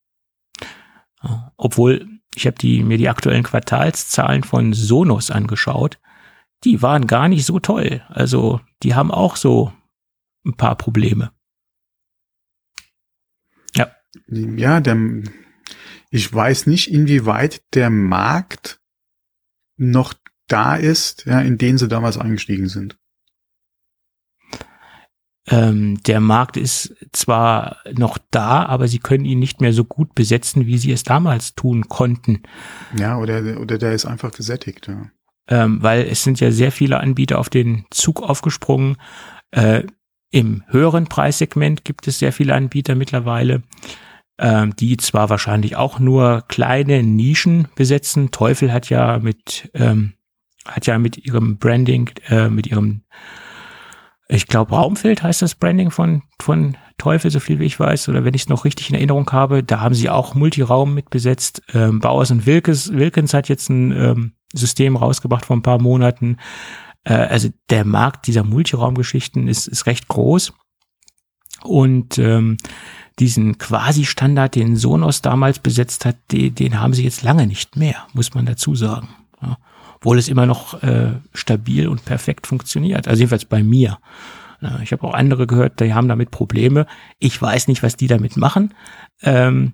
Ja. 1.23 1.53
Obwohl, 1.57 2.07
ich 2.35 2.45
habe 2.45 2.57
die, 2.57 2.83
mir 2.83 2.97
die 2.97 3.09
aktuellen 3.09 3.43
Quartalszahlen 3.43 4.43
von 4.43 4.73
Sonos 4.73 5.31
angeschaut. 5.31 5.99
Die 6.63 6.81
waren 6.81 7.07
gar 7.07 7.29
nicht 7.29 7.45
so 7.45 7.59
toll. 7.59 8.03
Also, 8.09 8.59
die 8.83 8.95
haben 8.95 9.11
auch 9.11 9.37
so 9.37 9.71
ein 10.45 10.55
paar 10.55 10.75
Probleme. 10.75 11.31
Ja, 14.27 14.79
der, 14.79 14.97
ich 16.09 16.33
weiß 16.33 16.67
nicht, 16.67 16.91
inwieweit 16.91 17.61
der 17.73 17.89
Markt 17.89 18.79
noch 19.77 20.13
da 20.49 20.75
ist, 20.75 21.25
ja, 21.25 21.39
in 21.39 21.57
den 21.57 21.77
sie 21.77 21.87
damals 21.87 22.17
eingestiegen 22.17 22.67
sind. 22.67 22.97
Ähm, 25.51 26.01
der 26.03 26.19
Markt 26.19 26.57
ist 26.57 26.95
zwar 27.11 27.77
noch 27.93 28.19
da, 28.29 28.65
aber 28.65 28.87
sie 28.87 28.99
können 28.99 29.25
ihn 29.25 29.39
nicht 29.39 29.61
mehr 29.61 29.73
so 29.73 29.83
gut 29.83 30.13
besetzen, 30.13 30.67
wie 30.67 30.77
sie 30.77 30.91
es 30.91 31.03
damals 31.03 31.55
tun 31.55 31.87
konnten. 31.87 32.43
Ja, 32.95 33.17
oder, 33.17 33.59
oder 33.59 33.77
der 33.79 33.93
ist 33.93 34.05
einfach 34.05 34.31
gesättigt, 34.31 34.87
ja. 34.87 35.09
ähm, 35.47 35.81
weil 35.81 36.03
es 36.03 36.23
sind 36.23 36.39
ja 36.39 36.51
sehr 36.51 36.71
viele 36.71 36.99
Anbieter 36.99 37.39
auf 37.39 37.49
den 37.49 37.85
Zug 37.89 38.21
aufgesprungen. 38.21 38.97
Äh, 39.49 39.83
Im 40.29 40.63
höheren 40.67 41.07
Preissegment 41.07 41.83
gibt 41.83 42.07
es 42.07 42.19
sehr 42.19 42.31
viele 42.31 42.53
Anbieter 42.53 42.93
mittlerweile, 42.93 43.63
ähm, 44.37 44.75
die 44.75 44.97
zwar 44.97 45.31
wahrscheinlich 45.31 45.75
auch 45.75 45.97
nur 45.97 46.43
kleine 46.47 47.01
Nischen 47.01 47.69
besetzen. 47.73 48.29
Teufel 48.29 48.71
hat 48.71 48.91
ja 48.91 49.17
mit 49.17 49.71
ähm, 49.73 50.13
hat 50.65 50.87
ja 50.87 50.97
mit 50.97 51.17
ihrem 51.17 51.57
Branding, 51.57 52.09
äh, 52.27 52.49
mit 52.49 52.67
ihrem 52.67 53.03
ich 54.31 54.45
glaube, 54.45 54.75
Raumfeld 54.75 55.23
heißt 55.23 55.41
das 55.41 55.55
Branding 55.55 55.89
von, 55.89 56.21
von 56.39 56.77
Teufel, 56.99 57.31
so 57.31 57.39
viel 57.39 57.57
wie 57.57 57.65
ich 57.65 57.79
weiß, 57.79 58.09
oder 58.09 58.23
wenn 58.23 58.35
ich 58.35 58.43
es 58.43 58.49
noch 58.49 58.63
richtig 58.63 58.89
in 58.89 58.95
Erinnerung 58.95 59.29
habe, 59.31 59.63
da 59.63 59.79
haben 59.79 59.95
sie 59.95 60.07
auch 60.07 60.35
Multiraum 60.35 60.93
mit 60.93 61.09
besetzt. 61.09 61.63
Ähm, 61.73 61.99
Bauers 61.99 62.29
und 62.29 62.45
Wilkes, 62.45 62.93
Wilkins 62.93 63.33
hat 63.33 63.49
jetzt 63.49 63.69
ein 63.69 63.91
ähm, 63.91 64.33
System 64.53 64.95
rausgebracht 64.95 65.47
vor 65.47 65.55
ein 65.55 65.63
paar 65.63 65.81
Monaten. 65.81 66.37
Äh, 67.05 67.13
also 67.13 67.49
der 67.71 67.85
Markt 67.85 68.27
dieser 68.27 68.43
Multiraumgeschichten 68.43 69.47
ist, 69.47 69.67
ist 69.67 69.87
recht 69.87 70.07
groß. 70.07 70.53
Und 71.63 72.19
ähm, 72.19 72.57
diesen 73.17 73.57
Quasi-Standard, 73.57 74.53
den 74.53 74.75
Sonos 74.75 75.23
damals 75.23 75.57
besetzt 75.57 76.05
hat, 76.05 76.17
den, 76.31 76.53
den 76.53 76.79
haben 76.79 76.93
sie 76.93 77.03
jetzt 77.03 77.23
lange 77.23 77.47
nicht 77.47 77.77
mehr, 77.77 78.05
muss 78.13 78.35
man 78.35 78.45
dazu 78.45 78.75
sagen. 78.75 79.09
Ja. 79.41 79.57
Obwohl 79.99 80.17
es 80.17 80.27
immer 80.29 80.45
noch 80.45 80.81
äh, 80.81 81.13
stabil 81.33 81.87
und 81.87 82.05
perfekt 82.05 82.47
funktioniert. 82.47 83.07
Also 83.07 83.19
jedenfalls 83.19 83.45
bei 83.45 83.63
mir. 83.63 83.99
Ich 84.83 84.91
habe 84.91 85.05
auch 85.05 85.13
andere 85.13 85.47
gehört, 85.47 85.79
die 85.79 85.93
haben 85.93 86.09
damit 86.09 86.31
Probleme. 86.31 86.85
Ich 87.17 87.41
weiß 87.41 87.69
nicht, 87.69 87.81
was 87.81 87.95
die 87.95 88.07
damit 88.07 88.35
machen. 88.35 88.73
Ähm, 89.21 89.73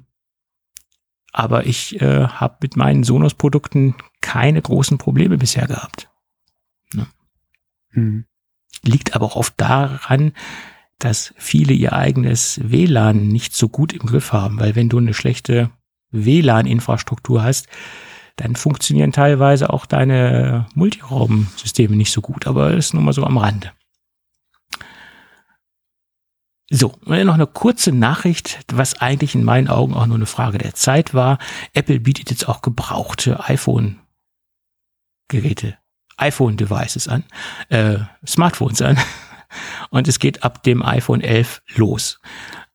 aber 1.32 1.66
ich 1.66 2.00
äh, 2.02 2.28
habe 2.28 2.58
mit 2.62 2.76
meinen 2.76 3.04
Sonos-Produkten 3.04 3.96
keine 4.22 4.62
großen 4.62 4.98
Probleme 4.98 5.38
bisher 5.38 5.68
gehabt. 5.68 6.10
Mhm. 7.96 8.26
Liegt 8.84 9.16
aber 9.16 9.26
auch 9.26 9.36
oft 9.36 9.54
daran, 9.58 10.34
dass 11.00 11.34
viele 11.38 11.74
ihr 11.74 11.94
eigenes 11.94 12.60
WLAN 12.64 13.28
nicht 13.28 13.56
so 13.56 13.68
gut 13.70 13.92
im 13.94 14.02
Griff 14.02 14.34
haben, 14.34 14.60
weil 14.60 14.76
wenn 14.76 14.90
du 14.90 14.98
eine 14.98 15.14
schlechte 15.14 15.72
WLAN-Infrastruktur 16.12 17.44
hast, 17.44 17.68
dann 18.38 18.56
funktionieren 18.56 19.12
teilweise 19.12 19.72
auch 19.72 19.86
deine 19.86 20.66
Multiraum-Systeme 20.76 21.96
nicht 21.96 22.12
so 22.12 22.22
gut, 22.22 22.48
aber 22.48 22.72
das 22.72 22.88
ist 22.88 22.94
nur 22.94 23.04
mal 23.04 23.14
so 23.14 23.24
am 23.24 23.38
Rande. 23.38 23.72
So, 26.72 26.94
und 27.06 27.16
dann 27.16 27.28
noch 27.28 27.36
eine 27.36 27.48
kurze 27.48 27.92
Nachricht, 27.92 28.66
was 28.74 29.00
eigentlich 29.00 29.36
in 29.36 29.44
meinen 29.44 29.68
Augen 29.68 29.94
auch 29.94 30.08
nur 30.08 30.16
eine 30.16 30.26
Frage 30.26 30.58
der 30.58 30.74
Zeit 30.74 31.14
war. 31.14 31.38
Apple 31.74 32.00
bietet 32.00 32.32
jetzt 32.32 32.50
auch 32.50 32.64
gebrauchte 32.64 33.48
iPhone-Geräte, 33.48 35.78
iPhone-Devices 36.18 37.08
an, 37.08 37.24
äh, 37.70 38.00
Smartphones 38.26 38.82
an. 38.82 38.98
Und 39.92 40.08
es 40.08 40.20
geht 40.20 40.44
ab 40.44 40.64
dem 40.64 40.84
iPhone 40.84 41.22
11 41.22 41.62
los. 41.76 42.20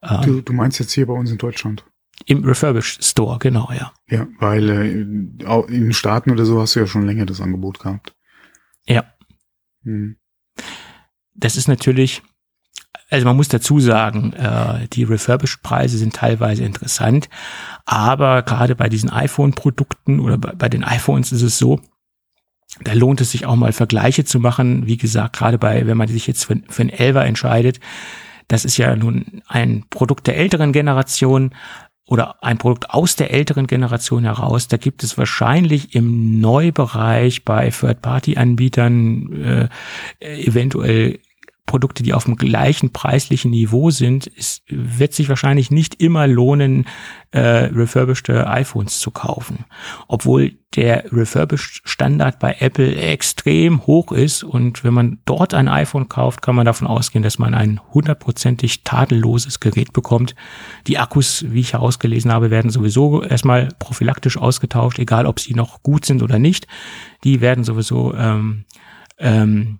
Ähm, 0.02 0.22
Du, 0.22 0.40
du 0.40 0.52
meinst 0.52 0.78
jetzt 0.78 0.92
hier 0.92 1.06
bei 1.06 1.12
uns 1.12 1.30
in 1.30 1.38
Deutschland? 1.38 1.84
Im 2.26 2.44
Refurbished 2.44 3.02
Store, 3.04 3.38
genau, 3.38 3.70
ja. 3.72 3.92
Ja, 4.08 4.26
weil 4.38 4.68
äh, 4.68 4.90
in 5.00 5.38
den 5.68 5.92
Staaten 5.92 6.30
oder 6.30 6.44
so 6.44 6.60
hast 6.60 6.76
du 6.76 6.80
ja 6.80 6.86
schon 6.86 7.06
länger 7.06 7.26
das 7.26 7.40
Angebot 7.40 7.80
gehabt. 7.80 8.14
Ja. 8.86 9.04
Mhm. 9.82 10.16
Das 11.34 11.56
ist 11.56 11.68
natürlich, 11.68 12.22
also 13.08 13.24
man 13.24 13.36
muss 13.36 13.48
dazu 13.48 13.80
sagen, 13.80 14.34
äh, 14.34 14.86
die 14.88 15.04
Refurbished-Preise 15.04 15.96
sind 15.96 16.14
teilweise 16.14 16.64
interessant, 16.64 17.30
aber 17.86 18.42
gerade 18.42 18.76
bei 18.76 18.88
diesen 18.88 19.10
iPhone-Produkten 19.10 20.20
oder 20.20 20.36
bei, 20.36 20.52
bei 20.52 20.68
den 20.68 20.84
iPhones 20.84 21.32
ist 21.32 21.42
es 21.42 21.58
so, 21.58 21.80
da 22.82 22.92
lohnt 22.92 23.20
es 23.20 23.32
sich 23.32 23.46
auch 23.46 23.56
mal 23.56 23.72
Vergleiche 23.72 24.24
zu 24.24 24.38
machen. 24.38 24.86
Wie 24.86 24.96
gesagt, 24.96 25.36
gerade 25.36 25.58
bei, 25.58 25.86
wenn 25.86 25.96
man 25.96 26.08
sich 26.08 26.26
jetzt 26.26 26.44
für, 26.44 26.60
für 26.68 26.82
einen 26.82 26.90
Elver 26.90 27.24
entscheidet, 27.24 27.80
das 28.48 28.64
ist 28.64 28.76
ja 28.76 28.94
nun 28.96 29.42
ein 29.46 29.84
Produkt 29.90 30.26
der 30.26 30.36
älteren 30.36 30.72
Generation 30.72 31.54
oder 32.10 32.42
ein 32.42 32.58
Produkt 32.58 32.90
aus 32.90 33.14
der 33.14 33.32
älteren 33.32 33.68
Generation 33.68 34.24
heraus. 34.24 34.66
Da 34.66 34.78
gibt 34.78 35.04
es 35.04 35.16
wahrscheinlich 35.16 35.94
im 35.94 36.40
Neubereich 36.40 37.44
bei 37.44 37.70
Third-Party-Anbietern 37.70 39.70
äh, 40.20 40.44
eventuell 40.44 41.20
Produkte, 41.70 42.02
die 42.02 42.14
auf 42.14 42.24
dem 42.24 42.34
gleichen 42.34 42.92
preislichen 42.92 43.52
Niveau 43.52 43.90
sind, 43.90 44.28
es 44.36 44.62
wird 44.68 45.14
sich 45.14 45.28
wahrscheinlich 45.28 45.70
nicht 45.70 46.02
immer 46.02 46.26
lohnen, 46.26 46.86
äh, 47.30 47.38
refurbished 47.38 48.28
iPhones 48.28 48.98
zu 48.98 49.12
kaufen. 49.12 49.66
Obwohl 50.08 50.58
der 50.74 51.04
refurbished 51.12 51.82
Standard 51.84 52.40
bei 52.40 52.56
Apple 52.58 52.96
extrem 52.96 53.86
hoch 53.86 54.10
ist 54.10 54.42
und 54.42 54.82
wenn 54.82 54.94
man 54.94 55.18
dort 55.26 55.54
ein 55.54 55.68
iPhone 55.68 56.08
kauft, 56.08 56.42
kann 56.42 56.56
man 56.56 56.66
davon 56.66 56.88
ausgehen, 56.88 57.22
dass 57.22 57.38
man 57.38 57.54
ein 57.54 57.80
hundertprozentig 57.94 58.82
tadelloses 58.82 59.60
Gerät 59.60 59.92
bekommt. 59.92 60.34
Die 60.88 60.98
Akkus, 60.98 61.44
wie 61.48 61.60
ich 61.60 61.74
herausgelesen 61.74 62.32
habe, 62.32 62.50
werden 62.50 62.72
sowieso 62.72 63.22
erstmal 63.22 63.68
prophylaktisch 63.78 64.36
ausgetauscht, 64.36 64.98
egal 64.98 65.26
ob 65.26 65.38
sie 65.38 65.54
noch 65.54 65.84
gut 65.84 66.04
sind 66.04 66.20
oder 66.20 66.40
nicht. 66.40 66.66
Die 67.22 67.40
werden 67.40 67.62
sowieso 67.62 68.12
ähm, 68.14 68.64
ähm, 69.18 69.78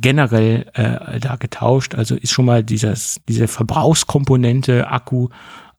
generell 0.00 0.70
äh, 0.74 1.20
da 1.20 1.36
getauscht. 1.36 1.94
Also 1.94 2.14
ist 2.14 2.32
schon 2.32 2.44
mal 2.44 2.62
dieses, 2.62 3.20
diese 3.28 3.48
Verbrauchskomponente 3.48 4.88
Akku 4.88 5.28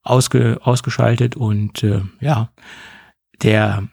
ausge, 0.03 0.59
ausgeschaltet 0.61 1.35
und 1.35 1.83
äh, 1.83 2.01
ja, 2.19 2.51
der 3.41 3.87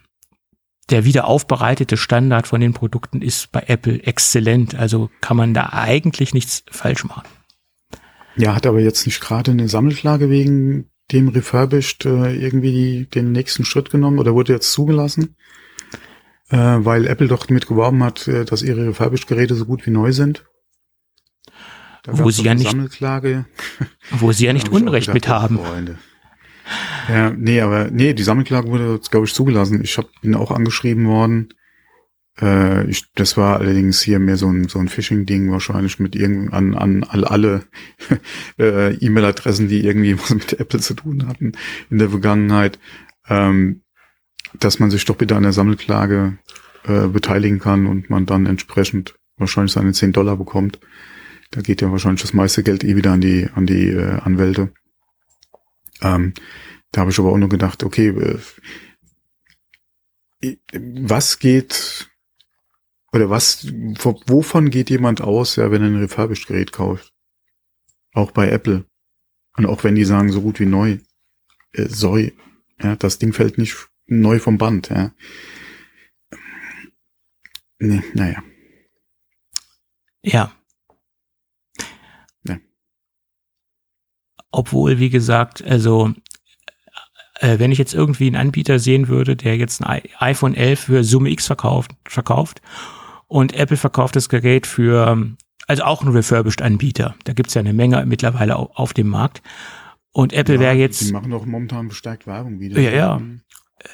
der 0.91 1.05
wiederaufbereitete 1.05 1.97
Standard 1.97 2.47
von 2.47 2.61
den 2.61 2.73
Produkten 2.73 3.21
ist 3.21 3.51
bei 3.51 3.65
Apple 3.67 4.05
exzellent. 4.05 4.77
Also 4.77 5.11
kann 5.21 5.37
man 5.37 5.53
da 5.53 5.71
eigentlich 5.73 6.33
nichts 6.33 6.63
falsch 6.71 7.05
machen. 7.05 7.23
Ja, 8.37 8.55
hat 8.55 8.67
aber 8.67 8.81
jetzt 8.81 9.05
nicht 9.07 9.21
gerade 9.21 9.51
eine 9.51 9.69
Sammelklage 9.69 10.31
wegen 10.31 10.91
dem 11.11 11.29
Refurbished 11.29 12.05
äh, 12.05 12.35
irgendwie 12.37 13.07
den 13.07 13.33
nächsten 13.33 13.65
Schritt 13.65 13.91
genommen 13.91 14.19
oder 14.19 14.35
wurde 14.35 14.53
jetzt 14.53 14.73
zugelassen? 14.73 15.37
Äh, 16.51 16.57
weil 16.57 17.07
Apple 17.07 17.29
doch 17.29 17.47
damit 17.47 17.67
geworben 17.67 18.03
hat, 18.03 18.29
äh, 18.29 18.45
dass 18.45 18.63
ihre 18.63 18.89
Refurbished-Geräte 18.89 19.55
so 19.55 19.67
gut 19.67 19.87
wie 19.87 19.91
neu 19.91 20.13
sind. 20.13 20.45
Da 22.03 22.19
wo 22.19 22.31
sie 22.31 22.45
ja 22.45 22.55
nicht, 22.55 22.71
Sammelklage. 22.71 23.47
wo 24.11 24.31
sie 24.33 24.47
ja 24.47 24.53
nicht 24.53 24.69
Unrecht 24.69 25.09
gedacht, 25.09 25.15
mit 25.15 25.29
haben. 25.29 25.59
Freunde. 25.59 25.99
Ja, 27.09 27.31
nee, 27.31 27.61
aber 27.61 27.91
nee, 27.91 28.15
die 28.15 28.23
Sammelklage 28.23 28.69
wurde, 28.69 29.01
glaube 29.11 29.27
ich, 29.27 29.35
zugelassen. 29.35 29.83
Ich 29.83 29.99
hab, 29.99 30.09
bin 30.21 30.35
auch 30.35 30.51
angeschrieben 30.51 31.07
worden. 31.07 31.49
Äh, 32.41 32.87
ich, 32.89 33.13
das 33.15 33.37
war 33.37 33.59
allerdings 33.61 34.03
hier 34.03 34.19
mehr 34.19 34.37
so 34.37 34.49
ein, 34.49 34.69
so 34.69 34.79
ein 34.79 34.89
Phishing-Ding, 34.89 35.51
wahrscheinlich 35.51 35.99
mit 35.99 36.15
irgend 36.15 36.53
an, 36.53 36.75
an 36.75 37.05
alle, 37.05 37.31
alle 37.31 37.63
äh, 38.59 38.95
E-Mail-Adressen, 38.95 39.69
die 39.69 39.85
irgendwie 39.85 40.19
was 40.21 40.31
mit 40.31 40.61
Apple 40.61 40.81
zu 40.81 40.95
tun 40.95 41.27
hatten 41.27 41.53
in 41.91 41.99
der 41.99 42.11
Vergangenheit. 42.11 42.79
Ähm, 43.29 43.83
dass 44.55 44.79
man 44.79 44.91
sich 44.91 45.05
doch 45.05 45.17
bitte 45.17 45.37
an 45.37 45.43
der 45.43 45.53
Sammelklage 45.53 46.39
äh, 46.85 47.09
beteiligen 47.09 47.59
kann 47.59 47.87
und 47.87 48.11
man 48.11 48.27
dann 48.27 48.47
entsprechend 48.47 49.15
wahrscheinlich 49.37 49.73
seine 49.73 49.93
10 49.93 50.13
Dollar 50.13 50.37
bekommt. 50.37 50.81
Da 51.51 51.61
geht 51.61 51.81
ja 51.81 51.91
wahrscheinlich 51.91 52.23
das 52.23 52.33
meiste 52.33 52.63
Geld 52.63 52.85
eh 52.85 52.97
wieder 52.97 53.13
an 53.13 53.21
die, 53.21 53.49
an 53.55 53.67
die 53.67 53.89
äh, 53.89 54.21
Anwälte. 54.21 54.73
Ähm, 56.03 56.35
da 56.93 57.03
habe 57.03 57.11
ich 57.11 57.19
aber 57.19 57.31
auch 57.31 57.39
nur 57.39 57.49
gedacht, 57.49 57.83
okay, 57.83 58.09
äh, 58.09 58.39
was 60.73 61.39
geht 61.39 62.11
oder 63.13 63.31
was, 63.31 63.67
wovon 64.27 64.71
geht 64.71 64.91
jemand 64.91 65.21
aus, 65.21 65.57
ja, 65.57 65.71
wenn 65.71 65.83
er 65.83 65.89
ein 65.89 65.97
refurbished 65.97 66.47
Gerät 66.47 66.73
kauft? 66.73 67.13
Auch 68.13 68.31
bei 68.31 68.49
Apple. 68.49 68.85
Und 69.57 69.67
auch 69.67 69.85
wenn 69.85 69.95
die 69.95 70.05
sagen, 70.05 70.31
so 70.31 70.43
gut 70.43 70.61
wie 70.61 70.67
neu, 70.67 70.99
äh, 71.73 71.89
sorry, 71.89 72.37
ja, 72.83 72.97
das 72.97 73.19
Ding 73.19 73.33
fällt 73.33 73.59
nicht 73.59 73.89
neu 74.07 74.39
vom 74.39 74.59
Band, 74.59 74.89
ja. 74.89 75.13
Nee, 77.79 78.03
naja. 78.15 78.43
Ja. 80.23 80.51
ja. 82.45 82.59
Obwohl, 84.51 84.99
wie 84.99 85.11
gesagt, 85.11 85.63
also 85.63 86.15
äh, 87.41 87.59
wenn 87.59 87.71
ich 87.71 87.79
jetzt 87.79 87.95
irgendwie 87.95 88.27
einen 88.27 88.37
Anbieter 88.37 88.79
sehen 88.79 89.09
würde, 89.09 89.37
der 89.37 89.57
jetzt 89.57 89.85
ein 89.85 90.03
iPhone 90.19 90.55
11 90.55 90.81
für 90.81 91.05
Summe 91.05 91.31
X 91.31 91.47
verkauft, 91.47 91.93
verkauft 92.07 92.63
und 93.27 93.53
Apple 93.53 93.77
verkauft 93.77 94.17
das 94.17 94.29
Gerät 94.29 94.67
für, 94.67 95.37
also 95.67 95.83
auch 95.83 96.03
ein 96.03 96.09
refurbished 96.09 96.63
Anbieter. 96.63 97.15
Da 97.25 97.35
gibt's 97.35 97.55
ja 97.55 97.61
eine 97.61 97.75
Menge 97.75 98.05
mittlerweile 98.07 98.57
auf 98.57 98.95
dem 98.95 99.09
Markt. 99.09 99.43
Und 100.13 100.33
Apple 100.33 100.55
ja, 100.55 100.61
wäre 100.61 100.75
jetzt. 100.75 101.07
Die 101.07 101.13
machen 101.13 101.31
doch 101.31 101.45
momentan 101.45 101.89
bestärkt 101.89 102.27
Werbung 102.27 102.59
wieder. 102.59 102.81
Ja, 102.81 102.91
ja 102.91 103.21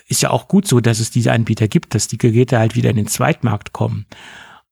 ist 0.06 0.22
ja 0.22 0.30
auch 0.30 0.48
gut 0.48 0.66
so, 0.66 0.80
dass 0.80 1.00
es 1.00 1.10
diese 1.10 1.32
Anbieter 1.32 1.68
gibt, 1.68 1.94
dass 1.94 2.08
die 2.08 2.18
Geräte 2.18 2.58
halt 2.58 2.74
wieder 2.74 2.90
in 2.90 2.96
den 2.96 3.06
Zweitmarkt 3.06 3.72
kommen. 3.72 4.06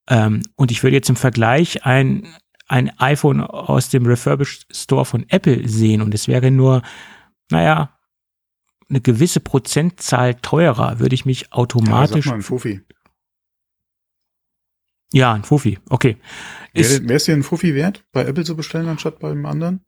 Ähm, 0.08 0.42
und 0.56 0.70
ich 0.70 0.82
würde 0.82 0.96
jetzt 0.96 1.10
im 1.10 1.16
Vergleich 1.16 1.84
ein, 1.84 2.26
ein 2.68 2.90
iPhone 2.98 3.40
aus 3.40 3.88
dem 3.88 4.06
Refurbished 4.06 4.66
Store 4.74 5.04
von 5.04 5.24
Apple 5.28 5.68
sehen 5.68 6.02
und 6.02 6.14
es 6.14 6.28
wäre 6.28 6.50
nur, 6.50 6.82
naja, 7.50 7.96
eine 8.88 9.00
gewisse 9.00 9.40
Prozentzahl 9.40 10.34
teurer, 10.34 10.98
würde 10.98 11.14
ich 11.14 11.24
mich 11.24 11.52
automatisch. 11.52 12.16
Ja, 12.16 12.22
sag 12.22 12.30
mal 12.30 12.36
ein 12.36 12.42
Fufi. 12.42 12.80
Ja, 15.12 15.32
ein 15.32 15.44
Fufi, 15.44 15.78
okay. 15.88 16.16
Wäre 16.72 17.14
es 17.14 17.24
dir 17.24 17.34
ein 17.34 17.42
Fufi 17.42 17.74
wert, 17.74 18.04
bei 18.12 18.24
Apple 18.24 18.44
zu 18.44 18.56
bestellen, 18.56 18.88
anstatt 18.88 19.18
beim 19.18 19.46
anderen? 19.46 19.84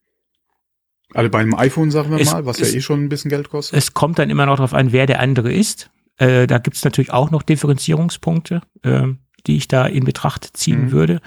Also 1.15 1.31
bei 1.31 1.41
einem 1.41 1.55
iPhone, 1.55 1.91
sagen 1.91 2.11
wir 2.11 2.19
es, 2.19 2.33
mal, 2.33 2.47
was 2.47 2.61
es, 2.61 2.73
ja 2.73 2.79
eh 2.79 2.81
schon 2.81 3.05
ein 3.05 3.09
bisschen 3.09 3.31
Geld 3.31 3.51
kostet. 3.51 3.79
Es 3.79 3.95
kommt 3.95 4.19
dann 4.19 4.31
immer 4.31 4.47
noch 4.47 4.57
darauf 4.57 4.75
an, 4.75 4.93
wer 4.93 5.07
der 5.07 5.21
andere 5.21 5.53
ist. 5.53 5.91
Äh, 6.17 6.47
da 6.47 6.59
gibt 6.59 6.77
es 6.77 6.85
natürlich 6.85 7.13
auch 7.13 7.31
noch 7.31 7.43
Differenzierungspunkte, 7.43 8.63
äh, 8.83 9.09
die 9.47 9.57
ich 9.57 9.69
da 9.69 9.87
in 9.87 10.05
Betracht 10.05 10.57
ziehen 10.57 10.87
mhm. 10.87 10.93
würde. 10.93 11.21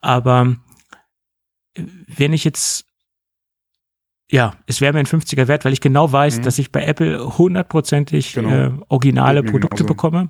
Aber 0.00 0.56
äh, 1.74 1.82
wenn 2.06 2.32
ich 2.32 2.44
jetzt, 2.44 2.86
ja, 4.30 4.54
es 4.66 4.80
wäre 4.80 4.92
mir 4.92 5.00
ein 5.00 5.06
50er 5.06 5.48
wert, 5.48 5.64
weil 5.64 5.72
ich 5.72 5.80
genau 5.80 6.10
weiß, 6.10 6.38
mhm. 6.38 6.42
dass 6.42 6.58
ich 6.58 6.72
bei 6.72 6.84
Apple 6.84 7.38
hundertprozentig 7.38 8.34
genau. 8.34 8.50
äh, 8.50 8.72
originale 8.88 9.42
Produkte 9.42 9.84
genauso. 9.84 9.94
bekomme. 9.94 10.28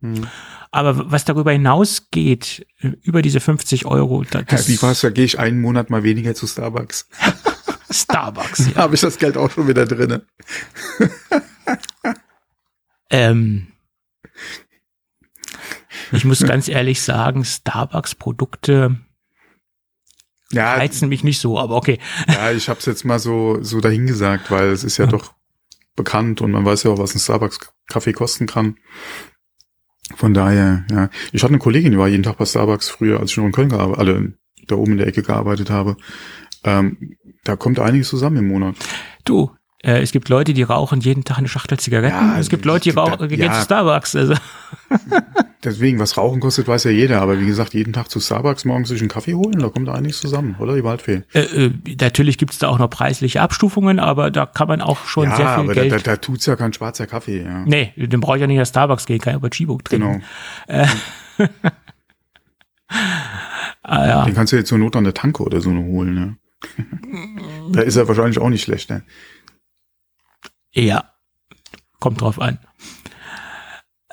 Mhm. 0.00 0.26
Aber 0.70 1.10
was 1.10 1.24
darüber 1.24 1.52
hinausgeht, 1.52 2.66
äh, 2.80 2.92
über 3.02 3.22
diese 3.22 3.40
50 3.40 3.86
Euro, 3.86 4.22
das 4.30 4.68
ja, 4.68 4.74
wie 4.74 4.82
war's, 4.82 5.00
da 5.00 5.10
gehe 5.10 5.24
ich 5.24 5.38
einen 5.38 5.60
Monat 5.60 5.90
mal 5.90 6.02
weniger 6.02 6.34
zu 6.34 6.46
Starbucks. 6.46 7.08
Starbucks. 7.90 8.70
Ja. 8.70 8.74
Habe 8.76 8.94
ich 8.94 9.00
das 9.00 9.18
Geld 9.18 9.36
auch 9.36 9.50
schon 9.50 9.68
wieder 9.68 9.86
drinne. 9.86 10.26
ähm, 13.10 13.68
ich 16.12 16.24
muss 16.24 16.44
ganz 16.44 16.68
ehrlich 16.68 17.02
sagen, 17.02 17.44
Starbucks-Produkte 17.44 18.98
ja, 20.50 20.74
reizen 20.74 21.08
mich 21.08 21.24
nicht 21.24 21.40
so, 21.40 21.58
aber 21.58 21.76
okay. 21.76 21.98
Ja, 22.26 22.50
ich 22.52 22.70
habe 22.70 22.78
es 22.78 22.86
jetzt 22.86 23.04
mal 23.04 23.18
so 23.18 23.62
so 23.62 23.80
dahingesagt, 23.80 24.50
weil 24.50 24.68
es 24.68 24.82
ist 24.82 24.96
ja, 24.96 25.04
ja 25.04 25.10
doch 25.10 25.34
bekannt 25.94 26.40
und 26.40 26.52
man 26.52 26.64
weiß 26.64 26.84
ja 26.84 26.90
auch, 26.90 26.98
was 26.98 27.14
ein 27.14 27.18
Starbucks-Kaffee 27.18 28.12
kosten 28.12 28.46
kann. 28.46 28.78
Von 30.16 30.32
daher, 30.32 30.86
ja. 30.90 31.10
Ich 31.32 31.42
hatte 31.42 31.52
eine 31.52 31.58
Kollegin, 31.58 31.92
die 31.92 31.98
war 31.98 32.08
jeden 32.08 32.22
Tag 32.22 32.38
bei 32.38 32.46
Starbucks 32.46 32.88
früher, 32.88 33.20
als 33.20 33.32
ich 33.32 33.36
noch 33.36 33.44
in 33.44 33.52
Köln 33.52 33.68
gearbeitet, 33.68 33.98
alle 33.98 34.32
da 34.66 34.76
oben 34.76 34.92
in 34.92 34.98
der 34.98 35.06
Ecke 35.06 35.22
gearbeitet 35.22 35.68
habe. 35.68 35.96
Ähm, 36.64 37.16
da 37.44 37.56
kommt 37.56 37.78
einiges 37.78 38.08
zusammen 38.08 38.38
im 38.38 38.48
Monat. 38.48 38.76
Du, 39.24 39.50
äh, 39.82 40.00
es 40.00 40.12
gibt 40.12 40.28
Leute, 40.28 40.54
die 40.54 40.62
rauchen 40.62 41.00
jeden 41.00 41.24
Tag 41.24 41.38
eine 41.38 41.48
Schachtel 41.48 41.78
Zigaretten. 41.78 42.16
Ja, 42.16 42.38
es 42.38 42.48
gibt 42.48 42.64
Leute, 42.64 42.84
die 42.84 42.90
rauchen, 42.90 43.28
gehen 43.28 43.40
ja. 43.40 43.52
zu 43.52 43.62
Starbucks. 43.62 44.16
Also. 44.16 44.34
Deswegen, 45.64 45.98
was 45.98 46.16
Rauchen 46.16 46.40
kostet, 46.40 46.68
weiß 46.68 46.84
ja 46.84 46.92
jeder. 46.92 47.20
Aber 47.20 47.40
wie 47.40 47.46
gesagt, 47.46 47.74
jeden 47.74 47.92
Tag 47.92 48.08
zu 48.08 48.20
Starbucks 48.20 48.64
morgens 48.64 48.88
sich 48.88 49.00
einen 49.00 49.08
Kaffee 49.08 49.34
holen, 49.34 49.58
da 49.58 49.68
kommt 49.68 49.88
einiges 49.88 50.20
zusammen, 50.20 50.54
oder? 50.60 50.76
Die 50.76 50.84
Waldfee. 50.84 51.22
Äh, 51.32 51.40
äh, 51.40 51.72
natürlich 52.00 52.38
gibt 52.38 52.52
es 52.52 52.58
da 52.58 52.68
auch 52.68 52.78
noch 52.78 52.88
preisliche 52.88 53.40
Abstufungen, 53.40 53.98
aber 53.98 54.30
da 54.30 54.46
kann 54.46 54.68
man 54.68 54.80
auch 54.80 55.04
schon 55.06 55.28
ja, 55.28 55.36
sehr 55.36 55.46
viel 55.46 55.64
aber 55.64 55.74
Geld. 55.74 55.92
Da, 55.92 55.96
da, 55.96 56.02
da 56.02 56.16
tut's 56.16 56.46
ja 56.46 56.54
kein 56.54 56.72
schwarzer 56.72 57.08
Kaffee. 57.08 57.42
Ja. 57.42 57.64
Nee, 57.64 57.92
den 57.96 58.20
brauche 58.20 58.36
ich 58.36 58.40
ja 58.40 58.46
nicht 58.46 58.58
nach 58.58 58.66
Starbucks 58.66 59.06
gehen, 59.06 59.18
kann 59.18 59.32
ich 59.32 59.38
über 59.38 59.50
Chibo 59.50 59.78
trinken. 59.82 60.22
Genau. 60.68 60.82
Äh, 60.82 60.86
ah, 63.82 64.06
ja. 64.06 64.24
Den 64.24 64.34
kannst 64.34 64.52
du 64.52 64.56
jetzt 64.56 64.68
zur 64.68 64.78
Not 64.78 64.94
an 64.94 65.04
der 65.04 65.14
Tanke 65.14 65.42
oder 65.42 65.60
so 65.60 65.70
holen, 65.70 66.14
ne? 66.14 66.36
da 67.72 67.80
ist 67.80 67.96
er 67.96 68.08
wahrscheinlich 68.08 68.38
auch 68.38 68.48
nicht 68.48 68.62
schlecht, 68.62 68.90
ne? 68.90 69.02
Ja, 70.72 71.12
kommt 72.00 72.20
drauf 72.20 72.40
an. 72.40 72.58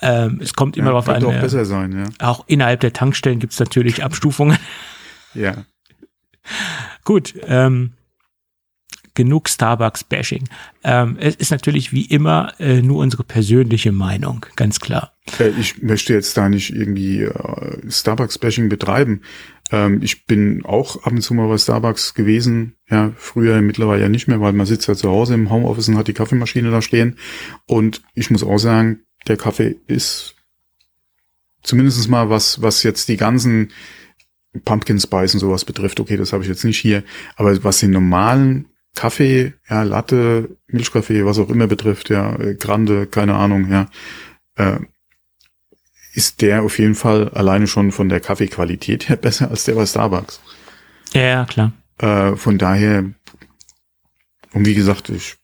Ähm, 0.01 0.39
es 0.41 0.53
kommt 0.53 0.77
immer 0.77 0.87
ja, 0.87 0.91
darauf 0.91 1.09
an. 1.09 1.23
Auch 1.23 1.41
besser 1.41 1.65
sein, 1.65 1.91
ja. 1.91 2.27
Auch 2.27 2.45
innerhalb 2.47 2.81
der 2.81 2.93
Tankstellen 2.93 3.39
gibt 3.39 3.53
es 3.53 3.59
natürlich 3.59 4.03
Abstufungen. 4.03 4.57
Ja. 5.37 5.65
Gut, 7.03 7.33
ähm, 7.43 7.91
genug 9.15 9.49
Starbucks-Bashing. 9.49 10.47
Ähm, 10.85 11.17
es 11.19 11.35
ist 11.35 11.51
natürlich 11.51 11.91
wie 11.91 12.05
immer 12.05 12.53
äh, 12.57 12.81
nur 12.81 12.99
unsere 12.99 13.25
persönliche 13.25 13.91
Meinung, 13.91 14.45
ganz 14.55 14.79
klar. 14.79 15.14
Äh, 15.39 15.49
ich 15.59 15.81
möchte 15.81 16.13
jetzt 16.13 16.37
da 16.37 16.49
nicht 16.49 16.73
irgendwie 16.73 17.23
äh, 17.23 17.89
Starbucks-Bashing 17.89 18.69
betreiben. 18.69 19.21
Ähm, 19.71 20.01
ich 20.01 20.25
bin 20.25 20.63
auch 20.65 21.03
ab 21.03 21.11
und 21.11 21.21
zu 21.21 21.33
mal 21.33 21.47
bei 21.47 21.57
Starbucks 21.57 22.13
gewesen. 22.13 22.75
Ja, 22.89 23.13
früher 23.17 23.61
mittlerweile 23.61 24.03
ja 24.03 24.09
nicht 24.09 24.27
mehr, 24.27 24.41
weil 24.41 24.53
man 24.53 24.65
sitzt 24.65 24.87
ja 24.87 24.95
zu 24.95 25.09
Hause 25.09 25.33
im 25.33 25.49
Homeoffice 25.49 25.89
und 25.89 25.97
hat 25.97 26.07
die 26.07 26.13
Kaffeemaschine 26.13 26.71
da 26.71 26.81
stehen. 26.81 27.17
Und 27.65 28.03
ich 28.13 28.29
muss 28.29 28.43
auch 28.43 28.59
sagen, 28.59 29.01
der 29.27 29.37
Kaffee 29.37 29.75
ist 29.87 30.35
zumindest 31.63 32.07
mal 32.09 32.29
was, 32.29 32.61
was 32.61 32.83
jetzt 32.83 33.07
die 33.07 33.17
ganzen 33.17 33.71
Pumpkin 34.63 34.99
Spice 34.99 35.33
und 35.33 35.39
sowas 35.39 35.65
betrifft. 35.65 35.99
Okay, 35.99 36.15
das 36.15 36.31
habe 36.31 36.43
ich 36.43 36.49
jetzt 36.49 36.63
nicht 36.63 36.79
hier. 36.79 37.03
Aber 37.35 37.63
was 37.63 37.79
den 37.79 37.91
normalen 37.91 38.67
Kaffee, 38.95 39.53
ja, 39.67 39.83
Latte, 39.83 40.57
Milchkaffee, 40.67 41.25
was 41.25 41.39
auch 41.39 41.49
immer 41.49 41.67
betrifft, 41.67 42.09
ja, 42.09 42.35
äh, 42.39 42.55
Grande, 42.55 43.07
keine 43.07 43.35
Ahnung, 43.35 43.69
ja, 43.69 43.89
ist 46.15 46.41
der 46.41 46.63
auf 46.63 46.79
jeden 46.79 46.95
Fall 46.95 47.29
alleine 47.29 47.67
schon 47.67 47.91
von 47.91 48.09
der 48.09 48.19
Kaffeequalität 48.19 49.09
her 49.09 49.15
besser 49.21 49.49
als 49.49 49.65
der 49.65 49.75
bei 49.75 49.85
Starbucks. 49.85 50.41
Ja, 51.13 51.21
ja 51.21 51.45
klar. 51.45 51.71
Äh, 51.97 52.35
von 52.35 52.57
daher, 52.57 53.05
und 54.53 54.65
wie 54.65 54.75
gesagt, 54.75 55.09
ich 55.09 55.37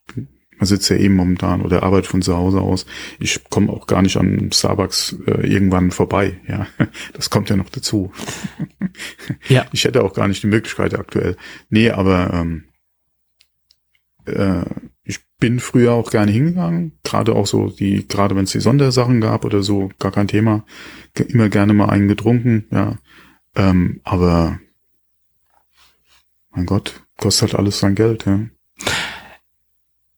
man 0.62 0.68
sitzt 0.68 0.88
ja 0.90 0.96
eben 0.96 1.16
momentan 1.16 1.60
oder 1.60 1.82
arbeitet 1.82 2.06
von 2.06 2.22
zu 2.22 2.36
Hause 2.36 2.60
aus. 2.60 2.86
Ich 3.18 3.42
komme 3.50 3.72
auch 3.72 3.88
gar 3.88 4.00
nicht 4.00 4.16
an 4.16 4.52
Starbucks 4.52 5.16
äh, 5.26 5.44
irgendwann 5.44 5.90
vorbei. 5.90 6.40
Ja, 6.46 6.68
das 7.14 7.30
kommt 7.30 7.50
ja 7.50 7.56
noch 7.56 7.68
dazu. 7.68 8.12
ja. 9.48 9.66
Ich 9.72 9.84
hätte 9.84 10.04
auch 10.04 10.14
gar 10.14 10.28
nicht 10.28 10.44
die 10.44 10.46
Möglichkeit 10.46 10.96
aktuell. 10.96 11.36
Nee, 11.68 11.90
aber 11.90 12.32
ähm, 12.32 12.64
äh, 14.26 14.64
ich 15.04 15.20
bin 15.38 15.60
früher 15.60 15.92
auch 15.92 16.10
gerne 16.10 16.30
hingegangen, 16.30 16.92
gerade 17.02 17.34
auch 17.34 17.46
so 17.46 17.68
die, 17.68 18.06
gerade 18.06 18.36
wenn 18.36 18.44
es 18.44 18.52
die 18.52 18.60
Sondersachen 18.60 19.20
gab 19.20 19.44
oder 19.44 19.62
so, 19.62 19.90
gar 19.98 20.12
kein 20.12 20.28
Thema, 20.28 20.64
immer 21.28 21.48
gerne 21.48 21.74
mal 21.74 21.88
einen 21.88 22.08
getrunken, 22.08 22.66
ja. 22.70 22.98
Ähm, 23.54 24.00
aber 24.04 24.60
mein 26.50 26.66
Gott, 26.66 27.02
kostet 27.16 27.50
halt 27.50 27.58
alles 27.58 27.78
sein 27.80 27.94
Geld, 27.94 28.24
ja. 28.26 28.40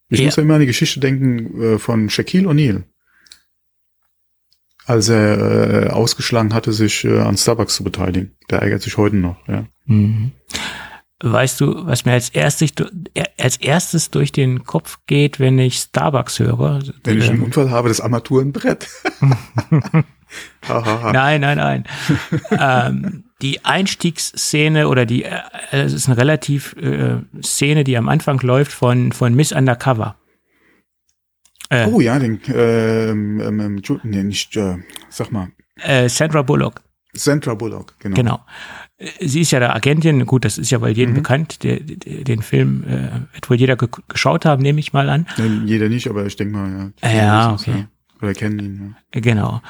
Ich 0.09 0.21
ja. 0.21 0.27
muss 0.27 0.37
ja 0.37 0.43
immer 0.43 0.55
an 0.55 0.61
die 0.61 0.67
Geschichte 0.67 1.01
denken 1.01 1.61
äh, 1.61 1.79
von 1.79 2.11
Shaquille 2.11 2.49
O'Neal. 2.49 2.85
Als 4.87 5.09
er 5.09 5.87
äh, 5.87 5.89
ausgeschlagen 5.89 6.53
hatte, 6.53 6.75
sich 6.75 7.05
äh, 7.05 7.21
an 7.21 7.39
Starbucks 7.39 7.75
zu 7.75 7.85
beteiligen. 7.85 8.37
Der 8.51 8.61
ärgert 8.61 8.83
sich 8.83 8.99
heute 8.99 9.17
noch, 9.17 9.49
ja. 9.49 9.67
Mhm. 9.87 10.33
Weißt 11.23 11.61
du, 11.61 11.87
was 11.87 12.05
mir 12.05 12.13
als 12.13 12.29
erstes, 12.31 12.73
als 13.39 13.57
erstes 13.57 14.11
durch 14.11 14.33
den 14.33 14.65
Kopf 14.65 14.99
geht, 15.07 15.39
wenn 15.39 15.59
ich 15.59 15.79
Starbucks 15.79 16.41
höre? 16.41 16.83
Wenn 17.05 17.19
ich 17.19 17.31
einen 17.31 17.43
Unfall 17.43 17.71
habe, 17.71 17.89
das 17.89 18.01
Armaturenbrett. 18.01 18.89
nein, 20.69 21.41
nein, 21.41 21.57
nein. 21.57 21.85
ähm, 22.51 23.25
die 23.43 23.65
Einstiegsszene 23.65 24.89
oder 24.89 25.07
die, 25.07 25.25
äh, 25.25 25.41
es 25.71 25.93
ist 25.93 26.09
eine 26.09 26.17
relativ 26.17 26.75
äh, 26.77 27.19
Szene, 27.43 27.85
die 27.85 27.97
am 27.97 28.09
Anfang 28.09 28.41
läuft 28.41 28.73
von, 28.73 29.13
von 29.13 29.35
Miss 29.35 29.53
Undercover. 29.53 30.17
Äh, 31.71 31.87
oh 31.87 32.01
ja, 32.01 32.19
den, 32.19 32.41
ähm, 32.49 33.41
ähm, 33.41 33.61
ähm 33.61 33.83
nee, 34.03 34.23
nicht, 34.23 34.57
äh, 34.57 34.79
sag 35.09 35.31
mal. 35.33 35.49
Äh, 35.77 36.09
Sandra 36.09 36.43
Bullock. 36.43 36.83
Sandra 37.13 37.55
Bullock, 37.55 37.95
genau. 38.01 38.15
Genau. 38.15 38.41
Sie 39.21 39.41
ist 39.41 39.51
ja 39.51 39.59
der 39.59 39.75
Agentin, 39.75 40.25
gut, 40.25 40.45
das 40.45 40.57
ist 40.57 40.71
ja 40.71 40.81
wohl 40.81 40.91
jedem 40.91 41.13
mhm. 41.13 41.19
bekannt, 41.19 41.65
der, 41.65 41.81
der, 41.81 42.23
den 42.25 42.43
Film 42.43 42.85
äh, 42.85 43.35
wird 43.35 43.51
wohl 43.51 43.57
jeder 43.57 43.77
ge 43.77 43.89
geschaut 44.09 44.45
haben, 44.45 44.63
nehme 44.63 44.79
ich 44.79 44.93
mal 44.93 45.09
an. 45.11 45.27
Nee, 45.37 45.63
jeder 45.67 45.89
nicht, 45.89 46.09
aber 46.09 46.25
ich 46.27 46.37
denke 46.37 46.57
mal, 46.57 46.93
ja. 47.03 47.13
Ja, 47.13 47.53
okay. 47.53 47.71
Ja. 47.79 47.89
Oder 48.23 48.35
kennen 48.35 48.59
ihn, 48.61 48.97
ja. 49.13 49.21
Genau. 49.21 49.61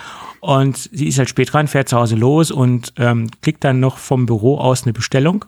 Und 0.40 0.76
sie 0.76 1.08
ist 1.08 1.18
halt 1.18 1.30
spät 1.30 1.52
dran, 1.52 1.68
fährt 1.68 1.88
zu 1.88 1.96
Hause 1.96 2.16
los 2.16 2.50
und 2.50 2.92
ähm, 2.98 3.30
kriegt 3.40 3.64
dann 3.64 3.80
noch 3.80 3.96
vom 3.96 4.26
Büro 4.26 4.58
aus 4.58 4.84
eine 4.84 4.92
Bestellung. 4.92 5.46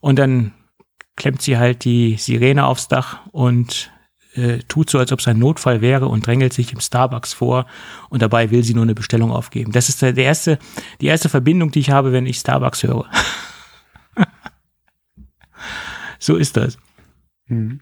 Und 0.00 0.18
dann 0.18 0.52
klemmt 1.16 1.42
sie 1.42 1.58
halt 1.58 1.84
die 1.84 2.16
Sirene 2.16 2.64
aufs 2.64 2.88
Dach 2.88 3.20
und 3.32 3.90
äh, 4.34 4.58
tut 4.68 4.90
so, 4.90 4.98
als 4.98 5.12
ob 5.12 5.20
es 5.20 5.28
ein 5.28 5.38
Notfall 5.38 5.80
wäre 5.80 6.08
und 6.08 6.26
drängelt 6.26 6.52
sich 6.52 6.72
im 6.72 6.80
Starbucks 6.80 7.32
vor 7.32 7.66
und 8.08 8.22
dabei 8.22 8.50
will 8.50 8.62
sie 8.62 8.74
nur 8.74 8.84
eine 8.84 8.94
Bestellung 8.94 9.32
aufgeben. 9.32 9.72
Das 9.72 9.88
ist 9.88 10.02
der 10.02 10.16
erste, 10.16 10.58
die 11.00 11.06
erste 11.06 11.28
Verbindung, 11.28 11.70
die 11.70 11.80
ich 11.80 11.90
habe, 11.90 12.12
wenn 12.12 12.26
ich 12.26 12.38
Starbucks 12.38 12.82
höre. 12.82 13.10
so 16.18 16.36
ist 16.36 16.56
das. 16.56 16.78
Mhm. 17.46 17.80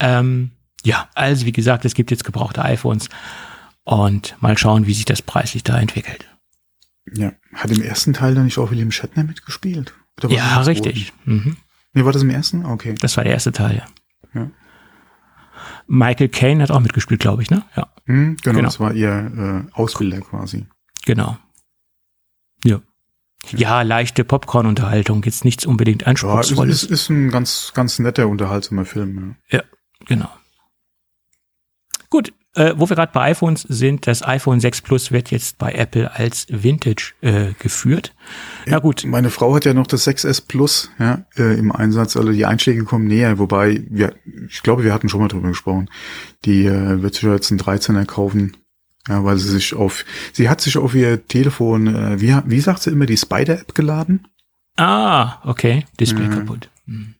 Ähm, 0.00 0.50
ja, 0.84 1.08
also 1.14 1.46
wie 1.46 1.52
gesagt, 1.52 1.84
es 1.84 1.94
gibt 1.94 2.10
jetzt 2.10 2.24
gebrauchte 2.24 2.62
iPhones 2.62 3.08
und 3.84 4.36
mal 4.40 4.58
schauen, 4.58 4.86
wie 4.86 4.94
sich 4.94 5.04
das 5.04 5.22
preislich 5.22 5.62
da 5.62 5.78
entwickelt. 5.78 6.28
Ja, 7.14 7.32
hat 7.54 7.70
im 7.70 7.82
ersten 7.82 8.12
Teil 8.12 8.34
dann 8.34 8.44
nicht 8.44 8.58
auch 8.58 8.70
William 8.70 8.90
Shatner 8.90 9.24
mitgespielt? 9.24 9.94
ja, 10.28 10.60
richtig. 10.62 11.12
Mhm. 11.24 11.56
Nee, 11.92 12.04
war 12.04 12.12
das 12.12 12.22
im 12.22 12.30
ersten? 12.30 12.66
Okay. 12.66 12.94
Das 13.00 13.16
war 13.16 13.24
der 13.24 13.32
erste 13.32 13.52
Teil, 13.52 13.76
ja. 13.76 14.40
ja. 14.40 14.50
Michael 15.86 16.28
Caine 16.28 16.62
hat 16.62 16.70
auch 16.70 16.80
mitgespielt, 16.80 17.20
glaube 17.20 17.42
ich, 17.42 17.50
ne? 17.50 17.64
Ja. 17.76 17.88
Mhm, 18.06 18.36
genau, 18.42 18.56
genau, 18.56 18.68
das 18.68 18.80
war 18.80 18.92
ihr 18.92 19.66
äh, 19.68 19.72
Ausbilder 19.72 20.20
quasi. 20.20 20.66
Genau. 21.04 21.36
Ja. 22.64 22.80
Ja, 23.50 23.82
leichte 23.82 24.24
Popcorn-Unterhaltung, 24.24 25.22
jetzt 25.24 25.44
nichts 25.44 25.66
unbedingt 25.66 26.06
anspruchsvolles. 26.06 26.82
Ja, 26.82 26.86
es 26.86 26.90
ist, 26.90 26.90
ist 26.90 27.10
ein 27.10 27.30
ganz, 27.30 27.72
ganz 27.74 27.98
netter, 27.98 28.26
unterhaltsamer 28.26 28.84
Film. 28.84 29.36
Ja, 29.48 29.58
ja 29.58 29.64
genau. 30.06 30.30
Gut, 32.10 32.32
äh, 32.56 32.74
wo 32.76 32.88
wir 32.88 32.96
gerade 32.96 33.12
bei 33.12 33.30
iPhones 33.30 33.62
sind, 33.62 34.06
das 34.06 34.22
iPhone 34.22 34.60
6 34.60 34.82
Plus 34.82 35.12
wird 35.12 35.30
jetzt 35.30 35.58
bei 35.58 35.72
Apple 35.72 36.12
als 36.14 36.46
Vintage 36.48 37.12
äh, 37.20 37.52
geführt. 37.58 38.14
Na 38.66 38.78
gut. 38.78 39.04
Meine 39.06 39.30
Frau 39.30 39.54
hat 39.54 39.64
ja 39.64 39.74
noch 39.74 39.86
das 39.86 40.06
6S 40.06 40.46
Plus 40.46 40.90
ja, 40.98 41.24
äh, 41.36 41.58
im 41.58 41.70
Einsatz, 41.70 42.16
also 42.16 42.32
die 42.32 42.46
Einschläge 42.46 42.84
kommen 42.84 43.06
näher, 43.06 43.38
wobei, 43.38 43.84
wir, 43.88 44.14
ich 44.48 44.62
glaube, 44.62 44.84
wir 44.84 44.94
hatten 44.94 45.08
schon 45.08 45.20
mal 45.20 45.28
drüber 45.28 45.48
gesprochen. 45.48 45.90
Die 46.44 46.64
äh, 46.66 47.02
wird 47.02 47.14
sich 47.14 47.24
jetzt 47.24 47.50
ein 47.50 47.60
13er 47.60 48.06
kaufen, 48.06 48.56
ja, 49.08 49.22
weil 49.22 49.36
sie 49.36 49.50
sich 49.50 49.74
auf, 49.74 50.04
sie 50.32 50.48
hat 50.48 50.60
sich 50.60 50.78
auf 50.78 50.94
ihr 50.94 51.26
Telefon, 51.26 51.94
äh, 51.94 52.20
wie, 52.20 52.34
wie 52.46 52.60
sagt 52.60 52.82
sie 52.82 52.90
immer, 52.90 53.06
die 53.06 53.16
Spider-App 53.16 53.74
geladen? 53.74 54.26
Ah, 54.76 55.40
okay, 55.44 55.84
Display 56.00 56.28
kaputt. 56.28 56.70
Hm. 56.86 57.14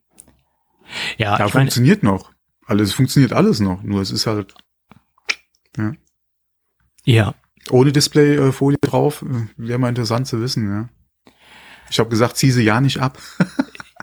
Ja, 1.16 1.38
ja 1.38 1.48
funktioniert 1.48 2.02
meine, 2.02 2.14
noch. 2.14 2.32
Alles 2.66 2.92
funktioniert 2.92 3.32
alles 3.32 3.60
noch, 3.60 3.82
nur 3.82 4.00
es 4.00 4.10
ist 4.10 4.26
halt 4.26 4.54
ja. 5.76 5.92
Ja. 7.04 7.34
Ohne 7.70 7.92
Displayfolie 7.92 8.78
drauf, 8.80 9.24
wäre 9.56 9.78
mal 9.78 9.88
interessant 9.88 10.26
zu 10.26 10.40
wissen, 10.40 10.70
ja. 10.70 10.88
Ich 11.90 11.98
habe 11.98 12.10
gesagt, 12.10 12.36
zieh 12.36 12.50
sie 12.50 12.64
ja 12.64 12.80
nicht 12.80 13.00
ab. 13.00 13.18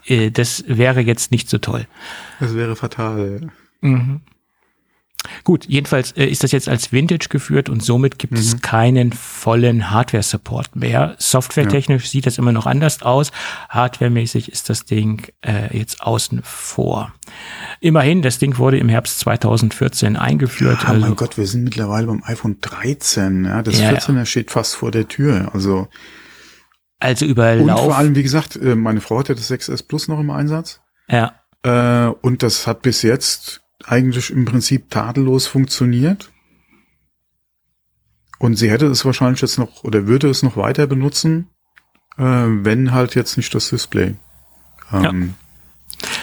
Äh, 0.05 0.31
das 0.31 0.65
wäre 0.67 0.99
jetzt 0.99 1.31
nicht 1.31 1.49
so 1.49 1.59
toll. 1.59 1.87
Das 2.41 2.55
wäre 2.55 2.75
fatal. 2.75 3.39
Ja. 3.41 3.89
Mhm. 3.89 4.21
Gut, 5.43 5.65
jedenfalls 5.65 6.11
äh, 6.13 6.25
ist 6.25 6.43
das 6.43 6.51
jetzt 6.51 6.67
als 6.67 6.91
Vintage 6.91 7.27
geführt 7.29 7.69
und 7.69 7.81
somit 7.81 8.19
gibt 8.19 8.33
mhm. 8.33 8.39
es 8.39 8.61
keinen 8.61 9.13
vollen 9.13 9.91
Hardware-Support 9.91 10.75
mehr. 10.75 11.15
Softwaretechnisch 11.17 12.03
ja. 12.03 12.09
sieht 12.09 12.25
das 12.25 12.37
immer 12.37 12.51
noch 12.51 12.65
anders 12.65 13.01
aus. 13.01 13.31
Hardwaremäßig 13.69 14.51
ist 14.51 14.69
das 14.69 14.85
Ding 14.85 15.27
äh, 15.41 15.77
jetzt 15.77 16.01
außen 16.01 16.41
vor. 16.43 17.13
Immerhin, 17.79 18.21
das 18.21 18.39
Ding 18.39 18.57
wurde 18.57 18.77
im 18.77 18.89
Herbst 18.89 19.19
2014 19.19 20.17
eingeführt. 20.17 20.83
Ja, 20.83 20.89
also, 20.89 21.01
mein 21.01 21.15
Gott, 21.15 21.37
wir 21.37 21.47
sind 21.47 21.63
mittlerweile 21.63 22.07
beim 22.07 22.23
iPhone 22.25 22.57
13. 22.61 23.45
Ja, 23.45 23.61
das 23.61 23.79
ja, 23.79 23.91
14er 23.91 24.25
steht 24.25 24.51
fast 24.51 24.75
vor 24.75 24.91
der 24.91 25.07
Tür. 25.07 25.51
Also 25.53 25.87
also 27.03 27.25
über 27.25 27.51
Und 27.57 27.69
vor 27.69 27.97
allem, 27.97 28.15
wie 28.15 28.23
gesagt, 28.23 28.55
äh, 28.55 28.75
meine 28.75 29.01
Frau 29.01 29.19
hat 29.19 29.27
ja 29.27 29.35
das 29.35 29.51
6S 29.51 29.85
Plus 29.85 30.07
noch 30.07 30.21
im 30.21 30.29
Einsatz. 30.29 30.79
Ja. 31.09 31.33
Äh, 31.63 32.13
und 32.21 32.43
das 32.43 32.65
hat 32.65 32.81
bis 32.81 33.01
jetzt 33.01 33.62
eigentlich 33.85 34.29
im 34.29 34.45
Prinzip 34.45 34.89
tadellos 34.89 35.47
funktioniert. 35.47 36.31
Und 38.39 38.55
sie 38.55 38.69
hätte 38.69 38.87
es 38.87 39.05
wahrscheinlich 39.05 39.41
jetzt 39.41 39.57
noch 39.57 39.83
oder 39.83 40.07
würde 40.07 40.29
es 40.29 40.43
noch 40.43 40.57
weiter 40.57 40.87
benutzen, 40.87 41.47
äh, 42.17 42.23
wenn 42.23 42.91
halt 42.91 43.15
jetzt 43.15 43.37
nicht 43.37 43.53
das 43.55 43.69
Display, 43.69 44.15
ähm, 44.91 45.35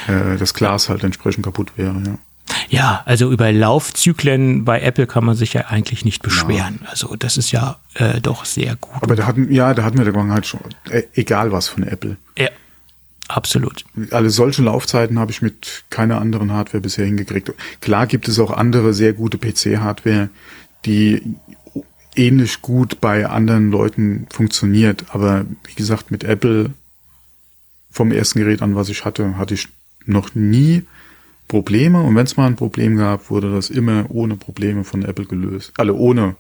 ja. 0.09 0.32
äh, 0.32 0.37
das 0.37 0.53
Glas 0.53 0.89
halt 0.89 1.03
entsprechend 1.03 1.45
kaputt 1.45 1.73
wäre. 1.77 2.01
Ja. 2.07 2.19
Ja, 2.69 3.03
also 3.05 3.31
über 3.32 3.53
Laufzyklen 3.53 4.65
bei 4.65 4.81
Apple 4.81 5.07
kann 5.07 5.24
man 5.24 5.35
sich 5.35 5.55
ja 5.55 5.66
eigentlich 5.66 6.05
nicht 6.05 6.23
beschweren. 6.23 6.81
Ja. 6.82 6.89
Also 6.91 7.16
das 7.16 7.37
ist 7.37 7.51
ja 7.51 7.78
äh, 7.95 8.20
doch 8.20 8.45
sehr 8.45 8.77
gut. 8.77 9.03
Aber 9.03 9.16
da 9.16 9.27
hatten, 9.27 9.53
ja, 9.53 9.74
da 9.74 9.82
hatten 9.82 9.99
wir 9.99 10.05
der 10.05 10.12
Vergangenheit 10.12 10.47
schon, 10.47 10.61
äh, 10.89 11.03
egal 11.15 11.53
was 11.53 11.69
von 11.69 11.82
Apple. 11.82 12.16
Ja. 12.39 12.49
Absolut. 13.32 13.85
Alle 14.11 14.31
solche 14.31 14.62
Laufzeiten 14.62 15.19
habe 15.19 15.31
ich 15.31 15.40
mit 15.40 15.85
keiner 15.89 16.20
anderen 16.20 16.52
Hardware 16.52 16.81
bisher 16.81 17.07
hingekriegt. 17.07 17.52
Klar 17.81 18.09
gibt 18.09 18.27
es 18.27 18.40
auch 18.40 18.51
andere 18.51 18.93
sehr 18.93 19.12
gute 19.12 19.39
PC-Hardware, 19.39 20.31
die 20.85 21.23
ähnlich 22.16 22.61
gut 22.61 23.01
bei 23.01 23.27
anderen 23.28 23.70
Leuten 23.70 24.27
funktioniert. 24.31 25.05
Aber 25.11 25.44
wie 25.65 25.74
gesagt, 25.74 26.11
mit 26.11 26.24
Apple 26.24 26.70
vom 27.89 28.11
ersten 28.11 28.40
Gerät 28.40 28.62
an, 28.62 28.74
was 28.74 28.89
ich 28.89 29.05
hatte, 29.05 29.39
hatte 29.39 29.55
ich 29.55 29.69
noch 30.07 30.35
nie 30.35 30.82
Probleme. 31.47 32.02
Und 32.02 32.16
wenn 32.16 32.27
es 32.27 32.36
mal 32.36 32.47
ein 32.47 32.57
Problem 32.57 32.97
gab, 32.97 33.31
wurde 33.31 33.52
das 33.52 33.70
immer 33.70 34.07
ohne 34.09 34.35
Probleme 34.35 34.82
von 34.82 35.05
Apple 35.05 35.27
gelöst. 35.27 35.73
Alle 35.77 35.94
ohne 35.94 36.35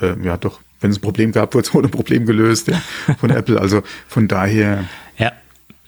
äh, 0.00 0.14
ja 0.24 0.36
doch, 0.36 0.60
wenn 0.80 0.90
es 0.90 0.98
ein 0.98 1.02
Problem 1.02 1.30
gab, 1.30 1.54
wurde 1.54 1.68
es 1.68 1.74
ohne 1.74 1.88
Problem 1.88 2.26
gelöst 2.26 2.66
ja, 2.66 2.82
von 3.18 3.30
Apple. 3.30 3.60
Also 3.60 3.82
von 4.08 4.26
daher. 4.26 4.84
Ja, 5.18 5.32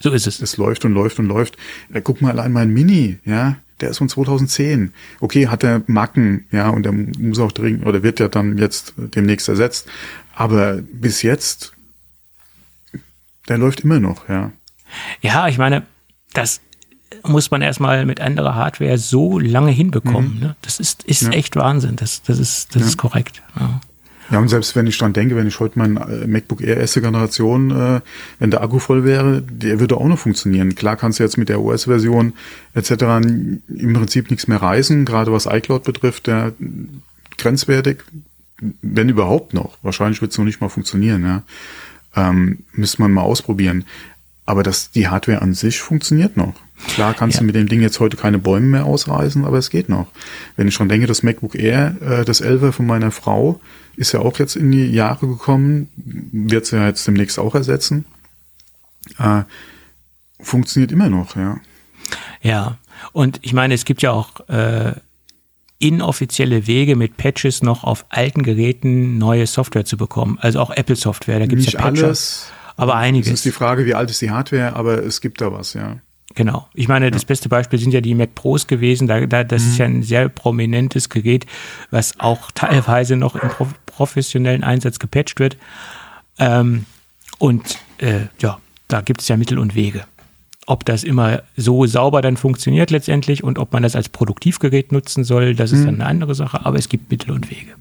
so 0.00 0.10
ist 0.12 0.26
es. 0.26 0.40
Es 0.40 0.56
läuft 0.56 0.84
und 0.84 0.92
läuft 0.92 1.18
und 1.18 1.26
läuft. 1.26 1.56
Äh, 1.92 2.00
guck 2.00 2.20
mal 2.20 2.30
allein 2.32 2.52
mein 2.52 2.70
Mini, 2.70 3.18
ja, 3.24 3.56
der 3.80 3.90
ist 3.90 3.98
von 3.98 4.08
2010. 4.08 4.92
Okay, 5.20 5.48
hat 5.48 5.64
er 5.64 5.82
Macken, 5.86 6.46
ja, 6.50 6.68
und 6.68 6.84
der 6.84 6.92
muss 6.92 7.38
auch 7.38 7.52
dringend, 7.52 7.86
oder 7.86 8.02
wird 8.02 8.20
ja 8.20 8.28
dann 8.28 8.58
jetzt 8.58 8.94
demnächst 8.96 9.48
ersetzt. 9.48 9.88
Aber 10.34 10.74
bis 10.76 11.22
jetzt, 11.22 11.72
der 13.48 13.58
läuft 13.58 13.80
immer 13.80 14.00
noch, 14.00 14.28
ja. 14.28 14.52
Ja, 15.20 15.48
ich 15.48 15.58
meine, 15.58 15.82
das 16.32 16.60
muss 17.24 17.50
man 17.50 17.62
erstmal 17.62 18.06
mit 18.06 18.20
anderer 18.20 18.54
Hardware 18.54 18.98
so 18.98 19.38
lange 19.38 19.70
hinbekommen. 19.70 20.34
Mhm. 20.34 20.40
Ne? 20.40 20.56
Das 20.62 20.80
ist, 20.80 21.04
ist 21.04 21.22
ja. 21.22 21.30
echt 21.30 21.56
Wahnsinn. 21.56 21.96
Das, 21.96 22.22
das 22.22 22.38
ist, 22.38 22.74
das 22.74 22.82
ja. 22.82 22.88
ist 22.88 22.96
korrekt. 22.96 23.42
Ja. 23.58 23.80
Ja, 24.30 24.38
und 24.38 24.48
selbst 24.48 24.76
wenn 24.76 24.86
ich 24.86 24.98
dran 24.98 25.14
denke, 25.14 25.36
wenn 25.36 25.46
ich 25.46 25.58
heute 25.58 25.78
mein 25.78 25.96
äh, 25.96 26.26
MacBook 26.26 26.60
Air 26.60 26.76
erste 26.76 27.00
Generation, 27.00 27.70
äh, 27.70 28.00
wenn 28.38 28.50
der 28.50 28.62
Akku 28.62 28.78
voll 28.78 29.04
wäre, 29.04 29.42
der 29.42 29.80
würde 29.80 29.96
auch 29.96 30.06
noch 30.06 30.18
funktionieren. 30.18 30.74
Klar 30.74 30.96
kannst 30.96 31.18
du 31.18 31.22
jetzt 31.22 31.38
mit 31.38 31.48
der 31.48 31.60
OS-Version 31.60 32.34
etc. 32.74 32.90
im 33.68 33.92
Prinzip 33.94 34.30
nichts 34.30 34.46
mehr 34.46 34.60
reisen, 34.60 35.04
gerade 35.06 35.32
was 35.32 35.46
iCloud 35.46 35.84
betrifft, 35.84 36.26
der 36.26 36.52
grenzwertig, 37.38 38.04
wenn 38.82 39.08
überhaupt 39.08 39.54
noch. 39.54 39.78
Wahrscheinlich 39.82 40.20
wird 40.20 40.32
es 40.32 40.38
noch 40.38 40.44
nicht 40.44 40.60
mal 40.60 40.68
funktionieren, 40.68 41.22
ja. 41.22 41.42
Ähm, 42.16 42.64
müsste 42.72 43.02
man 43.02 43.12
mal 43.12 43.22
ausprobieren. 43.22 43.84
Aber 44.48 44.62
das, 44.62 44.90
die 44.90 45.08
Hardware 45.08 45.42
an 45.42 45.52
sich 45.52 45.78
funktioniert 45.78 46.38
noch. 46.38 46.54
Klar 46.94 47.12
kannst 47.12 47.34
ja. 47.34 47.40
du 47.40 47.44
mit 47.44 47.54
dem 47.54 47.68
Ding 47.68 47.82
jetzt 47.82 48.00
heute 48.00 48.16
keine 48.16 48.38
Bäume 48.38 48.66
mehr 48.66 48.86
ausreißen, 48.86 49.44
aber 49.44 49.58
es 49.58 49.68
geht 49.68 49.90
noch. 49.90 50.06
Wenn 50.56 50.66
ich 50.66 50.72
schon 50.72 50.88
denke, 50.88 51.06
das 51.06 51.22
MacBook 51.22 51.54
Air, 51.54 51.96
äh, 52.00 52.24
das 52.24 52.40
11 52.40 52.74
von 52.74 52.86
meiner 52.86 53.10
Frau, 53.10 53.60
ist 53.96 54.12
ja 54.12 54.20
auch 54.20 54.38
jetzt 54.38 54.56
in 54.56 54.70
die 54.70 54.86
Jahre 54.86 55.26
gekommen, 55.26 55.90
wird 55.96 56.64
sie 56.64 56.76
ja 56.76 56.86
jetzt 56.86 57.06
demnächst 57.06 57.38
auch 57.38 57.54
ersetzen. 57.54 58.06
Äh, 59.18 59.42
funktioniert 60.40 60.92
immer 60.92 61.10
noch, 61.10 61.36
ja. 61.36 61.60
Ja, 62.40 62.78
und 63.12 63.40
ich 63.42 63.52
meine, 63.52 63.74
es 63.74 63.84
gibt 63.84 64.00
ja 64.00 64.12
auch 64.12 64.48
äh, 64.48 64.94
inoffizielle 65.78 66.66
Wege 66.66 66.96
mit 66.96 67.18
Patches 67.18 67.62
noch 67.62 67.84
auf 67.84 68.06
alten 68.08 68.42
Geräten 68.44 69.18
neue 69.18 69.46
Software 69.46 69.84
zu 69.84 69.98
bekommen. 69.98 70.38
Also 70.40 70.58
auch 70.60 70.70
Apple 70.70 70.96
Software, 70.96 71.38
da 71.38 71.44
gibt 71.44 71.66
es 71.66 71.72
ja 71.72 71.80
Patches. 71.82 72.02
Alles, 72.02 72.52
aber 72.78 72.94
einiges. 72.94 73.26
Es 73.26 73.34
ist 73.34 73.44
die 73.44 73.50
Frage, 73.50 73.84
wie 73.86 73.94
alt 73.94 74.08
ist 74.08 74.22
die 74.22 74.30
Hardware, 74.30 74.74
aber 74.74 75.04
es 75.04 75.20
gibt 75.20 75.40
da 75.40 75.52
was, 75.52 75.74
ja. 75.74 75.96
Genau. 76.34 76.68
Ich 76.74 76.86
meine, 76.86 77.10
das 77.10 77.24
beste 77.24 77.48
Beispiel 77.48 77.78
sind 77.78 77.92
ja 77.92 78.00
die 78.00 78.14
Mac 78.14 78.34
Pros 78.34 78.68
gewesen. 78.68 79.08
Da, 79.08 79.26
da, 79.26 79.42
das 79.42 79.64
mhm. 79.64 79.68
ist 79.68 79.78
ja 79.78 79.86
ein 79.86 80.02
sehr 80.04 80.28
prominentes 80.28 81.08
Gerät, 81.08 81.46
was 81.90 82.20
auch 82.20 82.52
teilweise 82.54 83.16
noch 83.16 83.34
im 83.34 83.50
professionellen 83.86 84.62
Einsatz 84.62 85.00
gepatcht 85.00 85.40
wird. 85.40 85.56
Ähm, 86.38 86.84
und 87.38 87.78
äh, 87.98 88.26
ja, 88.38 88.58
da 88.86 89.00
gibt 89.00 89.22
es 89.22 89.28
ja 89.28 89.36
Mittel 89.36 89.58
und 89.58 89.74
Wege. 89.74 90.04
Ob 90.66 90.84
das 90.84 91.02
immer 91.02 91.42
so 91.56 91.86
sauber 91.86 92.22
dann 92.22 92.36
funktioniert 92.36 92.90
letztendlich 92.90 93.42
und 93.42 93.58
ob 93.58 93.72
man 93.72 93.82
das 93.82 93.96
als 93.96 94.08
Produktivgerät 94.08 94.92
nutzen 94.92 95.24
soll, 95.24 95.56
das 95.56 95.72
ist 95.72 95.80
mhm. 95.80 95.86
dann 95.86 95.94
eine 95.96 96.06
andere 96.06 96.34
Sache, 96.36 96.64
aber 96.64 96.78
es 96.78 96.88
gibt 96.88 97.10
Mittel 97.10 97.32
und 97.32 97.50
Wege. 97.50 97.74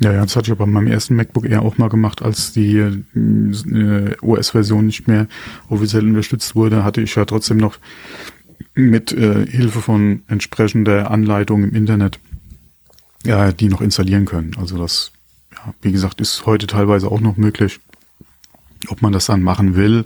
Ja, 0.00 0.12
ja, 0.12 0.22
das 0.22 0.34
hatte 0.34 0.46
ich 0.46 0.52
aber 0.52 0.66
bei 0.66 0.72
meinem 0.72 0.88
ersten 0.88 1.14
MacBook 1.14 1.46
Air 1.46 1.62
auch 1.62 1.78
mal 1.78 1.88
gemacht, 1.88 2.20
als 2.22 2.52
die 2.52 2.78
äh, 2.78 4.16
OS-Version 4.20 4.86
nicht 4.86 5.06
mehr 5.06 5.28
offiziell 5.68 6.06
unterstützt 6.06 6.56
wurde, 6.56 6.84
hatte 6.84 7.00
ich 7.00 7.14
ja 7.14 7.24
trotzdem 7.24 7.58
noch 7.58 7.78
mit 8.74 9.12
äh, 9.12 9.46
Hilfe 9.46 9.80
von 9.80 10.22
entsprechender 10.26 11.10
Anleitung 11.10 11.62
im 11.62 11.74
Internet 11.74 12.18
ja, 13.24 13.52
die 13.52 13.68
noch 13.68 13.80
installieren 13.80 14.26
können. 14.26 14.52
Also 14.58 14.78
das, 14.78 15.12
ja, 15.52 15.74
wie 15.80 15.92
gesagt, 15.92 16.20
ist 16.20 16.46
heute 16.46 16.66
teilweise 16.66 17.10
auch 17.10 17.20
noch 17.20 17.36
möglich. 17.36 17.80
Ob 18.88 19.00
man 19.00 19.12
das 19.12 19.26
dann 19.26 19.42
machen 19.42 19.76
will, 19.76 20.04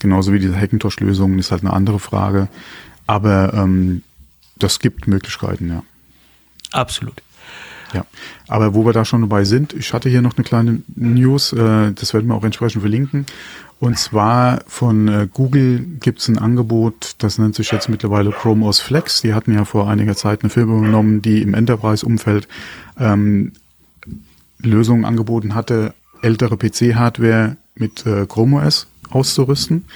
genauso 0.00 0.32
wie 0.32 0.38
diese 0.38 0.56
Hackintosh-Lösungen, 0.56 1.38
ist 1.38 1.50
halt 1.50 1.62
eine 1.62 1.72
andere 1.72 1.98
Frage. 1.98 2.48
Aber 3.06 3.52
ähm, 3.54 4.02
das 4.56 4.78
gibt 4.78 5.08
Möglichkeiten, 5.08 5.68
ja. 5.68 5.82
Absolut. 6.70 7.20
Ja, 7.92 8.04
aber 8.46 8.74
wo 8.74 8.84
wir 8.84 8.92
da 8.92 9.04
schon 9.04 9.22
dabei 9.22 9.44
sind, 9.44 9.72
ich 9.72 9.92
hatte 9.92 10.08
hier 10.08 10.22
noch 10.22 10.36
eine 10.36 10.44
kleine 10.44 10.82
News, 10.94 11.52
äh, 11.52 11.92
das 11.92 12.14
werden 12.14 12.28
wir 12.28 12.34
auch 12.34 12.44
entsprechend 12.44 12.82
verlinken. 12.82 13.26
Und 13.80 13.98
zwar 13.98 14.60
von 14.66 15.08
äh, 15.08 15.26
Google 15.32 15.80
gibt 16.00 16.20
es 16.20 16.28
ein 16.28 16.38
Angebot, 16.38 17.14
das 17.18 17.38
nennt 17.38 17.54
sich 17.54 17.72
jetzt 17.72 17.88
mittlerweile 17.88 18.30
Chrome 18.30 18.66
OS 18.66 18.78
Flex. 18.78 19.22
Die 19.22 19.34
hatten 19.34 19.54
ja 19.54 19.64
vor 19.64 19.88
einiger 19.88 20.14
Zeit 20.14 20.42
eine 20.42 20.50
Firma 20.50 20.80
genommen, 20.80 21.22
die 21.22 21.42
im 21.42 21.54
Enterprise-Umfeld 21.54 22.46
ähm, 22.98 23.52
Lösungen 24.58 25.04
angeboten 25.04 25.54
hatte, 25.54 25.94
ältere 26.20 26.58
PC-Hardware 26.58 27.56
mit 27.74 28.04
äh, 28.06 28.26
Chrome 28.26 28.58
OS 28.58 28.86
auszurüsten. 29.08 29.86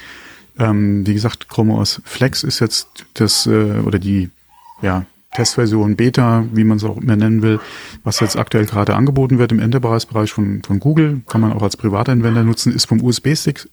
Ähm, 0.57 1.05
wie 1.05 1.13
gesagt, 1.13 1.47
Chrome 1.47 1.75
OS 1.75 2.01
Flex 2.05 2.43
ist 2.43 2.59
jetzt 2.59 2.87
das 3.13 3.45
äh, 3.45 3.79
oder 3.85 3.99
die 3.99 4.31
ja 4.81 5.05
Testversion 5.35 5.97
Beta, 5.97 6.45
wie 6.53 6.63
man 6.63 6.77
es 6.77 6.83
auch 6.85 6.97
immer 6.97 7.17
nennen 7.17 7.41
will, 7.41 7.59
was 8.03 8.21
jetzt 8.21 8.37
aktuell 8.37 8.65
gerade 8.65 8.95
angeboten 8.95 9.37
wird 9.37 9.51
im 9.51 9.59
Enterprise-Bereich 9.59 10.31
von, 10.31 10.63
von 10.63 10.79
Google, 10.79 11.21
kann 11.27 11.41
man 11.41 11.51
auch 11.51 11.61
als 11.61 11.75
Privatanwender 11.75 12.43
nutzen, 12.43 12.73
ist 12.73 12.85
vom 12.85 13.03
USB-Stick 13.03 13.67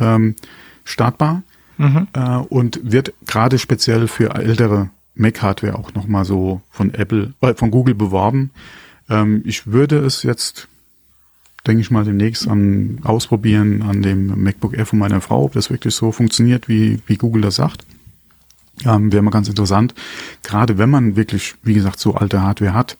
ähm, 0.00 0.34
startbar 0.82 1.42
mhm. 1.78 2.08
äh, 2.14 2.38
und 2.38 2.80
wird 2.82 3.14
gerade 3.26 3.58
speziell 3.58 4.08
für 4.08 4.34
ältere 4.34 4.90
Mac-Hardware 5.14 5.78
auch 5.78 5.94
nochmal 5.94 6.24
so 6.24 6.62
von 6.70 6.92
Apple, 6.92 7.32
äh, 7.40 7.54
von 7.54 7.70
Google 7.70 7.94
beworben. 7.94 8.50
Ähm, 9.08 9.42
ich 9.44 9.68
würde 9.68 9.98
es 9.98 10.24
jetzt, 10.24 10.66
denke 11.64 11.80
ich 11.80 11.92
mal, 11.92 12.04
demnächst 12.04 12.48
an 12.48 12.98
ausprobieren 13.04 13.82
an 13.82 14.02
dem 14.02 14.42
MacBook 14.42 14.76
Air 14.76 14.86
von 14.86 14.98
meiner 14.98 15.20
Frau, 15.20 15.44
ob 15.44 15.52
das 15.52 15.70
wirklich 15.70 15.94
so 15.94 16.10
funktioniert, 16.10 16.68
wie, 16.68 16.98
wie 17.06 17.16
Google 17.16 17.42
das 17.42 17.54
sagt. 17.54 17.84
Ähm, 18.84 19.12
Wäre 19.12 19.22
mal 19.22 19.30
ganz 19.30 19.48
interessant. 19.48 19.94
Gerade 20.42 20.78
wenn 20.78 20.90
man 20.90 21.16
wirklich, 21.16 21.54
wie 21.62 21.74
gesagt, 21.74 21.98
so 21.98 22.14
alte 22.14 22.42
Hardware 22.42 22.74
hat, 22.74 22.96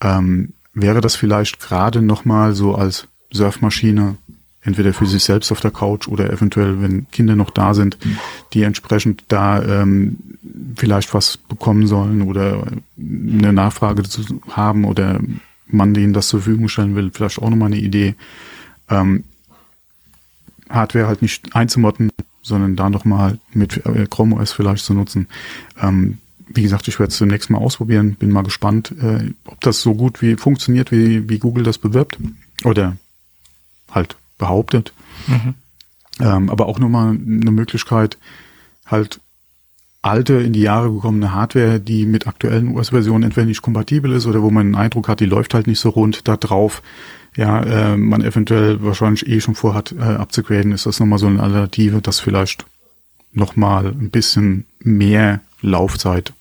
ähm, 0.00 0.52
wäre 0.74 1.00
das 1.00 1.16
vielleicht 1.16 1.60
gerade 1.60 2.02
nochmal 2.02 2.54
so 2.54 2.74
als 2.74 3.08
Surfmaschine, 3.30 4.16
entweder 4.62 4.92
für 4.92 5.06
sich 5.06 5.24
selbst 5.24 5.52
auf 5.52 5.60
der 5.60 5.70
Couch 5.70 6.08
oder 6.08 6.30
eventuell, 6.32 6.82
wenn 6.82 7.10
Kinder 7.10 7.36
noch 7.36 7.50
da 7.50 7.74
sind, 7.74 7.96
die 8.52 8.62
entsprechend 8.62 9.24
da 9.28 9.62
ähm, 9.62 10.18
vielleicht 10.76 11.14
was 11.14 11.36
bekommen 11.36 11.86
sollen 11.86 12.22
oder 12.22 12.66
eine 12.98 13.52
Nachfrage 13.52 14.02
zu 14.02 14.22
haben 14.50 14.84
oder 14.84 15.20
man 15.66 15.94
denen 15.94 16.12
das 16.12 16.28
zur 16.28 16.40
Verfügung 16.40 16.68
stellen 16.68 16.96
will, 16.96 17.10
vielleicht 17.12 17.40
auch 17.40 17.50
nochmal 17.50 17.72
eine 17.72 17.80
Idee. 17.80 18.14
Ähm, 18.88 19.24
Hardware 20.68 21.06
halt 21.06 21.22
nicht 21.22 21.54
einzumotten, 21.54 22.10
sondern 22.48 22.76
da 22.76 22.90
nochmal 22.90 23.38
mit 23.52 23.84
äh, 23.86 24.06
Chrome 24.10 24.36
OS 24.36 24.52
vielleicht 24.52 24.84
zu 24.84 24.94
nutzen. 24.94 25.28
Ähm, 25.80 26.18
wie 26.48 26.62
gesagt, 26.62 26.88
ich 26.88 26.98
werde 26.98 27.10
es 27.10 27.18
zunächst 27.18 27.50
mal 27.50 27.58
ausprobieren, 27.58 28.14
bin 28.14 28.30
mal 28.30 28.42
gespannt, 28.42 28.92
äh, 29.00 29.30
ob 29.44 29.60
das 29.60 29.80
so 29.80 29.94
gut 29.94 30.22
wie 30.22 30.36
funktioniert, 30.36 30.90
wie, 30.90 31.28
wie 31.28 31.38
Google 31.38 31.62
das 31.62 31.78
bewirbt 31.78 32.18
oder 32.64 32.96
halt 33.90 34.16
behauptet. 34.38 34.92
Mhm. 35.26 35.54
Ähm, 36.20 36.50
aber 36.50 36.66
auch 36.66 36.78
nochmal 36.78 37.10
eine 37.10 37.50
Möglichkeit, 37.50 38.18
halt 38.86 39.20
alte, 40.00 40.34
in 40.34 40.52
die 40.52 40.62
Jahre 40.62 40.92
gekommene 40.92 41.32
Hardware, 41.32 41.80
die 41.80 42.06
mit 42.06 42.26
aktuellen 42.26 42.76
OS-Versionen 42.76 43.24
entweder 43.24 43.46
nicht 43.46 43.62
kompatibel 43.62 44.12
ist 44.12 44.26
oder 44.26 44.42
wo 44.42 44.50
man 44.50 44.68
den 44.68 44.74
Eindruck 44.74 45.08
hat, 45.08 45.20
die 45.20 45.26
läuft 45.26 45.54
halt 45.54 45.66
nicht 45.66 45.80
so 45.80 45.90
rund, 45.90 46.26
da 46.28 46.36
drauf 46.36 46.82
ja, 47.38 47.62
äh, 47.62 47.96
man 47.96 48.24
eventuell 48.24 48.82
wahrscheinlich 48.82 49.28
eh 49.28 49.40
schon 49.40 49.54
vorhat 49.54 49.94
äh, 49.96 50.02
abzugraden, 50.02 50.72
ist 50.72 50.86
das 50.86 50.98
nochmal 50.98 51.20
so 51.20 51.28
eine 51.28 51.40
Alternative, 51.40 52.02
das 52.02 52.18
vielleicht 52.18 52.66
nochmal 53.32 53.86
ein 53.86 54.10
bisschen 54.10 54.66
mehr 54.80 55.40
Laufzeit 55.62 56.32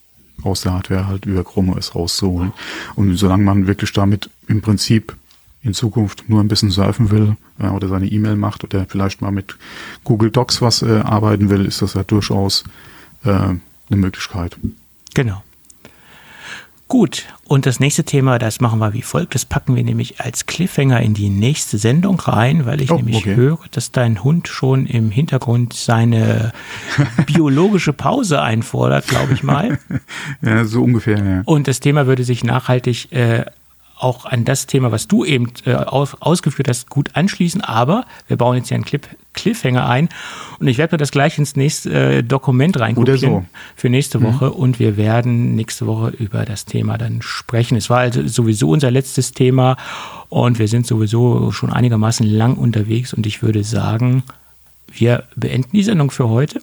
aus 0.41 0.61
der 0.61 0.73
Hardware 0.73 1.07
halt 1.07 1.27
über 1.27 1.43
Chrome 1.43 1.75
OS 1.75 1.93
rauszuholen. 1.93 2.51
Und 2.95 3.15
solange 3.15 3.43
man 3.43 3.67
wirklich 3.67 3.93
damit 3.93 4.31
im 4.47 4.61
Prinzip 4.61 5.15
in 5.61 5.75
Zukunft 5.75 6.29
nur 6.29 6.41
ein 6.41 6.47
bisschen 6.47 6.71
surfen 6.71 7.11
will 7.11 7.37
äh, 7.59 7.67
oder 7.67 7.89
seine 7.89 8.07
E-Mail 8.07 8.35
macht 8.35 8.63
oder 8.63 8.87
vielleicht 8.89 9.21
mal 9.21 9.31
mit 9.31 9.55
Google 10.03 10.31
Docs 10.31 10.63
was 10.63 10.81
äh, 10.81 11.01
arbeiten 11.01 11.51
will, 11.51 11.65
ist 11.65 11.83
das 11.83 11.93
ja 11.93 12.01
durchaus 12.01 12.63
äh, 13.23 13.29
eine 13.29 13.59
Möglichkeit. 13.89 14.57
Genau. 15.13 15.43
Gut, 16.87 17.25
und 17.45 17.65
das 17.65 17.81
nächste 17.81 18.05
Thema, 18.05 18.39
das 18.39 18.61
machen 18.61 18.79
wir 18.79 18.93
wie 18.93 19.01
folgt. 19.01 19.35
Das 19.35 19.43
packen 19.43 19.75
wir 19.75 19.83
nämlich 19.83 20.21
als 20.21 20.45
Cliffhanger 20.45 21.01
in 21.01 21.13
die 21.13 21.29
nächste 21.29 21.77
Sendung 21.77 22.17
rein, 22.19 22.65
weil 22.65 22.81
ich 22.81 22.91
oh, 22.91 22.95
nämlich 22.95 23.17
okay. 23.17 23.35
höre, 23.35 23.59
dass 23.71 23.91
dein 23.91 24.23
Hund 24.23 24.47
schon 24.47 24.85
im 24.85 25.11
Hintergrund 25.11 25.73
seine 25.73 26.53
biologische 27.25 27.91
Pause 27.91 28.41
einfordert, 28.41 29.07
glaube 29.07 29.33
ich 29.33 29.43
mal. 29.43 29.79
ja, 30.41 30.63
so 30.63 30.81
ungefähr, 30.83 31.23
ja. 31.23 31.41
Und 31.43 31.67
das 31.67 31.81
Thema 31.81 32.07
würde 32.07 32.23
sich 32.23 32.45
nachhaltig 32.45 33.11
äh, 33.11 33.43
auch 33.99 34.25
an 34.25 34.45
das 34.45 34.67
Thema, 34.67 34.91
was 34.91 35.07
du 35.07 35.25
eben 35.25 35.51
äh, 35.65 35.73
aus, 35.73 36.15
ausgeführt 36.19 36.67
hast, 36.67 36.89
gut 36.89 37.15
anschließen. 37.15 37.61
Aber 37.61 38.05
wir 38.27 38.37
bauen 38.37 38.57
jetzt 38.57 38.69
ja 38.69 38.75
einen 38.75 38.85
Clip, 38.85 39.07
Cliffhanger 39.33 39.87
ein 39.87 40.09
und 40.59 40.67
ich 40.67 40.77
werde 40.77 40.95
mir 40.95 40.97
das 40.97 41.11
gleich 41.11 41.37
ins 41.37 41.55
nächste 41.55 42.17
äh, 42.17 42.23
Dokument 42.23 42.79
reingucken 42.79 43.17
so. 43.17 43.45
für 43.75 43.89
nächste 43.89 44.21
Woche 44.21 44.47
mhm. 44.47 44.51
und 44.51 44.79
wir 44.79 44.97
werden 44.97 45.55
nächste 45.55 45.85
Woche 45.87 46.09
über 46.09 46.43
das 46.45 46.65
Thema 46.65 46.97
dann 46.97 47.21
sprechen. 47.21 47.77
Es 47.77 47.89
war 47.89 47.99
also 47.99 48.27
sowieso 48.27 48.69
unser 48.69 48.91
letztes 48.91 49.31
Thema 49.31 49.77
und 50.29 50.59
wir 50.59 50.67
sind 50.67 50.87
sowieso 50.87 51.51
schon 51.51 51.71
einigermaßen 51.71 52.25
lang 52.25 52.55
unterwegs 52.55 53.13
und 53.13 53.25
ich 53.25 53.41
würde 53.43 53.63
sagen, 53.63 54.23
wir 54.91 55.23
beenden 55.35 55.71
die 55.73 55.83
Sendung 55.83 56.11
für 56.11 56.29
heute. 56.29 56.61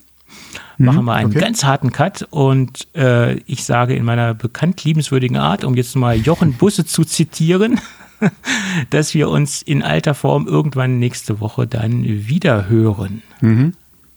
Mhm, 0.79 0.87
machen 0.87 1.05
wir 1.05 1.15
einen 1.15 1.31
okay. 1.31 1.41
ganz 1.41 1.65
harten 1.65 1.93
Cut 1.93 2.27
und 2.31 2.89
äh, 2.95 3.35
ich 3.47 3.65
sage 3.65 3.95
in 3.95 4.05
meiner 4.05 4.35
bekannt 4.35 4.85
liebenswürdigen 4.85 5.37
Art, 5.37 5.65
um 5.65 5.75
jetzt 5.75 5.97
mal 5.97 6.17
Jochen 6.17 6.53
Busse 6.59 6.85
zu 6.85 7.05
zitieren, 7.05 7.81
dass 8.91 9.15
wir 9.15 9.29
uns 9.29 9.63
in 9.63 9.83
alter 9.83 10.15
Form 10.15 10.47
irgendwann 10.47 10.99
nächste 10.99 11.41
Woche 11.41 11.67
dann 11.67 12.05
wieder 12.05 12.69
hören. 12.69 13.23
Mhm. 13.41 13.75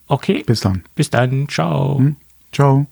Okay. 0.07 0.43
Bis 0.45 0.61
dann. 0.61 0.83
Bis 0.95 1.09
dann. 1.09 1.49
Ciao. 1.49 1.99
Mhm. 1.99 2.15
Ciao. 2.51 2.87